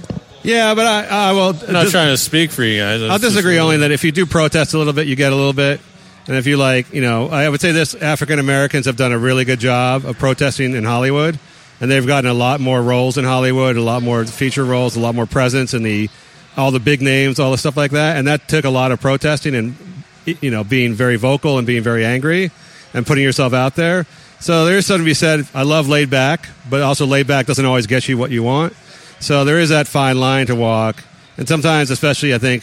Yeah, 0.42 0.74
but 0.74 0.86
I, 0.86 1.06
I 1.06 1.32
will. 1.32 1.56
I'm 1.66 1.72
not 1.72 1.88
trying 1.88 2.10
to 2.10 2.18
speak 2.18 2.50
for 2.50 2.62
you 2.62 2.80
guys. 2.80 3.02
I'll 3.02 3.18
disagree 3.18 3.58
only 3.58 3.78
that 3.78 3.90
if 3.90 4.04
you 4.04 4.12
do 4.12 4.26
protest 4.26 4.74
a 4.74 4.78
little 4.78 4.92
bit, 4.92 5.06
you 5.06 5.16
get 5.16 5.32
a 5.32 5.36
little 5.36 5.54
bit. 5.54 5.80
And 6.26 6.36
if 6.36 6.46
you 6.46 6.56
like, 6.56 6.92
you 6.92 7.02
know, 7.02 7.28
I 7.28 7.48
would 7.48 7.60
say 7.60 7.72
this 7.72 7.94
African 7.94 8.38
Americans 8.38 8.86
have 8.86 8.96
done 8.96 9.12
a 9.12 9.18
really 9.18 9.44
good 9.44 9.58
job 9.58 10.06
of 10.06 10.18
protesting 10.18 10.74
in 10.74 10.84
Hollywood. 10.84 11.38
And 11.80 11.90
they've 11.90 12.06
gotten 12.06 12.30
a 12.30 12.34
lot 12.34 12.60
more 12.60 12.80
roles 12.80 13.18
in 13.18 13.24
Hollywood, 13.24 13.76
a 13.76 13.82
lot 13.82 14.02
more 14.02 14.24
feature 14.24 14.64
roles, 14.64 14.96
a 14.96 15.00
lot 15.00 15.14
more 15.14 15.26
presence 15.26 15.74
in 15.74 15.82
the 15.82 16.08
all 16.56 16.70
the 16.70 16.80
big 16.80 17.02
names, 17.02 17.40
all 17.40 17.50
the 17.50 17.58
stuff 17.58 17.76
like 17.76 17.90
that. 17.90 18.16
And 18.16 18.28
that 18.28 18.48
took 18.48 18.64
a 18.64 18.70
lot 18.70 18.92
of 18.92 19.00
protesting 19.00 19.54
and 19.54 19.76
you 20.24 20.50
know, 20.50 20.64
being 20.64 20.94
very 20.94 21.16
vocal 21.16 21.58
and 21.58 21.66
being 21.66 21.82
very 21.82 22.04
angry 22.04 22.50
and 22.92 23.06
putting 23.06 23.24
yourself 23.24 23.52
out 23.52 23.74
there. 23.74 24.06
So 24.40 24.64
there 24.64 24.76
is 24.76 24.86
something 24.86 25.04
to 25.04 25.10
be 25.10 25.14
said. 25.14 25.46
I 25.54 25.62
love 25.62 25.88
laid 25.88 26.10
back, 26.10 26.48
but 26.68 26.82
also 26.82 27.06
laid 27.06 27.26
back 27.26 27.46
doesn't 27.46 27.64
always 27.64 27.86
get 27.86 28.08
you 28.08 28.18
what 28.18 28.30
you 28.30 28.42
want. 28.42 28.74
So 29.20 29.44
there 29.44 29.58
is 29.58 29.70
that 29.70 29.88
fine 29.88 30.20
line 30.20 30.46
to 30.46 30.54
walk. 30.54 31.02
And 31.36 31.48
sometimes, 31.48 31.90
especially, 31.90 32.34
I 32.34 32.38
think 32.38 32.62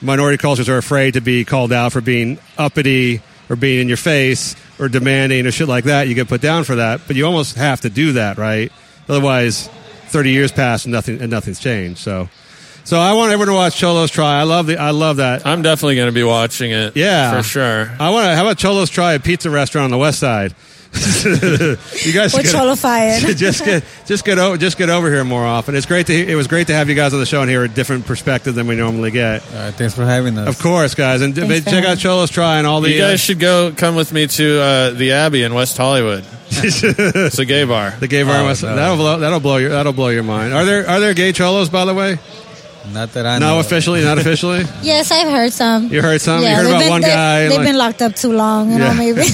minority 0.00 0.38
cultures 0.38 0.68
are 0.68 0.76
afraid 0.76 1.14
to 1.14 1.20
be 1.20 1.44
called 1.44 1.72
out 1.72 1.92
for 1.92 2.00
being 2.00 2.38
uppity 2.58 3.22
or 3.48 3.56
being 3.56 3.80
in 3.80 3.88
your 3.88 3.96
face 3.96 4.56
or 4.78 4.88
demanding 4.88 5.46
or 5.46 5.50
shit 5.50 5.68
like 5.68 5.84
that. 5.84 6.08
You 6.08 6.14
get 6.14 6.28
put 6.28 6.40
down 6.40 6.64
for 6.64 6.76
that, 6.76 7.02
but 7.06 7.16
you 7.16 7.24
almost 7.26 7.56
have 7.56 7.80
to 7.82 7.90
do 7.90 8.12
that, 8.12 8.38
right? 8.38 8.70
Otherwise, 9.08 9.68
30 10.08 10.30
years 10.30 10.52
pass 10.52 10.84
and 10.84 10.92
nothing 10.92 11.20
and 11.20 11.30
nothing's 11.30 11.58
changed. 11.58 11.98
So, 11.98 12.28
so 12.84 12.98
I 12.98 13.12
want 13.14 13.32
everyone 13.32 13.48
to 13.48 13.54
watch 13.54 13.76
Cholos 13.78 14.10
Try. 14.10 14.40
I 14.40 14.42
love 14.44 14.66
the 14.66 14.76
I 14.78 14.90
love 14.90 15.16
that. 15.18 15.46
I'm 15.46 15.62
definitely 15.62 15.96
going 15.96 16.08
to 16.08 16.12
be 16.12 16.22
watching 16.24 16.70
it. 16.72 16.96
Yeah, 16.96 17.36
for 17.36 17.42
sure. 17.42 17.90
I 18.00 18.10
want 18.10 18.26
to. 18.26 18.34
How 18.34 18.42
about 18.42 18.58
Cholos 18.58 18.90
Try 18.90 19.14
a 19.14 19.20
pizza 19.20 19.50
restaurant 19.50 19.84
on 19.84 19.90
the 19.90 19.98
west 19.98 20.18
side? 20.18 20.54
you 21.24 22.12
guys 22.12 22.34
We're 22.34 22.42
should- 22.42 22.50
cholified. 22.52 23.20
just 23.36 23.64
get 23.64 23.82
just 24.06 24.24
get 24.26 24.38
over 24.38 24.58
just 24.58 24.76
get 24.76 24.90
over 24.90 25.10
here 25.10 25.24
more 25.24 25.44
often. 25.44 25.74
It's 25.74 25.86
great 25.86 26.06
to 26.08 26.12
it 26.14 26.34
was 26.34 26.46
great 26.48 26.66
to 26.66 26.74
have 26.74 26.88
you 26.90 26.94
guys 26.94 27.14
on 27.14 27.20
the 27.20 27.24
show 27.26 27.40
and 27.40 27.48
hear 27.50 27.64
a 27.64 27.68
different 27.68 28.04
perspective 28.04 28.54
than 28.54 28.66
we 28.66 28.76
normally 28.76 29.10
get. 29.10 29.42
All 29.54 29.58
right, 29.64 29.74
thanks 29.74 29.94
for 29.94 30.04
having 30.04 30.36
us. 30.36 30.48
Of 30.48 30.58
course, 30.62 30.94
guys, 30.94 31.22
and 31.22 31.34
Thanks 31.34 31.64
check 31.64 31.84
out 31.86 31.96
Cholos 31.98 32.30
Try 32.30 32.58
and 32.58 32.66
all 32.66 32.82
the. 32.82 32.90
you 32.90 32.98
guys 32.98 33.14
uh, 33.14 33.16
should 33.16 33.38
go 33.40 33.72
come 33.74 33.94
with 33.94 34.12
me 34.12 34.26
to 34.26 34.60
uh, 34.60 34.90
the 34.90 35.12
Abbey 35.12 35.44
in 35.44 35.54
West 35.54 35.78
Hollywood. 35.78 36.24
it's 36.50 37.38
a 37.38 37.44
gay 37.46 37.64
bar. 37.64 37.92
the 37.98 38.08
gay 38.08 38.22
bar 38.24 38.42
Oh, 38.42 38.44
must- 38.44 38.62
no. 38.62 38.76
that'll 38.76 38.96
blow 38.96 39.18
that'll 39.18 39.40
blow 39.40 39.56
your 39.56 39.70
that'll 39.70 39.94
blow 39.94 40.08
your 40.08 40.24
mind. 40.24 40.52
Are 40.52 40.66
there 40.66 40.86
are 40.88 41.00
there 41.00 41.14
gay 41.14 41.32
cholos 41.32 41.70
by 41.70 41.86
the 41.86 41.94
way? 41.94 42.18
Not 42.92 43.12
that 43.12 43.26
I 43.26 43.38
know. 43.38 43.54
No, 43.54 43.58
of. 43.60 43.66
officially, 43.66 44.02
not 44.02 44.18
officially. 44.18 44.64
Yes, 44.82 45.10
I've 45.12 45.28
heard 45.30 45.52
some. 45.52 45.88
You 45.88 46.02
heard 46.02 46.20
some? 46.20 46.40
You 46.40 46.46
Yeah, 46.48 46.56
heard 46.56 46.64
they've 46.66 46.70
about 46.72 46.80
been- 46.80 46.90
one 46.90 47.00
they- 47.02 47.08
guy, 47.08 47.48
They've 47.48 47.58
like- 47.58 47.66
been 47.66 47.78
locked 47.78 48.02
up 48.02 48.14
too 48.16 48.32
long. 48.32 48.70
You 48.72 48.78
Yeah. 48.78 48.88
know, 48.92 48.94
maybe. 48.94 49.22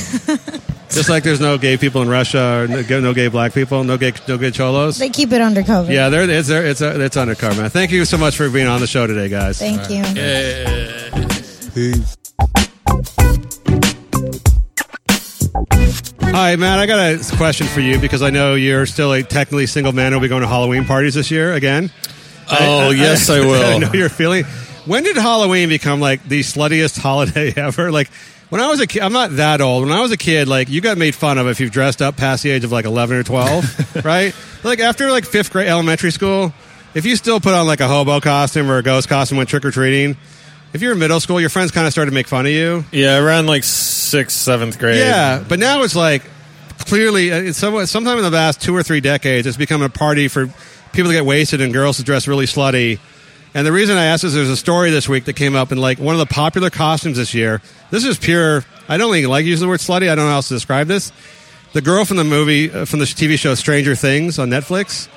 Just 0.91 1.09
like 1.11 1.23
there's 1.23 1.41
no 1.41 1.59
gay 1.59 1.77
people 1.77 2.01
in 2.03 2.09
Russia, 2.09 2.63
or 2.63 2.67
no, 2.69 3.01
no 3.01 3.13
gay 3.15 3.29
black 3.29 3.53
people, 3.55 3.85
no 3.85 3.97
gay 3.99 4.13
no 4.27 4.39
gay 4.39 4.51
cholos. 4.51 4.99
they 4.99 5.11
keep 5.11 5.33
it 5.33 5.41
undercover. 5.41 5.93
Yeah, 5.93 6.09
there 6.09 6.29
it's 6.29 6.49
there 6.49 6.65
it's 6.67 6.81
it's 6.81 7.17
undercover. 7.17 7.61
Man. 7.63 7.71
Thank 7.71 7.91
you 7.93 8.05
so 8.07 8.17
much 8.17 8.37
for 8.37 8.49
being 8.51 8.67
on 8.67 8.81
the 8.81 8.87
show 8.87 9.07
today, 9.07 9.29
guys. 9.29 9.59
Thank 9.59 9.89
you. 9.91 10.03
Peace. 11.75 12.17
Hi, 16.23 16.57
Matt. 16.57 16.79
I 16.79 16.87
got 16.87 16.99
a 16.99 17.37
question 17.37 17.67
for 17.67 17.81
you 17.81 17.99
because 17.99 18.23
I 18.23 18.31
know 18.31 18.55
you're 18.55 18.87
still 18.87 19.13
a 19.13 19.23
technically 19.23 19.67
single 19.67 19.93
man 19.93 20.13
who'll 20.13 20.21
be 20.21 20.29
going 20.29 20.43
to 20.43 20.49
Halloween 20.49 20.85
parties 20.85 21.15
this 21.15 21.31
year 21.31 21.53
again. 21.55 21.91
Oh, 22.51 22.91
yes, 22.91 23.29
I 23.31 23.41
will. 23.41 23.63
I 23.75 23.79
know 23.79 23.93
you're 23.93 24.09
feeling. 24.09 24.45
When 24.85 25.03
did 25.03 25.17
Halloween 25.17 25.69
become 25.69 26.01
like 26.01 26.27
the 26.27 26.41
sluttiest 26.41 26.99
holiday 27.03 27.53
ever? 27.57 27.91
Like 27.91 28.11
when 28.49 28.61
I 28.61 28.69
was 28.69 28.81
a 28.81 28.87
kid, 28.87 29.03
I'm 29.03 29.13
not 29.13 29.37
that 29.37 29.61
old. 29.61 29.85
When 29.85 29.93
I 29.93 30.01
was 30.01 30.13
a 30.13 30.17
kid, 30.17 30.49
like 30.49 30.69
you 30.69 30.81
got 30.81 30.97
made 30.97 31.15
fun 31.15 31.39
of 31.39 31.47
if 31.47 31.61
you've 31.61 31.71
dressed 31.71 32.01
up 32.01 32.17
past 32.17 32.43
the 32.43 32.51
age 32.51 32.65
of 32.65 32.73
like 32.73 32.87
11 32.87 33.17
or 33.19 33.23
12, 33.23 34.05
right? 34.05 34.35
Like 34.65 34.81
after 34.81 35.11
like 35.11 35.25
fifth 35.25 35.53
grade 35.53 35.69
elementary 35.69 36.11
school, 36.11 36.55
if 36.95 37.05
you 37.05 37.17
still 37.17 37.41
put 37.41 37.53
on 37.53 37.67
like 37.67 37.81
a 37.81 37.89
hobo 37.89 38.21
costume 38.21 38.71
or 38.71 38.79
a 38.79 38.83
ghost 38.83 39.09
costume 39.09 39.37
went 39.39 39.51
trick 39.51 39.65
or 39.65 39.71
treating, 39.71 40.17
if 40.73 40.83
you're 40.83 40.93
in 40.93 40.99
middle 40.99 41.21
school, 41.21 41.41
your 41.41 41.51
friends 41.51 41.71
kind 41.71 41.87
of 41.87 41.93
started 41.93 42.11
to 42.11 42.15
make 42.15 42.27
fun 42.27 42.47
of 42.47 42.53
you. 42.53 42.85
Yeah, 42.93 43.19
around 43.19 43.47
like 43.47 43.65
sixth, 43.65 44.37
seventh 44.37 44.79
grade. 44.79 44.99
Yeah, 44.99 45.45
but 45.47 45.59
now 45.59 45.83
it's 45.83 45.97
like 45.97 46.23
clearly, 46.79 47.33
uh, 47.33 47.37
it's 47.41 47.59
somewhat, 47.59 47.87
sometime 47.87 48.19
in 48.19 48.25
the 48.25 48.31
past 48.31 48.61
two 48.63 48.75
or 48.75 48.83
three 48.83 49.01
decades, 49.01 49.47
it's 49.47 49.57
become 49.57 49.83
a 49.83 49.89
party 49.89 50.29
for 50.29 50.49
people 50.93 51.11
get 51.13 51.25
wasted 51.25 51.61
and 51.61 51.73
girls 51.73 52.03
dress 52.03 52.29
really 52.29 52.47
slutty. 52.47 52.99
And 53.55 53.67
the 53.67 53.73
reason 53.73 53.97
I 53.97 54.07
asked 54.07 54.25
is 54.25 54.35
there's 54.35 54.51
a 54.51 54.57
story 54.57 54.91
this 54.91 55.09
week 55.09 55.25
that 55.25 55.35
came 55.35 55.57
up 55.57 55.73
in 55.73 55.79
like 55.79 55.99
one 55.99 56.15
of 56.15 56.19
the 56.19 56.27
popular 56.27 56.71
costumes 56.71 57.17
this 57.17 57.35
year. 57.35 57.63
This 57.91 58.05
is 58.05 58.19
pure. 58.19 58.65
I 58.89 58.97
don't 58.97 59.15
even 59.17 59.31
like 59.31 59.47
using 59.47 59.67
the 59.67 59.71
word 59.71 59.81
slutty. 59.81 60.11
I 60.11 60.15
don't 60.15 60.25
know 60.25 60.31
how 60.31 60.37
else 60.37 60.49
to 60.49 60.55
describe 60.55 60.87
this. 60.87 61.13
The 61.73 61.81
girl 61.81 62.05
from 62.05 62.17
the 62.17 62.25
movie, 62.25 62.71
uh, 62.71 62.85
from 62.85 62.99
the 62.99 63.05
TV 63.05 63.39
show 63.39 63.55
Stranger 63.55 63.95
Things 63.95 64.39
on 64.39 64.51
Netflix. 64.51 65.09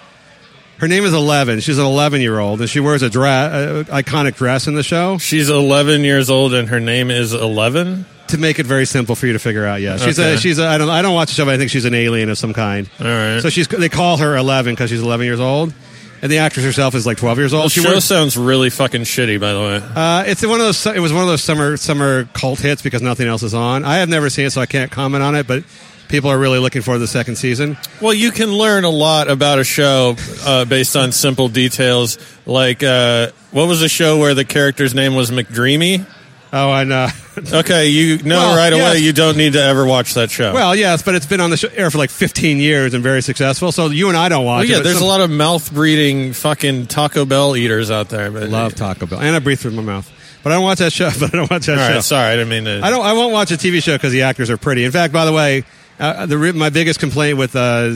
Her 0.80 0.88
name 0.88 1.03
is 1.03 1.13
Eleven. 1.13 1.59
She's 1.59 1.78
an 1.78 1.86
11 1.86 2.22
year 2.22 2.39
old, 2.39 2.59
and 2.59 2.69
she 2.69 2.80
wears 2.80 3.03
a 3.03 3.09
dress, 3.09 3.53
uh, 3.53 3.84
iconic 3.89 4.36
dress 4.36 4.67
in 4.67 4.74
the 4.74 4.84
show. 4.84 5.17
She's 5.19 5.49
11 5.49 6.01
years 6.01 6.30
old 6.30 6.53
and 6.53 6.69
her 6.69 6.80
name 6.80 7.11
is 7.11 7.34
11. 7.34 8.05
To 8.32 8.38
make 8.38 8.59
it 8.59 8.65
very 8.65 8.86
simple 8.86 9.15
for 9.15 9.27
you 9.27 9.34
to 9.34 9.39
figure 9.39 9.65
out, 9.65 9.82
yeah, 9.82 9.97
she's 9.97 10.17
a 10.19 10.38
she's 10.38 10.57
a, 10.59 10.67
I 10.67 10.77
don't 10.77 10.89
I 10.89 11.01
don't 11.01 11.13
watch 11.13 11.29
the 11.29 11.36
show, 11.36 11.45
but 11.45 11.53
I 11.53 11.57
think 11.57 11.69
she's 11.69 11.86
an 11.86 11.93
alien 11.93 12.29
of 12.29 12.38
some 12.38 12.53
kind. 12.53 12.89
All 12.99 13.05
right. 13.05 13.41
So 13.41 13.49
she's 13.49 13.67
they 13.67 13.89
call 13.89 14.17
her 14.17 14.36
11 14.38 14.73
because 14.73 14.89
she's 14.89 15.01
11 15.01 15.25
years 15.25 15.39
old, 15.39 15.73
and 16.21 16.32
the 16.32 16.38
actress 16.39 16.65
herself 16.65 16.95
is 16.95 17.05
like 17.05 17.17
12 17.17 17.38
years 17.39 17.53
old. 17.53 17.65
the 17.65 17.69
she 17.69 17.82
show 17.82 17.89
wears, 17.89 18.03
sounds 18.05 18.38
really 18.38 18.69
fucking 18.69 19.01
shitty, 19.01 19.39
by 19.39 19.53
the 19.53 19.59
way. 19.59 19.82
uh, 19.95 20.23
it's 20.27 20.45
one 20.45 20.59
of 20.59 20.65
those. 20.65 20.86
It 20.86 20.99
was 20.99 21.11
one 21.13 21.23
of 21.23 21.27
those 21.27 21.43
summer 21.43 21.77
summer 21.77 22.25
cult 22.34 22.59
hits 22.59 22.82
because 22.82 23.01
nothing 23.01 23.27
else 23.27 23.43
is 23.43 23.53
on. 23.53 23.84
I 23.84 23.97
have 23.97 24.09
never 24.09 24.29
seen 24.29 24.45
it, 24.45 24.51
so 24.51 24.61
I 24.61 24.65
can't 24.65 24.91
comment 24.91 25.23
on 25.23 25.36
it. 25.36 25.45
But 25.47 25.63
people 26.07 26.29
are 26.29 26.38
really 26.38 26.59
looking 26.59 26.82
for 26.82 26.97
the 26.97 27.07
second 27.07 27.36
season. 27.38 27.77
Well, 28.01 28.13
you 28.13 28.32
can 28.32 28.51
learn 28.53 28.84
a 28.86 28.89
lot 28.89 29.29
about 29.29 29.59
a 29.59 29.63
show 29.63 30.15
uh, 30.45 30.65
based 30.65 30.95
on 30.95 31.11
simple 31.11 31.47
details. 31.49 32.17
Like, 32.45 32.84
uh, 32.84 33.32
what 33.51 33.67
was 33.67 33.79
the 33.82 33.89
show 33.89 34.17
where 34.19 34.34
the 34.34 34.45
character's 34.45 34.93
name 34.93 35.15
was 35.15 35.32
McDreamy? 35.32 36.05
Oh, 36.54 36.70
I 36.70 36.84
know. 36.84 37.08
Okay, 37.54 37.88
you 37.88 38.18
know 38.24 38.36
Well, 38.36 38.58
right 38.58 38.74
away 38.74 38.82
yes. 38.95 39.02
you 39.02 39.14
don't 39.14 39.38
need 39.38 39.54
to 39.54 39.62
ever 39.64 39.86
watch 39.86 40.16
that 40.16 40.30
show. 40.30 40.54
Well, 40.54 40.76
yes, 40.76 41.02
but 41.02 41.16
it's 41.16 41.26
been 41.26 41.39
on 41.39 41.49
the 41.49 41.56
show, 41.56 41.70
air 41.70 41.89
for 41.89 41.97
like 41.97 42.10
15 42.10 42.58
years 42.58 42.93
and 42.93 43.02
very 43.02 43.22
successful. 43.22 43.72
So 43.72 43.88
you 43.88 44.10
and 44.10 44.18
I 44.18 44.28
don't 44.28 44.43
watch 44.43 44.58
Well, 44.58 44.64
it. 44.66 44.70
yeah, 44.70 44.78
but 44.80 44.84
there's 44.84 44.97
some- 44.97 45.06
a 45.06 45.10
lot 45.10 45.22
of 45.22 45.30
mouth 45.32 45.74
breeding 45.74 46.34
fucking 46.34 46.88
Taco 46.88 47.24
Bell 47.24 47.56
eaters 47.56 47.89
out 47.89 48.10
there. 48.10 48.30
But 48.30 48.49
love 48.49 48.76
Taco 48.76 49.06
Bell, 49.06 49.20
and 49.22 49.34
I 49.34 49.39
breathe 49.39 49.60
through 49.62 49.72
my 49.72 49.82
mouth. 49.82 50.12
But 50.43 50.52
I 50.52 50.56
don't 50.56 50.64
watch 50.66 50.80
that 50.80 50.91
show. 50.91 51.10
But 51.20 51.34
I 51.34 51.38
don't 51.38 51.49
watch 51.49 51.68
that 51.68 51.80
All 51.80 51.88
show. 51.88 51.93
right, 51.95 52.04
sorry, 52.04 52.34
I 52.34 52.36
didn't 52.36 52.49
mean 52.49 52.66
to. 52.66 52.82
I 52.86 52.89
don't. 52.89 53.06
I 53.06 53.14
won't 53.14 53.32
watch 53.32 53.52
a 53.52 53.56
TV 53.56 53.82
show 53.82 53.95
because 53.95 54.12
the 54.12 54.24
actors 54.24 54.49
are 54.49 54.58
pretty. 54.58 54.84
In 54.84 54.91
fact, 54.91 55.14
by 55.14 55.24
the 55.24 55.32
way, 55.34 55.64
uh, 56.02 56.26
the 56.26 56.36
my 56.54 56.70
biggest 56.70 56.99
complaint 56.99 57.38
with 57.38 57.56
uh, 57.56 57.93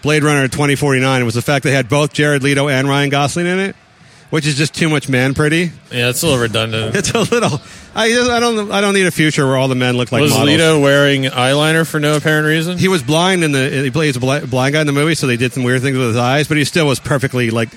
Blade 0.00 0.24
Runner 0.24 0.48
2049 0.48 1.24
was 1.26 1.34
the 1.34 1.42
fact 1.42 1.62
they 1.62 1.72
had 1.72 1.90
both 1.90 2.14
Jared 2.14 2.42
Leto 2.42 2.68
and 2.68 2.88
Ryan 2.88 3.10
Gosling 3.10 3.46
in 3.46 3.58
it, 3.60 3.76
which 4.32 4.46
is 4.46 4.54
just 4.56 4.72
too 4.74 4.88
much 4.88 5.10
man 5.10 5.34
pretty. 5.34 5.70
Yeah, 5.90 6.08
it's 6.08 6.22
a 6.22 6.26
little 6.26 6.40
redundant. 6.40 6.96
It's 6.96 7.10
a 7.10 7.18
little. 7.20 7.60
I, 7.94 8.08
just- 8.08 8.30
I 8.30 8.40
don't. 8.40 8.72
I 8.72 8.80
don't 8.80 8.94
need 8.94 9.04
a 9.06 9.10
future 9.10 9.46
where 9.46 9.58
all 9.58 9.68
the 9.68 9.74
men 9.74 9.98
look 9.98 10.10
like 10.10 10.22
was 10.22 10.30
models. 10.30 10.48
Leto 10.48 10.80
wearing 10.80 11.24
eyeliner 11.24 11.86
for 11.86 12.00
no 12.00 12.16
apparent 12.16 12.46
reason? 12.46 12.78
He 12.78 12.88
was 12.88 13.02
blind 13.02 13.44
in 13.44 13.52
the. 13.52 13.68
He 13.68 13.90
plays 13.90 14.16
a 14.16 14.20
blind 14.20 14.48
guy 14.72 14.80
in 14.80 14.86
the 14.86 14.92
movie, 14.94 15.14
so 15.14 15.26
they 15.26 15.36
did 15.36 15.52
some 15.52 15.62
weird 15.64 15.82
things 15.82 15.98
with 15.98 16.06
his 16.06 16.16
eyes, 16.16 16.48
but 16.48 16.56
he 16.56 16.64
still 16.64 16.86
was 16.86 16.98
perfectly 16.98 17.50
like 17.50 17.68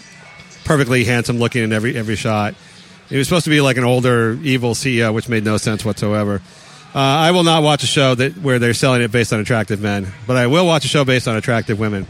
perfectly 0.63 1.03
handsome 1.03 1.37
looking 1.39 1.63
in 1.63 1.73
every 1.73 1.97
every 1.97 2.15
shot. 2.15 2.55
He 3.09 3.17
was 3.17 3.27
supposed 3.27 3.43
to 3.43 3.51
be 3.51 3.59
like 3.59 3.75
an 3.75 3.83
older 3.83 4.39
evil 4.41 4.73
CEO, 4.75 5.13
which 5.13 5.27
made 5.27 5.43
no 5.43 5.57
sense 5.57 5.83
whatsoever. 5.83 6.41
Uh, 6.95 6.99
I 6.99 7.31
will 7.31 7.43
not 7.43 7.61
watch 7.61 7.83
a 7.83 7.87
show 7.87 8.15
that 8.15 8.37
where 8.37 8.57
they're 8.57 8.73
selling 8.73 9.01
it 9.01 9.11
based 9.11 9.33
on 9.33 9.41
attractive 9.41 9.81
men, 9.81 10.07
but 10.25 10.37
I 10.37 10.47
will 10.47 10.65
watch 10.65 10.85
a 10.85 10.87
show 10.87 11.03
based 11.03 11.27
on 11.27 11.35
attractive 11.35 11.77
women. 11.77 12.07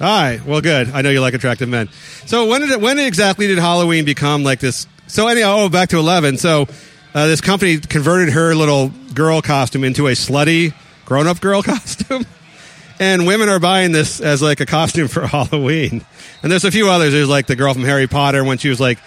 All 0.00 0.06
right, 0.06 0.42
well, 0.46 0.62
good. 0.62 0.90
I 0.92 1.02
know 1.02 1.10
you 1.10 1.20
like 1.20 1.34
attractive 1.34 1.68
men. 1.68 1.90
So 2.24 2.46
when 2.46 2.62
did 2.62 2.70
it, 2.70 2.80
when 2.80 2.98
exactly 2.98 3.46
did 3.48 3.58
Halloween 3.58 4.06
become 4.06 4.42
like 4.42 4.58
this? 4.58 4.86
So 5.08 5.28
anyhow, 5.28 5.56
oh, 5.58 5.68
back 5.68 5.90
to 5.90 5.98
eleven. 5.98 6.38
So 6.38 6.68
uh, 7.14 7.26
this 7.26 7.42
company 7.42 7.78
converted 7.78 8.32
her 8.32 8.54
little 8.54 8.92
girl 9.12 9.42
costume 9.42 9.84
into 9.84 10.06
a 10.06 10.12
slutty 10.12 10.72
grown 11.04 11.26
up 11.26 11.40
girl 11.40 11.62
costume. 11.64 12.24
And 12.98 13.26
women 13.26 13.48
are 13.48 13.58
buying 13.58 13.92
this 13.92 14.20
as 14.20 14.40
like 14.40 14.60
a 14.60 14.66
costume 14.66 15.08
for 15.08 15.26
Halloween. 15.26 16.04
And 16.42 16.50
there's 16.50 16.64
a 16.64 16.70
few 16.70 16.88
others. 16.88 17.12
There's 17.12 17.28
like 17.28 17.46
the 17.46 17.56
girl 17.56 17.74
from 17.74 17.84
Harry 17.84 18.06
Potter 18.06 18.42
when 18.42 18.56
she 18.56 18.70
was 18.70 18.80
like 18.80 18.98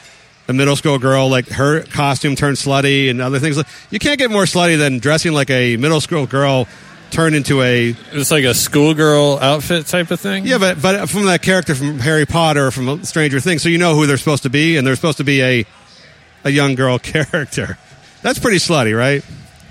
a 0.47 0.53
middle 0.53 0.75
school 0.75 0.99
girl, 0.99 1.29
like 1.29 1.47
her 1.49 1.83
costume 1.83 2.35
turned 2.35 2.57
slutty 2.57 3.09
and 3.09 3.19
other 3.21 3.39
things. 3.39 3.57
You 3.89 3.99
can't 3.99 4.19
get 4.19 4.29
more 4.29 4.43
slutty 4.43 4.77
than 4.77 4.99
dressing 4.99 5.33
like 5.33 5.49
a 5.49 5.77
middle 5.77 6.01
school 6.01 6.27
girl 6.27 6.67
turned 7.13 7.35
into 7.35 7.61
a. 7.61 7.95
It's 8.11 8.31
like 8.31 8.43
a 8.43 8.53
schoolgirl 8.53 9.39
outfit 9.39 9.85
type 9.87 10.11
of 10.11 10.19
thing. 10.19 10.45
Yeah, 10.45 10.57
but 10.57 10.81
but 10.81 11.09
from 11.09 11.25
that 11.25 11.41
character 11.41 11.75
from 11.75 11.99
Harry 11.99 12.25
Potter 12.25 12.71
from 12.71 13.03
Stranger 13.03 13.39
Things, 13.39 13.61
so 13.61 13.69
you 13.69 13.77
know 13.77 13.95
who 13.95 14.05
they're 14.05 14.17
supposed 14.17 14.43
to 14.43 14.49
be, 14.49 14.75
and 14.77 14.85
they're 14.85 14.95
supposed 14.95 15.17
to 15.19 15.23
be 15.23 15.41
a 15.41 15.65
a 16.43 16.49
young 16.49 16.75
girl 16.75 16.99
character. 16.99 17.77
That's 18.21 18.39
pretty 18.39 18.57
slutty, 18.57 18.97
right? 18.97 19.23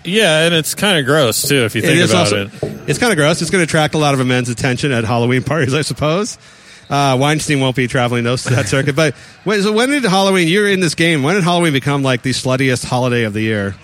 Yeah, 0.05 0.47
and 0.47 0.55
it's 0.55 0.75
kind 0.75 0.99
of 0.99 1.05
gross 1.07 1.47
too 1.47 1.65
if 1.65 1.75
you 1.75 1.83
think 1.83 1.99
is 1.99 2.11
about 2.11 2.33
also- 2.33 2.47
it. 2.47 2.89
It's 2.89 2.99
kind 2.99 3.13
of 3.13 3.17
gross. 3.17 3.41
It's 3.43 3.51
going 3.51 3.61
to 3.61 3.69
attract 3.69 3.95
a 3.95 3.99
lot 3.99 4.19
of 4.19 4.27
men's 4.27 4.49
attention 4.49 4.91
at 4.91 5.05
Halloween 5.05 5.43
parties, 5.45 5.75
I 5.75 5.83
suppose. 5.83 6.39
Uh, 6.91 7.17
Weinstein 7.19 7.61
won't 7.61 7.77
be 7.77 7.87
traveling 7.87 8.25
those 8.25 8.43
that 8.45 8.67
circuit. 8.67 8.97
But 8.97 9.15
when, 9.45 9.63
so 9.63 9.73
when 9.73 9.91
did 9.91 10.03
Halloween? 10.05 10.49
You're 10.49 10.69
in 10.69 10.81
this 10.81 10.95
game. 10.97 11.23
When 11.23 11.37
did 11.37 11.45
Halloween 11.45 11.73
become 11.73 12.03
like 12.03 12.23
the 12.23 12.31
sluttiest 12.31 12.85
holiday 12.85 13.23
of 13.23 13.33
the 13.33 13.41
year? 13.41 13.77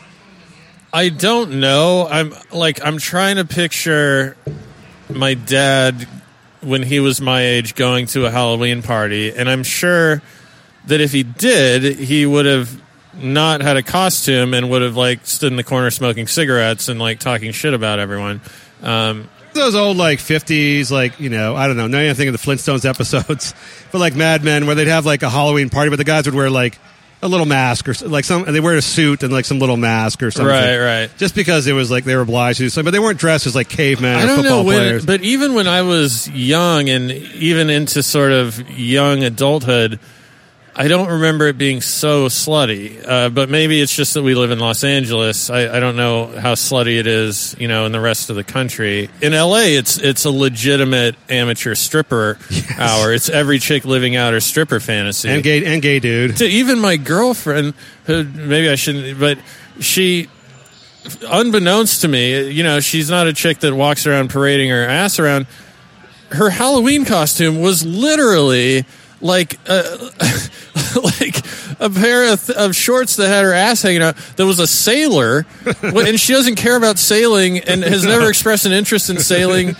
I 0.93 1.11
don't 1.11 1.61
know. 1.61 2.07
I'm 2.11 2.32
like 2.53 2.84
I'm 2.84 2.99
trying 2.99 3.36
to 3.36 3.45
picture 3.45 4.36
my 5.11 5.34
dad 5.34 6.09
when 6.61 6.82
he 6.82 6.99
was 7.01 7.20
my 7.20 7.43
age 7.43 7.74
going 7.74 8.07
to 8.07 8.26
a 8.26 8.30
Halloween 8.30 8.82
party, 8.82 9.32
and 9.32 9.49
I'm 9.49 9.62
sure 9.62 10.22
that 10.86 11.01
if 11.01 11.12
he 11.12 11.22
did, 11.22 11.99
he 11.99 12.24
would 12.24 12.47
have 12.47 12.82
not 13.14 13.61
had 13.61 13.76
a 13.76 13.82
costume 13.82 14.55
and 14.55 14.70
would 14.70 14.82
have 14.82 14.97
like 14.97 15.26
stood 15.26 15.53
in 15.53 15.57
the 15.57 15.64
corner 15.64 15.91
smoking 15.91 16.26
cigarettes 16.26 16.89
and 16.89 16.99
like 16.99 17.18
talking 17.18 17.53
shit 17.53 17.74
about 17.74 17.99
everyone. 17.99 18.41
Um, 18.82 19.28
Those 19.53 19.74
old 19.74 19.99
like 19.99 20.20
'50s, 20.20 20.91
like 20.91 21.20
you 21.20 21.28
know, 21.28 21.55
I 21.55 21.66
don't 21.66 21.76
know. 21.76 21.86
Now 21.86 22.01
you're 22.01 22.14
thinking 22.14 22.34
of 22.34 22.41
the 22.41 22.51
Flintstones 22.51 22.89
episodes, 22.89 23.55
but 23.93 23.99
like 23.99 24.16
Mad 24.16 24.43
Men, 24.43 24.66
where 24.66 24.74
they'd 24.74 24.89
have 24.89 25.05
like 25.05 25.22
a 25.22 25.28
Halloween 25.30 25.68
party, 25.68 25.91
but 25.91 25.97
the 25.97 26.05
guys 26.05 26.24
would 26.24 26.34
wear 26.34 26.49
like 26.49 26.78
a 27.20 27.28
little 27.28 27.46
mask 27.46 27.88
or 27.88 27.94
like 28.06 28.24
some, 28.24 28.44
and 28.44 28.54
they 28.54 28.60
wear 28.60 28.76
a 28.76 28.82
suit 28.82 29.22
and 29.22 29.32
like 29.32 29.44
some 29.44 29.58
little 29.58 29.76
mask 29.76 30.22
or 30.22 30.30
something. 30.30 30.52
Right, 30.52 30.78
right. 30.78 31.10
Just 31.18 31.34
because 31.34 31.66
it 31.66 31.72
was 31.72 31.90
like 31.90 32.04
they 32.04 32.14
were 32.14 32.22
obliged 32.22 32.58
to 32.58 32.64
do 32.64 32.68
something, 32.68 32.84
but 32.86 32.90
they 32.92 33.00
weren't 33.00 33.18
dressed 33.18 33.46
as 33.46 33.54
like 33.54 33.68
cavemen 33.68 34.16
I 34.16 34.22
or 34.22 34.26
don't 34.26 34.36
football 34.36 34.62
know 34.62 34.64
when, 34.64 34.78
players. 34.78 35.06
but 35.06 35.22
even 35.22 35.54
when 35.54 35.66
I 35.66 35.82
was 35.82 36.28
young 36.30 36.88
and 36.88 37.10
even 37.10 37.70
into 37.70 38.02
sort 38.02 38.32
of 38.32 38.70
young 38.70 39.24
adulthood, 39.24 39.98
I 40.81 40.87
don't 40.87 41.09
remember 41.09 41.49
it 41.49 41.59
being 41.59 41.81
so 41.81 42.26
slutty. 42.26 43.05
Uh, 43.05 43.31
but 43.31 43.51
maybe 43.51 43.81
it's 43.81 43.95
just 43.95 44.14
that 44.14 44.22
we 44.22 44.37
live 44.37 44.53
in 44.53 44.61
Los 44.61 44.85
Angeles. 44.85 45.51
I, 45.51 45.76
I 45.76 45.81
don't 45.81 45.97
know 45.97 46.26
how 46.26 46.55
slutty 46.55 47.01
it 47.01 47.09
is, 47.09 47.57
you 47.59 47.66
know, 47.66 47.85
in 47.85 47.91
the 47.91 47.99
rest 47.99 48.31
of 48.31 48.37
the 48.37 48.45
country. 48.45 49.11
In 49.20 49.33
LA, 49.33 49.62
it's 49.62 49.99
it's 49.99 50.24
a 50.24 50.31
legitimate 50.31 51.16
amateur 51.29 51.74
stripper 51.74 52.39
hour. 52.79 53.12
It's 53.12 53.29
every 53.29 53.59
chick 53.59 53.85
living 53.85 54.14
out 54.14 54.33
her 54.33 54.39
stripper 54.39 54.79
fantasy 54.79 55.29
and 55.29 55.43
gay 55.43 55.64
and 55.64 55.83
gay 55.83 55.99
dude. 55.99 56.37
to 56.37 56.47
even 56.47 56.79
my 56.79 56.97
girlfriend 56.97 57.74
who 58.05 58.22
maybe 58.22 58.70
I 58.70 58.76
shouldn't 58.76 59.18
but 59.18 59.39
she 59.81 60.29
unbeknownst 61.29 62.03
to 62.03 62.09
me 62.09 62.51
you 62.51 62.62
know 62.62 62.81
she's 62.81 63.11
not 63.11 63.26
a 63.26 63.33
chick 63.33 63.61
that 63.61 63.74
walks 63.74 64.07
around 64.07 64.31
parading 64.31 64.70
her 64.70 64.85
ass 64.85 65.18
around 65.18 65.47
her 66.31 66.51
Halloween 66.51 67.05
costume 67.05 67.61
was 67.61 67.85
literally 67.85 68.85
like 69.20 69.58
uh, 69.68 69.82
a, 70.20 71.00
like 71.00 71.38
a 71.80 71.90
pair 71.90 72.32
of, 72.32 72.48
of 72.50 72.74
shorts 72.76 73.16
that 73.16 73.28
had 73.28 73.44
her 73.44 73.52
ass 73.52 73.82
hanging 73.82 74.02
out 74.02 74.16
that 74.36 74.46
was 74.46 74.58
a 74.58 74.66
sailor 74.66 75.44
and 75.82 76.18
she 76.20 76.32
doesn't 76.32 76.54
care 76.56 76.76
about 76.76 76.98
sailing 76.98 77.58
and 77.58 77.82
has 77.82 78.04
never 78.04 78.28
expressed 78.30 78.66
an 78.66 78.72
interest 78.72 79.10
in 79.10 79.18
sailing 79.18 79.74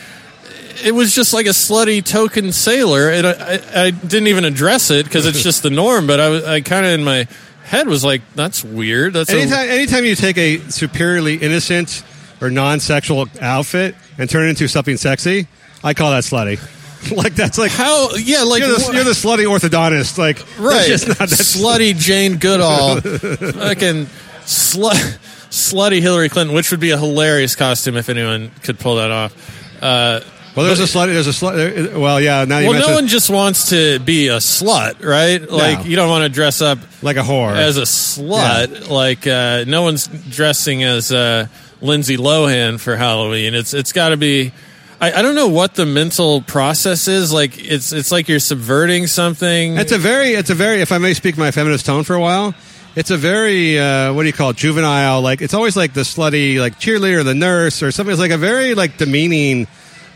it 0.85 0.95
was 0.95 1.13
just 1.15 1.33
like 1.35 1.47
a 1.47 1.51
slutty 1.51 2.05
token 2.05 2.53
sailor, 2.53 3.11
and 3.11 3.27
I, 3.27 3.33
I, 3.33 3.85
I 3.87 3.91
didn't 3.91 4.29
even 4.29 4.45
address 4.45 4.93
it 4.93 5.07
because 5.07 5.27
it's 5.27 5.43
just 5.43 5.65
the 5.65 5.71
norm. 5.71 6.07
But 6.07 6.21
I, 6.21 6.29
was- 6.29 6.45
I 6.45 6.61
kind 6.61 6.87
of 6.87 6.93
in 6.93 7.03
my 7.03 7.27
head 7.65 7.89
was 7.89 8.05
like, 8.05 8.23
"That's 8.37 8.63
weird." 8.63 9.15
That's 9.15 9.29
a, 9.29 9.41
Anytime, 9.41 9.69
anytime 9.71 10.05
you 10.05 10.15
take 10.15 10.39
a 10.39 10.59
superiorly 10.71 11.35
innocent 11.39 12.05
or 12.41 12.49
non-sexual 12.51 13.27
outfit 13.41 13.97
and 14.19 14.31
turn 14.31 14.47
it 14.47 14.51
into 14.51 14.69
something 14.69 14.97
sexy, 14.97 15.49
I 15.83 15.95
call 15.95 16.13
that 16.13 16.23
slutty. 16.23 16.61
like 17.17 17.35
that's 17.35 17.59
like 17.59 17.71
how? 17.71 18.11
Yeah, 18.17 18.43
like 18.43 18.61
you're 18.63 18.77
the, 18.77 18.91
you're 18.93 19.05
the 19.05 19.11
slutty 19.11 19.47
orthodontist. 19.47 20.19
Like 20.19 20.39
right, 20.59 20.87
just 20.87 21.07
not 21.09 21.19
that 21.19 21.29
slutty 21.31 21.95
Jane 21.97 22.39
Goodall, 22.39 23.01
fucking 23.01 24.07
slut, 24.45 25.19
slutty 25.51 26.01
Hillary 26.01 26.29
Clinton, 26.29 26.55
which 26.55 26.71
would 26.71 26.81
be 26.81 26.91
a 26.91 26.99
hilarious 26.99 27.55
costume 27.57 27.97
if 27.97 28.09
anyone 28.09 28.51
could 28.63 28.79
pull 28.79 28.97
that 28.97 29.11
off. 29.11 29.83
Uh, 29.83 30.21
Well, 30.57 30.67
there's 30.67 30.81
but- 30.81 30.95
a 30.95 30.99
slut. 30.99 31.07
There's 31.07 31.29
a 31.29 31.31
slut. 31.31 32.01
Well, 32.01 32.21
yeah. 32.21 32.45
Now 32.45 32.59
you 32.59 32.67
well, 32.67 32.73
mentioned 32.75 32.91
no 32.91 32.95
one 32.97 33.07
just 33.07 33.31
wants 33.31 33.71
to 33.71 34.01
be 34.01 34.27
a 34.29 34.39
slut, 34.39 35.05
right? 35.05 35.41
Like 35.49 35.87
you 35.87 35.95
don't 35.95 36.09
want 36.09 36.25
to 36.25 36.29
dress 36.29 36.61
up 36.61 36.79
like 37.01 37.17
a 37.17 37.23
whore 37.23 37.55
as 37.55 37.77
a 37.77 37.83
slut. 37.83 38.89
Like 38.91 39.27
uh, 39.27 39.65
no 39.69 39.83
one's 39.83 40.09
dressing 40.09 40.83
as 40.83 41.13
uh, 41.13 41.47
Lindsay 41.81 42.17
Lohan 42.17 42.81
for 42.81 42.97
Halloween. 42.97 43.55
It's 43.55 43.73
it's 43.73 43.93
got 43.93 44.09
to 44.09 44.17
be. 44.17 44.53
I, 45.01 45.13
I 45.13 45.23
don't 45.23 45.35
know 45.35 45.49
what 45.49 45.75
the 45.75 45.87
mental 45.87 46.41
process 46.43 47.07
is. 47.09 47.33
Like 47.33 47.59
it's 47.59 47.93
it's 47.93 48.11
like 48.11 48.29
you're 48.29 48.41
subverting 48.41 49.07
something. 49.07 49.77
It's 49.77 49.93
a 49.93 49.99
very, 49.99 50.31
it's 50.31 50.51
a 50.51 50.55
very, 50.55 50.81
if 50.81 50.91
I 50.93 50.99
may 50.99 51.15
speak 51.15 51.37
my 51.37 51.51
feminist 51.51 51.87
tone 51.87 52.05
for 52.05 52.15
a 52.15 52.21
while, 52.21 52.55
it's 52.97 53.11
a 53.11 53.17
very, 53.17 53.79
uh, 53.79 54.13
what 54.13 54.23
do 54.23 54.27
you 54.27 54.33
call 54.33 54.51
it, 54.51 54.57
juvenile, 54.57 55.21
like, 55.21 55.41
it's 55.41 55.55
always 55.55 55.77
like 55.77 55.93
the 55.95 56.01
slutty, 56.01 56.59
like, 56.59 56.81
cheerleader, 56.81 57.23
the 57.23 57.35
nurse, 57.35 57.81
or 57.81 57.93
something. 57.93 58.11
It's 58.13 58.19
like 58.21 58.33
a 58.33 58.39
very, 58.39 58.75
like, 58.75 58.97
demeaning, 58.97 59.69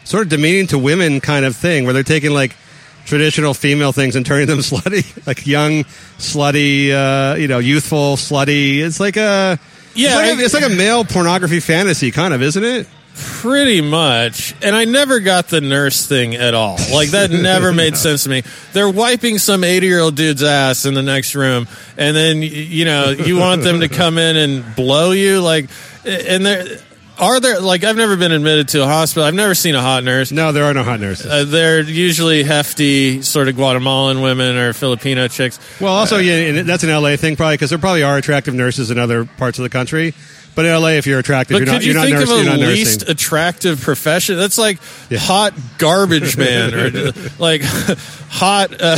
sort 0.03 0.25
of 0.25 0.31
demeaning 0.31 0.67
to 0.69 0.79
women 0.79 1.21
kind 1.21 1.45
of 1.45 1.55
thing, 1.55 1.85
where 1.85 1.93
they're 1.93 2.03
taking, 2.03 2.33
like, 2.33 2.57
traditional 3.05 3.55
female 3.55 3.93
things 3.93 4.17
and 4.17 4.27
turning 4.27 4.49
them 4.49 4.59
slutty, 4.61 5.27
like 5.29 5.47
young, 5.47 5.85
slutty, 6.19 6.91
uh, 6.91 7.37
you 7.37 7.47
know, 7.47 7.59
youthful, 7.61 8.17
slutty. 8.17 8.81
It's 8.81 8.99
like 8.99 9.17
a, 9.17 9.61
Yeah, 9.95 10.09
it's 10.09 10.17
like, 10.17 10.25
a, 10.27 10.41
I- 10.41 10.45
it's 10.45 10.55
like 10.55 10.65
a 10.67 10.69
male 10.77 11.05
pornography 11.05 11.61
fantasy, 11.61 12.11
kind 12.11 12.35
of, 12.35 12.43
isn't 12.43 12.65
it? 12.65 12.89
Pretty 13.15 13.81
much. 13.81 14.55
And 14.63 14.75
I 14.75 14.85
never 14.85 15.21
got 15.21 15.49
the 15.49 15.61
nurse 15.61 16.07
thing 16.07 16.35
at 16.35 16.55
all. 16.55 16.79
Like, 16.93 17.11
that 17.11 17.31
never 17.31 17.73
made 17.73 17.97
sense 17.97 18.25
to 18.25 18.31
me. 18.31 18.43
They're 18.73 18.91
wiping 18.91 19.39
some 19.39 19.65
80 19.65 19.87
year 19.87 20.01
old 20.01 20.15
dude's 20.15 20.43
ass 20.43 20.87
in 20.87 20.95
the 20.95 21.03
next 21.03 21.35
room, 21.35 21.67
and 21.97 22.17
then, 22.17 22.43
you 22.43 22.85
know, 22.85 23.11
you 23.11 23.37
want 23.37 23.63
them 23.63 23.81
to 23.81 23.89
come 23.89 24.19
in 24.19 24.37
and 24.37 24.77
blow 24.77 25.13
you? 25.13 25.41
Like, 25.41 25.69
and 26.05 26.45
there. 26.45 26.79
Are 27.19 27.39
there 27.39 27.61
like 27.61 27.85
I've 27.85 27.95
never 27.95 28.17
been 28.17 28.33
admitted 28.33 28.69
to 28.69 28.83
a 28.83 28.87
hospital. 28.87 29.25
I've 29.25 29.35
never 29.35 29.55
seen 29.55 29.75
a 29.75 29.83
hot 29.83 30.03
nurse. 30.03 30.33
No, 30.33 30.51
there 30.51 30.65
are 30.65 30.73
no 30.73 30.83
hot 30.83 30.99
nurses. 30.99 31.27
Uh, 31.27 31.45
they're 31.45 31.83
usually 31.83 32.43
hefty, 32.43 33.21
sort 33.21 33.49
of 33.49 33.55
Guatemalan 33.55 34.23
women 34.23 34.57
or 34.57 34.73
Filipino 34.73 35.29
chicks. 35.29 35.61
Well, 35.79 35.93
also, 35.93 36.17
yeah, 36.17 36.63
that's 36.63 36.83
an 36.85 36.91
LA 36.91 37.17
thing, 37.17 37.37
probably, 37.37 37.55
because 37.55 37.69
there 37.69 37.79
probably 37.79 38.03
are 38.03 38.17
attractive 38.17 38.55
nurses 38.55 38.91
in 38.91 38.99
other 38.99 39.27
parts 39.27 39.59
of 39.59 39.63
the 39.63 39.69
country. 39.69 40.15
But 40.55 40.67
in 40.67 40.73
LA, 40.73 40.89
if 40.89 41.07
you're 41.07 41.19
attractive, 41.19 41.55
But 41.55 41.65
you're 41.65 41.73
not, 41.75 41.83
you 41.83 41.93
you're 41.93 41.95
not 41.95 42.05
think 42.05 42.17
nurse, 42.19 42.23
of 42.31 42.37
you're 42.37 42.41
a 42.41 42.45
not 42.45 42.59
nursing. 42.61 42.75
least 42.75 43.09
attractive 43.09 43.81
profession? 43.81 44.37
That's 44.37 44.59
like 44.59 44.79
hot 45.11 45.55
garbage 45.79 46.37
man, 46.37 46.75
or 46.75 47.13
like 47.39 47.63
hot, 47.63 48.75
uh, 48.79 48.97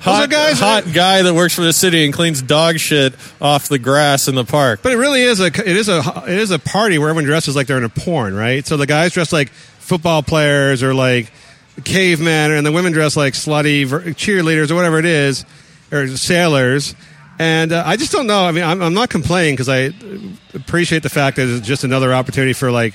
hot, 0.00 0.28
guys- 0.30 0.58
hot 0.60 0.84
guy 0.92 1.22
that 1.22 1.34
works 1.34 1.54
for 1.54 1.62
the 1.62 1.72
city 1.72 2.04
and 2.04 2.12
cleans 2.12 2.42
dog 2.42 2.78
shit 2.78 3.14
off 3.40 3.68
the 3.68 3.78
grass 3.78 4.28
in 4.28 4.34
the 4.34 4.44
park. 4.44 4.80
But 4.82 4.92
it 4.92 4.96
really 4.96 5.22
is 5.22 5.40
a 5.40 5.46
it 5.46 5.58
is 5.76 5.88
a 5.88 6.00
it 6.26 6.38
is 6.38 6.50
a 6.50 6.58
party 6.58 6.98
where 6.98 7.08
everyone 7.08 7.24
dresses 7.24 7.56
like 7.56 7.66
they're 7.66 7.78
in 7.78 7.84
a 7.84 7.88
porn, 7.88 8.34
right? 8.34 8.66
So 8.66 8.76
the 8.76 8.86
guys 8.86 9.12
dress 9.12 9.32
like 9.32 9.48
football 9.50 10.22
players 10.22 10.82
or 10.82 10.94
like 10.94 11.32
cavemen, 11.84 12.50
and 12.52 12.66
the 12.66 12.72
women 12.72 12.92
dress 12.92 13.16
like 13.16 13.34
slutty 13.34 13.86
cheerleaders 13.86 14.70
or 14.70 14.74
whatever 14.74 14.98
it 14.98 15.06
is, 15.06 15.44
or 15.90 16.06
sailors. 16.08 16.94
And 17.42 17.72
uh, 17.72 17.82
I 17.84 17.96
just 17.96 18.12
don't 18.12 18.28
know. 18.28 18.44
I 18.44 18.52
mean, 18.52 18.62
I'm, 18.62 18.80
I'm 18.80 18.94
not 18.94 19.10
complaining 19.10 19.54
because 19.56 19.68
I 19.68 19.90
appreciate 20.54 21.02
the 21.02 21.08
fact 21.08 21.38
that 21.38 21.48
it's 21.48 21.66
just 21.66 21.82
another 21.82 22.14
opportunity 22.14 22.52
for 22.52 22.70
like 22.70 22.94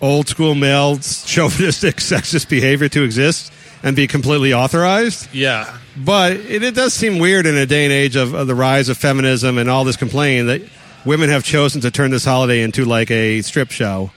old 0.00 0.28
school 0.28 0.54
male 0.54 0.98
chauvinistic 0.98 1.96
sexist 1.96 2.48
behavior 2.48 2.88
to 2.90 3.02
exist 3.02 3.52
and 3.82 3.96
be 3.96 4.06
completely 4.06 4.54
authorized. 4.54 5.28
Yeah. 5.34 5.76
But 5.96 6.34
it, 6.34 6.62
it 6.62 6.76
does 6.76 6.94
seem 6.94 7.18
weird 7.18 7.46
in 7.46 7.56
a 7.56 7.66
day 7.66 7.82
and 7.82 7.92
age 7.92 8.14
of, 8.14 8.32
of 8.32 8.46
the 8.46 8.54
rise 8.54 8.88
of 8.88 8.96
feminism 8.96 9.58
and 9.58 9.68
all 9.68 9.82
this 9.82 9.96
complaining 9.96 10.46
that 10.46 10.62
women 11.04 11.28
have 11.28 11.42
chosen 11.42 11.80
to 11.80 11.90
turn 11.90 12.12
this 12.12 12.24
holiday 12.24 12.62
into 12.62 12.84
like 12.84 13.10
a 13.10 13.42
strip 13.42 13.72
show. 13.72 14.12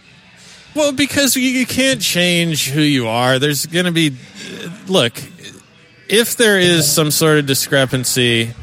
Well, 0.75 0.91
because 0.91 1.35
you, 1.35 1.41
you 1.41 1.65
can't 1.65 1.99
change 1.99 2.69
who 2.69 2.81
you 2.81 3.07
are. 3.07 3.39
There's 3.39 3.65
going 3.65 3.85
to 3.85 3.91
be, 3.91 4.15
look, 4.87 5.19
if 6.07 6.37
there 6.37 6.59
is 6.59 6.89
some 6.89 7.09
sort 7.09 7.39
of 7.39 7.47
discrepancy 7.47 8.53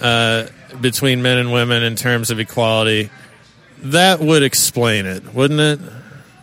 uh, 0.00 0.46
between 0.80 1.22
men 1.22 1.38
and 1.38 1.52
women 1.52 1.82
in 1.82 1.96
terms 1.96 2.30
of 2.30 2.38
equality, 2.40 3.10
that 3.78 4.20
would 4.20 4.42
explain 4.42 5.06
it, 5.06 5.34
wouldn't 5.34 5.60
it? 5.60 5.80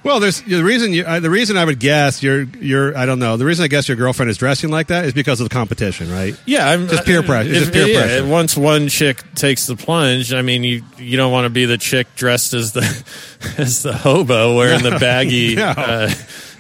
Well, 0.03 0.22
there's 0.22 0.41
the 0.41 0.64
reason. 0.64 0.93
You, 0.93 1.03
uh, 1.03 1.20
the 1.20 1.30
reason 1.30 1.58
I 1.58 1.66
would 1.66 1.80
guess 1.80 2.24
your 2.24 2.43
your 2.43 2.97
I 2.97 3.05
don't 3.05 3.20
know. 3.20 3.36
The 3.36 3.43
reason 3.43 3.66
I 3.66 3.68
guess 3.68 3.89
your 3.89 3.97
girlfriend 3.97 4.30
is 4.30 4.38
dressing 4.38 4.70
like 4.70 4.88
that 4.88 5.03
is 5.03 5.14
because 5.14 5.41
of 5.41 5.49
the 5.49 5.53
competition, 5.53 6.10
right? 6.10 6.34
Yeah, 6.45 6.70
I'm 6.70 6.88
just 6.88 7.03
peer 7.05 7.22
pressure. 7.24 7.49
It's 7.49 7.58
if- 7.58 7.64
just 7.64 7.74
peer 7.74 7.88
yeah, 7.88 7.99
pressure. 7.99 8.26
Once 8.28 8.55
one 8.55 8.88
chick 8.88 9.22
takes 9.36 9.66
the 9.66 9.76
plunge, 9.76 10.32
I 10.34 10.41
mean, 10.43 10.64
you 10.64 10.84
you 10.97 11.18
don't 11.18 11.34
want 11.34 11.43
to 11.43 11.49
be 11.49 11.66
the 11.66 11.78
chick 11.78 12.08
dressed 12.16 12.53
as 12.53 12.72
the 12.72 12.82
as 13.58 13.84
the 13.84 13.91
hobo 13.91 14.55
wearing 14.55 14.82
the 14.82 14.91
baggy, 14.99 15.55
No. 15.58 15.66
uh, 15.76 16.10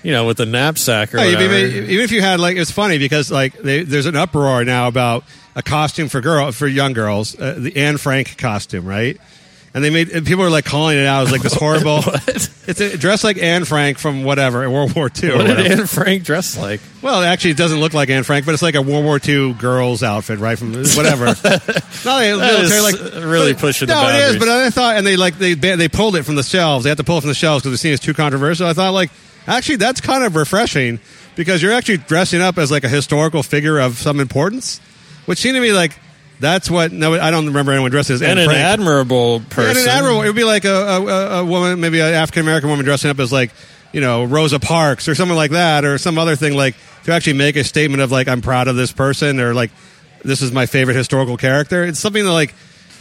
you 0.03 0.11
know, 0.11 0.25
with 0.25 0.37
the 0.37 0.45
knapsack 0.45 1.13
or 1.13 1.19
Yeah, 1.19 1.23
you'd 1.25 1.35
whatever. 1.35 1.53
ma- 1.53 1.57
even 1.89 2.03
if 2.03 2.11
you 2.11 2.21
had 2.21 2.41
like 2.41 2.57
it's 2.57 2.71
funny 2.71 2.97
because 2.97 3.31
like 3.31 3.53
they, 3.53 3.83
there's 3.83 4.07
an 4.07 4.17
uproar 4.17 4.65
now 4.65 4.89
about 4.89 5.23
a 5.57 5.63
costume 5.63 6.07
for 6.07 6.21
girl 6.21 6.51
for 6.53 6.67
young 6.67 6.93
girls, 6.93 7.37
uh, 7.37 7.55
the 7.57 7.75
Anne 7.75 7.97
Frank 7.97 8.37
costume, 8.37 8.85
right? 8.85 9.17
And 9.73 9.83
they 9.83 9.89
made 9.89 10.09
and 10.09 10.25
people 10.25 10.43
are 10.43 10.49
like 10.49 10.65
calling 10.65 10.97
it 10.97 11.05
out 11.05 11.23
as 11.23 11.31
like 11.31 11.41
this 11.41 11.53
horrible. 11.59 11.99
It's 12.67 12.79
a, 12.81 12.97
dressed 12.97 13.23
like 13.23 13.37
Anne 13.37 13.63
Frank 13.65 13.97
from 13.97 14.23
whatever 14.23 14.63
in 14.63 14.71
World 14.71 14.95
War 14.95 15.05
II. 15.05 15.35
what 15.37 15.47
did. 15.47 15.71
Anne 15.71 15.85
Frank 15.87 16.23
dress 16.23 16.57
like? 16.57 16.79
Well, 17.01 17.21
actually, 17.21 17.51
it 17.51 17.57
doesn't 17.57 17.79
look 17.79 17.93
like 17.93 18.09
Anne 18.09 18.23
Frank, 18.23 18.45
but 18.45 18.53
it's 18.53 18.63
like 18.63 18.75
a 18.75 18.81
World 18.81 19.03
War 19.03 19.19
II 19.23 19.53
girl's 19.53 20.03
outfit, 20.03 20.39
right? 20.39 20.57
From 20.57 20.73
whatever. 20.73 21.25
Not 22.05 22.05
like 22.05 22.37
military, 22.37 22.81
like 22.81 22.95
really 23.25 23.53
but- 23.53 23.61
pushing 23.61 23.87
the 23.87 23.93
No, 23.95 24.07
it 24.09 24.29
is. 24.31 24.37
But 24.37 24.47
I 24.49 24.69
thought, 24.69 24.95
and 24.97 25.05
they 25.05 25.17
like 25.17 25.37
they 25.37 25.53
they 25.53 25.89
pulled 25.89 26.15
it 26.15 26.23
from 26.23 26.35
the 26.35 26.43
shelves. 26.43 26.83
They 26.83 26.89
had 26.89 26.97
to 26.97 27.03
pull 27.03 27.17
it 27.17 27.21
from 27.21 27.29
the 27.29 27.35
shelves 27.35 27.63
because 27.63 27.73
the 27.73 27.77
scene 27.77 27.93
is 27.93 27.99
too 27.99 28.13
controversial. 28.13 28.67
I 28.67 28.73
thought, 28.73 28.93
like, 28.93 29.11
actually, 29.47 29.77
that's 29.77 30.01
kind 30.01 30.23
of 30.23 30.35
refreshing 30.35 30.99
because 31.35 31.61
you're 31.61 31.73
actually 31.73 31.97
dressing 31.97 32.41
up 32.41 32.57
as 32.57 32.71
like 32.71 32.83
a 32.83 32.89
historical 32.89 33.43
figure 33.43 33.79
of 33.79 33.97
some 33.97 34.19
importance, 34.19 34.81
which 35.27 35.37
seemed 35.37 35.53
to 35.55 35.61
me 35.61 35.71
like 35.71 35.97
that's 36.39 36.69
what. 36.69 36.91
No, 36.91 37.13
I 37.13 37.29
don't 37.31 37.45
remember 37.47 37.71
anyone 37.71 37.89
dressed 37.91 38.09
as 38.09 38.21
and 38.21 38.39
Anne 38.39 38.49
an 38.49 38.55
admirable 38.55 39.41
person. 39.49 39.69
and 39.71 39.77
an 39.79 39.87
admirable. 39.87 40.21
It 40.23 40.27
would 40.27 40.35
be 40.35 40.43
like 40.43 40.65
a, 40.65 40.69
a, 40.73 41.39
a- 41.41 41.45
woman, 41.45 41.79
maybe 41.79 41.99
an 41.99 42.13
African 42.13 42.41
American 42.43 42.69
woman 42.69 42.85
dressing 42.85 43.09
up 43.11 43.19
as 43.19 43.31
like, 43.31 43.51
you 43.91 44.01
know, 44.01 44.23
Rosa 44.23 44.59
Parks 44.59 45.07
or 45.07 45.15
something 45.15 45.35
like 45.37 45.51
that, 45.51 45.83
or 45.85 45.97
some 45.97 46.17
other 46.17 46.35
thing 46.35 46.55
like 46.55 46.75
to 47.05 47.11
actually 47.11 47.33
make 47.33 47.55
a 47.55 47.63
statement 47.63 48.01
of 48.01 48.11
like, 48.11 48.27
I'm 48.27 48.41
proud 48.41 48.67
of 48.67 48.75
this 48.75 48.91
person, 48.91 49.39
or 49.39 49.53
like, 49.55 49.71
this 50.23 50.41
is 50.41 50.51
my 50.51 50.65
favorite 50.67 50.95
historical 50.95 51.37
character. 51.37 51.83
It's 51.85 51.99
something 51.99 52.23
that 52.23 52.31
like, 52.31 52.53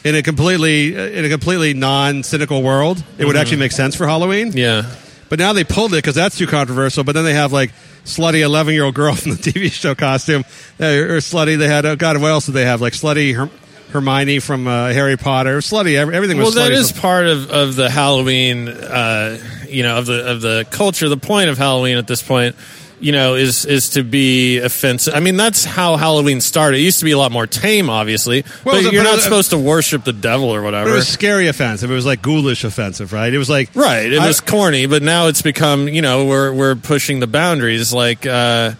in 0.05 0.15
a 0.15 0.23
completely 0.23 0.95
in 0.95 1.25
a 1.25 1.29
completely 1.29 1.75
non 1.75 2.23
cynical 2.23 2.63
world, 2.63 3.03
it 3.19 3.27
would 3.27 3.37
Mhm. 3.37 3.41
actually 3.41 3.57
make 3.59 3.73
sense 3.73 3.95
for 3.97 4.07
Halloween. 4.07 4.53
Yeah. 4.55 4.85
But 5.29 5.39
now 5.39 5.53
they 5.53 5.65
pulled 5.65 5.93
it 5.93 5.99
because 5.99 6.15
that's 6.15 6.39
too 6.39 6.47
controversial. 6.47 7.05
But 7.05 7.13
then 7.13 7.25
they 7.25 7.35
have 7.35 7.53
like 7.53 7.73
slutty 8.05 8.41
eleven 8.43 8.75
year 8.75 8.85
old 8.85 8.95
girl 8.95 9.15
from 9.17 9.33
the 9.33 9.37
TV 9.39 9.71
show 9.73 9.95
costume, 9.95 10.43
or 10.79 11.19
slutty. 11.19 11.59
They 11.59 11.69
had 11.69 11.85
oh 11.87 11.97
God, 11.97 12.21
what 12.21 12.31
else 12.31 12.47
did 12.47 12.53
they 12.53 12.65
have? 12.65 12.81
Like 12.81 12.93
slutty 12.93 13.35
Herm- 13.35 13.51
Hermione 13.91 14.41
from 14.41 14.67
uh, 14.67 14.93
Harry 14.93 15.17
Potter. 15.17 15.59
Slutty, 15.59 15.95
ev- 15.97 16.13
everything 16.13 16.37
well, 16.37 16.47
was. 16.47 16.55
that 16.57 16.71
slutty 16.71 16.77
is 16.77 16.91
from- 16.93 17.01
part 17.01 17.27
of, 17.27 17.51
of 17.51 17.77
the 17.77 17.89
Halloween, 17.91 18.69
uh, 18.69 19.39
you 19.69 19.83
know, 19.83 19.99
of 19.99 20.07
the 20.07 20.31
of 20.31 20.41
the 20.41 20.67
culture. 20.71 21.09
The 21.09 21.17
point 21.17 21.51
of 21.51 21.59
Halloween 21.59 21.97
at 21.97 22.07
this 22.07 22.23
point, 22.23 22.57
you 23.01 23.13
know, 23.13 23.35
is 23.35 23.65
is 23.67 23.91
to 23.91 24.03
be 24.03 24.59
offensive. 24.59 25.15
I 25.15 25.21
mean, 25.21 25.37
that's 25.37 25.65
how 25.65 25.97
Halloween 25.97 26.41
started. 26.41 26.79
It 26.79 26.83
used 26.85 26.99
to 27.01 27.05
be 27.05 27.13
a 27.13 27.19
lot 27.19 27.31
more 27.31 27.47
tame, 27.47 27.91
obviously, 27.91 28.45
Well, 28.65 28.83
but 28.83 28.93
you're 28.93 29.05
not 29.05 29.21
supposed 29.21 29.51
to 29.51 29.59
worship 29.59 30.05
the 30.05 30.13
devil 30.15 30.49
or 30.49 30.63
whatever. 30.63 30.91
it 30.91 30.95
was 30.95 31.07
scary 31.09 31.47
offensive. 31.49 31.91
It 31.91 31.95
was 31.95 32.07
like 32.07 32.23
ghoulish 32.23 32.65
offensive, 32.65 33.13
right? 33.13 33.33
It 33.33 33.39
was 33.39 33.51
like 33.51 33.71
Right, 33.75 34.11
it 34.13 34.19
I- 34.19 34.27
was 34.27 34.41
corny, 34.41 34.87
but 34.87 35.03
now 35.03 35.27
it's 35.29 35.43
become 35.43 35.89
you 35.89 36.01
know 36.03 36.25
we're 36.25 36.53
we're 36.53 36.75
pushing 36.75 37.21
the 37.21 37.27
boundaries. 37.27 37.93
Like, 37.93 38.25
uh, 38.25 38.73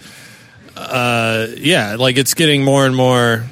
uh, 0.77 1.47
yeah, 1.57 1.97
like 1.99 2.17
it's 2.17 2.35
getting 2.35 2.65
more 2.65 2.87
and 2.87 2.95
more. 2.97 3.45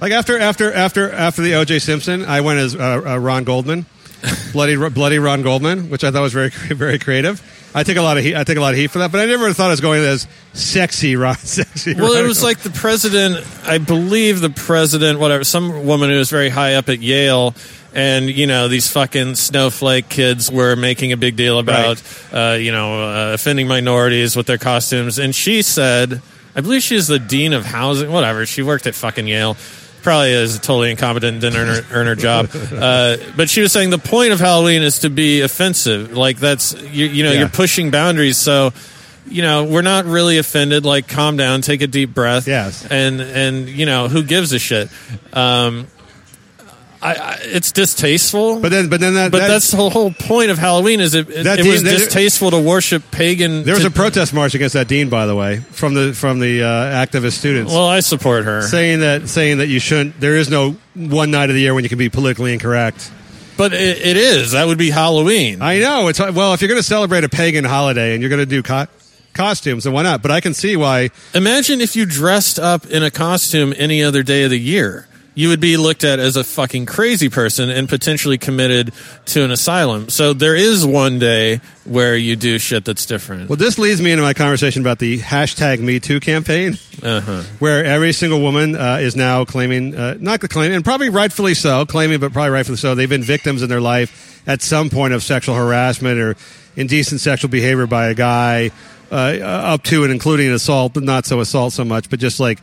Like 0.00 0.12
after 0.12 0.38
after 0.38 0.72
after 0.72 1.10
after 1.12 1.42
the 1.42 1.54
O.J. 1.54 1.78
Simpson, 1.80 2.24
I 2.24 2.40
went 2.40 2.58
as 2.58 2.74
uh, 2.74 3.02
uh, 3.06 3.16
Ron 3.18 3.44
Goldman, 3.44 3.84
bloody 4.52 4.76
bloody 4.76 5.18
Ron 5.18 5.42
Goldman, 5.42 5.90
which 5.90 6.04
I 6.04 6.10
thought 6.10 6.22
was 6.22 6.32
very 6.32 6.48
very 6.68 6.98
creative. 6.98 7.42
I 7.74 7.84
take 7.84 7.96
a 7.96 8.02
lot 8.02 8.18
of 8.18 8.24
heat. 8.24 8.34
I 8.36 8.44
take 8.44 8.56
a 8.56 8.60
lot 8.60 8.72
of 8.72 8.78
heat 8.78 8.88
for 8.88 8.98
that, 8.98 9.12
but 9.12 9.20
I 9.20 9.26
never 9.26 9.52
thought 9.52 9.68
I 9.68 9.70
was 9.70 9.80
going 9.80 10.02
as 10.02 10.26
sexy 10.52 11.16
Ron. 11.16 11.34
Sexy. 11.38 11.94
Well, 11.94 12.12
it 12.12 12.26
was 12.26 12.42
like 12.42 12.58
the 12.58 12.70
president. 12.70 13.46
I 13.64 13.78
believe 13.78 14.40
the 14.40 14.50
president, 14.50 15.20
whatever, 15.20 15.44
some 15.44 15.86
woman 15.86 16.10
who 16.10 16.16
was 16.16 16.30
very 16.30 16.48
high 16.48 16.74
up 16.74 16.88
at 16.88 17.00
Yale. 17.00 17.54
And 17.92 18.30
you 18.30 18.46
know 18.46 18.68
these 18.68 18.88
fucking 18.88 19.34
snowflake 19.34 20.08
kids 20.08 20.48
were 20.50 20.76
making 20.76 21.10
a 21.10 21.16
big 21.16 21.34
deal 21.34 21.58
about, 21.58 22.00
uh, 22.32 22.56
you 22.60 22.70
know, 22.70 23.02
uh, 23.02 23.34
offending 23.34 23.66
minorities 23.66 24.36
with 24.36 24.46
their 24.46 24.58
costumes. 24.58 25.18
And 25.18 25.34
she 25.34 25.62
said, 25.62 26.22
I 26.54 26.60
believe 26.60 26.82
she 26.82 26.94
is 26.94 27.08
the 27.08 27.18
dean 27.18 27.52
of 27.52 27.64
housing, 27.64 28.12
whatever. 28.12 28.46
She 28.46 28.62
worked 28.62 28.86
at 28.86 28.94
fucking 28.94 29.26
Yale. 29.26 29.56
Probably 30.02 30.30
is 30.32 30.58
totally 30.58 30.90
incompetent, 30.90 31.34
and 31.34 31.40
didn't 31.40 31.58
earn 31.60 31.68
her, 31.68 31.86
earn 31.92 32.06
her 32.06 32.14
job. 32.14 32.48
Uh, 32.54 33.16
but 33.36 33.50
she 33.50 33.60
was 33.60 33.72
saying 33.72 33.90
the 33.90 33.98
point 33.98 34.32
of 34.32 34.40
Halloween 34.40 34.82
is 34.82 35.00
to 35.00 35.10
be 35.10 35.40
offensive. 35.42 36.12
Like 36.16 36.38
that's 36.38 36.72
you, 36.82 37.06
you 37.06 37.22
know 37.24 37.32
Yeah. 37.32 37.40
you're 37.40 37.48
pushing 37.48 37.90
boundaries. 37.90 38.36
So 38.36 38.72
you 39.28 39.42
know 39.42 39.64
we're 39.64 39.82
not 39.82 40.06
really 40.06 40.38
offended. 40.38 40.84
Like 40.84 41.06
calm 41.08 41.36
down, 41.36 41.60
take 41.62 41.82
a 41.82 41.86
deep 41.86 42.14
breath. 42.14 42.48
Yes. 42.48 42.86
and 42.90 43.20
and 43.20 43.68
you 43.68 43.86
know 43.86 44.08
who 44.08 44.22
gives 44.22 44.52
a 44.52 44.58
shit. 44.58 44.88
Um, 45.32 45.86
I, 47.02 47.14
I, 47.14 47.38
it's 47.42 47.72
distasteful. 47.72 48.60
But 48.60 48.70
then, 48.70 48.88
but 48.90 49.00
then 49.00 49.14
that, 49.14 49.32
But 49.32 49.38
that- 49.38 49.48
that's 49.48 49.70
the 49.70 49.88
whole, 49.88 50.12
point 50.12 50.50
of 50.50 50.58
Halloween. 50.58 51.00
Is 51.00 51.14
it? 51.14 51.30
It, 51.30 51.44
That 51.44 51.58
it 51.58 51.66
was 51.66 51.82
dean- 51.82 51.94
distasteful 51.94 52.50
to 52.50 52.58
worship 52.58 53.10
pagan. 53.10 53.64
There 53.64 53.74
was 53.74 53.84
to- 53.84 53.88
a 53.88 53.90
protest 53.92 54.34
march 54.34 54.54
against 54.54 54.74
that 54.74 54.86
dean, 54.86 55.08
by 55.08 55.24
the 55.26 55.34
way, 55.34 55.60
from 55.70 55.94
the 55.94 56.12
from 56.12 56.40
the 56.40 56.62
uh, 56.62 56.66
activist 57.06 57.32
students. 57.38 57.72
Well, 57.72 57.86
I 57.88 58.00
support 58.00 58.44
her. 58.44 58.62
saying 58.62 59.00
that 59.00 59.28
saying 59.28 59.58
that 59.58 59.68
you 59.68 59.80
shouldn't. 59.80 60.20
There 60.20 60.36
is 60.36 60.50
no 60.50 60.76
one 60.94 61.30
night 61.30 61.48
of 61.48 61.54
the 61.54 61.60
year 61.62 61.72
when 61.74 61.84
you 61.84 61.88
can 61.88 61.98
be 61.98 62.10
politically 62.10 62.52
incorrect. 62.52 63.10
But 63.56 63.72
it, 63.72 63.98
it 63.98 64.16
is. 64.16 64.52
That 64.52 64.66
would 64.66 64.78
be 64.78 64.90
Halloween. 64.90 65.60
I 65.62 65.78
know. 65.80 66.08
It's 66.08 66.18
well, 66.18 66.52
if 66.54 66.60
you're 66.60 66.68
going 66.68 66.80
to 66.80 66.86
celebrate 66.86 67.24
a 67.24 67.28
pagan 67.28 67.64
holiday 67.64 68.12
and 68.14 68.22
you're 68.22 68.30
going 68.30 68.40
to 68.40 68.46
do 68.46 68.62
co- 68.62 68.86
costumes, 69.34 69.86
and 69.86 69.94
why 69.94 70.02
not? 70.02 70.22
But 70.22 70.30
I 70.30 70.40
can 70.40 70.54
see 70.54 70.76
why. 70.76 71.10
Imagine 71.34 71.80
if 71.80 71.96
you 71.96 72.04
dressed 72.06 72.58
up 72.58 72.86
in 72.86 73.02
a 73.02 73.10
costume 73.10 73.72
any 73.76 74.02
other 74.02 74.22
day 74.22 74.44
of 74.44 74.50
the 74.50 74.58
year. 74.58 75.06
You 75.34 75.48
would 75.50 75.60
be 75.60 75.76
looked 75.76 76.02
at 76.04 76.18
as 76.18 76.36
a 76.36 76.42
fucking 76.44 76.86
crazy 76.86 77.28
person 77.28 77.70
and 77.70 77.88
potentially 77.88 78.36
committed 78.36 78.92
to 79.26 79.44
an 79.44 79.50
asylum. 79.52 80.08
So 80.08 80.32
there 80.32 80.56
is 80.56 80.84
one 80.84 81.18
day 81.20 81.60
where 81.84 82.16
you 82.16 82.34
do 82.36 82.58
shit 82.58 82.84
that's 82.84 83.06
different. 83.06 83.48
Well, 83.48 83.56
this 83.56 83.78
leads 83.78 84.02
me 84.02 84.10
into 84.10 84.22
my 84.24 84.34
conversation 84.34 84.82
about 84.82 84.98
the 84.98 85.18
hashtag 85.20 85.78
Me 85.80 86.00
Too 86.00 86.18
campaign, 86.20 86.78
Uh-huh. 87.02 87.42
where 87.60 87.84
every 87.84 88.12
single 88.12 88.40
woman 88.40 88.74
uh, 88.76 88.98
is 89.00 89.14
now 89.14 89.44
claiming, 89.44 89.94
uh, 89.94 90.16
not 90.20 90.40
claiming, 90.40 90.74
and 90.76 90.84
probably 90.84 91.08
rightfully 91.08 91.54
so, 91.54 91.86
claiming, 91.86 92.18
but 92.18 92.32
probably 92.32 92.50
rightfully 92.50 92.76
so, 92.78 92.94
they've 92.94 93.08
been 93.08 93.22
victims 93.22 93.62
in 93.62 93.68
their 93.68 93.80
life 93.80 94.42
at 94.46 94.62
some 94.62 94.90
point 94.90 95.14
of 95.14 95.22
sexual 95.22 95.54
harassment 95.54 96.18
or 96.18 96.36
indecent 96.76 97.20
sexual 97.20 97.50
behavior 97.50 97.86
by 97.86 98.08
a 98.08 98.14
guy, 98.14 98.70
uh, 99.12 99.38
up 99.42 99.82
to 99.84 100.02
and 100.02 100.12
including 100.12 100.50
assault, 100.50 100.92
but 100.94 101.02
not 101.02 101.24
so 101.24 101.40
assault 101.40 101.72
so 101.72 101.84
much, 101.84 102.10
but 102.10 102.18
just 102.20 102.40
like 102.40 102.58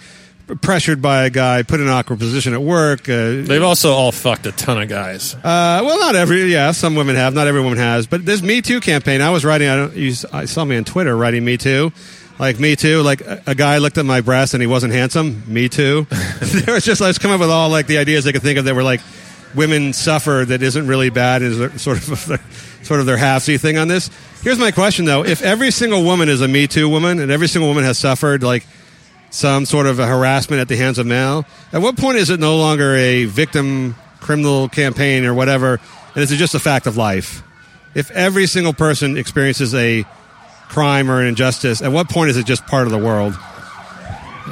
pressured 0.62 1.02
by 1.02 1.26
a 1.26 1.30
guy, 1.30 1.64
put 1.64 1.80
in 1.80 1.88
an 1.88 1.92
awkward 1.94 2.20
position 2.20 2.54
at 2.54 2.62
work. 2.62 3.10
Uh, 3.10 3.42
They've 3.44 3.64
also 3.64 3.92
all 3.92 4.12
fucked 4.12 4.46
a 4.46 4.52
ton 4.52 4.82
of 4.82 4.88
guys. 4.90 5.36
uh, 5.36 5.82
well, 5.84 6.00
not 6.00 6.16
every. 6.16 6.52
Yeah, 6.52 6.72
some 6.72 6.96
women 6.96 7.16
have. 7.16 7.34
Not 7.34 7.48
every 7.48 7.62
woman 7.62 7.78
has. 7.78 8.08
But 8.08 8.26
this 8.26 8.42
Me 8.42 8.62
Too 8.62 8.80
campaign, 8.80 9.22
I 9.22 9.30
was 9.30 9.44
writing. 9.46 9.68
I 9.68 9.76
don't. 9.76 9.96
You, 9.96 10.14
I 10.32 10.46
saw 10.46 10.64
me 10.66 10.78
on 10.78 10.84
Twitter 10.86 11.16
writing 11.16 11.44
Me 11.44 11.58
Too. 11.58 11.92
Like 12.40 12.60
Me 12.60 12.76
Too. 12.76 13.02
Like 13.02 13.22
a, 13.22 13.42
a 13.48 13.56
guy 13.56 13.80
looked 13.80 13.98
at 13.98 14.06
my 14.06 14.22
breast 14.22 14.54
and 14.54 14.62
he 14.62 14.68
wasn't 14.68 14.94
handsome. 14.94 15.44
Me 15.52 15.70
Too. 15.70 16.06
there 16.42 16.74
was 16.74 16.86
just. 16.86 17.02
I 17.02 17.08
was 17.08 17.18
coming 17.18 17.36
up 17.36 17.42
with 17.42 17.52
all 17.52 17.70
like 17.70 17.88
the 17.88 17.98
ideas 17.98 18.26
I 18.28 18.32
could 18.32 18.42
think 18.44 18.58
of 18.60 18.66
that 18.66 18.76
were 18.76 18.84
like 18.84 19.02
women 19.56 19.94
suffer 19.94 20.44
that 20.46 20.62
isn't 20.62 20.88
really 20.88 21.10
bad 21.10 21.42
is 21.42 21.58
sort 21.82 21.98
of 21.98 22.26
their, 22.28 22.40
sort 22.84 23.00
of 23.00 23.06
their 23.06 23.18
halfsy 23.18 23.60
thing 23.60 23.78
on 23.78 23.88
this. 23.88 24.10
Here's 24.44 24.60
my 24.60 24.72
question 24.72 25.06
though: 25.06 25.26
If 25.26 25.42
every 25.42 25.72
single 25.72 26.04
woman 26.04 26.30
is 26.30 26.42
a 26.42 26.48
Me 26.48 26.68
Too 26.68 26.88
woman 26.88 27.20
and 27.20 27.32
every 27.32 27.48
single 27.48 27.68
woman 27.70 27.84
has 27.84 27.98
suffered 27.98 28.44
like 28.44 28.66
some 29.30 29.66
sort 29.66 29.86
of 29.88 30.00
a 30.00 30.08
harassment 30.08 30.62
at 30.62 30.68
the 30.68 30.76
hands 30.78 30.98
of 30.98 31.06
male. 31.06 31.46
At 31.74 31.82
what 31.82 31.98
point 31.98 32.18
is 32.18 32.30
it 32.30 32.40
no 32.40 32.58
longer 32.58 32.96
a 32.96 33.26
victim 33.26 33.96
criminal 34.20 34.70
campaign 34.70 35.26
or 35.26 35.34
whatever, 35.34 35.80
and 36.16 36.24
is 36.24 36.32
it 36.32 36.38
just 36.38 36.56
a 36.56 36.60
fact 36.60 36.88
of 36.88 36.98
life? 36.98 37.44
If 37.96 38.12
every 38.12 38.46
single 38.48 38.74
person 38.74 39.18
experiences 39.18 39.74
a 39.76 40.06
crime 40.70 41.10
or 41.10 41.22
an 41.22 41.28
injustice, 41.28 41.82
at 41.82 41.92
what 41.92 42.10
point 42.10 42.30
is 42.30 42.38
it 42.38 42.46
just 42.46 42.66
part 42.68 42.86
of 42.88 42.92
the 42.92 42.98
world? 42.98 43.38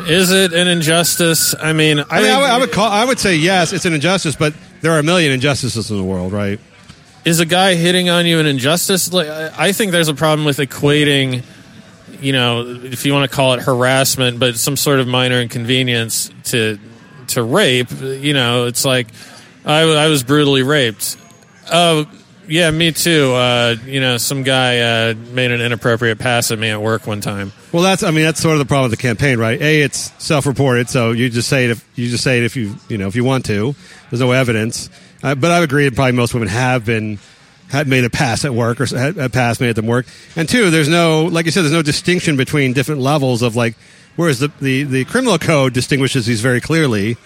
Is 0.07 0.31
it 0.31 0.51
an 0.53 0.67
injustice? 0.67 1.55
I 1.59 1.71
mean, 1.73 1.99
I, 1.99 2.03
I 2.09 2.21
mean, 2.21 2.31
I, 2.31 2.37
would- 2.39 2.49
I 2.49 2.57
would 2.59 2.71
call, 2.71 2.89
I 2.91 3.05
would 3.05 3.19
say 3.19 3.35
yes, 3.35 3.71
it's 3.73 3.85
an 3.85 3.93
injustice, 3.93 4.35
but 4.35 4.53
there 4.81 4.91
are 4.91 4.99
a 4.99 5.03
million 5.03 5.31
injustices 5.31 5.89
in 5.89 5.97
the 5.97 6.03
world, 6.03 6.31
right? 6.33 6.59
is 7.23 7.39
a 7.39 7.45
guy 7.45 7.73
hitting 7.73 8.07
on 8.07 8.27
you 8.27 8.37
an 8.39 8.45
injustice? 8.45 9.11
Like, 9.11 9.27
I 9.27 9.71
think 9.71 9.91
there's 9.91 10.09
a 10.09 10.13
problem 10.13 10.45
with 10.45 10.57
equating, 10.57 11.43
you 12.21 12.33
know, 12.33 12.65
if 12.83 13.05
you 13.05 13.13
want 13.13 13.29
to 13.29 13.35
call 13.35 13.53
it 13.53 13.61
harassment, 13.61 14.39
but 14.39 14.55
some 14.55 14.77
sort 14.77 14.99
of 14.99 15.07
minor 15.07 15.39
inconvenience 15.39 16.31
to 16.45 16.79
to 17.27 17.43
rape. 17.43 17.89
You 18.01 18.33
know, 18.33 18.65
it's 18.65 18.85
like 18.85 19.07
I, 19.65 19.81
I 19.81 20.07
was 20.07 20.23
brutally 20.23 20.63
raped. 20.63 21.17
Oh, 21.71 22.05
yeah, 22.47 22.69
me 22.71 22.91
too. 22.91 23.33
Uh, 23.33 23.75
you 23.85 23.99
know, 23.99 24.17
some 24.17 24.43
guy 24.43 24.79
uh, 24.79 25.13
made 25.31 25.51
an 25.51 25.61
inappropriate 25.61 26.19
pass 26.19 26.51
at 26.51 26.59
me 26.59 26.69
at 26.69 26.81
work 26.81 27.07
one 27.07 27.21
time. 27.21 27.51
Well, 27.71 27.83
that's 27.83 28.03
I 28.03 28.11
mean 28.11 28.23
that's 28.25 28.39
sort 28.39 28.53
of 28.53 28.59
the 28.59 28.65
problem 28.65 28.89
with 28.91 28.99
the 28.99 29.01
campaign, 29.01 29.39
right? 29.39 29.59
A, 29.59 29.81
it's 29.81 30.11
self-reported, 30.23 30.89
so 30.89 31.11
you 31.11 31.29
just 31.29 31.49
say 31.49 31.65
it 31.65 31.71
if 31.71 31.89
you 31.95 32.09
just 32.09 32.23
say 32.23 32.37
it 32.37 32.43
if 32.43 32.55
you 32.55 32.75
you 32.87 32.97
know 32.97 33.07
if 33.07 33.15
you 33.15 33.23
want 33.23 33.45
to. 33.45 33.75
There's 34.09 34.21
no 34.21 34.31
evidence, 34.31 34.89
uh, 35.23 35.35
but 35.35 35.51
I 35.51 35.59
would 35.59 35.69
agree. 35.69 35.89
that 35.89 35.95
Probably 35.95 36.11
most 36.11 36.33
women 36.33 36.49
have 36.49 36.85
been 36.85 37.19
had 37.69 37.87
made 37.87 38.03
a 38.03 38.09
pass 38.09 38.45
at 38.45 38.53
work 38.53 38.79
or 38.79 38.85
had 38.85 39.17
a 39.17 39.29
pass 39.29 39.59
made 39.59 39.69
at 39.69 39.75
them 39.75 39.87
work. 39.87 40.05
And 40.35 40.47
two, 40.47 40.69
there's 40.69 40.89
no 40.89 41.25
like 41.25 41.45
you 41.45 41.51
said, 41.51 41.61
there's 41.61 41.73
no 41.73 41.81
distinction 41.81 42.37
between 42.37 42.73
different 42.73 43.01
levels 43.01 43.41
of 43.41 43.55
like. 43.55 43.75
Whereas 44.15 44.39
the 44.39 44.49
the, 44.61 44.83
the 44.83 45.05
criminal 45.05 45.37
code 45.37 45.73
distinguishes 45.73 46.25
these 46.25 46.39
very 46.39 46.61
clearly 46.61 47.17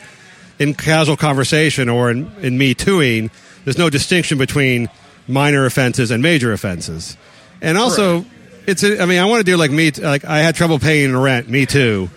in 0.58 0.74
casual 0.74 1.18
conversation 1.18 1.88
or 1.88 2.10
in, 2.10 2.32
in 2.42 2.58
me 2.58 2.74
tooing. 2.74 3.30
There's 3.64 3.78
no 3.78 3.90
distinction 3.90 4.38
between 4.38 4.90
minor 5.28 5.66
offenses 5.66 6.10
and 6.10 6.24
major 6.24 6.52
offenses, 6.52 7.16
and 7.62 7.78
also. 7.78 8.26
it's. 8.66 8.84
A, 8.84 9.02
I 9.02 9.06
mean, 9.06 9.20
I 9.20 9.26
want 9.26 9.42
to 9.42 9.44
do 9.44 9.56
like 9.58 9.72
me. 9.72 9.92
Like 9.92 10.26
I 10.26 10.40
had 10.40 10.56
trouble 10.56 10.80
paying 10.80 11.16
rent. 11.16 11.48
Me 11.48 11.66
too. 11.66 12.10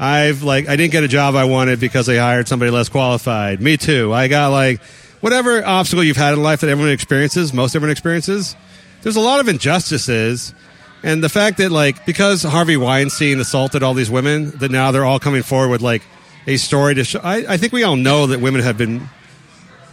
I've 0.00 0.42
like 0.42 0.66
I 0.66 0.76
didn't 0.76 0.92
get 0.92 1.04
a 1.04 1.08
job 1.08 1.34
I 1.34 1.44
wanted 1.44 1.78
because 1.78 2.06
they 2.06 2.16
hired 2.16 2.48
somebody 2.48 2.70
less 2.70 2.88
qualified. 2.88 3.60
Me 3.60 3.76
too. 3.76 4.14
I 4.14 4.28
got 4.28 4.48
like 4.48 4.80
whatever 5.20 5.64
obstacle 5.64 6.04
you've 6.04 6.16
had 6.16 6.34
in 6.34 6.42
life 6.42 6.60
that 6.60 6.70
everyone 6.70 6.92
experiences, 6.92 7.52
most 7.52 7.74
everyone 7.74 7.92
experiences. 7.92 8.56
There's 9.02 9.16
a 9.16 9.20
lot 9.20 9.40
of 9.40 9.48
injustices, 9.48 10.54
and 11.02 11.24
the 11.24 11.28
fact 11.28 11.58
that 11.58 11.70
like 11.70 12.04
because 12.04 12.42
Harvey 12.42 12.76
Weinstein 12.76 13.40
assaulted 13.40 13.82
all 13.82 13.94
these 13.94 14.10
women, 14.10 14.50
that 14.58 14.70
now 14.70 14.90
they're 14.90 15.04
all 15.04 15.18
coming 15.18 15.42
forward 15.42 15.68
with 15.70 15.80
like 15.80 16.02
a 16.46 16.56
story 16.56 16.94
to 16.94 17.04
show. 17.04 17.20
I, 17.22 17.54
I 17.54 17.56
think 17.56 17.72
we 17.72 17.82
all 17.82 17.96
know 17.96 18.26
that 18.26 18.40
women 18.40 18.60
have 18.60 18.76
been 18.76 19.08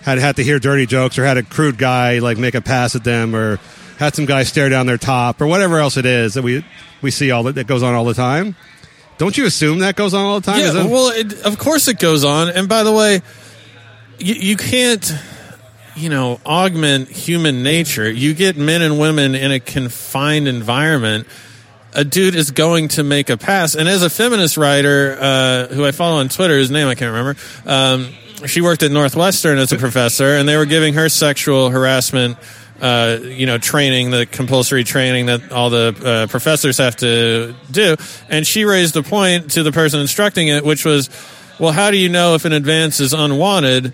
had 0.02 0.20
had 0.20 0.38
to 0.38 0.44
hear 0.44 0.60
dirty 0.60 0.86
jokes 0.86 1.18
or 1.18 1.26
had 1.26 1.38
a 1.38 1.44
crude 1.44 1.78
guy 1.78 2.20
like 2.20 2.38
make 2.38 2.56
a 2.56 2.62
pass 2.62 2.96
at 2.96 3.04
them 3.04 3.36
or 3.36 3.60
had 3.98 4.16
some 4.16 4.26
guy 4.26 4.44
stare 4.44 4.70
down 4.70 4.86
their 4.86 4.98
top 4.98 5.42
or 5.42 5.48
whatever 5.48 5.80
else 5.80 5.98
it 5.98 6.06
is 6.06 6.36
that 6.36 6.44
we 6.44 6.66
we 7.02 7.12
see 7.12 7.32
all 7.32 7.44
that, 7.44 7.56
that 7.56 7.68
goes 7.68 7.84
on 7.84 7.94
all 7.94 8.06
the 8.06 8.14
time. 8.14 8.56
Don't 9.18 9.38
you 9.38 9.46
assume 9.46 9.80
that 9.80 9.96
goes 9.96 10.14
on 10.14 10.26
all 10.26 10.40
the 10.40 10.52
time? 10.52 10.60
Yeah, 10.60 10.86
well, 10.86 11.10
it, 11.10 11.46
of 11.46 11.58
course 11.58 11.88
it 11.88 11.98
goes 11.98 12.24
on. 12.24 12.50
And 12.50 12.70
by 12.70 12.84
the 12.84 12.92
way, 12.92 13.22
you, 14.20 14.34
you 14.36 14.58
can't, 14.58 15.14
you 15.96 16.10
know, 16.10 16.40
augment 16.46 17.10
human 17.10 17.64
nature. 17.64 18.10
You 18.10 18.34
get 18.34 18.58
men 18.58 18.82
and 18.82 19.00
women 19.00 19.36
in 19.36 19.52
a 19.52 19.60
confined 19.60 20.48
environment. 20.48 21.28
A 21.94 22.04
dude 22.04 22.36
is 22.36 22.52
going 22.52 22.90
to 22.90 23.04
make 23.04 23.30
a 23.30 23.38
pass. 23.38 23.74
And 23.74 23.90
as 23.90 24.04
a 24.04 24.10
feminist 24.10 24.58
writer, 24.58 25.18
uh, 25.20 25.68
who 25.68 25.86
I 25.86 25.92
follow 25.92 26.18
on 26.20 26.30
Twitter, 26.30 26.58
his 26.58 26.70
name 26.70 26.88
I 26.88 26.96
can't 26.96 27.16
remember, 27.16 27.40
um, 27.66 28.14
she 28.46 28.62
worked 28.62 28.84
at 28.84 28.92
Northwestern 28.92 29.58
as 29.58 29.72
a 29.72 29.78
professor, 29.78 30.36
and 30.36 30.48
they 30.48 30.58
were 30.58 30.66
giving 30.66 30.94
her 30.94 31.10
sexual 31.10 31.70
harassment. 31.70 32.38
Uh, 32.80 33.18
you 33.24 33.48
know, 33.48 33.58
training, 33.58 34.12
the 34.12 34.28
compulsory 34.28 34.84
training 34.84 35.26
that 35.26 35.52
all 35.52 35.72
the 35.72 36.00
uh, 36.06 36.28
professors 36.28 36.78
have 36.78 36.96
to 36.96 37.56
do. 37.72 37.96
And 38.30 38.46
she 38.46 38.66
raised 38.66 38.96
a 38.96 39.02
point 39.02 39.50
to 39.54 39.64
the 39.64 39.72
person 39.72 40.00
instructing 40.00 40.48
it, 40.50 40.64
which 40.64 40.86
was, 40.86 41.10
well, 41.60 41.72
how 41.72 41.92
do 41.92 41.98
you 41.98 42.10
know 42.10 42.36
if 42.36 42.46
an 42.46 42.54
advance 42.54 43.00
is 43.00 43.14
unwanted 43.14 43.94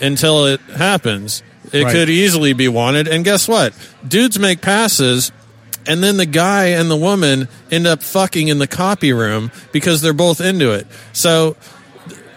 until 0.00 0.46
it 0.46 0.60
happens? 0.76 1.42
It 1.72 1.84
Right. 1.84 1.92
could 1.92 2.10
easily 2.10 2.52
be 2.52 2.68
wanted. 2.68 3.08
And 3.08 3.24
guess 3.24 3.48
what? 3.48 3.72
Dudes 4.06 4.38
make 4.38 4.60
passes. 4.60 5.32
And 5.86 6.02
then 6.02 6.16
the 6.16 6.26
guy 6.26 6.66
and 6.66 6.90
the 6.90 6.96
woman 6.96 7.48
end 7.70 7.86
up 7.86 8.02
fucking 8.02 8.48
in 8.48 8.58
the 8.58 8.66
copy 8.68 9.12
room 9.12 9.50
because 9.72 10.00
they're 10.00 10.12
both 10.12 10.40
into 10.40 10.70
it. 10.72 10.86
So, 11.12 11.56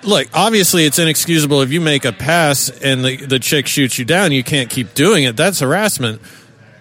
look, 0.03 0.27
obviously 0.33 0.85
it's 0.85 0.97
inexcusable 0.97 1.61
if 1.61 1.71
you 1.71 1.79
make 1.81 2.05
a 2.05 2.11
pass 2.11 2.69
and 2.69 3.03
the, 3.05 3.17
the 3.17 3.37
chick 3.39 3.67
shoots 3.67 3.99
you 3.99 4.05
down, 4.05 4.31
you 4.31 4.43
can't 4.43 4.69
keep 4.69 4.93
doing 4.95 5.25
it. 5.25 5.35
That's 5.37 5.59
harassment. 5.59 6.21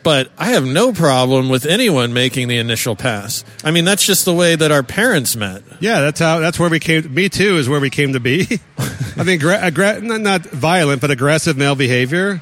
But 0.04 0.30
I 0.38 0.50
have 0.50 0.64
no 0.64 0.92
problem 0.92 1.48
with 1.48 1.66
anyone 1.66 2.12
making 2.12 2.48
the 2.48 2.58
initial 2.58 2.94
pass. 2.94 3.42
I 3.64 3.70
mean, 3.70 3.84
that's 3.84 4.04
just 4.04 4.24
the 4.26 4.34
way 4.34 4.54
that 4.54 4.70
our 4.70 4.82
parents 4.82 5.34
met. 5.34 5.62
Yeah, 5.80 6.02
that's 6.02 6.20
how. 6.20 6.38
That's 6.38 6.58
where 6.60 6.70
we 6.70 6.78
came. 6.78 7.12
Me 7.12 7.28
too 7.28 7.56
is 7.56 7.68
where 7.68 7.80
we 7.80 7.90
came 7.90 8.12
to 8.12 8.20
be. 8.20 8.42
I 8.78 9.22
mean, 9.24 9.40
aggra- 9.40 9.60
aggra- 9.60 9.96
uh, 9.96 10.00
not, 10.00 10.20
not 10.20 10.42
violent, 10.42 11.00
but 11.00 11.10
aggressive 11.10 11.56
male 11.56 11.74
behavior. 11.74 12.40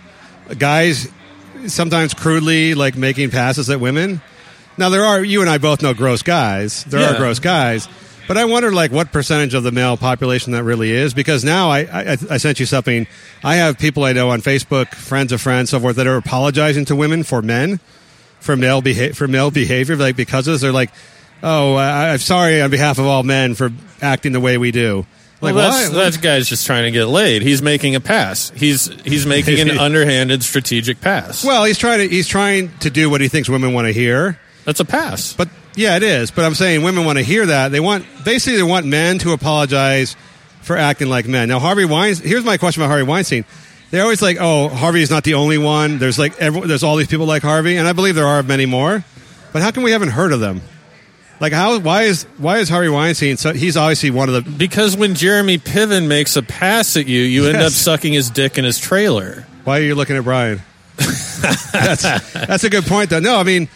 Guys 0.58 1.08
sometimes 1.68 2.14
crudely 2.14 2.74
like 2.74 2.96
making 2.96 3.30
passes 3.30 3.70
at 3.70 3.80
women. 3.80 4.20
Now 4.78 4.88
there 4.88 5.04
are 5.04 5.22
you 5.22 5.40
and 5.40 5.50
I 5.50 5.58
both 5.58 5.82
know 5.82 5.94
gross 5.94 6.22
guys. 6.22 6.84
There 6.84 7.00
are 7.08 7.16
gross 7.16 7.38
guys, 7.38 7.88
but 8.28 8.36
I 8.36 8.44
wonder 8.44 8.72
like 8.72 8.92
what 8.92 9.12
percentage 9.12 9.54
of 9.54 9.62
the 9.62 9.72
male 9.72 9.96
population 9.96 10.52
that 10.52 10.64
really 10.64 10.90
is 10.90 11.14
because 11.14 11.44
now 11.44 11.70
I, 11.70 11.80
I 11.80 12.16
I 12.30 12.36
sent 12.38 12.60
you 12.60 12.66
something. 12.66 13.06
I 13.42 13.56
have 13.56 13.78
people 13.78 14.04
I 14.04 14.12
know 14.12 14.30
on 14.30 14.40
Facebook, 14.40 14.94
friends 14.94 15.32
of 15.32 15.40
friends, 15.40 15.70
so 15.70 15.80
forth, 15.80 15.96
that 15.96 16.06
are 16.06 16.16
apologizing 16.16 16.84
to 16.86 16.96
women 16.96 17.22
for 17.22 17.42
men 17.42 17.80
for 18.40 18.56
male 18.56 18.82
beha- 18.82 19.14
for 19.14 19.28
male 19.28 19.50
behavior. 19.50 19.96
Like 19.96 20.16
because 20.16 20.48
of 20.48 20.54
this, 20.54 20.62
they're 20.62 20.72
like, 20.72 20.90
"Oh, 21.42 21.74
I- 21.74 22.10
I'm 22.12 22.18
sorry 22.18 22.60
on 22.60 22.70
behalf 22.70 22.98
of 22.98 23.06
all 23.06 23.22
men 23.22 23.54
for 23.54 23.70
acting 24.00 24.32
the 24.32 24.40
way 24.40 24.58
we 24.58 24.70
do." 24.70 25.06
Like 25.40 25.56
well, 25.56 25.72
that's, 25.72 25.88
why? 25.92 26.10
that 26.10 26.22
guy's 26.22 26.48
just 26.48 26.66
trying 26.66 26.84
to 26.84 26.92
get 26.92 27.06
laid. 27.06 27.42
He's 27.42 27.62
making 27.62 27.96
a 27.96 28.00
pass. 28.00 28.50
He's 28.54 28.86
he's 29.04 29.26
making 29.26 29.58
an 29.58 29.70
underhanded 29.78 30.44
strategic 30.44 31.00
pass. 31.00 31.44
Well, 31.44 31.64
he's 31.64 31.78
trying 31.78 31.98
to 31.98 32.08
he's 32.08 32.28
trying 32.28 32.70
to 32.78 32.90
do 32.90 33.10
what 33.10 33.20
he 33.20 33.26
thinks 33.28 33.48
women 33.48 33.72
want 33.72 33.88
to 33.88 33.92
hear. 33.92 34.38
That's 34.64 34.78
a 34.78 34.84
pass. 34.84 35.32
But 35.32 35.48
yeah, 35.74 35.96
it 35.96 36.02
is. 36.02 36.30
But 36.30 36.44
I'm 36.44 36.54
saying 36.54 36.82
women 36.82 37.04
want 37.04 37.18
to 37.18 37.24
hear 37.24 37.46
that. 37.46 37.70
They 37.72 37.80
want 37.80 38.04
basically 38.24 38.56
they 38.56 38.62
want 38.62 38.86
men 38.86 39.18
to 39.20 39.32
apologize 39.32 40.16
for 40.62 40.76
acting 40.76 41.08
like 41.08 41.26
men. 41.26 41.48
Now, 41.48 41.58
Harvey 41.58 41.84
Weinstein. 41.84 42.28
Here's 42.28 42.44
my 42.44 42.56
question 42.56 42.82
about 42.82 42.88
Harvey 42.88 43.04
Weinstein. 43.04 43.44
They're 43.90 44.02
always 44.02 44.22
like, 44.22 44.38
"Oh, 44.40 44.68
Harvey 44.68 45.02
is 45.02 45.10
not 45.10 45.24
the 45.24 45.34
only 45.34 45.58
one." 45.58 45.98
There's 45.98 46.18
like 46.18 46.38
every, 46.40 46.62
there's 46.62 46.82
all 46.82 46.96
these 46.96 47.08
people 47.08 47.26
like 47.26 47.42
Harvey, 47.42 47.76
and 47.76 47.86
I 47.86 47.92
believe 47.92 48.14
there 48.14 48.26
are 48.26 48.42
many 48.42 48.66
more. 48.66 49.04
But 49.52 49.62
how 49.62 49.70
come 49.70 49.82
we 49.82 49.90
haven't 49.90 50.10
heard 50.10 50.32
of 50.32 50.40
them? 50.40 50.62
Like 51.40 51.52
how? 51.52 51.78
Why 51.78 52.04
is 52.04 52.24
why 52.38 52.58
is 52.58 52.68
Harvey 52.68 52.88
Weinstein? 52.88 53.36
So 53.36 53.52
he's 53.52 53.76
obviously 53.76 54.10
one 54.10 54.30
of 54.30 54.44
the 54.44 54.50
Because 54.50 54.96
when 54.96 55.14
Jeremy 55.14 55.58
Piven 55.58 56.06
makes 56.06 56.36
a 56.36 56.42
pass 56.42 56.96
at 56.96 57.06
you, 57.06 57.20
you 57.20 57.46
end 57.46 57.58
up 57.58 57.72
sucking 57.72 58.12
his 58.12 58.30
dick 58.30 58.58
in 58.58 58.64
his 58.64 58.78
trailer. 58.78 59.46
Why 59.64 59.80
are 59.80 59.82
you 59.82 59.94
looking 59.94 60.16
at 60.16 60.24
Brian? 60.24 60.62
that's 60.96 62.02
that's 62.32 62.64
a 62.64 62.70
good 62.70 62.84
point, 62.84 63.10
though. 63.10 63.20
No, 63.20 63.36
I 63.36 63.42
mean 63.42 63.68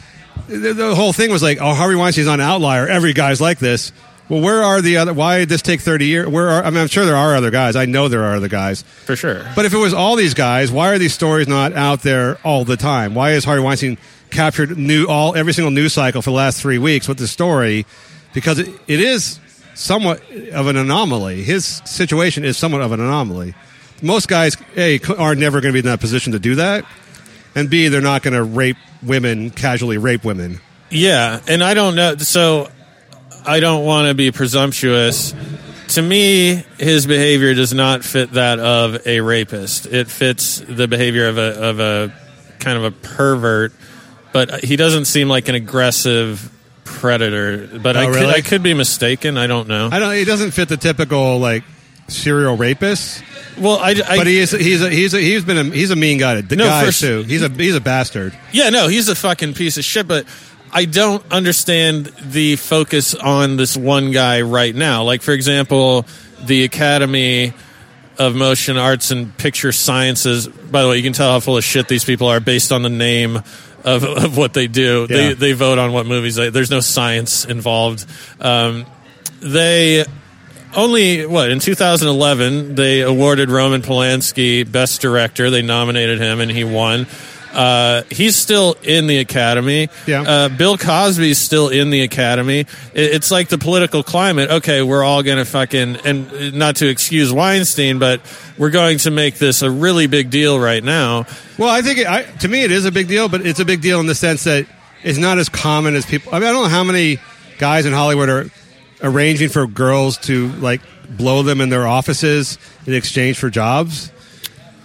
the, 0.49 0.73
the 0.73 0.95
whole 0.95 1.13
thing 1.13 1.31
was 1.31 1.43
like, 1.43 1.59
oh, 1.61 1.75
Harvey 1.75 1.97
Weinstein's 1.97 2.27
not 2.27 2.41
an 2.41 2.47
outlier. 2.47 2.87
Every 2.87 3.13
guy's 3.13 3.41
like 3.41 3.59
this. 3.59 3.93
Well, 4.29 4.41
where 4.41 4.63
are 4.63 4.81
the 4.81 4.97
other? 4.97 5.15
Why 5.15 5.39
did 5.39 5.49
this 5.49 5.63
take 5.63 5.81
thirty 5.81 6.07
years? 6.07 6.27
Where 6.27 6.49
are? 6.49 6.65
I 6.65 6.71
mean, 6.71 6.81
I'm 6.81 6.89
sure 6.89 7.05
there 7.05 7.17
are 7.17 7.37
other 7.37 7.53
guys. 7.53 7.77
I 7.77 7.85
know 7.85 8.09
there 8.09 8.25
are 8.25 8.35
other 8.35 8.49
guys 8.49 8.83
for 8.83 9.15
sure. 9.15 9.45
But 9.55 9.67
if 9.67 9.73
it 9.73 9.79
was 9.79 9.95
all 9.95 10.17
these 10.17 10.35
guys, 10.35 10.73
why 10.73 10.89
are 10.89 10.99
these 10.99 11.15
stories 11.15 11.47
not 11.47 11.75
out 11.75 12.03
there 12.03 12.39
all 12.43 12.65
the 12.65 12.77
time? 12.77 13.15
Why 13.15 13.33
is 13.33 13.45
Harvey 13.45 13.63
Weinstein 13.63 13.99
captured 14.31 14.77
new 14.77 15.07
all 15.07 15.37
every 15.37 15.53
single 15.53 15.71
news 15.71 15.93
cycle 15.93 16.23
for 16.23 16.31
the 16.31 16.37
last 16.37 16.61
three 16.61 16.79
weeks 16.79 17.07
with 17.07 17.19
the 17.19 17.29
story? 17.29 17.87
Because 18.35 18.59
it, 18.59 18.69
it 18.89 19.01
is 19.01 19.39
somewhat 19.75 20.21
of 20.53 20.67
an 20.67 20.77
anomaly. 20.77 21.45
His 21.45 21.65
situation 21.85 22.45
is 22.45 22.57
somewhat 22.57 22.83
of 22.83 22.91
an 22.91 23.01
anomaly. 23.01 23.55
Most 24.03 24.27
guys, 24.27 24.57
a, 24.77 24.99
are 25.17 25.37
never 25.37 25.61
going 25.61 25.73
to 25.73 25.81
be 25.81 25.87
in 25.87 25.91
that 25.91 26.01
position 26.01 26.33
to 26.33 26.39
do 26.41 26.57
that, 26.57 26.85
and 27.57 27.69
b, 27.69 27.89
they're 27.89 28.01
not 28.01 28.23
going 28.23 28.35
to 28.35 28.45
rape 28.45 28.77
women, 29.03 29.51
casually 29.51 29.99
rape 29.99 30.25
women. 30.25 30.61
Yeah, 30.91 31.41
and 31.49 31.65
I 31.65 31.75
don't 31.75 31.97
know. 31.97 32.17
So 32.19 32.69
I 33.45 33.59
don't 33.59 33.85
want 33.85 34.07
to 34.09 34.15
be 34.15 34.31
presumptuous. 34.31 35.35
To 35.89 36.03
me, 36.03 36.65
his 36.79 37.07
behavior 37.07 37.55
does 37.55 37.73
not 37.73 38.05
fit 38.05 38.33
that 38.33 38.59
of 38.59 39.07
a 39.07 39.21
rapist. 39.21 39.87
It 39.87 40.09
fits 40.09 40.59
the 40.59 40.87
behavior 40.87 41.29
of 41.29 41.39
a 41.39 41.63
of 41.63 41.81
a 41.81 42.15
kind 42.59 42.77
of 42.79 42.85
a 42.85 42.91
pervert, 42.91 43.73
but 44.33 44.63
he 44.65 44.77
doesn't 44.77 45.07
seem 45.07 45.29
like 45.29 45.49
an 45.49 45.55
aggressive 45.55 46.53
predator. 46.85 47.69
But 47.79 47.97
Oh, 47.97 48.01
I 48.01 48.07
could 48.07 48.15
really? 48.15 48.33
I 48.35 48.41
could 48.41 48.63
be 48.63 48.75
mistaken. 48.75 49.39
I 49.39 49.47
don't 49.47 49.69
know. 49.69 49.89
I 49.91 49.99
don't. 49.99 50.15
He 50.15 50.25
doesn't 50.25 50.51
fit 50.53 50.69
the 50.69 50.77
typical 50.77 51.39
like 51.39 51.65
serial 52.09 52.57
rapist. 52.57 53.23
Well, 53.59 53.79
I, 53.79 53.91
I 54.07 54.17
but 54.19 54.27
he 54.27 54.39
is. 54.39 54.51
He's 54.51 54.83
a, 54.83 54.91
he's 54.91 55.15
a, 55.15 55.19
he's 55.21 55.45
been 55.45 55.59
a, 55.59 55.65
he's 55.65 55.91
a 55.91 55.97
mean 55.97 56.19
guy 56.19 56.41
to 56.41 56.57
No, 56.57 56.65
guys 56.67 57.01
for- 57.01 57.07
too. 57.07 57.23
He's 57.23 57.43
a 57.43 57.49
he's 57.49 57.75
a 57.75 57.81
bastard. 57.81 58.37
Yeah, 58.53 58.71
no, 58.71 58.89
he's 58.89 59.09
a 59.09 59.15
fucking 59.15 59.55
piece 59.55 59.79
of 59.79 59.85
shit, 59.85 60.07
but 60.07 60.27
I 60.73 60.85
don't 60.85 61.25
understand 61.33 62.07
the 62.21 62.57
focus 62.57 63.15
on 63.15 63.57
this 63.57 63.77
one 63.77 64.11
guy 64.11 64.43
right 64.43 64.75
now. 64.75 65.05
Like, 65.05 65.23
for 65.23 65.33
example, 65.33 66.05
the 66.45 66.65
Academy 66.65 67.55
of 68.19 68.35
Motion 68.35 68.77
Arts 68.77 69.11
and 69.11 69.37
Picture 69.39 69.73
Sciences. 69.73 70.49
By 70.49 70.83
the 70.83 70.89
way, 70.89 70.97
you 70.99 71.03
can 71.03 71.13
tell 71.15 71.33
how 71.33 71.41
full 71.41 71.57
of 71.57 71.65
shit 71.65 71.89
these 71.89 72.05
people 72.05 72.29
are 72.29 72.41
based 72.41 72.73
on 72.73 72.83
the 72.83 72.89
name 72.91 73.37
of, 73.37 74.05
of 74.05 74.37
what 74.37 74.53
they 74.53 74.67
do. 74.67 75.07
Yeah. 75.09 75.17
They, 75.17 75.33
they 75.35 75.53
vote 75.53 75.79
on 75.79 75.93
what 75.93 76.05
movies 76.07 76.35
they, 76.35 76.51
there's 76.51 76.71
no 76.71 76.81
science 76.81 77.45
involved. 77.47 78.05
Um, 78.41 78.85
they 79.41 80.05
only 80.77 81.27
what 81.27 81.51
in 81.51 81.59
2011 81.59 82.75
they 82.75 83.01
awarded 83.01 83.51
Roman 83.51 83.83
Polanski 83.83 84.71
best 84.71 85.01
director. 85.01 85.51
They 85.51 85.63
nominated 85.63 86.21
him 86.21 86.41
and 86.41 86.51
he 86.51 86.65
won. 86.65 87.07
Uh, 87.53 88.03
he's 88.11 88.37
still 88.37 88.77
in 88.83 89.07
the 89.07 89.17
academy. 89.17 89.89
Yeah. 90.07 90.23
Uh, 90.23 90.49
Bill 90.51 90.77
Cosby's 90.77 91.39
still 91.39 91.71
in 91.71 91.89
the 91.89 92.03
academy. 92.03 92.61
It, 92.61 92.69
it's 92.95 93.31
like 93.31 93.49
the 93.49 93.57
political 93.57 94.03
climate. 94.03 94.51
Okay, 94.51 94.83
we're 94.83 95.03
all 95.03 95.23
gonna 95.23 95.47
fucking 95.47 95.97
and 96.05 96.55
not 96.55 96.77
to 96.77 96.89
excuse 96.89 97.33
Weinstein, 97.33 97.99
but 97.99 98.21
we're 98.59 98.71
going 98.71 98.99
to 98.99 99.11
make 99.11 99.37
this 99.37 99.63
a 99.63 99.71
really 99.71 100.07
big 100.07 100.29
deal 100.29 100.61
right 100.61 100.85
now. 100.85 101.25
Well, 101.57 101.71
I 101.71 101.81
think 101.81 102.01
it, 102.01 102.07
I, 102.07 102.25
to 102.25 102.49
me 102.49 102.63
it 102.63 102.71
is 102.71 102.85
a 102.85 102.93
big 102.93 103.09
deal, 103.09 103.31
but 103.31 103.47
it's 103.47 103.61
a 103.61 103.65
big 103.65 103.81
deal 103.81 104.01
in 104.01 104.07
the 104.07 104.15
sense 104.15 104.45
that 104.45 104.67
it's 105.03 105.19
not 105.19 105.39
as 105.39 105.49
common 105.49 105.95
as 105.95 106.05
people. 106.05 106.35
I 106.35 106.41
mean, 106.41 106.49
I 106.49 106.53
don't 106.53 106.65
know 106.65 106.69
how 106.69 106.85
many 106.85 107.19
guys 107.57 107.87
in 107.87 107.95
Hollywood 107.95 108.29
are 108.29 108.51
arranging 109.07 109.49
for 109.49 109.67
girls 109.67 110.19
to 110.19 110.49
like 110.55 110.81
blow 111.09 111.43
them 111.43 111.61
in 111.61 111.69
their 111.69 111.87
offices 111.87 112.59
in 112.87 112.95
exchange 112.95 113.39
for 113.39 113.49
jobs. 113.49 114.13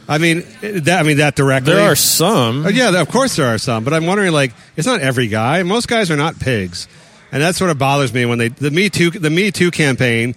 I 0.07 0.17
mean, 0.17 0.43
that 0.61 0.99
I 0.99 1.03
mean 1.03 1.17
that 1.17 1.35
directly. 1.35 1.73
There 1.73 1.91
are 1.91 1.95
some. 1.95 2.65
Oh, 2.65 2.69
yeah, 2.69 3.01
of 3.01 3.09
course 3.09 3.35
there 3.35 3.47
are 3.47 3.57
some, 3.57 3.83
but 3.83 3.93
I'm 3.93 4.05
wondering 4.05 4.31
like 4.31 4.53
it's 4.75 4.87
not 4.87 5.01
every 5.01 5.27
guy. 5.27 5.63
Most 5.63 5.87
guys 5.87 6.11
are 6.11 6.17
not 6.17 6.39
pigs, 6.39 6.87
and 7.31 7.41
that 7.41 7.55
sort 7.55 7.71
of 7.71 7.77
bothers 7.77 8.13
me 8.13 8.25
when 8.25 8.37
they 8.37 8.49
the 8.49 8.71
Me 8.71 8.89
Too 8.89 9.09
the 9.11 9.29
Me 9.29 9.51
Too 9.51 9.71
campaign 9.71 10.35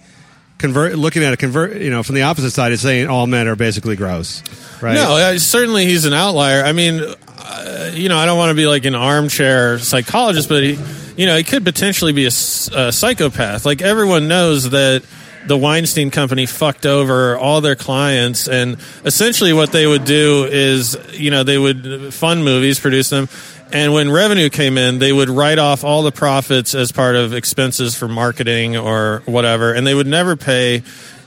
convert 0.57 0.95
looking 0.95 1.23
at 1.23 1.33
it 1.33 1.39
convert 1.39 1.75
you 1.75 1.89
know 1.89 2.03
from 2.03 2.15
the 2.15 2.21
opposite 2.21 2.51
side 2.51 2.71
is 2.71 2.79
saying 2.79 3.07
all 3.07 3.27
men 3.27 3.47
are 3.47 3.57
basically 3.57 3.95
gross, 3.97 4.41
right? 4.81 4.93
No, 4.93 5.17
uh, 5.17 5.37
certainly 5.37 5.85
he's 5.85 6.05
an 6.05 6.13
outlier. 6.13 6.63
I 6.63 6.71
mean, 6.71 7.01
uh, 7.47 7.91
you 7.93 8.09
know, 8.09 8.17
I 8.17 8.25
don't 8.25 8.37
want 8.37 8.49
to 8.49 8.55
be 8.55 8.67
like 8.67 8.85
an 8.85 8.95
armchair 8.95 9.79
psychologist, 9.79 10.49
but 10.49 10.63
he, 10.63 10.79
you 11.15 11.25
know, 11.25 11.37
he 11.37 11.43
could 11.43 11.63
potentially 11.63 12.11
be 12.11 12.25
a 12.25 12.31
psychopath. 12.31 13.65
Like 13.65 13.81
everyone 13.81 14.27
knows 14.27 14.71
that 14.71 15.03
the 15.45 15.57
Weinstein 15.57 16.09
Company 16.09 16.47
fucked 16.47 16.85
over 16.85 17.37
all 17.37 17.61
their 17.61 17.75
clients, 17.75 18.47
and 18.47 18.77
essentially 19.03 19.53
what 19.53 19.71
they 19.71 19.85
would 19.85 20.05
do 20.05 20.45
is, 20.45 20.97
you 21.13 21.29
know, 21.29 21.43
they 21.43 21.57
would 21.57 22.13
fund 22.13 22.43
movies, 22.43 22.79
produce 22.79 23.09
them. 23.09 23.29
And 23.71 23.93
when 23.93 24.11
revenue 24.11 24.49
came 24.49 24.77
in, 24.77 24.99
they 24.99 25.11
would 25.11 25.29
write 25.29 25.59
off 25.59 25.83
all 25.83 26.03
the 26.03 26.11
profits 26.11 26.73
as 26.75 26.91
part 26.91 27.15
of 27.15 27.33
expenses 27.33 27.95
for 27.95 28.07
marketing 28.07 28.77
or 28.77 29.21
whatever, 29.25 29.73
and 29.73 29.85
they 29.85 29.93
would 29.93 30.07
never 30.07 30.35
pay 30.35 30.83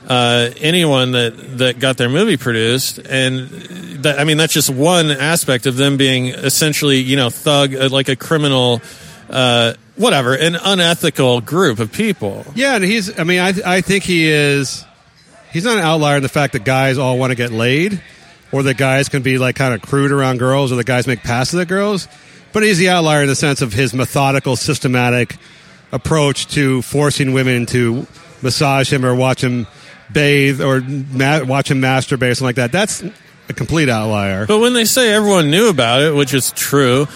uh, 0.09 0.49
anyone 0.57 1.11
that 1.11 1.57
that 1.59 1.79
got 1.79 1.97
their 1.97 2.09
movie 2.09 2.35
produced, 2.35 2.97
and 2.97 3.47
that, 4.03 4.19
I 4.19 4.23
mean 4.23 4.37
that's 4.37 4.53
just 4.53 4.69
one 4.69 5.11
aspect 5.11 5.67
of 5.67 5.77
them 5.77 5.97
being 5.97 6.27
essentially, 6.27 6.97
you 6.97 7.15
know, 7.15 7.29
thug 7.29 7.75
uh, 7.75 7.89
like 7.89 8.09
a 8.09 8.15
criminal, 8.15 8.81
uh, 9.29 9.73
whatever, 9.95 10.33
an 10.33 10.55
unethical 10.55 11.41
group 11.41 11.77
of 11.77 11.91
people. 11.91 12.43
Yeah, 12.55 12.75
and 12.75 12.83
he's. 12.83 13.19
I 13.19 13.23
mean, 13.23 13.39
I 13.39 13.53
I 13.63 13.81
think 13.81 14.03
he 14.03 14.27
is. 14.27 14.83
He's 15.53 15.63
not 15.63 15.77
an 15.77 15.83
outlier 15.83 16.17
in 16.17 16.23
the 16.23 16.29
fact 16.29 16.53
that 16.53 16.63
guys 16.63 16.97
all 16.97 17.19
want 17.19 17.29
to 17.31 17.35
get 17.35 17.51
laid, 17.51 18.01
or 18.51 18.63
that 18.63 18.77
guys 18.77 19.09
can 19.09 19.21
be 19.21 19.37
like 19.37 19.55
kind 19.55 19.75
of 19.75 19.81
crude 19.83 20.11
around 20.11 20.39
girls, 20.39 20.71
or 20.71 20.75
the 20.75 20.83
guys 20.83 21.05
make 21.05 21.21
passes 21.21 21.59
at 21.59 21.67
girls. 21.67 22.07
But 22.51 22.63
he's 22.63 22.79
the 22.79 22.89
outlier 22.89 23.21
in 23.21 23.27
the 23.27 23.35
sense 23.35 23.61
of 23.61 23.73
his 23.73 23.93
methodical, 23.93 24.55
systematic 24.55 25.35
approach 25.91 26.47
to 26.47 26.81
forcing 26.81 27.33
women 27.33 27.67
to 27.67 28.07
massage 28.41 28.91
him 28.91 29.05
or 29.05 29.13
watch 29.13 29.43
him 29.43 29.67
bathe 30.11 30.61
or 30.61 30.81
ma- 30.81 31.43
watch 31.43 31.69
him 31.71 31.81
masturbate, 31.81 32.35
something 32.37 32.45
like 32.45 32.55
that. 32.55 32.71
That's 32.71 33.03
a 33.49 33.53
complete 33.53 33.89
outlier. 33.89 34.45
But 34.45 34.59
when 34.59 34.73
they 34.73 34.85
say 34.85 35.11
everyone 35.13 35.49
knew 35.51 35.69
about 35.69 36.01
it, 36.01 36.13
which 36.15 36.33
is 36.33 36.51
true, 36.51 37.07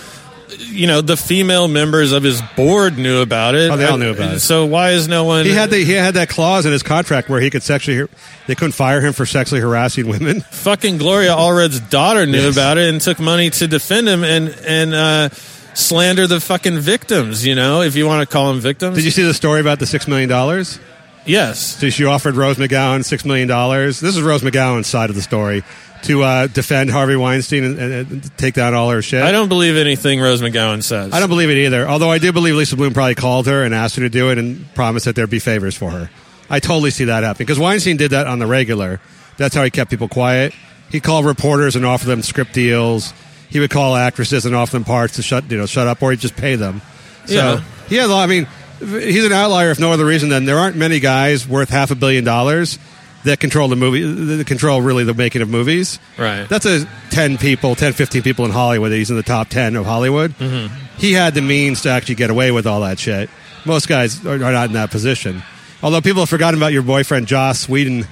you 0.60 0.86
know, 0.88 1.02
the 1.02 1.18
female 1.18 1.68
members 1.68 2.12
of 2.12 2.22
his 2.24 2.42
board 2.56 2.98
knew 2.98 3.22
about 3.22 3.56
it. 3.56 3.72
Oh, 3.72 3.78
they 3.78 3.86
all 3.86 3.98
knew 3.98 4.12
about 4.12 4.36
it. 4.36 4.40
So 4.40 4.66
why 4.68 4.92
is 4.92 5.08
no 5.08 5.24
one? 5.24 5.46
He 5.46 5.52
had 5.52 5.72
the, 5.72 5.78
he 5.84 5.94
had 5.94 6.14
that 6.14 6.30
clause 6.30 6.66
in 6.68 6.72
his 6.72 6.84
contract 6.84 7.28
where 7.30 7.42
he 7.42 7.50
could 7.50 7.64
sexually 7.64 8.08
they 8.48 8.54
couldn't 8.56 8.74
fire 8.74 9.02
him 9.02 9.14
for 9.14 9.26
sexually 9.26 9.62
harassing 9.62 10.08
women. 10.08 10.42
fucking 10.52 10.98
Gloria 11.00 11.34
Allred's 11.36 11.80
daughter 11.80 12.26
knew 12.28 12.38
Yes. 12.42 12.54
about 12.56 12.78
it 12.78 12.90
and 12.92 13.02
took 13.02 13.20
money 13.20 13.50
to 13.52 13.68
defend 13.68 14.08
him 14.08 14.24
and 14.24 14.50
and 14.66 14.94
uh, 14.94 15.30
slander 15.74 16.28
the 16.28 16.40
fucking 16.40 16.78
victims. 16.80 17.46
You 17.46 17.56
know, 17.56 17.82
if 17.82 17.96
you 17.96 18.06
want 18.06 18.22
to 18.28 18.32
call 18.32 18.52
them 18.52 18.62
victims. 18.62 18.96
Did 18.96 19.06
you 19.06 19.12
see 19.12 19.24
the 19.24 19.34
story 19.34 19.60
about 19.60 19.80
the 19.80 19.88
six 19.88 20.08
million 20.08 20.30
dollars? 20.30 20.80
Yes. 21.26 21.60
So 21.78 21.90
she 21.90 22.06
offered 22.06 22.36
Rose 22.36 22.58
McGowan 22.58 23.04
six 23.06 23.24
million 23.26 23.48
dollars. 23.48 24.00
This 24.00 24.16
is 24.16 24.22
Rose 24.22 24.42
McGowan's 24.42 24.88
side 24.88 25.10
of 25.10 25.16
the 25.16 25.22
story 25.22 25.64
to 26.04 26.22
uh, 26.22 26.48
defend 26.48 26.90
Harvey 26.90 27.16
Weinstein 27.16 27.64
and, 27.64 27.80
and, 27.80 27.94
and 28.12 28.38
take 28.38 28.56
down 28.56 28.74
all 28.74 28.90
her 28.90 29.02
shit. 29.02 29.24
I 29.24 29.32
don't 29.32 29.48
believe 29.48 29.78
anything 29.78 30.20
Rose 30.20 30.42
McGowan 30.42 30.84
says. 30.84 31.14
I 31.14 31.20
don't 31.22 31.30
believe 31.30 31.50
it 31.50 31.58
either. 31.66 31.88
Although 31.88 32.12
I 32.12 32.18
do 32.18 32.34
believe 32.34 32.56
Lisa 32.56 32.76
Bloom 32.76 32.94
probably 32.94 33.16
called 33.16 33.48
her 33.48 33.64
and 33.64 33.74
asked 33.74 33.96
her 33.96 34.02
to 34.02 34.10
do 34.10 34.30
it 34.30 34.38
and 34.38 34.66
promised 34.76 35.06
that 35.06 35.16
there'd 35.16 35.30
be 35.30 35.40
favors 35.40 35.78
for 35.78 35.92
her. 35.92 36.10
I 36.50 36.60
totally 36.60 36.92
see 36.92 37.06
that 37.06 37.24
happening 37.24 37.46
because 37.46 37.58
Weinstein 37.60 37.96
did 37.96 38.12
that 38.12 38.28
on 38.28 38.40
the 38.40 38.46
regular. 38.48 39.00
That's 39.38 39.56
how 39.56 39.64
he 39.64 39.72
kept 39.72 39.90
people 39.90 40.10
quiet. 40.10 40.54
He 40.92 41.00
called 41.00 41.26
reporters 41.26 41.76
and 41.78 41.86
offered 41.86 42.08
them 42.08 42.22
script 42.22 42.54
deals. 42.54 43.14
He 43.50 43.60
would 43.62 43.70
call 43.70 43.96
actresses 43.96 44.46
and 44.46 44.54
offer 44.54 44.74
them 44.74 44.84
parts 44.84 45.16
to 45.16 45.22
shut 45.24 45.50
you 45.50 45.58
know 45.58 45.66
shut 45.68 45.88
up 45.88 46.04
or 46.04 46.12
he'd 46.12 46.20
just 46.20 46.36
pay 46.36 46.56
them. 46.56 46.82
So 47.28 47.34
Yeah. 47.34 47.64
he 47.88 47.96
has. 47.96 48.10
a 48.10 48.14
lot- 48.14 48.24
I 48.24 48.28
mean, 48.28 48.46
he's 48.86 49.26
an 49.26 49.32
outlier 49.34 49.72
if 49.72 49.80
no 49.80 49.92
other 49.92 50.06
reason 50.06 50.30
than 50.30 50.46
there 50.46 50.58
aren't 50.58 50.76
many 50.76 51.00
guys 51.00 51.48
worth 51.48 51.70
half 51.70 51.92
a 51.92 51.96
billion 51.96 52.24
dollars 52.24 52.78
that 53.24 53.40
control 53.40 53.68
the 53.70 53.76
movie 53.76 54.02
that 54.36 54.46
control 54.48 54.82
really 54.82 55.04
the 55.06 55.14
making 55.14 55.42
of 55.42 55.50
movies. 55.50 55.98
Right. 56.18 56.48
That's 56.50 56.66
a 56.66 56.86
10 57.12 57.38
people, 57.38 57.76
10, 57.76 57.94
15 57.94 58.22
people 58.22 58.44
in 58.46 58.52
Hollywood. 58.52 58.92
He's 58.92 59.10
in 59.10 59.16
the 59.16 59.24
top 59.24 59.48
10 59.50 59.76
of 59.78 59.86
Hollywood. 59.86 60.38
Mhm. 60.38 60.70
He 60.98 61.14
had 61.14 61.34
the 61.34 61.42
means 61.42 61.82
to 61.84 61.90
actually 61.90 62.16
get 62.16 62.30
away 62.30 62.52
with 62.52 62.68
all 62.68 62.82
that 62.82 63.00
shit. 63.00 63.30
Most 63.66 63.88
guys 63.88 64.26
are, 64.26 64.34
are 64.34 64.38
not 64.52 64.68
in 64.68 64.74
that 64.74 64.92
position. 64.92 65.42
Although 65.82 66.02
people 66.02 66.22
have 66.22 66.30
forgotten 66.30 66.60
about 66.60 66.74
your 66.74 66.82
boyfriend, 66.82 67.28
Joss 67.28 67.68
Whedon, 67.70 68.08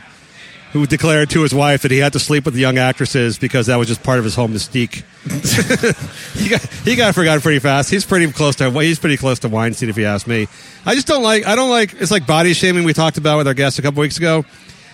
who 0.73 0.85
declared 0.85 1.29
to 1.29 1.41
his 1.43 1.53
wife 1.53 1.81
that 1.81 1.91
he 1.91 1.97
had 1.97 2.13
to 2.13 2.19
sleep 2.19 2.45
with 2.45 2.53
the 2.53 2.61
young 2.61 2.77
actresses 2.77 3.37
because 3.37 3.67
that 3.67 3.75
was 3.75 3.87
just 3.89 4.03
part 4.03 4.19
of 4.19 4.23
his 4.23 4.35
home 4.35 4.53
mystique. 4.53 5.03
he, 6.33 6.49
got, 6.49 6.61
he 6.61 6.95
got 6.95 7.13
forgotten 7.13 7.41
pretty 7.41 7.59
fast. 7.59 7.89
He's 7.89 8.05
pretty 8.05 8.31
close 8.31 8.55
to 8.57 8.71
he's 8.79 8.97
pretty 8.97 9.17
close 9.17 9.39
to 9.39 9.49
Weinstein, 9.49 9.89
if 9.89 9.97
you 9.97 10.05
ask 10.05 10.27
me. 10.27 10.47
I 10.85 10.95
just 10.95 11.07
don't 11.07 11.23
like 11.23 11.45
I 11.45 11.55
don't 11.55 11.69
like 11.69 11.93
it's 11.93 12.11
like 12.11 12.25
body 12.25 12.53
shaming 12.53 12.85
we 12.85 12.93
talked 12.93 13.17
about 13.17 13.37
with 13.37 13.47
our 13.47 13.53
guest 13.53 13.79
a 13.79 13.81
couple 13.81 14.01
weeks 14.01 14.17
ago. 14.17 14.45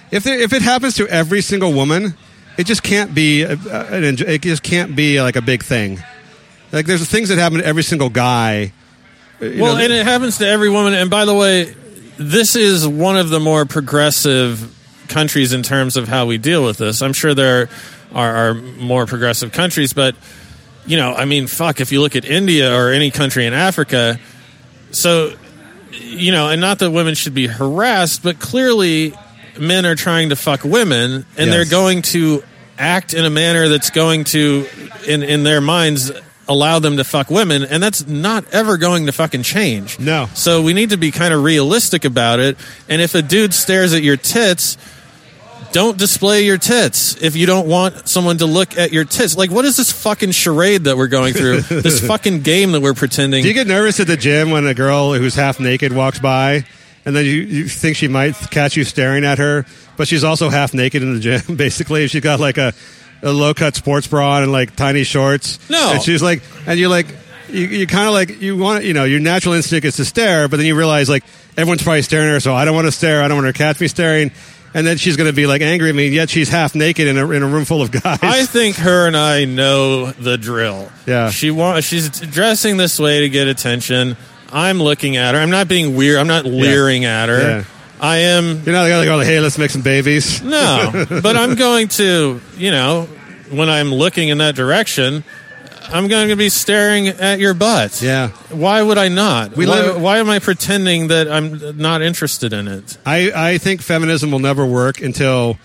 If 0.09 0.23
there, 0.23 0.39
if 0.39 0.53
it 0.53 0.61
happens 0.61 0.95
to 0.95 1.07
every 1.07 1.41
single 1.41 1.73
woman, 1.73 2.15
it 2.57 2.65
just 2.65 2.81
can't 2.81 3.13
be 3.13 3.43
a, 3.43 3.51
an 3.51 4.03
it 4.03 4.41
just 4.41 4.63
can't 4.63 4.95
be 4.95 5.21
like 5.21 5.35
a 5.35 5.41
big 5.41 5.63
thing. 5.63 5.99
Like 6.71 6.87
there's 6.87 7.07
things 7.07 7.29
that 7.29 7.37
happen 7.37 7.59
to 7.59 7.65
every 7.65 7.83
single 7.83 8.09
guy. 8.09 8.73
Uh, 9.39 9.45
you 9.45 9.61
well, 9.61 9.75
know, 9.75 9.83
and 9.83 9.93
it 9.93 10.05
happens 10.05 10.39
to 10.39 10.47
every 10.47 10.69
woman. 10.69 10.95
And 10.95 11.09
by 11.11 11.25
the 11.25 11.35
way, 11.35 11.75
this 12.17 12.55
is 12.55 12.87
one 12.87 13.15
of 13.15 13.29
the 13.29 13.39
more 13.39 13.65
progressive 13.65 14.73
countries 15.07 15.53
in 15.53 15.63
terms 15.63 15.97
of 15.97 16.07
how 16.07 16.25
we 16.25 16.37
deal 16.37 16.63
with 16.63 16.77
this. 16.77 17.01
I'm 17.01 17.13
sure 17.13 17.33
there 17.33 17.69
are, 18.13 18.49
are 18.49 18.53
more 18.53 19.05
progressive 19.05 19.51
countries, 19.51 19.93
but 19.93 20.15
you 20.85 20.97
know, 20.97 21.13
I 21.13 21.25
mean, 21.25 21.47
fuck, 21.47 21.81
if 21.81 21.91
you 21.91 21.99
look 22.01 22.15
at 22.15 22.23
India 22.25 22.73
or 22.73 22.91
any 22.91 23.11
country 23.11 23.45
in 23.45 23.53
Africa, 23.53 24.19
so 24.91 25.33
you 25.91 26.31
know, 26.31 26.49
and 26.49 26.61
not 26.61 26.79
that 26.79 26.91
women 26.91 27.15
should 27.15 27.33
be 27.33 27.47
harassed, 27.47 28.23
but 28.23 28.39
clearly 28.39 29.13
men 29.59 29.85
are 29.85 29.95
trying 29.95 30.29
to 30.29 30.35
fuck 30.35 30.63
women, 30.63 31.25
and 31.37 31.47
Yes. 31.47 31.49
they're 31.49 31.65
going 31.79 32.01
to 32.03 32.43
act 32.77 33.13
in 33.13 33.25
a 33.25 33.29
manner 33.29 33.67
that's 33.69 33.89
going 33.89 34.23
to, 34.25 34.67
in 35.07 35.23
in 35.23 35.43
their 35.43 35.59
minds, 35.61 36.11
allow 36.47 36.79
them 36.79 36.95
to 36.97 37.03
fuck 37.03 37.29
women, 37.29 37.63
and 37.63 37.81
that's 37.83 38.07
not 38.07 38.45
ever 38.53 38.77
going 38.77 39.07
to 39.07 39.11
fucking 39.11 39.43
change. 39.43 39.99
No. 39.99 40.29
So 40.35 40.61
we 40.61 40.71
need 40.73 40.91
to 40.91 40.97
be 40.97 41.11
kind 41.11 41.33
of 41.33 41.43
realistic 41.43 42.05
about 42.05 42.39
it. 42.39 42.57
And 42.87 43.01
if 43.01 43.15
a 43.15 43.21
dude 43.21 43.53
stares 43.53 43.93
at 43.93 44.03
your 44.03 44.15
tits, 44.15 44.77
don't 45.71 45.97
display 45.97 46.45
your 46.45 46.57
tits 46.57 47.21
if 47.21 47.35
you 47.35 47.45
don't 47.45 47.67
want 47.67 48.07
someone 48.07 48.37
to 48.39 48.45
look 48.45 48.77
at 48.77 48.91
your 48.91 49.05
tits. 49.05 49.37
Like, 49.37 49.51
what 49.51 49.65
is 49.65 49.77
this 49.77 49.91
fucking 49.91 50.31
charade 50.31 50.85
that 50.85 50.97
we're 50.97 51.07
going 51.07 51.33
through? 51.33 51.61
this 51.81 52.05
fucking 52.05 52.41
game 52.41 52.71
that 52.71 52.81
we're 52.81 52.93
pretending. 52.93 53.41
Do 53.41 53.47
you 53.47 53.53
get 53.53 53.67
nervous 53.67 53.99
at 53.99 54.07
the 54.07 54.17
gym 54.17 54.51
when 54.51 54.65
a 54.65 54.73
girl 54.73 55.13
who's 55.13 55.35
half 55.35 55.59
naked 55.59 55.93
walks 55.93 56.19
by, 56.19 56.65
and 57.05 57.15
then 57.15 57.25
you, 57.25 57.31
you 57.31 57.67
think 57.67 57.95
she 57.97 58.07
might 58.07 58.35
catch 58.51 58.75
you 58.75 58.83
staring 58.83 59.23
at 59.23 59.37
her, 59.37 59.65
but 59.97 60.07
she's 60.07 60.23
also 60.23 60.49
half 60.49 60.73
naked 60.73 61.03
in 61.03 61.13
the 61.13 61.19
gym? 61.19 61.41
Basically, 61.55 62.07
she's 62.07 62.21
got 62.21 62.39
like 62.39 62.57
a, 62.57 62.73
a 63.21 63.31
low 63.31 63.53
cut 63.53 63.75
sports 63.75 64.07
bra 64.07 64.35
on 64.37 64.43
and 64.43 64.51
like 64.51 64.75
tiny 64.75 65.03
shorts. 65.03 65.59
No. 65.69 65.93
and 65.93 66.01
she's 66.01 66.21
like, 66.21 66.41
and 66.65 66.79
you're 66.79 66.89
like, 66.89 67.07
you, 67.49 67.65
you 67.65 67.87
kind 67.87 68.07
of 68.07 68.13
like 68.13 68.41
you 68.41 68.57
want 68.57 68.83
you 68.83 68.93
know 68.93 69.05
your 69.05 69.19
natural 69.19 69.53
instinct 69.53 69.85
is 69.85 69.95
to 69.97 70.05
stare, 70.05 70.47
but 70.47 70.57
then 70.57 70.65
you 70.65 70.75
realize 70.75 71.09
like 71.09 71.23
everyone's 71.55 71.81
probably 71.83 72.01
staring 72.01 72.27
at 72.27 72.33
her, 72.33 72.39
so 72.39 72.53
I 72.53 72.65
don't 72.65 72.75
want 72.75 72.87
to 72.87 72.91
stare. 72.91 73.23
I 73.23 73.27
don't 73.27 73.37
want 73.37 73.47
her 73.47 73.53
to 73.53 73.57
catch 73.57 73.79
me 73.79 73.87
staring. 73.87 74.31
And 74.77 74.85
then 74.85 74.97
she's 74.97 75.17
going 75.17 75.25
to 75.27 75.33
be 75.33 75.47
like 75.47 75.63
angry 75.63 75.89
at 75.89 75.95
me, 75.95 76.05
and 76.05 76.13
yet 76.13 76.29
she's 76.29 76.49
half 76.49 76.75
naked 76.75 77.07
in 77.07 77.17
a, 77.17 77.27
in 77.31 77.41
a 77.41 77.47
room 77.47 77.65
full 77.65 77.81
of 77.81 77.89
guys. 77.89 78.19
I 78.21 78.45
think 78.45 78.75
her 78.75 79.07
and 79.07 79.17
I 79.17 79.45
know 79.45 80.11
the 80.11 80.37
drill. 80.37 80.91
Yeah. 81.07 81.31
She 81.31 81.49
wa- 81.49 81.79
she's 81.79 82.11
dressing 82.11 82.77
this 82.77 82.99
way 82.99 83.21
to 83.21 83.29
get 83.29 83.47
attention. 83.47 84.15
I'm 84.53 84.79
looking 84.79 85.17
at 85.17 85.33
her. 85.33 85.41
I'm 85.41 85.49
not 85.49 85.67
being 85.67 85.95
weird. 85.95 86.19
I'm 86.19 86.27
not 86.27 86.45
leering 86.45 87.05
at 87.05 87.27
her. 87.27 87.39
Yeah. 87.39 87.63
I 87.99 88.17
am 88.17 88.61
You're 88.63 88.75
not 88.75 88.83
the 88.85 88.91
other 88.91 89.05
girl 89.05 89.17
like, 89.17 89.25
hey, 89.25 89.39
let's 89.39 89.57
make 89.57 89.71
some 89.71 89.81
babies. 89.81 90.43
No, 90.43 91.05
but 91.09 91.35
I'm 91.35 91.55
going 91.65 91.87
to, 91.87 92.39
you 92.55 92.69
know, 92.69 93.09
when 93.49 93.69
I'm 93.71 93.91
looking 93.91 94.29
in 94.29 94.37
that 94.37 94.53
direction, 94.55 95.23
I'm 95.89 96.07
going 96.07 96.29
to 96.29 96.35
be 96.35 96.49
staring 96.49 97.07
at 97.07 97.39
your 97.39 97.53
butt. 97.53 98.01
Yeah. 98.01 98.29
Why 98.49 98.81
would 98.81 98.97
I 98.97 99.07
not? 99.07 99.55
We 99.55 99.65
why, 99.67 99.81
live- 99.81 100.01
why 100.01 100.17
am 100.19 100.29
I 100.29 100.39
pretending 100.39 101.07
that 101.07 101.29
I'm 101.29 101.77
not 101.77 102.01
interested 102.01 102.53
in 102.53 102.67
it? 102.67 102.97
I, 103.05 103.31
I 103.53 103.57
think 103.57 103.81
feminism 103.81 104.31
will 104.31 104.39
never 104.39 104.65
work 104.65 105.01
until 105.01 105.57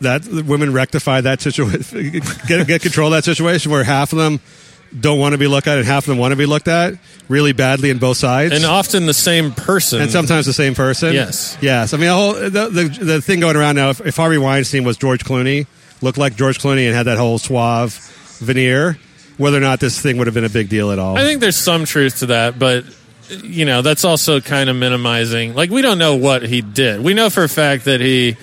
that 0.00 0.26
women 0.26 0.72
rectify 0.72 1.20
that 1.22 1.40
situation, 1.40 2.20
get, 2.46 2.66
get 2.66 2.82
control 2.82 3.08
of 3.08 3.12
that 3.12 3.24
situation 3.24 3.72
where 3.72 3.82
half 3.82 4.12
of 4.12 4.18
them 4.18 4.40
don't 4.98 5.18
want 5.18 5.32
to 5.32 5.38
be 5.38 5.46
looked 5.46 5.66
at 5.66 5.78
and 5.78 5.86
half 5.86 6.04
of 6.04 6.08
them 6.08 6.18
want 6.18 6.32
to 6.32 6.36
be 6.36 6.46
looked 6.46 6.68
at 6.68 6.94
really 7.28 7.52
badly 7.52 7.90
in 7.90 7.98
both 7.98 8.16
sides. 8.16 8.52
And 8.52 8.64
often 8.64 9.06
the 9.06 9.14
same 9.14 9.52
person. 9.52 10.00
and 10.02 10.10
sometimes 10.10 10.46
the 10.46 10.52
same 10.52 10.74
person. 10.74 11.12
Yes. 11.14 11.56
Yes. 11.60 11.92
I 11.94 11.96
mean, 11.96 12.08
the, 12.08 12.14
whole, 12.14 12.34
the, 12.34 12.68
the, 12.68 13.04
the 13.04 13.22
thing 13.22 13.40
going 13.40 13.56
around 13.56 13.76
now, 13.76 13.90
if, 13.90 14.00
if 14.04 14.16
Harvey 14.16 14.38
Weinstein 14.38 14.84
was 14.84 14.96
George 14.96 15.24
Clooney, 15.24 15.66
looked 16.02 16.18
like 16.18 16.36
George 16.36 16.58
Clooney 16.58 16.86
and 16.86 16.94
had 16.94 17.04
that 17.04 17.18
whole 17.18 17.38
suave 17.38 17.94
veneer, 18.38 18.98
whether 19.36 19.56
or 19.56 19.60
not 19.60 19.80
this 19.80 20.00
thing 20.00 20.18
would 20.18 20.26
have 20.26 20.34
been 20.34 20.44
a 20.44 20.50
big 20.50 20.68
deal 20.68 20.90
at 20.90 20.98
all. 20.98 21.16
I 21.16 21.22
think 21.22 21.40
there's 21.40 21.56
some 21.56 21.84
truth 21.84 22.20
to 22.20 22.26
that, 22.26 22.58
but 22.58 22.84
you 23.28 23.64
know, 23.64 23.82
that's 23.82 24.04
also 24.04 24.40
kind 24.40 24.70
of 24.70 24.76
minimizing. 24.76 25.54
Like 25.54 25.70
we 25.70 25.82
don't 25.82 25.98
know 25.98 26.16
what 26.16 26.42
he 26.42 26.62
did. 26.62 27.02
We 27.02 27.14
know 27.14 27.30
for 27.30 27.44
a 27.44 27.48
fact 27.48 27.84
that 27.86 28.00
he 28.00 28.36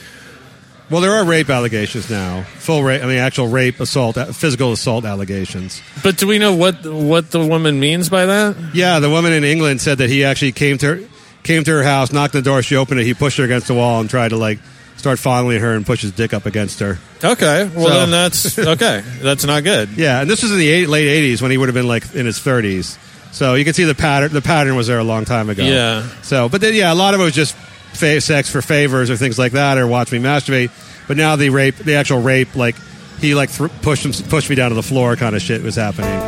well, 0.90 1.02
there 1.02 1.14
are 1.14 1.26
rape 1.26 1.50
allegations 1.50 2.10
now. 2.10 2.44
Full 2.44 2.84
rape, 2.84 3.02
I 3.02 3.08
mean, 3.08 3.18
actual 3.18 3.48
rape, 3.48 3.80
assault, 3.80 4.16
physical 4.36 4.74
assault 4.74 5.06
allegations. 5.06 5.82
But 6.04 6.18
do 6.18 6.28
we 6.28 6.38
know 6.38 6.54
what 6.56 6.86
what 6.86 7.32
the 7.32 7.44
woman 7.46 7.80
means 7.80 8.10
by 8.10 8.26
that? 8.26 8.56
Yeah, 8.74 9.00
the 9.00 9.10
woman 9.10 9.34
in 9.34 9.44
England 9.44 9.82
said 9.82 9.98
that 10.00 10.10
he 10.10 10.24
actually 10.24 10.52
came 10.52 10.78
to 10.80 10.96
her, 10.96 11.10
came 11.44 11.64
to 11.64 11.72
her 11.72 11.84
house, 11.84 12.12
knocked 12.12 12.36
on 12.36 12.44
the 12.44 12.50
door, 12.50 12.62
she 12.62 12.76
opened 12.76 13.00
it, 13.00 13.06
he 13.06 13.14
pushed 13.14 13.38
her 13.38 13.44
against 13.44 13.68
the 13.68 13.74
wall 13.74 14.02
and 14.02 14.10
tried 14.10 14.30
to 14.30 14.38
like 14.38 14.60
start 14.98 15.20
fondling 15.20 15.60
her 15.60 15.74
and 15.74 15.86
push 15.86 16.02
his 16.02 16.12
dick 16.12 16.34
up 16.34 16.46
against 16.46 16.80
her. 16.80 16.98
Okay, 17.24 17.70
well 17.76 17.88
So- 17.88 17.94
then 17.94 18.12
that's 18.12 18.58
okay. 18.76 19.04
That's 19.22 19.46
not 19.46 19.64
good. 19.64 19.90
Yeah, 19.90 20.22
and 20.22 20.30
this 20.30 20.42
was 20.44 20.52
in 20.52 20.58
the 20.58 20.70
eight, 20.70 20.88
late 20.90 21.08
'80s 21.08 21.42
when 21.42 21.52
he 21.52 21.58
would 21.58 21.68
have 21.70 21.76
been 21.76 21.88
like 21.88 22.14
in 22.16 22.26
his 22.26 22.40
30s. 22.40 22.98
So 23.34 23.56
you 23.56 23.64
can 23.66 23.74
see 23.74 23.84
the 23.86 23.96
pattern. 23.96 24.32
The 24.32 24.42
pattern 24.42 24.76
was 24.76 24.88
there 24.88 25.00
a 25.00 25.04
long 25.04 25.26
time 25.26 25.50
ago. 25.50 25.64
Yeah. 25.64 26.08
So, 26.22 26.50
but 26.50 26.62
then 26.62 26.76
yeah, 26.76 26.94
a 26.94 26.96
lot 26.96 27.14
of 27.16 27.20
it 27.20 27.24
was 27.24 27.34
just 27.34 27.56
fa- 27.56 28.22
sex 28.22 28.50
for 28.50 28.62
favors 28.62 29.10
or 29.10 29.16
things 29.18 29.40
like 29.40 29.54
that, 29.54 29.78
or 29.80 29.88
watch 29.88 30.12
me 30.12 30.20
masturbate. 30.20 30.70
But 31.08 31.18
now 31.18 31.36
the 31.36 31.50
rape, 31.50 31.76
the 31.78 31.96
actual 31.96 32.22
rape, 32.22 32.56
like 32.56 32.76
he 33.20 33.34
like 33.36 33.50
thr 33.50 33.68
pushed 33.82 34.06
him, 34.06 34.12
pushed 34.30 34.50
me 34.50 34.56
down 34.56 34.70
to 34.70 34.76
the 34.76 34.84
floor, 34.84 35.16
kind 35.16 35.36
of 35.36 35.42
shit 35.42 35.64
was 35.64 35.76
happening. 35.76 36.20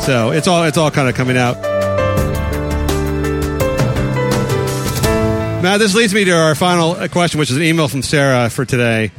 So 0.00 0.30
it's 0.30 0.46
all 0.46 0.62
it's 0.64 0.78
all 0.78 0.90
kind 0.92 1.08
of 1.08 1.14
coming 1.16 1.36
out. 1.36 1.56
Now 5.62 5.78
this 5.78 5.94
leads 5.94 6.12
me 6.12 6.24
to 6.24 6.32
our 6.32 6.56
final 6.56 6.90
uh, 6.90 7.06
question, 7.06 7.38
which 7.38 7.48
is 7.50 7.56
an 7.56 7.62
email 7.62 7.86
from 7.86 8.02
Sarah 8.02 8.50
for 8.50 8.64
today. 8.64 9.12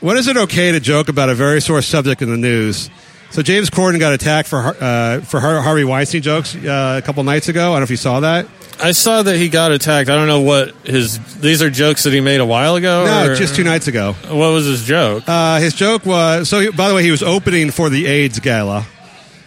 When 0.00 0.16
is 0.16 0.26
it 0.26 0.36
okay 0.36 0.72
to 0.72 0.80
joke 0.80 1.08
about 1.08 1.28
a 1.28 1.36
very 1.36 1.60
sore 1.60 1.82
subject 1.82 2.20
in 2.20 2.28
the 2.30 2.36
news? 2.36 2.90
So 3.30 3.42
James 3.42 3.70
Corden 3.70 4.00
got 4.00 4.12
attacked 4.12 4.48
for 4.48 4.76
uh, 4.80 5.20
for 5.20 5.38
Harvey 5.38 5.84
Weinstein 5.84 6.20
jokes 6.20 6.56
uh, 6.56 7.00
a 7.00 7.06
couple 7.06 7.22
nights 7.22 7.48
ago. 7.48 7.70
I 7.70 7.74
don't 7.74 7.80
know 7.80 7.84
if 7.84 7.90
you 7.90 7.96
saw 7.96 8.20
that. 8.20 8.48
I 8.82 8.90
saw 8.90 9.22
that 9.22 9.36
he 9.36 9.48
got 9.48 9.70
attacked. 9.70 10.10
I 10.10 10.16
don't 10.16 10.26
know 10.26 10.40
what 10.40 10.74
his. 10.84 11.18
These 11.36 11.62
are 11.62 11.70
jokes 11.70 12.02
that 12.02 12.12
he 12.12 12.20
made 12.20 12.40
a 12.40 12.46
while 12.46 12.74
ago. 12.74 13.04
No, 13.04 13.30
or- 13.30 13.34
just 13.36 13.54
two 13.54 13.62
nights 13.64 13.86
ago. 13.86 14.14
What 14.14 14.52
was 14.52 14.66
his 14.66 14.84
joke? 14.84 15.22
Uh, 15.28 15.60
his 15.60 15.74
joke 15.74 16.04
was 16.04 16.48
so. 16.48 16.58
He, 16.58 16.70
by 16.70 16.88
the 16.88 16.94
way, 16.96 17.04
he 17.04 17.12
was 17.12 17.22
opening 17.22 17.70
for 17.70 17.88
the 17.88 18.06
AIDS 18.06 18.40
gala, 18.40 18.84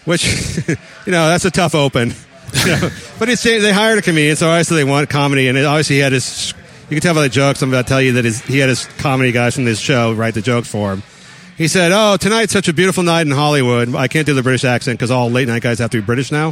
which 0.06 0.26
you 0.68 1.12
know 1.12 1.28
that's 1.28 1.44
a 1.44 1.52
tough 1.52 1.76
open. 1.76 2.14
But 3.20 3.30
it's 3.30 3.44
they 3.44 3.74
hired 3.74 4.00
a 4.00 4.02
comedian, 4.02 4.36
so 4.36 4.50
obviously 4.50 4.78
they 4.78 4.84
want 4.84 5.10
comedy, 5.10 5.48
and 5.48 5.58
it, 5.58 5.66
obviously 5.66 5.98
he 5.98 6.02
had 6.02 6.14
his. 6.14 6.54
You 6.90 6.96
can 6.96 7.02
tell 7.02 7.16
by 7.16 7.24
the 7.24 7.30
jokes. 7.30 7.62
I'm 7.62 7.70
about 7.70 7.86
to 7.86 7.90
tell 7.90 8.02
you 8.02 8.14
that 8.14 8.26
his, 8.26 8.42
he 8.42 8.60
had 8.60 8.70
his 8.70 8.86
comedy 8.98 9.32
guys 9.34 9.56
from 9.56 9.66
his 9.66 9.80
show 9.80 10.14
write 10.14 10.34
the 10.36 10.42
jokes 10.42 10.70
for 10.70 10.94
him. 10.94 11.04
He 11.58 11.68
said, 11.68 11.92
"Oh, 11.94 12.18
tonight's 12.18 12.54
such 12.54 12.68
a 12.68 12.74
beautiful 12.74 13.04
night 13.04 13.28
in 13.28 13.32
Hollywood. 13.32 13.94
I 13.96 14.08
can't 14.08 14.26
do 14.26 14.34
the 14.34 14.44
British 14.44 14.64
accent 14.64 14.98
because 14.98 15.12
all 15.12 15.30
late 15.30 15.48
night 15.48 15.62
guys 15.62 15.80
have 15.80 15.90
to 15.92 16.02
be 16.02 16.06
British 16.06 16.32
now." 16.32 16.50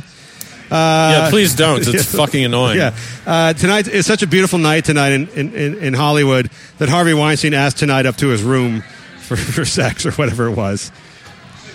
Uh, 0.72 1.12
yeah, 1.12 1.30
please 1.30 1.56
don't. 1.56 1.88
It's 1.88 2.16
fucking 2.16 2.44
annoying. 2.44 2.78
Yeah. 2.78 2.96
Uh, 3.26 3.54
tonight 3.54 3.88
is 3.88 4.08
such 4.08 4.24
a 4.24 4.28
beautiful 4.28 4.58
night 4.58 4.84
tonight 4.84 5.12
in, 5.12 5.28
in, 5.30 5.54
in, 5.54 5.76
in 5.76 5.94
Hollywood 5.94 6.50
that 6.80 6.90
Harvey 6.90 7.14
Weinstein 7.14 7.54
asked 7.54 7.78
tonight 7.78 8.08
up 8.08 8.16
to 8.18 8.30
his 8.30 8.42
room 8.42 8.82
for, 9.20 9.36
for 9.36 9.64
sex 9.64 10.06
or 10.08 10.12
whatever 10.14 10.48
it 10.48 10.56
was. 10.56 10.92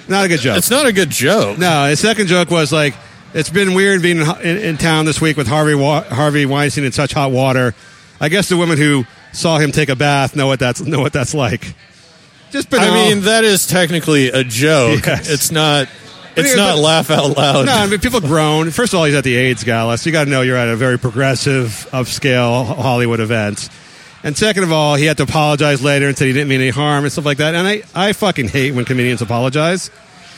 Not 0.09 0.25
a 0.25 0.29
good 0.29 0.41
joke. 0.41 0.59
It's 0.59 0.71
not 0.71 0.87
a 0.87 0.93
good 0.93 1.11
joke. 1.11 1.57
No, 1.57 1.87
his 1.87 2.01
second 2.01 2.27
joke 2.27 2.51
was 2.51 2.73
like, 2.73 2.95
it's 3.35 3.51
been 3.51 3.75
weird 3.75 4.03
being 4.03 4.21
in, 4.21 4.31
in, 4.41 4.57
in 4.59 4.77
town 4.77 5.05
this 5.05 5.21
week 5.21 5.37
with 5.37 5.47
Harvey 5.47 5.75
Wa- 5.75 6.03
Harvey 6.05 6.47
Weinstein 6.47 6.85
in 6.85 6.93
such 6.93 7.13
hot 7.13 7.31
water. 7.31 7.75
I 8.21 8.29
guess 8.29 8.49
the 8.49 8.57
women 8.57 8.77
who 8.79 9.05
saw 9.33 9.59
him 9.59 9.73
take 9.73 9.89
a 9.89 9.97
bath 9.97 10.37
know 10.37 10.47
what 10.47 10.59
that's 10.59 10.81
know 10.81 11.01
what 11.01 11.13
that's 11.13 11.35
like. 11.35 11.75
Just 12.51 12.69
banal. 12.71 12.91
I 12.91 12.95
mean, 12.95 13.21
that 13.23 13.45
is 13.45 13.67
technically 13.67 14.29
a 14.29 14.43
joke. 14.45 15.03
Yes. 15.07 15.31
It's 15.31 15.51
not. 15.51 15.89
It's 16.37 16.55
not 16.57 16.77
but- 16.77 16.83
laugh 16.83 17.11
out 17.11 17.37
loud. 17.37 17.67
No, 17.67 17.73
I 17.73 17.87
mean 17.87 17.99
people 18.01 18.21
groan. 18.33 18.71
First 18.71 18.93
of 18.93 18.99
all, 18.99 19.05
he's 19.05 19.15
at 19.15 19.25
the 19.25 19.35
AIDS 19.37 19.65
gala, 19.65 19.99
so 19.99 20.09
you 20.09 20.13
got 20.13 20.25
to 20.25 20.31
know 20.31 20.43
you're 20.43 20.57
at 20.57 20.69
a 20.69 20.77
very 20.77 20.99
progressive, 20.99 21.89
upscale 21.93 22.65
Hollywood 22.77 23.21
event. 23.21 23.69
And 24.23 24.37
second 24.37 24.65
of 24.65 24.71
all, 24.73 24.97
he 24.97 25.07
had 25.07 25.17
to 25.17 25.23
apologize 25.23 25.83
later 25.83 26.07
and 26.07 26.17
said 26.17 26.27
he 26.27 26.33
didn't 26.35 26.49
mean 26.49 26.61
any 26.61 26.71
harm 26.71 27.05
and 27.05 27.13
stuff 27.13 27.25
like 27.25 27.39
that. 27.39 27.55
And 27.55 27.67
I, 27.67 27.83
I 27.95 28.13
fucking 28.13 28.49
hate 28.49 28.73
when 28.75 28.85
comedians 28.85 29.23
apologize. 29.23 29.91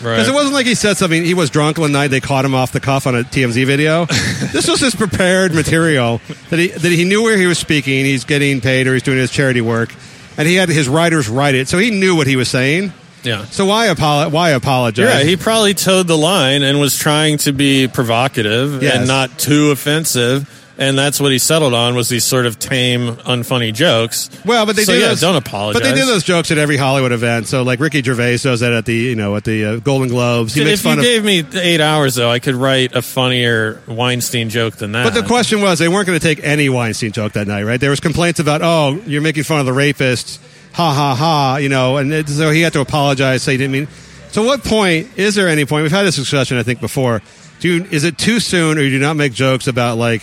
Right. 0.03 0.15
Because 0.17 0.29
it 0.29 0.35
wasn't 0.35 0.55
like 0.55 0.67
he 0.67 0.75
said 0.75 0.97
something. 0.97 1.25
He 1.25 1.35
was 1.35 1.49
drunk 1.51 1.79
one 1.79 1.93
night. 1.93 2.09
They 2.09 2.21
caught 2.21 2.45
him 2.45 2.55
off 2.55 2.73
the 2.73 2.81
cuff 2.81 3.07
on 3.07 3.15
a 3.15 3.23
TMZ 3.23 3.65
video. 3.67 4.07
this 4.53 4.69
was 4.69 4.81
his 4.81 4.95
prepared 4.95 5.55
material 5.55 6.21
that 6.51 6.59
he 6.59 6.69
that 6.69 6.91
he 6.93 7.05
knew 7.05 7.23
where 7.23 7.37
he 7.39 7.47
was 7.47 7.59
speaking. 7.59 8.05
He's 8.05 8.25
getting 8.25 8.61
paid 8.61 8.87
or 8.87 8.95
he's 8.95 9.03
doing 9.03 9.19
his 9.19 9.31
charity 9.31 9.61
work, 9.61 9.95
and 10.37 10.49
he 10.49 10.57
had 10.57 10.69
his 10.69 10.89
writers 10.89 11.29
write 11.29 11.55
it, 11.55 11.69
so 11.69 11.79
he 11.79 11.91
knew 11.91 12.17
what 12.17 12.27
he 12.27 12.37
was 12.37 12.49
saying. 12.49 12.93
Yeah. 13.23 13.45
So 13.45 13.67
why 13.67 13.87
apolo- 13.87 14.33
Why 14.33 14.51
apologize? 14.51 15.07
Yeah, 15.07 15.23
he 15.23 15.37
probably 15.37 15.75
toed 15.75 16.09
the 16.09 16.19
line 16.19 16.65
and 16.65 16.81
was 16.81 16.99
trying 16.99 17.39
to 17.39 17.53
be 17.53 17.87
provocative 17.87 18.83
Yes. 18.83 18.97
and 18.97 19.07
not 19.07 19.39
too 19.39 19.71
offensive. 19.71 20.49
And 20.83 20.99
that's 20.99 21.21
what 21.21 21.31
he 21.31 21.39
settled 21.39 21.75
on 21.75 21.95
was 21.95 22.09
these 22.09 22.25
sort 22.25 22.45
of 22.45 22.59
tame, 22.59 23.17
unfunny 23.19 23.73
jokes. 23.73 24.29
Well, 24.45 24.67
but 24.67 24.75
they 24.75 24.83
so 24.83 24.93
do 24.93 24.99
yeah, 24.99 25.09
those, 25.09 25.21
don't 25.21 25.37
apologize. 25.37 25.81
But 25.81 25.89
they 25.89 25.95
do 25.95 26.05
those 26.07 26.25
jokes 26.25 26.51
at 26.51 26.59
every 26.59 26.77
Hollywood 26.77 27.13
event. 27.13 27.47
So 27.47 27.63
like 27.63 27.79
Ricky 27.79 28.03
Gervais 28.03 28.39
does 28.39 28.61
that 28.61 28.73
at 28.73 28.85
the 28.85 28.95
you 28.95 29.15
know 29.15 29.37
at 29.37 29.45
the 29.45 29.65
uh, 29.65 29.77
Golden 29.77 30.09
Globes. 30.09 30.55
He 30.55 30.65
makes 30.65 30.81
if 30.81 30.87
you 30.87 30.93
of. 30.93 31.01
gave 31.01 31.25
me 31.25 31.45
eight 31.61 31.81
hours, 31.81 32.17
though, 32.17 32.29
I 32.31 32.41
could 32.41 32.57
write 32.57 32.95
a 32.95 33.03
funnier 33.03 33.81
Weinstein 33.87 34.49
joke 34.49 34.77
than 34.77 34.93
that. 34.93 35.05
But 35.05 35.15
the 35.15 35.27
question 35.27 35.61
was, 35.61 35.79
they 35.79 35.89
weren't 35.89 36.07
going 36.07 36.19
to 36.19 36.25
take 36.25 36.43
any 36.45 36.69
Weinstein 36.69 37.13
joke 37.13 37.35
that 37.35 37.47
night, 37.47 37.63
right? 37.63 37.81
There 37.81 37.91
was 37.91 38.01
complaints 38.01 38.41
about, 38.41 38.63
oh, 38.63 39.01
you're 39.07 39.23
making 39.23 39.45
fun 39.45 39.61
of 39.61 39.67
the 39.67 39.73
rapist, 39.73 40.41
ha 40.73 40.93
ha 40.93 41.15
ha, 41.15 41.59
you 41.59 41.69
know, 41.69 41.99
and 41.99 42.13
it, 42.13 42.29
so 42.29 42.51
he 42.51 42.61
had 42.61 42.73
to 42.73 42.81
apologize, 42.81 43.43
say 43.43 43.53
he 43.53 43.59
didn't 43.59 43.73
mean. 43.73 43.89
So, 44.33 44.43
what 44.45 44.65
point 44.65 45.17
is 45.17 45.35
there 45.35 45.49
any 45.49 45.65
point? 45.65 45.83
We've 45.83 45.93
had 45.93 46.05
this 46.05 46.17
discussion, 46.17 46.57
I 46.57 46.63
think, 46.63 46.81
before. 46.81 47.23
Do 47.61 47.69
you, 47.69 47.85
is 47.85 48.03
it 48.03 48.19
too 48.19 48.41
soon, 48.41 48.79
or 48.79 48.81
do 48.81 48.85
you 48.85 48.99
do 48.99 48.99
not 48.99 49.15
make 49.15 49.33
jokes 49.33 49.69
about 49.69 49.97
like, 49.97 50.23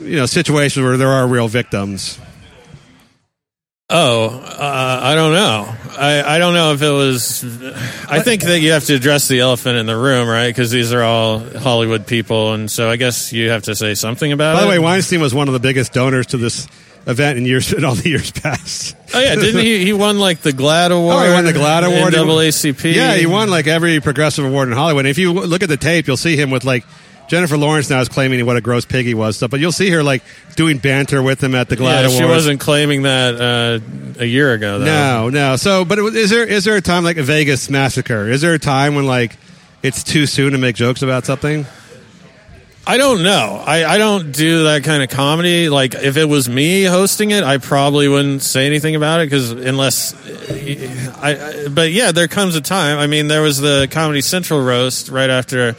you 0.00 0.16
know, 0.16 0.26
situations 0.26 0.84
where 0.84 0.96
there 0.96 1.08
are 1.08 1.26
real 1.26 1.48
victims? 1.48 2.18
Oh, 3.92 4.28
uh, 4.28 5.00
I 5.02 5.16
don't 5.16 5.32
know. 5.32 5.74
I, 5.98 6.22
I 6.36 6.38
don't 6.38 6.54
know 6.54 6.72
if 6.72 6.80
it 6.80 6.90
was. 6.90 7.42
I 8.08 8.20
think 8.20 8.42
that 8.42 8.60
you 8.60 8.70
have 8.70 8.84
to 8.84 8.94
address 8.94 9.26
the 9.26 9.40
elephant 9.40 9.78
in 9.78 9.86
the 9.86 9.96
room, 9.96 10.28
right? 10.28 10.46
Because 10.46 10.70
these 10.70 10.92
are 10.92 11.02
all 11.02 11.40
Hollywood 11.40 12.06
people, 12.06 12.54
and 12.54 12.70
so 12.70 12.88
I 12.88 12.94
guess 12.94 13.32
you 13.32 13.50
have 13.50 13.64
to 13.64 13.74
say 13.74 13.94
something 13.94 14.30
about 14.30 14.54
it. 14.54 14.58
By 14.58 14.62
it. 14.62 14.64
the 14.66 14.70
way, 14.70 14.78
Weinstein 14.78 15.20
was 15.20 15.34
one 15.34 15.48
of 15.48 15.54
the 15.54 15.60
biggest 15.60 15.92
donors 15.92 16.28
to 16.28 16.36
this 16.36 16.68
event 17.08 17.38
in 17.38 17.46
years 17.46 17.72
in 17.72 17.84
all 17.84 17.96
the 17.96 18.08
years 18.08 18.30
past. 18.30 18.94
oh 19.12 19.20
yeah, 19.20 19.34
didn't 19.34 19.60
he? 19.60 19.84
He 19.84 19.92
won 19.92 20.20
like 20.20 20.40
the 20.42 20.52
GLAAD 20.52 20.92
award. 20.92 21.16
Oh, 21.16 21.26
he 21.26 21.32
won 21.32 21.44
the 21.44 21.52
GLAAD 21.52 21.98
award. 21.98 22.14
NAACP. 22.14 22.94
Yeah, 22.94 23.16
he 23.16 23.26
won 23.26 23.50
like 23.50 23.66
every 23.66 23.98
progressive 24.00 24.44
award 24.44 24.68
in 24.68 24.74
Hollywood. 24.74 25.06
And 25.06 25.10
if 25.10 25.18
you 25.18 25.32
look 25.32 25.64
at 25.64 25.68
the 25.68 25.76
tape, 25.76 26.06
you'll 26.06 26.16
see 26.16 26.36
him 26.36 26.50
with 26.50 26.64
like 26.64 26.84
Jennifer 27.30 27.56
Lawrence 27.56 27.88
now 27.88 28.00
is 28.00 28.08
claiming 28.08 28.44
what 28.44 28.56
a 28.56 28.60
gross 28.60 28.84
pig 28.84 29.06
he 29.06 29.14
was, 29.14 29.36
stuff. 29.36 29.52
But 29.52 29.60
you'll 29.60 29.70
see 29.70 29.88
her 29.90 30.02
like 30.02 30.24
doing 30.56 30.78
banter 30.78 31.22
with 31.22 31.40
him 31.40 31.54
at 31.54 31.68
the 31.68 31.76
GLAAD 31.76 31.84
Yeah, 31.84 32.00
Awards. 32.00 32.16
she 32.16 32.24
wasn't 32.24 32.58
claiming 32.58 33.02
that 33.02 33.40
uh, 33.40 34.20
a 34.20 34.24
year 34.24 34.52
ago. 34.52 34.80
Though. 34.80 34.84
No, 34.84 35.28
no. 35.30 35.54
So, 35.54 35.84
but 35.84 36.00
it, 36.00 36.16
is 36.16 36.30
there 36.30 36.44
is 36.44 36.64
there 36.64 36.74
a 36.74 36.80
time 36.80 37.04
like 37.04 37.18
a 37.18 37.22
Vegas 37.22 37.70
massacre? 37.70 38.26
Is 38.26 38.40
there 38.40 38.52
a 38.52 38.58
time 38.58 38.96
when 38.96 39.06
like 39.06 39.36
it's 39.80 40.02
too 40.02 40.26
soon 40.26 40.54
to 40.54 40.58
make 40.58 40.74
jokes 40.74 41.02
about 41.02 41.24
something? 41.24 41.66
I 42.84 42.96
don't 42.96 43.22
know. 43.22 43.62
I, 43.64 43.84
I 43.84 43.98
don't 43.98 44.32
do 44.32 44.64
that 44.64 44.82
kind 44.82 45.00
of 45.04 45.10
comedy. 45.10 45.68
Like, 45.68 45.94
if 45.94 46.16
it 46.16 46.24
was 46.24 46.48
me 46.48 46.82
hosting 46.82 47.30
it, 47.30 47.44
I 47.44 47.58
probably 47.58 48.08
wouldn't 48.08 48.42
say 48.42 48.66
anything 48.66 48.96
about 48.96 49.20
it 49.20 49.26
because 49.26 49.52
unless 49.52 50.14
I, 50.50 51.64
I. 51.66 51.68
But 51.68 51.92
yeah, 51.92 52.10
there 52.10 52.26
comes 52.26 52.56
a 52.56 52.60
time. 52.60 52.98
I 52.98 53.06
mean, 53.06 53.28
there 53.28 53.42
was 53.42 53.60
the 53.60 53.86
Comedy 53.88 54.22
Central 54.22 54.60
roast 54.60 55.10
right 55.10 55.30
after 55.30 55.76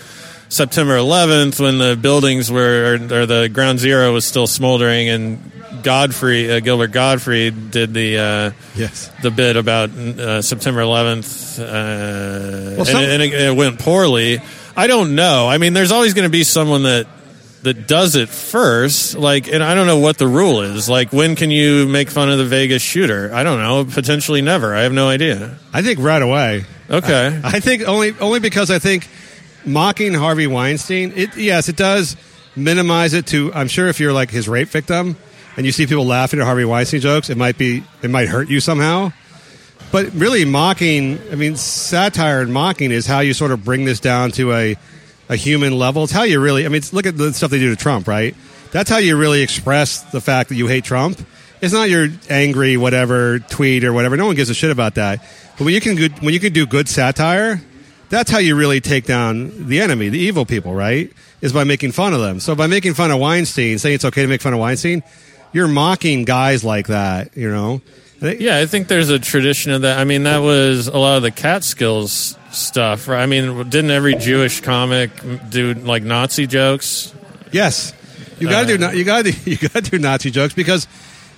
September 0.51 0.97
11th 0.97 1.59
when 1.61 1.77
the 1.77 1.95
buildings 1.95 2.51
were 2.51 2.97
or, 2.99 3.21
or 3.21 3.25
the 3.25 3.49
ground 3.51 3.79
zero 3.79 4.13
was 4.13 4.25
still 4.25 4.47
smoldering 4.47 5.09
and. 5.09 5.51
Gottfried, 5.83 6.51
uh, 6.51 6.59
Gilbert 6.59 6.91
Gottfried, 6.91 7.71
did 7.71 7.91
the 7.91 8.17
uh, 8.19 8.51
yes 8.75 9.07
the 9.23 9.31
bit 9.31 9.55
about 9.55 9.89
uh, 9.89 10.41
September 10.43 10.81
11th, 10.81 11.59
uh, 11.59 12.77
and, 12.77 12.87
some- 12.87 13.03
and 13.03 13.21
it, 13.23 13.33
it 13.33 13.55
went 13.55 13.79
poorly. 13.79 14.39
I 14.75 14.85
don't 14.85 15.15
know. 15.15 15.47
I 15.49 15.57
mean, 15.57 15.73
there's 15.73 15.91
always 15.91 16.13
going 16.13 16.25
to 16.27 16.31
be 16.31 16.43
someone 16.43 16.83
that 16.83 17.07
that 17.63 17.87
does 17.87 18.15
it 18.15 18.29
first. 18.29 19.15
Like, 19.17 19.47
and 19.51 19.63
I 19.63 19.73
don't 19.73 19.87
know 19.87 19.97
what 19.99 20.19
the 20.19 20.27
rule 20.27 20.61
is. 20.61 20.87
Like, 20.87 21.11
when 21.11 21.35
can 21.35 21.49
you 21.49 21.87
make 21.87 22.11
fun 22.11 22.29
of 22.29 22.37
the 22.37 22.45
Vegas 22.45 22.83
shooter? 22.83 23.33
I 23.33 23.43
don't 23.43 23.59
know. 23.59 23.85
Potentially 23.85 24.41
never. 24.43 24.75
I 24.75 24.81
have 24.81 24.93
no 24.93 25.07
idea. 25.09 25.57
I 25.73 25.81
think 25.81 25.97
right 25.99 26.21
away. 26.21 26.65
Okay. 26.91 27.41
I 27.43 27.59
think 27.59 27.87
only 27.87 28.13
only 28.19 28.39
because 28.39 28.69
I 28.69 28.77
think 28.77 29.07
mocking 29.65 30.13
Harvey 30.13 30.47
Weinstein, 30.47 31.13
it 31.15 31.37
yes, 31.37 31.69
it 31.69 31.75
does 31.75 32.15
minimize 32.55 33.13
it 33.13 33.27
to. 33.27 33.53
I'm 33.53 33.67
sure 33.67 33.87
if 33.87 33.99
you're 33.99 34.13
like 34.13 34.29
his 34.29 34.47
rape 34.49 34.69
victim 34.69 35.15
and 35.57 35.65
you 35.65 35.71
see 35.71 35.85
people 35.85 36.05
laughing 36.05 36.39
at 36.39 36.45
Harvey 36.45 36.65
Weinstein 36.65 37.01
jokes, 37.01 37.29
it 37.29 37.37
might 37.37 37.57
be 37.57 37.83
it 38.01 38.09
might 38.09 38.27
hurt 38.27 38.49
you 38.49 38.59
somehow. 38.59 39.11
But 39.91 40.13
really, 40.13 40.45
mocking, 40.45 41.19
I 41.31 41.35
mean, 41.35 41.57
satire 41.57 42.39
and 42.41 42.53
mocking 42.53 42.91
is 42.91 43.05
how 43.05 43.19
you 43.19 43.33
sort 43.33 43.51
of 43.51 43.65
bring 43.65 43.83
this 43.83 43.99
down 43.99 44.31
to 44.31 44.53
a, 44.53 44.77
a 45.27 45.35
human 45.35 45.77
level. 45.77 46.05
It's 46.05 46.13
how 46.13 46.23
you 46.23 46.39
really, 46.39 46.65
I 46.65 46.69
mean, 46.69 46.81
look 46.93 47.05
at 47.05 47.17
the 47.17 47.33
stuff 47.33 47.51
they 47.51 47.59
do 47.59 47.69
to 47.69 47.75
Trump, 47.75 48.07
right? 48.07 48.33
That's 48.71 48.89
how 48.89 48.97
you 48.97 49.17
really 49.17 49.41
express 49.41 50.01
the 50.11 50.21
fact 50.21 50.47
that 50.47 50.55
you 50.55 50.67
hate 50.67 50.85
Trump. 50.85 51.19
It's 51.59 51.73
not 51.73 51.89
your 51.89 52.07
angry 52.29 52.77
whatever 52.77 53.39
tweet 53.39 53.83
or 53.83 53.91
whatever. 53.91 54.15
No 54.15 54.27
one 54.27 54.35
gives 54.35 54.49
a 54.49 54.53
shit 54.53 54.71
about 54.71 54.95
that. 54.95 55.19
But 55.57 55.65
when 55.65 55.73
you 55.73 55.81
can 55.81 55.97
when 56.23 56.33
you 56.33 56.39
can 56.39 56.53
do 56.53 56.65
good 56.65 56.87
satire, 56.87 57.61
that's 58.11 58.29
how 58.29 58.37
you 58.37 58.55
really 58.55 58.81
take 58.81 59.05
down 59.05 59.67
the 59.67 59.81
enemy, 59.81 60.09
the 60.09 60.19
evil 60.19 60.45
people, 60.45 60.75
right? 60.75 61.11
Is 61.41 61.53
by 61.53 61.63
making 61.63 61.93
fun 61.93 62.13
of 62.13 62.19
them. 62.19 62.39
So 62.39 62.53
by 62.53 62.67
making 62.67 62.93
fun 62.93 63.09
of 63.09 63.19
Weinstein, 63.19 63.79
saying 63.79 63.95
it's 63.95 64.05
okay 64.05 64.21
to 64.21 64.27
make 64.27 64.41
fun 64.41 64.53
of 64.53 64.59
Weinstein, 64.59 65.01
you're 65.53 65.67
mocking 65.67 66.25
guys 66.25 66.63
like 66.63 66.87
that, 66.87 67.35
you 67.35 67.49
know? 67.49 67.81
Yeah, 68.21 68.57
I 68.57 68.67
think 68.67 68.87
there's 68.87 69.09
a 69.09 69.17
tradition 69.17 69.71
of 69.71 69.81
that. 69.81 69.97
I 69.97 70.03
mean, 70.03 70.23
that 70.23 70.39
was 70.39 70.87
a 70.87 70.97
lot 70.97 71.17
of 71.17 71.23
the 71.23 71.31
Catskills 71.31 72.37
stuff. 72.51 73.07
Right? 73.07 73.23
I 73.23 73.25
mean, 73.25 73.67
didn't 73.69 73.89
every 73.89 74.13
Jewish 74.15 74.61
comic 74.61 75.09
do 75.49 75.73
like 75.73 76.03
Nazi 76.03 76.45
jokes? 76.45 77.15
Yes, 77.51 77.93
you 78.39 78.47
got 78.47 78.67
to 78.67 78.77
do 78.77 78.85
uh, 78.85 78.91
you 78.91 79.03
got 79.03 79.25
to 79.25 79.31
you 79.49 79.57
got 79.57 79.83
to 79.83 79.89
do 79.89 79.97
Nazi 79.97 80.29
jokes 80.29 80.53
because 80.53 80.87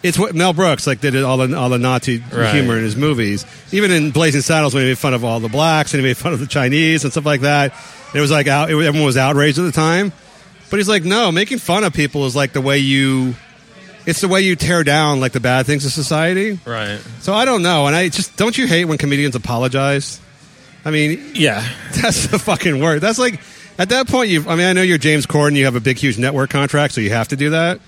It's 0.04 0.20
what 0.20 0.36
Mel 0.36 0.52
Brooks 0.52 0.86
like 0.86 1.00
did 1.00 1.16
all 1.24 1.38
the 1.38 1.58
all 1.58 1.70
the 1.70 1.80
Nazi 1.80 2.22
Right. 2.32 2.54
humor 2.54 2.78
in 2.78 2.84
his 2.84 2.98
movies. 2.98 3.46
Even 3.72 3.90
in 3.90 4.12
Blazing 4.12 4.42
Saddles, 4.42 4.74
when 4.74 4.84
he 4.84 4.90
made 4.90 4.98
fun 4.98 5.14
of 5.14 5.24
all 5.24 5.40
the 5.40 5.48
blacks 5.48 5.94
and 5.94 6.02
he 6.02 6.08
made 6.08 6.18
fun 6.18 6.34
of 6.34 6.40
the 6.40 6.48
Chinese 6.48 7.04
and 7.06 7.12
stuff 7.14 7.26
like 7.26 7.42
that. 7.42 7.74
It 8.14 8.20
was 8.20 8.30
like 8.30 8.48
out, 8.48 8.70
it, 8.70 8.74
everyone 8.74 9.06
was 9.06 9.18
outraged 9.18 9.58
at 9.60 9.64
the 9.64 9.72
time. 9.72 10.12
But 10.70 10.78
he's 10.78 10.90
like, 10.90 11.04
no, 11.04 11.32
making 11.32 11.60
fun 11.60 11.84
of 11.84 11.94
people 11.94 12.26
is 12.26 12.36
like 12.36 12.52
the 12.54 12.62
way 12.62 12.80
you. 12.80 13.36
It's 14.06 14.20
the 14.20 14.28
way 14.28 14.42
you 14.42 14.58
tear 14.58 14.84
down 14.84 15.22
like 15.22 15.32
the 15.32 15.40
bad 15.40 15.66
things 15.66 15.86
of 15.86 15.94
society. 15.94 16.60
Right. 16.66 17.00
So 17.22 17.34
I 17.34 17.46
don't 17.46 17.64
know, 17.64 17.88
and 17.88 17.96
I 17.96 18.10
just 18.10 18.36
don't 18.36 18.58
you 18.58 18.68
hate 18.68 18.84
when 18.86 18.98
comedians 18.98 19.36
apologize? 19.36 20.20
I 20.84 20.92
mean, 20.92 21.32
yeah, 21.34 21.66
that's 22.02 22.28
the 22.28 22.38
fucking 22.38 22.82
word. 22.82 23.00
That's 23.00 23.18
like 23.20 23.40
at 23.80 23.88
that 23.90 24.08
point 24.10 24.30
you. 24.30 24.44
I 24.50 24.58
mean, 24.58 24.68
I 24.68 24.74
know 24.74 24.82
you're 24.82 24.98
James 24.98 25.26
Corden, 25.26 25.56
you 25.56 25.64
have 25.66 25.76
a 25.78 25.80
big, 25.80 25.98
huge 25.98 26.18
network 26.20 26.50
contract, 26.50 26.94
so 26.94 27.00
you 27.00 27.12
have 27.12 27.30
to 27.30 27.38
do 27.38 27.52
that. 27.52 27.80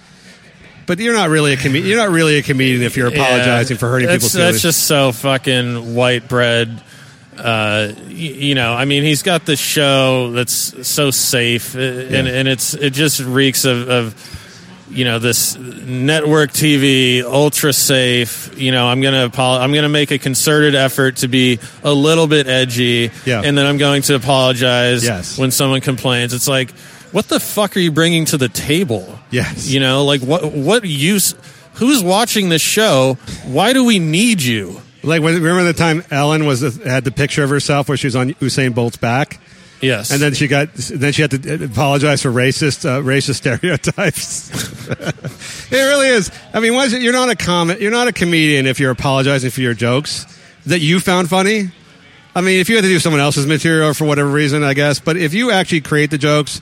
But 0.87 0.99
you're 0.99 1.13
not 1.13 1.29
really 1.29 1.53
a 1.53 1.57
comedian. 1.57 1.87
You're 1.87 1.97
not 1.97 2.11
really 2.11 2.37
a 2.37 2.43
comedian 2.43 2.81
if 2.83 2.95
you're 2.97 3.07
apologizing 3.07 3.75
Yeah, 3.75 3.79
for 3.79 3.89
hurting 3.89 4.07
people's 4.09 4.33
feelings. 4.33 4.61
That's 4.61 4.61
just 4.61 4.83
so 4.87 5.11
fucking 5.11 5.95
white 5.95 6.27
bread. 6.27 6.81
Uh, 7.37 7.91
y- 8.07 8.11
you 8.13 8.55
know, 8.55 8.73
I 8.73 8.85
mean, 8.85 9.03
he's 9.03 9.21
got 9.23 9.45
the 9.45 9.55
show 9.55 10.31
that's 10.31 10.87
so 10.87 11.11
safe, 11.11 11.75
uh, 11.75 11.79
and, 11.79 12.27
and 12.27 12.47
it's 12.47 12.73
it 12.73 12.91
just 12.93 13.19
reeks 13.19 13.65
of, 13.65 13.89
of 13.89 14.41
you 14.89 15.03
know 15.03 15.19
this 15.19 15.57
network 15.57 16.51
TV, 16.51 17.23
ultra 17.23 17.73
safe. 17.73 18.57
You 18.57 18.71
know, 18.71 18.87
I'm 18.87 19.01
gonna 19.01 19.25
apol- 19.25 19.57
I'm 19.59 19.73
gonna 19.73 19.89
make 19.89 20.11
a 20.11 20.17
concerted 20.17 20.75
effort 20.75 21.17
to 21.17 21.27
be 21.27 21.59
a 21.83 21.91
little 21.93 22.27
bit 22.27 22.47
edgy, 22.47 23.11
Yeah. 23.25 23.41
and 23.43 23.57
then 23.57 23.65
I'm 23.65 23.77
going 23.77 24.03
to 24.03 24.15
apologize 24.15 25.03
Yes. 25.03 25.37
when 25.37 25.51
someone 25.51 25.81
complains. 25.81 26.33
It's 26.33 26.47
like, 26.47 26.71
what 27.15 27.29
the 27.29 27.39
fuck 27.39 27.77
are 27.77 27.79
you 27.79 27.93
bringing 27.93 28.25
to 28.25 28.37
the 28.37 28.49
table? 28.49 29.17
Yes. 29.31 29.69
You 29.69 29.79
know, 29.79 30.03
like 30.03 30.19
what 30.19 30.51
what 30.51 30.83
use? 30.83 31.33
Who's 31.75 32.03
watching 32.03 32.49
this 32.49 32.61
show? 32.61 33.17
Why 33.45 33.71
do 33.71 33.85
we 33.85 33.99
need 33.99 34.41
you? 34.41 34.81
Like 35.01 35.21
when 35.21 35.35
remember 35.35 35.63
the 35.63 35.71
time 35.71 36.03
Ellen 36.11 36.45
was 36.45 36.59
had 36.83 37.05
the 37.05 37.11
picture 37.11 37.41
of 37.41 37.49
herself 37.49 37.87
where 37.87 37.95
she 37.97 38.07
was 38.07 38.17
on 38.17 38.31
Usain 38.33 38.75
Bolt's 38.75 38.97
back. 38.97 39.39
Yes, 39.79 40.11
and 40.11 40.21
then 40.21 40.33
she 40.33 40.49
got 40.49 40.73
then 40.73 41.13
she 41.13 41.21
had 41.21 41.31
to 41.31 41.63
apologize 41.63 42.21
for 42.21 42.31
racist 42.31 42.85
uh, 42.85 43.01
racist 43.01 43.35
stereotypes. 43.45 44.51
it 45.71 45.71
really 45.71 46.07
is. 46.07 46.29
I 46.53 46.59
mean, 46.59 46.73
why 46.73 46.83
is 46.83 46.91
it, 46.91 47.01
you're 47.01 47.13
not 47.13 47.29
a 47.29 47.35
comic, 47.37 47.79
you're 47.79 47.91
not 47.91 48.09
a 48.09 48.13
comedian 48.13 48.67
if 48.67 48.77
you're 48.77 48.91
apologizing 48.91 49.51
for 49.51 49.61
your 49.61 49.73
jokes 49.73 50.25
that 50.65 50.79
you 50.79 50.99
found 50.99 51.29
funny. 51.29 51.71
I 52.35 52.41
mean, 52.41 52.59
if 52.59 52.67
you 52.67 52.75
had 52.75 52.81
to 52.81 52.89
do 52.89 52.99
someone 52.99 53.21
else's 53.21 53.47
material 53.47 53.93
for 53.93 54.03
whatever 54.03 54.29
reason, 54.29 54.63
I 54.63 54.73
guess. 54.73 54.99
But 54.99 55.15
if 55.15 55.33
you 55.33 55.51
actually 55.51 55.79
create 55.79 56.11
the 56.11 56.17
jokes 56.17 56.59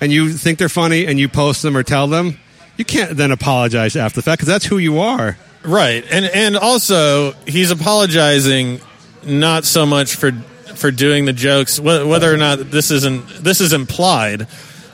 and 0.00 0.10
you 0.12 0.32
think 0.32 0.58
they're 0.58 0.68
funny 0.68 1.06
and 1.06 1.18
you 1.18 1.28
post 1.28 1.62
them 1.62 1.76
or 1.76 1.82
tell 1.82 2.06
them, 2.08 2.38
you 2.76 2.84
can't 2.84 3.16
then 3.16 3.30
apologize 3.30 3.96
after 3.96 4.16
the 4.16 4.22
fact 4.22 4.38
because 4.40 4.48
that's 4.48 4.64
who 4.66 4.78
you 4.78 5.00
are. 5.00 5.36
Right, 5.62 6.04
and 6.10 6.24
and 6.24 6.56
also 6.56 7.32
he's 7.46 7.70
apologizing 7.70 8.80
not 9.26 9.64
so 9.64 9.84
much 9.84 10.14
for 10.16 10.32
for 10.74 10.90
doing 10.90 11.26
the 11.26 11.34
jokes, 11.34 11.78
whether 11.78 12.32
or 12.32 12.38
not 12.38 12.70
this 12.70 12.90
isn't 12.90 13.26
this 13.44 13.60
is 13.60 13.72
implied. 13.74 14.46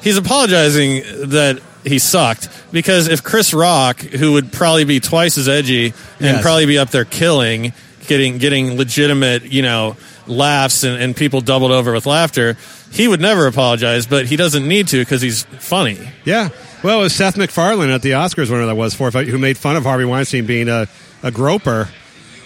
He's 0.03 0.17
apologizing 0.17 1.03
that 1.31 1.61
he 1.85 2.01
sucked 2.01 2.49
because 2.73 3.07
if 3.07 3.23
Chris 3.23 3.55
Rock, 3.55 4.01
who 4.01 4.33
would 4.33 4.53
probably 4.53 4.85
be 4.85 4.99
twice 4.99 5.39
as 5.39 5.49
edgy 5.49 5.87
and 5.87 5.95
Yes. 6.21 6.43
probably 6.43 6.67
be 6.67 6.79
up 6.79 6.91
there 6.91 7.05
killing, 7.05 7.73
getting 8.09 8.39
getting 8.39 8.77
legitimate, 8.77 9.45
you 9.45 9.63
know, 9.63 9.97
laughs 10.27 10.83
and, 10.83 11.01
and 11.01 11.15
people 11.17 11.41
doubled 11.41 11.71
over 11.71 11.93
with 11.93 12.07
laughter, 12.07 12.57
he 12.91 13.09
would 13.09 13.21
never 13.21 13.47
apologize, 13.47 14.07
but 14.07 14.27
he 14.27 14.37
doesn't 14.37 14.67
need 14.67 14.89
to 14.89 14.99
because 14.99 15.21
he's 15.23 15.45
funny. 15.45 15.99
Yeah. 16.25 16.49
Well, 16.83 17.01
it 17.01 17.03
was 17.05 17.15
Seth 17.15 17.37
MacFarlane 17.37 17.91
at 17.91 18.03
the 18.03 18.13
Oscars, 18.13 18.49
whenever 18.51 18.67
that 18.67 18.77
was, 18.77 18.95
for 18.95 19.11
who 19.11 19.39
made 19.39 19.59
fun 19.59 19.77
of 19.77 19.85
Harvey 19.85 20.05
Weinstein 20.05 20.47
being 20.47 20.69
a, 20.69 20.87
a 21.23 21.31
groper. 21.31 21.89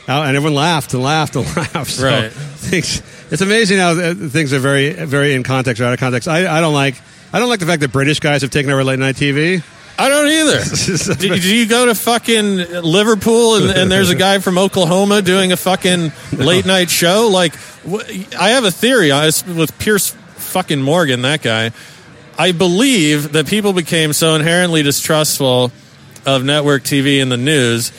Uh, 0.09 0.23
and 0.23 0.37
everyone 0.37 0.55
laughed 0.55 0.95
and 0.95 1.03
laughed 1.03 1.37
and 1.37 1.45
laughed. 1.57 1.91
So 1.91 2.07
Right. 2.07 2.33
Things, 2.33 3.03
it's 3.31 3.43
amazing 3.43 3.79
how 3.79 3.91
uh, 3.91 4.15
things 4.15 4.53
are 4.53 4.59
very, 4.59 4.93
very 4.93 5.35
in 5.35 5.43
context 5.43 5.81
or 5.81 5.85
out 5.85 5.93
of 5.93 6.01
context. 6.01 6.27
I, 6.27 6.59
I 6.59 6.61
don't 6.61 6.75
like, 6.75 6.97
I 7.33 7.39
don't 7.39 7.49
like 7.49 7.61
the 7.61 7.67
fact 7.67 7.81
that 7.83 7.93
British 7.93 8.19
guys 8.21 8.43
have 8.43 8.51
taken 8.51 8.71
over 8.71 8.83
late 8.83 8.99
night 8.99 9.17
TV. 9.17 9.63
I 9.99 10.09
don't 10.09 10.29
either. 10.29 11.15
do, 11.19 11.39
do 11.39 11.55
you 11.55 11.67
go 11.69 11.87
to 11.87 11.95
fucking 11.95 12.57
Liverpool 12.83 13.57
and, 13.57 13.71
and 13.71 13.93
there's 13.93 14.09
a 14.09 14.15
guy 14.15 14.39
from 14.39 14.57
Oklahoma 14.57 15.21
doing 15.21 15.53
a 15.53 15.57
fucking 15.59 16.13
late 16.33 16.65
night 16.65 16.89
show? 16.89 17.29
Like, 17.31 17.55
wh- 17.87 18.09
I 18.39 18.51
have 18.51 18.65
a 18.65 18.71
theory 18.71 19.13
I 19.13 19.27
with 19.27 19.79
Piers 19.79 20.17
fucking 20.51 20.83
Morgan, 20.83 21.23
that 21.23 21.43
guy. 21.43 21.73
I 22.39 22.53
believe 22.53 23.33
that 23.33 23.47
people 23.47 23.73
became 23.73 24.13
so 24.13 24.35
inherently 24.35 24.83
distrustful 24.83 25.73
of 26.27 26.45
network 26.45 26.83
TV 26.83 27.23
and 27.23 27.31
the 27.31 27.37
news 27.37 27.93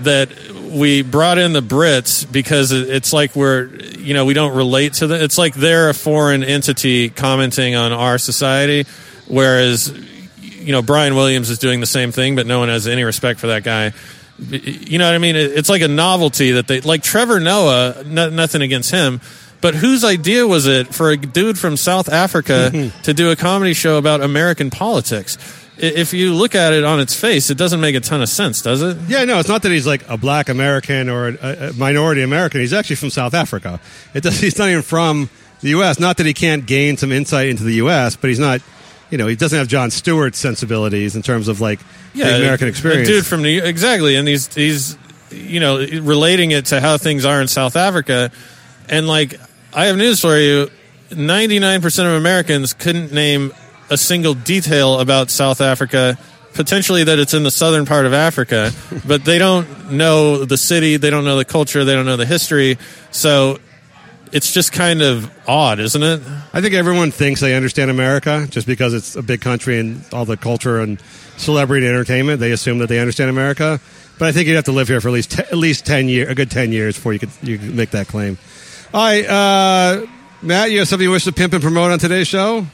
that 0.00 0.30
we 0.70 1.02
brought 1.02 1.38
in 1.38 1.52
the 1.52 1.62
Brits 1.62 2.30
because 2.30 2.72
it's 2.72 3.12
like 3.12 3.34
we're, 3.34 3.66
you 3.98 4.14
know, 4.14 4.24
we 4.24 4.34
don't 4.34 4.56
relate 4.56 4.94
to 4.94 5.06
them. 5.06 5.20
It's 5.20 5.38
like 5.38 5.54
they're 5.54 5.88
a 5.88 5.94
foreign 5.94 6.44
entity 6.44 7.08
commenting 7.10 7.74
on 7.74 7.92
our 7.92 8.18
society, 8.18 8.88
whereas 9.26 9.92
you 10.40 10.72
know 10.72 10.82
Brian 10.82 11.14
Williams 11.14 11.50
is 11.50 11.58
doing 11.58 11.80
the 11.80 11.86
same 11.86 12.12
thing, 12.12 12.36
but 12.36 12.46
no 12.46 12.58
one 12.58 12.68
has 12.68 12.86
any 12.86 13.02
respect 13.04 13.40
for 13.40 13.48
that 13.48 13.64
guy. 13.64 13.92
You 14.38 14.98
know 14.98 15.06
what 15.06 15.14
I 15.14 15.18
mean? 15.18 15.34
It's 15.34 15.68
like 15.68 15.82
a 15.82 15.88
novelty 15.88 16.52
that 16.52 16.68
they 16.68 16.80
like. 16.80 17.02
Trevor 17.02 17.40
Noah, 17.40 18.04
no, 18.06 18.30
nothing 18.30 18.62
against 18.62 18.90
him, 18.90 19.20
but 19.60 19.74
whose 19.74 20.04
idea 20.04 20.46
was 20.46 20.66
it 20.66 20.94
for 20.94 21.10
a 21.10 21.16
dude 21.16 21.58
from 21.58 21.76
South 21.76 22.08
Africa 22.08 22.70
mm-hmm. 22.72 23.02
to 23.02 23.14
do 23.14 23.30
a 23.30 23.36
comedy 23.36 23.74
show 23.74 23.98
about 23.98 24.20
American 24.20 24.70
politics? 24.70 25.36
If 25.78 26.12
you 26.12 26.34
look 26.34 26.54
at 26.54 26.72
it 26.72 26.84
on 26.84 26.98
its 26.98 27.14
face, 27.18 27.50
it 27.50 27.58
doesn't 27.58 27.80
make 27.80 27.94
a 27.94 28.00
ton 28.00 28.20
of 28.20 28.28
sense, 28.28 28.62
does 28.62 28.82
it? 28.82 28.96
Yeah, 29.08 29.24
no, 29.24 29.38
it's 29.38 29.48
not 29.48 29.62
that 29.62 29.70
he's 29.70 29.86
like 29.86 30.08
a 30.08 30.16
black 30.16 30.48
American 30.48 31.08
or 31.08 31.28
a, 31.28 31.72
minority 31.74 32.22
American. 32.22 32.60
He's 32.60 32.72
actually 32.72 32.96
from 32.96 33.10
South 33.10 33.32
Africa. 33.32 33.80
It 34.12 34.24
does, 34.24 34.40
he's 34.40 34.58
not 34.58 34.68
even 34.68 34.82
from 34.82 35.30
the 35.60 35.70
U.S. 35.70 36.00
Not 36.00 36.16
that 36.16 36.26
he 36.26 36.34
can't 36.34 36.66
gain 36.66 36.96
some 36.96 37.12
insight 37.12 37.48
into 37.48 37.62
the 37.62 37.74
U.S., 37.74 38.16
but 38.16 38.28
he's 38.28 38.40
not, 38.40 38.60
you 39.10 39.18
know, 39.18 39.28
he 39.28 39.36
doesn't 39.36 39.56
have 39.56 39.68
Jon 39.68 39.90
Stewart's 39.90 40.38
sensibilities 40.38 41.14
in 41.14 41.22
terms 41.22 41.46
of 41.46 41.60
like 41.60 41.80
the 42.14 42.36
American 42.36 42.68
experience. 42.68 43.08
A 43.08 43.12
dude 43.12 43.26
from 43.26 43.42
New 43.42 43.62
exactly, 43.62 44.16
and 44.16 44.26
he's 44.26 44.52
he's 44.52 44.96
you 45.30 45.60
know 45.60 45.78
relating 45.78 46.50
it 46.50 46.66
to 46.66 46.80
how 46.80 46.96
things 46.96 47.24
are 47.24 47.40
in 47.40 47.48
South 47.48 47.76
Africa, 47.76 48.30
and 48.88 49.06
like 49.06 49.38
I 49.72 49.86
have 49.86 49.96
news 49.96 50.20
for 50.20 50.36
you: 50.38 50.70
ninety 51.14 51.58
nine 51.58 51.82
percent 51.82 52.08
of 52.08 52.14
Americans 52.14 52.72
couldn't 52.72 53.12
name 53.12 53.52
a 53.90 53.96
single 53.96 54.34
detail 54.34 55.00
about 55.00 55.30
South 55.30 55.60
Africa. 55.60 56.18
Potentially 56.54 57.04
that 57.04 57.18
it's 57.18 57.34
in 57.34 57.44
the 57.44 57.50
southern 57.50 57.86
part 57.86 58.04
of 58.06 58.12
Africa, 58.12 58.72
but 59.06 59.24
they 59.24 59.38
don't 59.38 59.92
know 59.92 60.44
the 60.44 60.56
city, 60.56 60.96
they 60.96 61.10
don't 61.10 61.24
know 61.24 61.36
the 61.36 61.44
culture, 61.44 61.84
they 61.84 61.94
don't 61.94 62.06
know 62.06 62.16
the 62.16 62.26
history. 62.26 62.78
So 63.10 63.58
it's 64.32 64.52
just 64.52 64.72
kind 64.72 65.02
of 65.02 65.30
odd, 65.46 65.78
isn't 65.78 66.02
it? 66.02 66.20
I 66.52 66.60
think 66.60 66.74
everyone 66.74 67.10
thinks 67.10 67.40
they 67.40 67.54
understand 67.54 67.90
America 67.90 68.46
just 68.50 68.66
because 68.66 68.94
it's 68.94 69.14
a 69.16 69.22
big 69.22 69.40
country 69.40 69.78
and 69.78 70.02
all 70.12 70.24
the 70.24 70.36
culture 70.36 70.80
and 70.80 71.00
celebrity 71.36 71.86
and 71.86 71.94
entertainment. 71.94 72.40
They 72.40 72.52
assume 72.52 72.78
that 72.78 72.88
they 72.88 72.98
understand 72.98 73.30
America. 73.30 73.80
But 74.18 74.28
I 74.28 74.32
think 74.32 74.48
you'd 74.48 74.56
have 74.56 74.64
to 74.64 74.72
live 74.72 74.88
here 74.88 75.00
for 75.00 75.08
at 75.08 75.14
least 75.14 75.30
te- 75.32 75.42
at 75.42 75.56
least 75.56 75.86
ten 75.86 76.08
year, 76.08 76.28
a 76.28 76.34
good 76.34 76.50
ten 76.50 76.72
years 76.72 76.96
before 76.96 77.12
you 77.12 77.20
could 77.20 77.30
you 77.42 77.58
could 77.58 77.74
make 77.74 77.90
that 77.90 78.08
claim. 78.08 78.36
All 78.94 79.00
right, 79.04 79.24
uh, 79.26 80.06
Matt, 80.40 80.70
you 80.70 80.78
have 80.78 80.88
something 80.88 81.04
you 81.04 81.10
wish 81.10 81.24
to 81.24 81.32
pimp 81.32 81.52
and 81.52 81.62
promote 81.62 81.90
on 81.90 81.98
today's 81.98 82.26
show? 82.26 82.64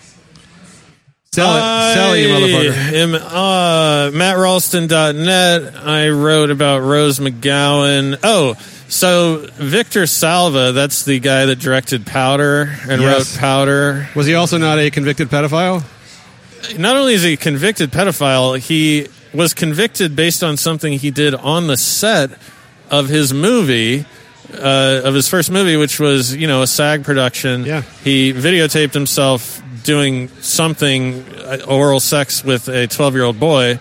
Sell 1.32 1.57
it, 1.57 1.95
sell 1.95 2.12
it, 2.12 2.20
you 2.20 2.28
motherfucker. 2.28 2.93
Am 2.93 3.15
uh, 3.16 4.11
MattRalston.net. 4.16 5.74
I 5.85 6.11
wrote 6.11 6.51
about 6.51 6.82
Rose 6.82 7.19
McGowan. 7.19 8.20
Oh, 8.23 8.55
so 8.89 9.45
Victor 9.55 10.07
Salva, 10.07 10.70
that's 10.70 11.05
the 11.05 11.19
guy 11.19 11.47
that 11.47 11.57
directed 11.59 12.07
Powder 12.07 12.73
and 12.89 13.03
Yes. 13.03 13.35
wrote 13.35 13.41
Powder. 13.41 14.09
Was 14.15 14.27
he 14.28 14.35
also 14.35 14.59
not 14.59 14.78
a 14.78 14.91
convicted 14.93 15.28
pedophile? 15.28 15.82
Not 16.78 16.97
only 16.97 17.15
is 17.15 17.24
he 17.24 17.32
a 17.32 17.36
convicted 17.36 17.91
pedophile, 17.91 18.57
he 18.57 19.09
was 19.35 19.53
convicted 19.53 20.15
based 20.15 20.45
on 20.45 20.57
something 20.57 20.93
he 20.93 21.11
did 21.11 21.35
on 21.35 21.66
the 21.66 21.77
set 21.77 22.31
of 22.89 23.09
his 23.09 23.35
movie. 23.35 24.07
Uh, 24.55 25.02
of 25.05 25.14
his 25.14 25.28
first 25.28 25.51
movie, 25.51 25.76
which 25.76 26.01
was 26.01 26.35
you 26.35 26.47
know 26.47 26.62
a 26.62 26.66
SAG 26.66 27.05
production, 27.05 27.64
yeah. 27.64 27.82
he 28.02 28.32
videotaped 28.32 28.94
himself 28.94 29.62
doing 29.82 30.28
something 30.40 31.22
uh, 31.22 31.59
oral 31.68 32.01
sex 32.01 32.44
with 32.44 32.68
a 32.68 32.86
twelve 32.86 33.14
year 33.14 33.24
old 33.24 33.39
boy, 33.39 33.78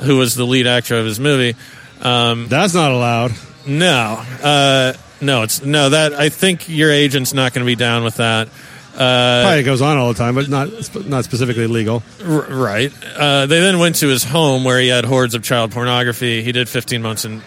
who 0.00 0.16
was 0.16 0.34
the 0.34 0.44
lead 0.44 0.66
actor 0.66 0.96
of 0.98 1.06
his 1.06 1.18
movie. 1.20 1.56
Um, 2.00 2.48
That's 2.48 2.74
not 2.74 2.90
allowed. 2.90 3.32
No, 3.66 4.24
uh, 4.42 4.92
no, 5.20 5.42
it's 5.42 5.64
no 5.64 5.90
that. 5.90 6.14
I 6.14 6.28
think 6.28 6.68
your 6.68 6.90
agent's 6.90 7.32
not 7.32 7.54
going 7.54 7.64
to 7.64 7.70
be 7.70 7.76
down 7.76 8.04
with 8.04 8.16
that. 8.16 8.48
Uh, 8.94 9.42
Probably 9.44 9.62
goes 9.62 9.80
on 9.80 9.96
all 9.96 10.08
the 10.08 10.18
time, 10.18 10.34
but 10.34 10.48
not 10.50 10.68
not 11.06 11.24
specifically 11.24 11.66
legal. 11.66 12.02
R- 12.24 12.42
right. 12.42 12.92
Uh, 13.16 13.46
they 13.46 13.60
then 13.60 13.78
went 13.78 13.96
to 13.96 14.08
his 14.08 14.22
home 14.22 14.64
where 14.64 14.78
he 14.78 14.88
had 14.88 15.04
hordes 15.04 15.34
of 15.34 15.42
child 15.42 15.72
pornography. 15.72 16.42
He 16.42 16.52
did 16.52 16.68
15 16.68 17.00
months 17.00 17.24
in 17.24 17.40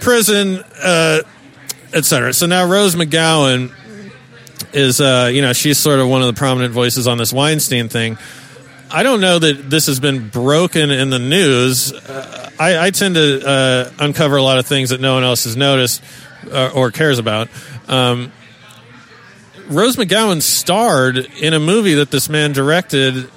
prison, 0.00 0.62
uh, 0.82 1.22
etc. 1.94 2.32
So 2.32 2.46
now 2.46 2.68
Rose 2.68 2.94
McGowan 2.94 3.72
is, 4.72 5.00
uh, 5.00 5.30
you 5.32 5.42
know, 5.42 5.52
she's 5.52 5.78
sort 5.78 6.00
of 6.00 6.08
one 6.08 6.22
of 6.22 6.26
the 6.26 6.38
prominent 6.38 6.72
voices 6.72 7.06
on 7.06 7.18
this 7.18 7.32
Weinstein 7.32 7.88
thing. 7.88 8.18
I 8.90 9.02
don't 9.02 9.20
know 9.20 9.38
that 9.38 9.70
this 9.70 9.86
has 9.86 10.00
been 10.00 10.28
broken 10.28 10.90
in 10.90 11.10
the 11.10 11.18
news. 11.18 11.92
Uh, 11.92 12.50
I, 12.58 12.86
I 12.86 12.90
tend 12.90 13.14
to 13.14 13.46
uh, 13.46 13.90
uncover 13.98 14.36
a 14.36 14.42
lot 14.42 14.58
of 14.58 14.66
things 14.66 14.90
that 14.90 15.00
no 15.00 15.14
one 15.14 15.24
else 15.24 15.44
has 15.44 15.56
noticed 15.56 16.02
uh, 16.50 16.72
or 16.74 16.90
cares 16.90 17.18
about. 17.18 17.48
Um, 17.88 18.32
Rose 19.68 19.96
McGowan 19.96 20.42
starred 20.42 21.16
in 21.16 21.54
a 21.54 21.58
movie 21.58 21.94
that 21.94 22.10
this 22.10 22.28
man 22.28 22.52
directed 22.52 23.30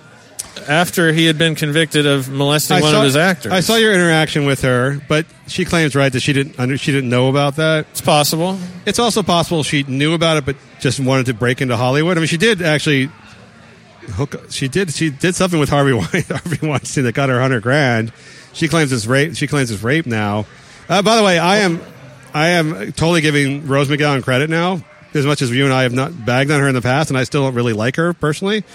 after 0.68 1.11
he 1.11 1.26
had 1.26 1.38
been 1.38 1.56
convicted 1.56 2.06
of 2.06 2.30
molesting 2.30 2.77
I 2.77 2.82
one 2.82 2.91
saw, 2.91 2.98
of 2.99 3.03
his 3.06 3.15
actors. 3.15 3.52
I 3.52 3.60
saw 3.60 3.76
your 3.76 3.94
interaction 3.94 4.45
with 4.45 4.61
her, 4.61 5.02
but 5.07 5.26
she 5.48 5.65
claims 5.65 5.95
right 5.95 6.11
that 6.11 6.22
she 6.22 6.34
didn't 6.34 6.60
under, 6.60 6.77
she 6.77 6.91
didn't 6.91 7.10
know 7.10 7.30
about 7.30 7.57
that. 7.57 7.88
It's 7.91 8.02
possible. 8.02 8.57
It's 8.86 8.99
also 8.99 9.23
possible 9.23 9.64
she 9.64 9.84
knew 9.84 10.14
about 10.14 10.38
it, 10.38 10.45
but 10.45 10.56
just 10.80 10.99
wanted 10.99 11.27
to 11.27 11.34
break 11.34 11.61
into 11.61 11.77
Hollywood. 11.77 12.18
I 12.18 12.22
mean, 12.22 12.27
she 12.27 12.38
did 12.38 12.61
actually 12.61 13.10
hook. 14.14 14.36
She 14.49 14.68
did. 14.68 14.94
She 14.94 15.10
did 15.10 15.36
something 15.36 15.60
with 15.60 15.69
Harvey 15.69 15.94
Wein- 15.94 16.23
Harvey 16.27 16.68
Weinstein 16.68 17.03
that 17.06 17.14
got 17.14 17.30
her 17.30 17.40
hundred 17.40 17.64
grand. 17.64 18.11
She 18.53 18.68
claims 18.68 18.91
it's 18.91 19.06
rape. 19.06 19.36
She 19.36 19.48
claims 19.48 19.72
it's 19.72 19.84
rape 19.84 20.06
now. 20.06 20.45
Uh, 20.88 21.02
by 21.02 21.15
the 21.18 21.23
way, 21.23 21.40
I 21.40 21.57
am 21.57 21.82
I 22.34 22.49
am 22.49 22.91
totally 22.94 23.22
giving 23.22 23.68
Rose 23.68 23.90
McGowan 23.90 24.23
credit 24.23 24.49
now. 24.49 24.84
As 25.14 25.26
much 25.26 25.41
as 25.41 25.49
you 25.49 25.64
and 25.64 25.73
I 25.73 25.84
have 25.84 25.94
not 25.94 26.26
bagged 26.26 26.52
on 26.52 26.60
her 26.60 26.68
in 26.68 26.76
the 26.76 26.82
past, 26.82 27.10
and 27.10 27.18
I 27.18 27.23
still 27.23 27.44
don't 27.44 27.53
really 27.56 27.72
like 27.72 27.95
her 27.95 28.14
personally. 28.14 28.65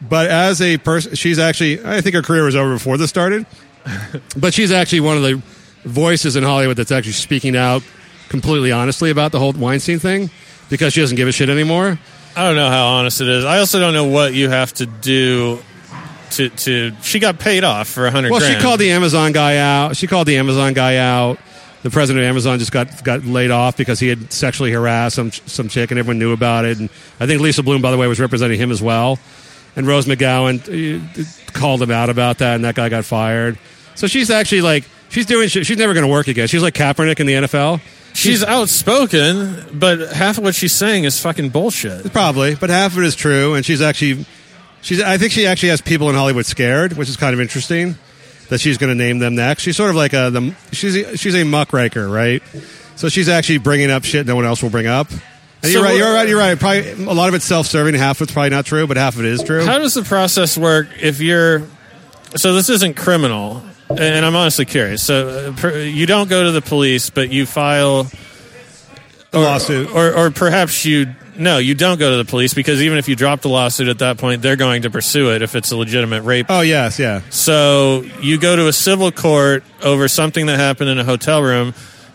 But 0.00 0.30
as 0.30 0.60
a 0.60 0.78
person, 0.78 1.14
she's 1.14 1.38
actually. 1.38 1.84
I 1.84 2.00
think 2.00 2.14
her 2.14 2.22
career 2.22 2.44
was 2.44 2.56
over 2.56 2.74
before 2.74 2.98
this 2.98 3.10
started. 3.10 3.46
but 4.36 4.52
she's 4.52 4.72
actually 4.72 5.00
one 5.00 5.16
of 5.16 5.22
the 5.22 5.42
voices 5.84 6.36
in 6.36 6.42
Hollywood 6.42 6.76
that's 6.76 6.92
actually 6.92 7.12
speaking 7.12 7.56
out 7.56 7.82
completely 8.28 8.72
honestly 8.72 9.10
about 9.10 9.32
the 9.32 9.38
whole 9.38 9.52
Weinstein 9.52 9.98
thing 9.98 10.30
because 10.68 10.92
she 10.92 11.00
doesn't 11.00 11.16
give 11.16 11.28
a 11.28 11.32
shit 11.32 11.48
anymore. 11.48 11.98
I 12.34 12.44
don't 12.44 12.56
know 12.56 12.68
how 12.68 12.86
honest 12.86 13.20
it 13.20 13.28
is. 13.28 13.44
I 13.44 13.58
also 13.58 13.78
don't 13.78 13.94
know 13.94 14.08
what 14.08 14.34
you 14.34 14.50
have 14.50 14.72
to 14.74 14.86
do 14.86 15.60
to 16.32 16.48
to. 16.50 16.92
She 17.02 17.18
got 17.18 17.38
paid 17.38 17.64
off 17.64 17.88
for 17.88 18.06
a 18.06 18.10
hundred. 18.10 18.30
Well, 18.32 18.40
grand. 18.40 18.56
she 18.56 18.62
called 18.62 18.80
the 18.80 18.90
Amazon 18.90 19.32
guy 19.32 19.56
out. 19.56 19.96
She 19.96 20.06
called 20.06 20.28
the 20.28 20.36
Amazon 20.36 20.74
guy 20.74 20.96
out. 20.96 21.38
The 21.82 21.90
president 21.90 22.24
of 22.24 22.28
Amazon 22.28 22.58
just 22.58 22.72
got 22.72 23.04
got 23.04 23.24
laid 23.24 23.50
off 23.50 23.76
because 23.76 24.00
he 24.00 24.08
had 24.08 24.32
sexually 24.32 24.72
harassed 24.72 25.16
some 25.16 25.32
some 25.32 25.68
chick, 25.68 25.90
and 25.90 25.98
everyone 25.98 26.18
knew 26.18 26.32
about 26.32 26.66
it. 26.66 26.78
And 26.78 26.90
I 27.20 27.26
think 27.26 27.40
Lisa 27.40 27.62
Bloom, 27.62 27.80
by 27.80 27.90
the 27.90 27.96
way, 27.96 28.06
was 28.06 28.20
representing 28.20 28.58
him 28.58 28.70
as 28.70 28.82
well. 28.82 29.18
And 29.76 29.86
Rose 29.86 30.06
McGowan 30.06 30.58
uh, 30.66 31.52
called 31.52 31.82
him 31.82 31.90
out 31.90 32.08
about 32.08 32.38
that, 32.38 32.54
and 32.54 32.64
that 32.64 32.74
guy 32.74 32.88
got 32.88 33.04
fired. 33.04 33.58
So 33.94 34.06
she's 34.06 34.30
actually 34.30 34.62
like 34.62 34.84
she's 35.10 35.26
doing 35.26 35.48
shit. 35.48 35.66
She's 35.66 35.78
never 35.78 35.94
going 35.94 36.06
to 36.06 36.10
work 36.10 36.28
again. 36.28 36.48
She's 36.48 36.62
like 36.62 36.74
Kaepernick 36.74 37.20
in 37.20 37.26
the 37.26 37.34
NFL. 37.34 37.80
She's 38.14 38.42
outspoken, 38.42 39.78
but 39.78 39.98
half 40.12 40.38
of 40.38 40.44
what 40.44 40.54
she's 40.54 40.72
saying 40.72 41.04
is 41.04 41.20
fucking 41.20 41.50
bullshit. 41.50 42.12
Probably, 42.12 42.54
but 42.54 42.70
half 42.70 42.92
of 42.92 42.98
it 43.02 43.04
is 43.04 43.14
true, 43.14 43.54
and 43.54 43.64
she's 43.64 43.82
actually, 43.82 44.24
she's. 44.80 45.02
I 45.02 45.18
think 45.18 45.32
she 45.32 45.46
actually 45.46 45.68
has 45.68 45.82
people 45.82 46.08
in 46.08 46.14
Hollywood 46.14 46.46
scared, 46.46 46.94
which 46.94 47.10
is 47.10 47.16
kind 47.16 47.34
of 47.34 47.40
interesting. 47.40 47.96
That 48.48 48.60
she's 48.60 48.78
going 48.78 48.96
to 48.96 49.04
name 49.04 49.18
them 49.18 49.34
next. 49.34 49.64
She's 49.64 49.76
sort 49.76 49.90
of 49.90 49.96
like 49.96 50.12
a 50.12 50.30
the. 50.30 50.54
She's 50.72 50.96
a, 50.96 51.16
she's 51.16 51.34
a 51.34 51.44
muckraker, 51.44 52.08
right? 52.08 52.42
So 52.94 53.10
she's 53.10 53.28
actually 53.28 53.58
bringing 53.58 53.90
up 53.90 54.04
shit 54.04 54.26
no 54.26 54.36
one 54.36 54.46
else 54.46 54.62
will 54.62 54.70
bring 54.70 54.86
up. 54.86 55.08
So 55.66 55.78
you're 55.78 55.82
right. 55.82 55.96
You're 55.96 56.12
right. 56.14 56.28
You're 56.28 56.38
right. 56.38 56.58
Probably 56.58 56.90
a 57.04 57.12
lot 57.12 57.28
of 57.28 57.34
it's 57.34 57.44
self-serving. 57.44 57.94
Half 57.94 58.20
of 58.20 58.22
it's 58.22 58.32
probably 58.32 58.50
not 58.50 58.66
true, 58.66 58.86
but 58.86 58.96
half 58.96 59.14
of 59.14 59.20
it 59.20 59.26
is 59.26 59.42
true. 59.42 59.64
How 59.64 59.78
does 59.78 59.94
the 59.94 60.02
process 60.02 60.56
work 60.56 60.88
if 61.00 61.20
you're? 61.20 61.62
So 62.36 62.54
this 62.54 62.68
isn't 62.68 62.96
criminal, 62.96 63.62
and 63.88 64.24
I'm 64.24 64.36
honestly 64.36 64.64
curious. 64.64 65.02
So 65.02 65.54
uh, 65.62 65.68
you 65.76 66.06
don't 66.06 66.28
go 66.28 66.44
to 66.44 66.50
the 66.50 66.62
police, 66.62 67.10
but 67.10 67.30
you 67.30 67.46
file 67.46 68.10
a 69.32 69.38
lawsuit, 69.38 69.90
or, 69.94 70.14
or 70.14 70.30
perhaps 70.30 70.84
you 70.84 71.14
no, 71.38 71.58
you 71.58 71.74
don't 71.74 71.98
go 71.98 72.10
to 72.10 72.16
the 72.16 72.24
police 72.24 72.54
because 72.54 72.80
even 72.82 72.98
if 72.98 73.08
you 73.08 73.16
drop 73.16 73.42
the 73.42 73.48
lawsuit 73.48 73.88
at 73.88 73.98
that 73.98 74.18
point, 74.18 74.42
they're 74.42 74.56
going 74.56 74.82
to 74.82 74.90
pursue 74.90 75.32
it 75.32 75.42
if 75.42 75.54
it's 75.54 75.70
a 75.70 75.76
legitimate 75.76 76.22
rape. 76.22 76.46
Oh 76.48 76.62
yes, 76.62 76.98
yeah. 76.98 77.20
So 77.30 78.02
you 78.20 78.38
go 78.38 78.56
to 78.56 78.68
a 78.68 78.72
civil 78.72 79.12
court 79.12 79.64
over 79.82 80.08
something 80.08 80.46
that 80.46 80.58
happened 80.58 80.90
in 80.90 80.98
a 80.98 81.04
hotel 81.04 81.42
room, 81.42 81.74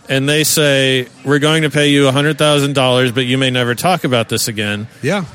and 0.10 0.28
they 0.28 0.44
say 0.44 1.08
we're 1.26 1.40
going 1.40 1.64
to 1.64 1.70
pay 1.70 1.90
you 1.90 2.10
hundred 2.12 2.38
thousand 2.38 2.74
dollars, 2.74 3.12
but 3.12 3.26
you 3.26 3.38
may 3.38 3.50
never 3.50 3.76
talk 3.76 4.04
about 4.04 4.30
this 4.30 4.48
again. 4.48 4.88
Yeah. 5.02 5.26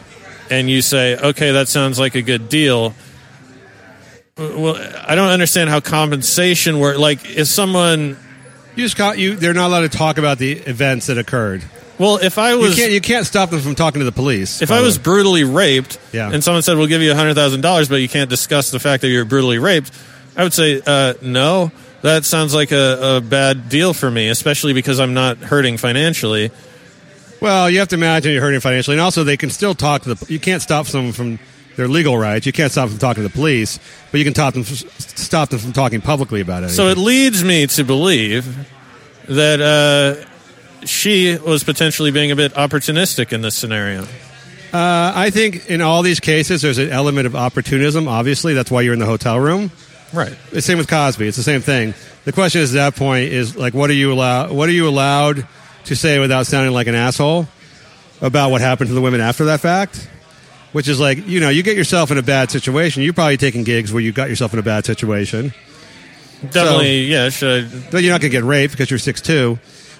And 0.51 0.71
you 0.71 0.81
say, 0.83 1.17
okay, 1.17 1.53
that 1.53 1.69
sounds 1.69 1.99
like 1.99 2.15
a 2.15 2.23
good 2.23 2.49
deal. 2.49 2.95
Well, 4.37 4.77
I 5.07 5.15
don't 5.15 5.31
understand 5.31 5.71
how 5.71 5.81
compensation 5.81 6.79
works. 6.79 6.99
Like, 6.99 7.25
if 7.29 7.47
someone 7.47 8.17
You 8.77 8.85
just 8.85 8.97
got 8.97 9.19
you. 9.19 9.35
They're 9.37 9.55
not 9.55 9.69
allowed 9.69 9.91
to 9.91 9.97
talk 9.97 10.19
about 10.19 10.39
the 10.39 10.53
events 10.53 11.07
that 11.07 11.17
occurred. 11.17 11.65
Well, 11.99 12.19
if 12.19 12.37
I 12.37 12.55
was, 12.57 12.77
you 12.77 12.83
can't, 12.83 12.93
you 12.93 13.01
can't 13.01 13.25
stop 13.25 13.49
them 13.49 13.61
from 13.61 13.75
talking 13.75 14.01
to 14.01 14.05
the 14.05 14.13
police. 14.13 14.61
if 14.61 14.71
I 14.71 14.83
was 14.83 14.99
brutally 14.99 15.45
raped, 15.45 15.99
Yeah. 16.13 16.31
and 16.31 16.45
someone 16.45 16.61
said 16.63 16.77
we'll 16.77 16.87
give 16.89 17.01
you 17.01 17.15
hundred 17.15 17.35
thousand 17.35 17.63
dollars, 17.63 17.89
but 17.89 17.97
you 18.03 18.09
can't 18.09 18.29
discuss 18.29 18.71
the 18.71 18.79
fact 18.79 19.01
that 19.01 19.09
you're 19.09 19.25
brutally 19.25 19.59
raped, 19.59 19.91
I 20.37 20.43
would 20.43 20.53
say 20.53 20.83
uh, 20.87 21.15
no. 21.23 21.73
That 22.03 22.25
sounds 22.25 22.55
like 22.55 22.73
a, 22.73 23.17
a 23.17 23.21
bad 23.21 23.69
deal 23.69 23.93
for 23.93 24.11
me, 24.11 24.29
especially 24.29 24.73
because 24.73 25.01
I'm 25.01 25.15
not 25.15 25.39
hurting 25.39 25.77
financially. 25.79 26.51
Well, 27.41 27.71
you 27.71 27.79
have 27.81 27.89
to 27.89 27.97
imagine 27.97 28.33
you're 28.33 28.43
hurting 28.43 28.61
financially, 28.61 28.95
and 28.95 29.01
also 29.01 29.25
they 29.25 29.37
can 29.37 29.51
still 29.51 29.75
talk 29.75 30.03
to 30.03 30.15
the. 30.15 30.33
You 30.33 30.39
can't 30.41 30.63
stop 30.63 30.87
someone 30.87 31.13
from 31.13 31.39
their 31.77 31.89
legal 31.89 32.17
rights. 32.17 32.47
You 32.47 32.53
can't 32.53 32.73
stop 32.73 32.89
them 32.89 32.99
from 32.99 33.01
talking 33.01 33.23
to 33.23 33.29
the 33.29 33.35
police, 33.35 33.79
but 34.11 34.19
you 34.19 34.25
can 34.25 34.35
stop 34.35 34.55
them 34.55 34.65
stop 34.65 35.51
them 35.51 35.59
from 35.59 35.73
talking 35.73 36.01
publicly 36.01 36.41
about 36.41 36.63
it. 36.63 36.71
So 36.71 36.89
it 36.89 36.99
leads 36.99 37.45
me 37.45 37.67
to 37.67 37.85
believe 37.85 38.69
that 39.29 39.61
uh, 39.61 40.87
she 40.87 41.37
was 41.37 41.65
potentially 41.65 42.11
being 42.11 42.31
a 42.31 42.37
bit 42.37 42.55
opportunistic 42.55 43.33
in 43.33 43.43
this 43.43 43.55
scenario. 43.55 44.03
Uh, 44.73 45.13
I 45.15 45.31
think 45.31 45.71
in 45.71 45.81
all 45.81 46.03
these 46.03 46.21
cases, 46.21 46.63
there's 46.63 46.79
an 46.79 46.91
element 46.91 47.27
of 47.27 47.37
opportunism. 47.37 48.09
Obviously, 48.09 48.55
that's 48.55 48.71
why 48.71 48.83
you're 48.83 48.95
in 48.95 49.01
the 49.01 49.07
hotel 49.07 49.39
room. 49.39 49.71
Right. 50.13 50.37
The 50.51 50.63
same 50.63 50.79
with 50.79 50.89
Cosby. 50.89 51.27
It's 51.27 51.37
the 51.37 51.43
same 51.43 51.61
thing. 51.61 51.95
The 52.25 52.33
question 52.33 52.61
is, 52.61 52.75
at 52.75 52.93
that 52.93 52.99
point, 52.99 53.33
is 53.33 53.57
like, 53.57 53.75
what 53.75 53.91
are 53.91 53.95
you 53.95 54.13
allow? 54.13 54.53
What 54.53 54.69
are 54.69 54.73
you 54.73 54.89
allowed 54.89 55.47
to 55.85 55.97
say 55.97 56.19
without 56.19 56.47
sounding 56.47 56.73
like 56.73 56.87
an 56.87 56.95
asshole 56.95 57.47
about 58.21 58.51
what 58.51 58.61
happened 58.61 58.89
to 58.89 58.95
the 58.95 59.01
women 59.01 59.21
after 59.21 59.47
that 59.47 59.61
fact? 59.61 60.09
Which 60.73 60.89
is 60.89 61.01
like, 61.01 61.27
you 61.27 61.41
know, 61.41 61.49
you 61.49 61.63
get 61.63 61.77
yourself 61.77 62.11
in 62.11 62.19
a 62.19 62.23
bad 62.23 62.51
situation. 62.51 63.03
You're 63.03 63.13
probably 63.15 63.37
taking 63.37 63.65
gigs 63.65 63.93
where 63.93 64.03
you 64.03 64.13
got 64.13 64.29
yourself 64.29 64.53
in 64.53 64.59
a 64.59 64.63
bad 64.63 64.85
situation. 64.85 65.53
Definitely, 66.43 67.05
yeah. 67.05 67.31
Should 67.31 67.91
But 67.91 68.03
you're 68.03 68.13
not 68.13 68.21
going 68.21 68.31
to 68.31 68.37
get 68.37 68.45
raped 68.45 68.73
because 68.73 68.91
you're 68.91 68.99
six 68.99 69.21
two. 69.21 69.59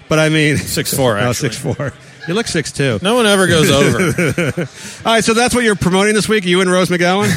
But 0.09 0.19
I 0.19 0.29
mean, 0.29 0.57
six 0.57 0.95
four. 0.95 1.17
No, 1.21 1.33
six 1.33 1.57
four. 1.57 1.93
You 2.29 2.35
look 2.35 2.47
six 2.49 2.73
two. 2.73 2.99
No 3.03 3.15
one 3.15 3.27
ever 3.27 3.47
goes 3.47 3.71
over. 3.71 4.61
All 5.07 5.13
right, 5.13 5.25
so 5.25 5.33
that's 5.33 5.55
what 5.55 5.63
you're 5.65 5.77
promoting 5.77 6.15
this 6.15 6.29
week. 6.29 6.45
You 6.45 6.61
and 6.61 6.71
Rose 6.71 6.89
McGowan. 6.89 7.31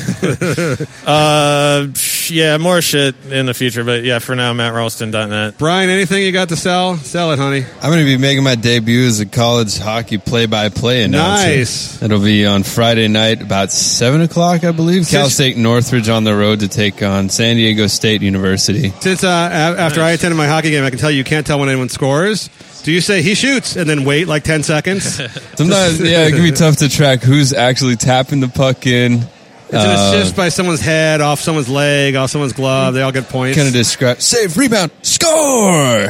uh, 1.05 1.93
sh- 2.29 2.31
yeah, 2.31 2.57
more 2.57 2.81
shit 2.81 3.15
in 3.29 3.45
the 3.45 3.53
future, 3.53 3.83
but 3.83 4.03
yeah, 4.03 4.19
for 4.19 4.35
now, 4.35 4.53
MattRalston.net. 4.53 5.57
Brian, 5.57 5.89
anything 5.89 6.23
you 6.23 6.31
got 6.31 6.49
to 6.49 6.55
sell? 6.55 6.95
Sell 6.97 7.31
it, 7.31 7.39
honey. 7.39 7.65
I'm 7.81 7.89
going 7.89 7.99
to 7.99 8.05
be 8.05 8.17
making 8.17 8.43
my 8.43 8.55
debut 8.55 9.05
as 9.07 9.19
a 9.19 9.25
college 9.25 9.77
hockey 9.77 10.17
play-by-play 10.17 11.03
announcer. 11.03 11.47
Nice. 11.47 12.01
It'll 12.01 12.21
be 12.23 12.45
on 12.45 12.63
Friday 12.63 13.07
night 13.07 13.41
about 13.41 13.71
seven 13.71 14.21
o'clock, 14.21 14.63
I 14.63 14.71
believe. 14.71 15.07
Cal 15.07 15.29
State 15.29 15.57
Northridge 15.57 16.09
on 16.09 16.23
the 16.23 16.35
road 16.35 16.61
to 16.61 16.67
take 16.67 17.01
on 17.03 17.29
San 17.29 17.55
Diego 17.55 17.87
State 17.87 18.21
University. 18.21 18.89
Since 18.99 19.23
uh, 19.23 19.27
a- 19.27 19.79
after 19.81 20.01
I 20.01 20.11
attended 20.11 20.37
my 20.37 20.47
hockey 20.47 20.71
game, 20.71 20.83
I 20.83 20.89
can 20.89 20.99
tell 20.99 21.11
you 21.11 21.17
you 21.17 21.23
can't 21.23 21.45
tell 21.45 21.59
when 21.59 21.69
anyone 21.69 21.89
scores. 21.89 22.49
Do 22.83 22.93
you 22.93 23.01
say 23.01 23.21
he 23.21 23.35
shoots 23.35 23.75
and 23.75 23.89
then 23.89 24.05
wait 24.05 24.27
like 24.27 24.43
ten 24.43 24.63
seconds? 24.63 25.03
Sometimes, 25.55 25.99
yeah, 25.99 26.27
it 26.27 26.31
can 26.31 26.41
be 26.43 26.51
tough 26.55 26.77
to 26.77 26.87
track 26.89 27.21
who's 27.21 27.51
actually 27.53 27.97
tapping 27.97 28.39
the 28.39 28.47
puck 28.47 28.87
in. 28.87 29.21
It's 29.71 29.83
an 29.83 29.91
assist 29.91 30.35
by 30.35 30.49
someone's 30.49 30.81
head, 30.81 31.21
off 31.21 31.39
someone's 31.39 31.69
leg, 31.69 32.15
off 32.15 32.31
someone's 32.31 32.53
glove. 32.53 32.95
They 32.95 33.03
all 33.03 33.11
get 33.11 33.29
points. 33.29 33.55
kind 33.55 33.67
of 33.67 33.73
describe 33.73 34.19
save, 34.19 34.57
rebound, 34.57 34.91
score. 35.03 35.29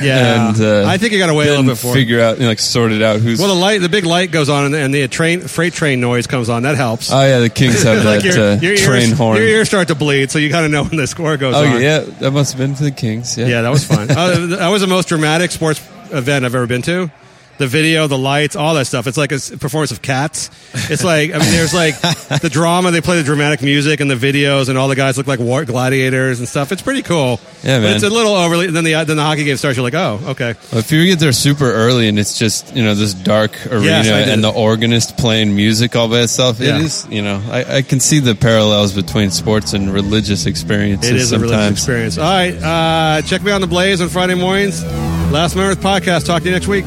Yeah. 0.01 0.49
and 0.49 0.61
uh, 0.61 0.85
I 0.87 0.97
think 0.97 1.11
you 1.13 1.19
gotta 1.19 1.33
wait 1.33 1.47
a 1.47 1.51
little 1.51 1.65
bit 1.65 1.77
for. 1.77 1.93
Figure 1.93 2.21
out, 2.21 2.37
you 2.37 2.43
know, 2.43 2.49
like, 2.49 2.59
sort 2.59 2.91
it 2.93 3.01
out 3.01 3.19
who's. 3.19 3.37
well, 3.39 3.49
the 3.53 3.59
light, 3.59 3.81
the 3.81 3.89
big 3.89 4.05
light 4.05 4.31
goes 4.31 4.47
on, 4.49 4.65
and 4.65 4.73
the, 4.73 4.79
and 4.79 4.93
the 4.93 5.07
train 5.09 5.41
freight 5.41 5.73
train 5.73 5.99
noise 5.99 6.25
comes 6.25 6.47
on. 6.49 6.63
That 6.63 6.75
helps. 6.77 7.11
oh 7.11 7.19
yeah, 7.21 7.39
the 7.39 7.49
Kings 7.49 7.83
have 7.83 8.05
Like 8.05 8.21
that 8.21 8.35
your- 8.35 8.43
uh, 8.45 8.55
your 8.61 8.77
train 8.77 9.09
ears, 9.09 9.17
horn. 9.17 9.37
Your 9.37 9.45
ears 9.47 9.67
start 9.67 9.89
to 9.89 9.95
bleed, 9.95 10.31
so 10.31 10.39
you 10.39 10.49
got 10.49 10.61
to 10.61 10.69
know 10.69 10.83
when 10.85 10.95
the 10.97 11.07
score 11.07 11.35
goes 11.37 11.55
oh 11.55 11.65
on. 11.65 11.81
yeah, 11.81 11.99
that 11.99 12.31
must 12.31 12.53
have 12.53 12.59
been 12.59 12.75
for 12.75 12.83
the 12.83 12.91
Kings. 12.91 13.37
Yeah, 13.37 13.47
Yeah, 13.47 13.61
that 13.63 13.69
was 13.69 13.83
fun. 13.83 14.09
uh, 14.09 14.45
that 14.57 14.69
was 14.69 14.81
the 14.81 14.87
most 14.87 15.09
dramatic 15.09 15.51
sports 15.51 15.79
event 16.11 16.45
I've 16.45 16.55
ever 16.55 16.65
been 16.67 16.81
to. 16.83 17.11
The 17.59 17.67
video, 17.67 18.07
the 18.07 18.17
lights, 18.17 18.55
all 18.55 18.73
that 18.75 18.85
stuff. 18.87 19.05
It's 19.05 19.17
like 19.17 19.31
a 19.33 19.39
performance 19.59 19.91
of 19.91 20.01
Cats. 20.01 20.49
It's 20.89 21.03
like 21.03 21.31
I 21.31 21.39
mean, 21.39 21.51
there's 21.51 21.73
like 21.73 21.99
the 22.41 22.49
drama. 22.49 22.91
They 22.91 23.01
play 23.01 23.17
the 23.17 23.23
dramatic 23.23 23.61
music 23.61 23.99
and 23.99 24.09
the 24.09 24.15
videos, 24.15 24.69
and 24.69 24.77
all 24.77 24.87
the 24.87 24.95
guys 24.95 25.17
look 25.17 25.27
like 25.27 25.39
war 25.39 25.65
gladiators 25.65 26.39
and 26.39 26.47
stuff. 26.47 26.71
It's 26.71 26.81
pretty 26.81 27.01
cool. 27.03 27.39
Yeah, 27.63 27.79
But 27.79 27.83
man. 27.83 27.95
it's 27.95 28.05
a 28.05 28.09
little 28.09 28.33
overly. 28.33 28.67
Then 28.67 28.85
the 28.85 28.93
then 29.03 29.17
the 29.17 29.23
hockey 29.23 29.43
game 29.43 29.57
starts. 29.57 29.75
You're 29.77 29.83
like, 29.83 29.93
oh, 29.93 30.21
okay. 30.29 30.55
Well, 30.71 30.79
if 30.79 30.89
you 30.91 31.05
get 31.05 31.19
there 31.19 31.33
super 31.33 31.69
early 31.69 32.07
and 32.07 32.17
it's 32.17 32.39
just 32.39 32.73
you 32.75 32.81
know 32.81 32.95
this 32.95 33.13
dark 33.13 33.51
arena 33.67 33.83
Yes, 33.85 34.29
and 34.29 34.41
the 34.43 34.51
organist 34.51 35.17
playing 35.17 35.53
music 35.53 35.97
all 35.97 36.07
by 36.07 36.21
itself, 36.21 36.61
Yeah. 36.61 36.77
it 36.77 36.83
is 36.85 37.05
you 37.09 37.21
know 37.21 37.43
I, 37.51 37.77
I 37.77 37.81
can 37.81 37.99
see 37.99 38.19
the 38.19 38.35
parallels 38.35 38.93
between 38.93 39.31
sports 39.31 39.73
and 39.73 39.93
religious 39.93 40.45
experiences. 40.45 41.09
It 41.09 41.15
is 41.17 41.31
a 41.33 41.39
religious 41.39 41.71
experience. 41.71 42.17
All 42.17 42.23
right, 42.23 42.55
uh, 42.55 43.21
check 43.23 43.43
me 43.43 43.51
on 43.51 43.59
the 43.59 43.67
Blaze 43.67 43.99
on 43.99 44.07
Friday 44.07 44.35
mornings. 44.35 44.81
Last 45.29 45.55
Memories 45.57 45.75
podcast. 45.77 46.25
Talk 46.25 46.41
to 46.43 46.47
you 46.47 46.53
next 46.55 46.67
week. 46.67 46.85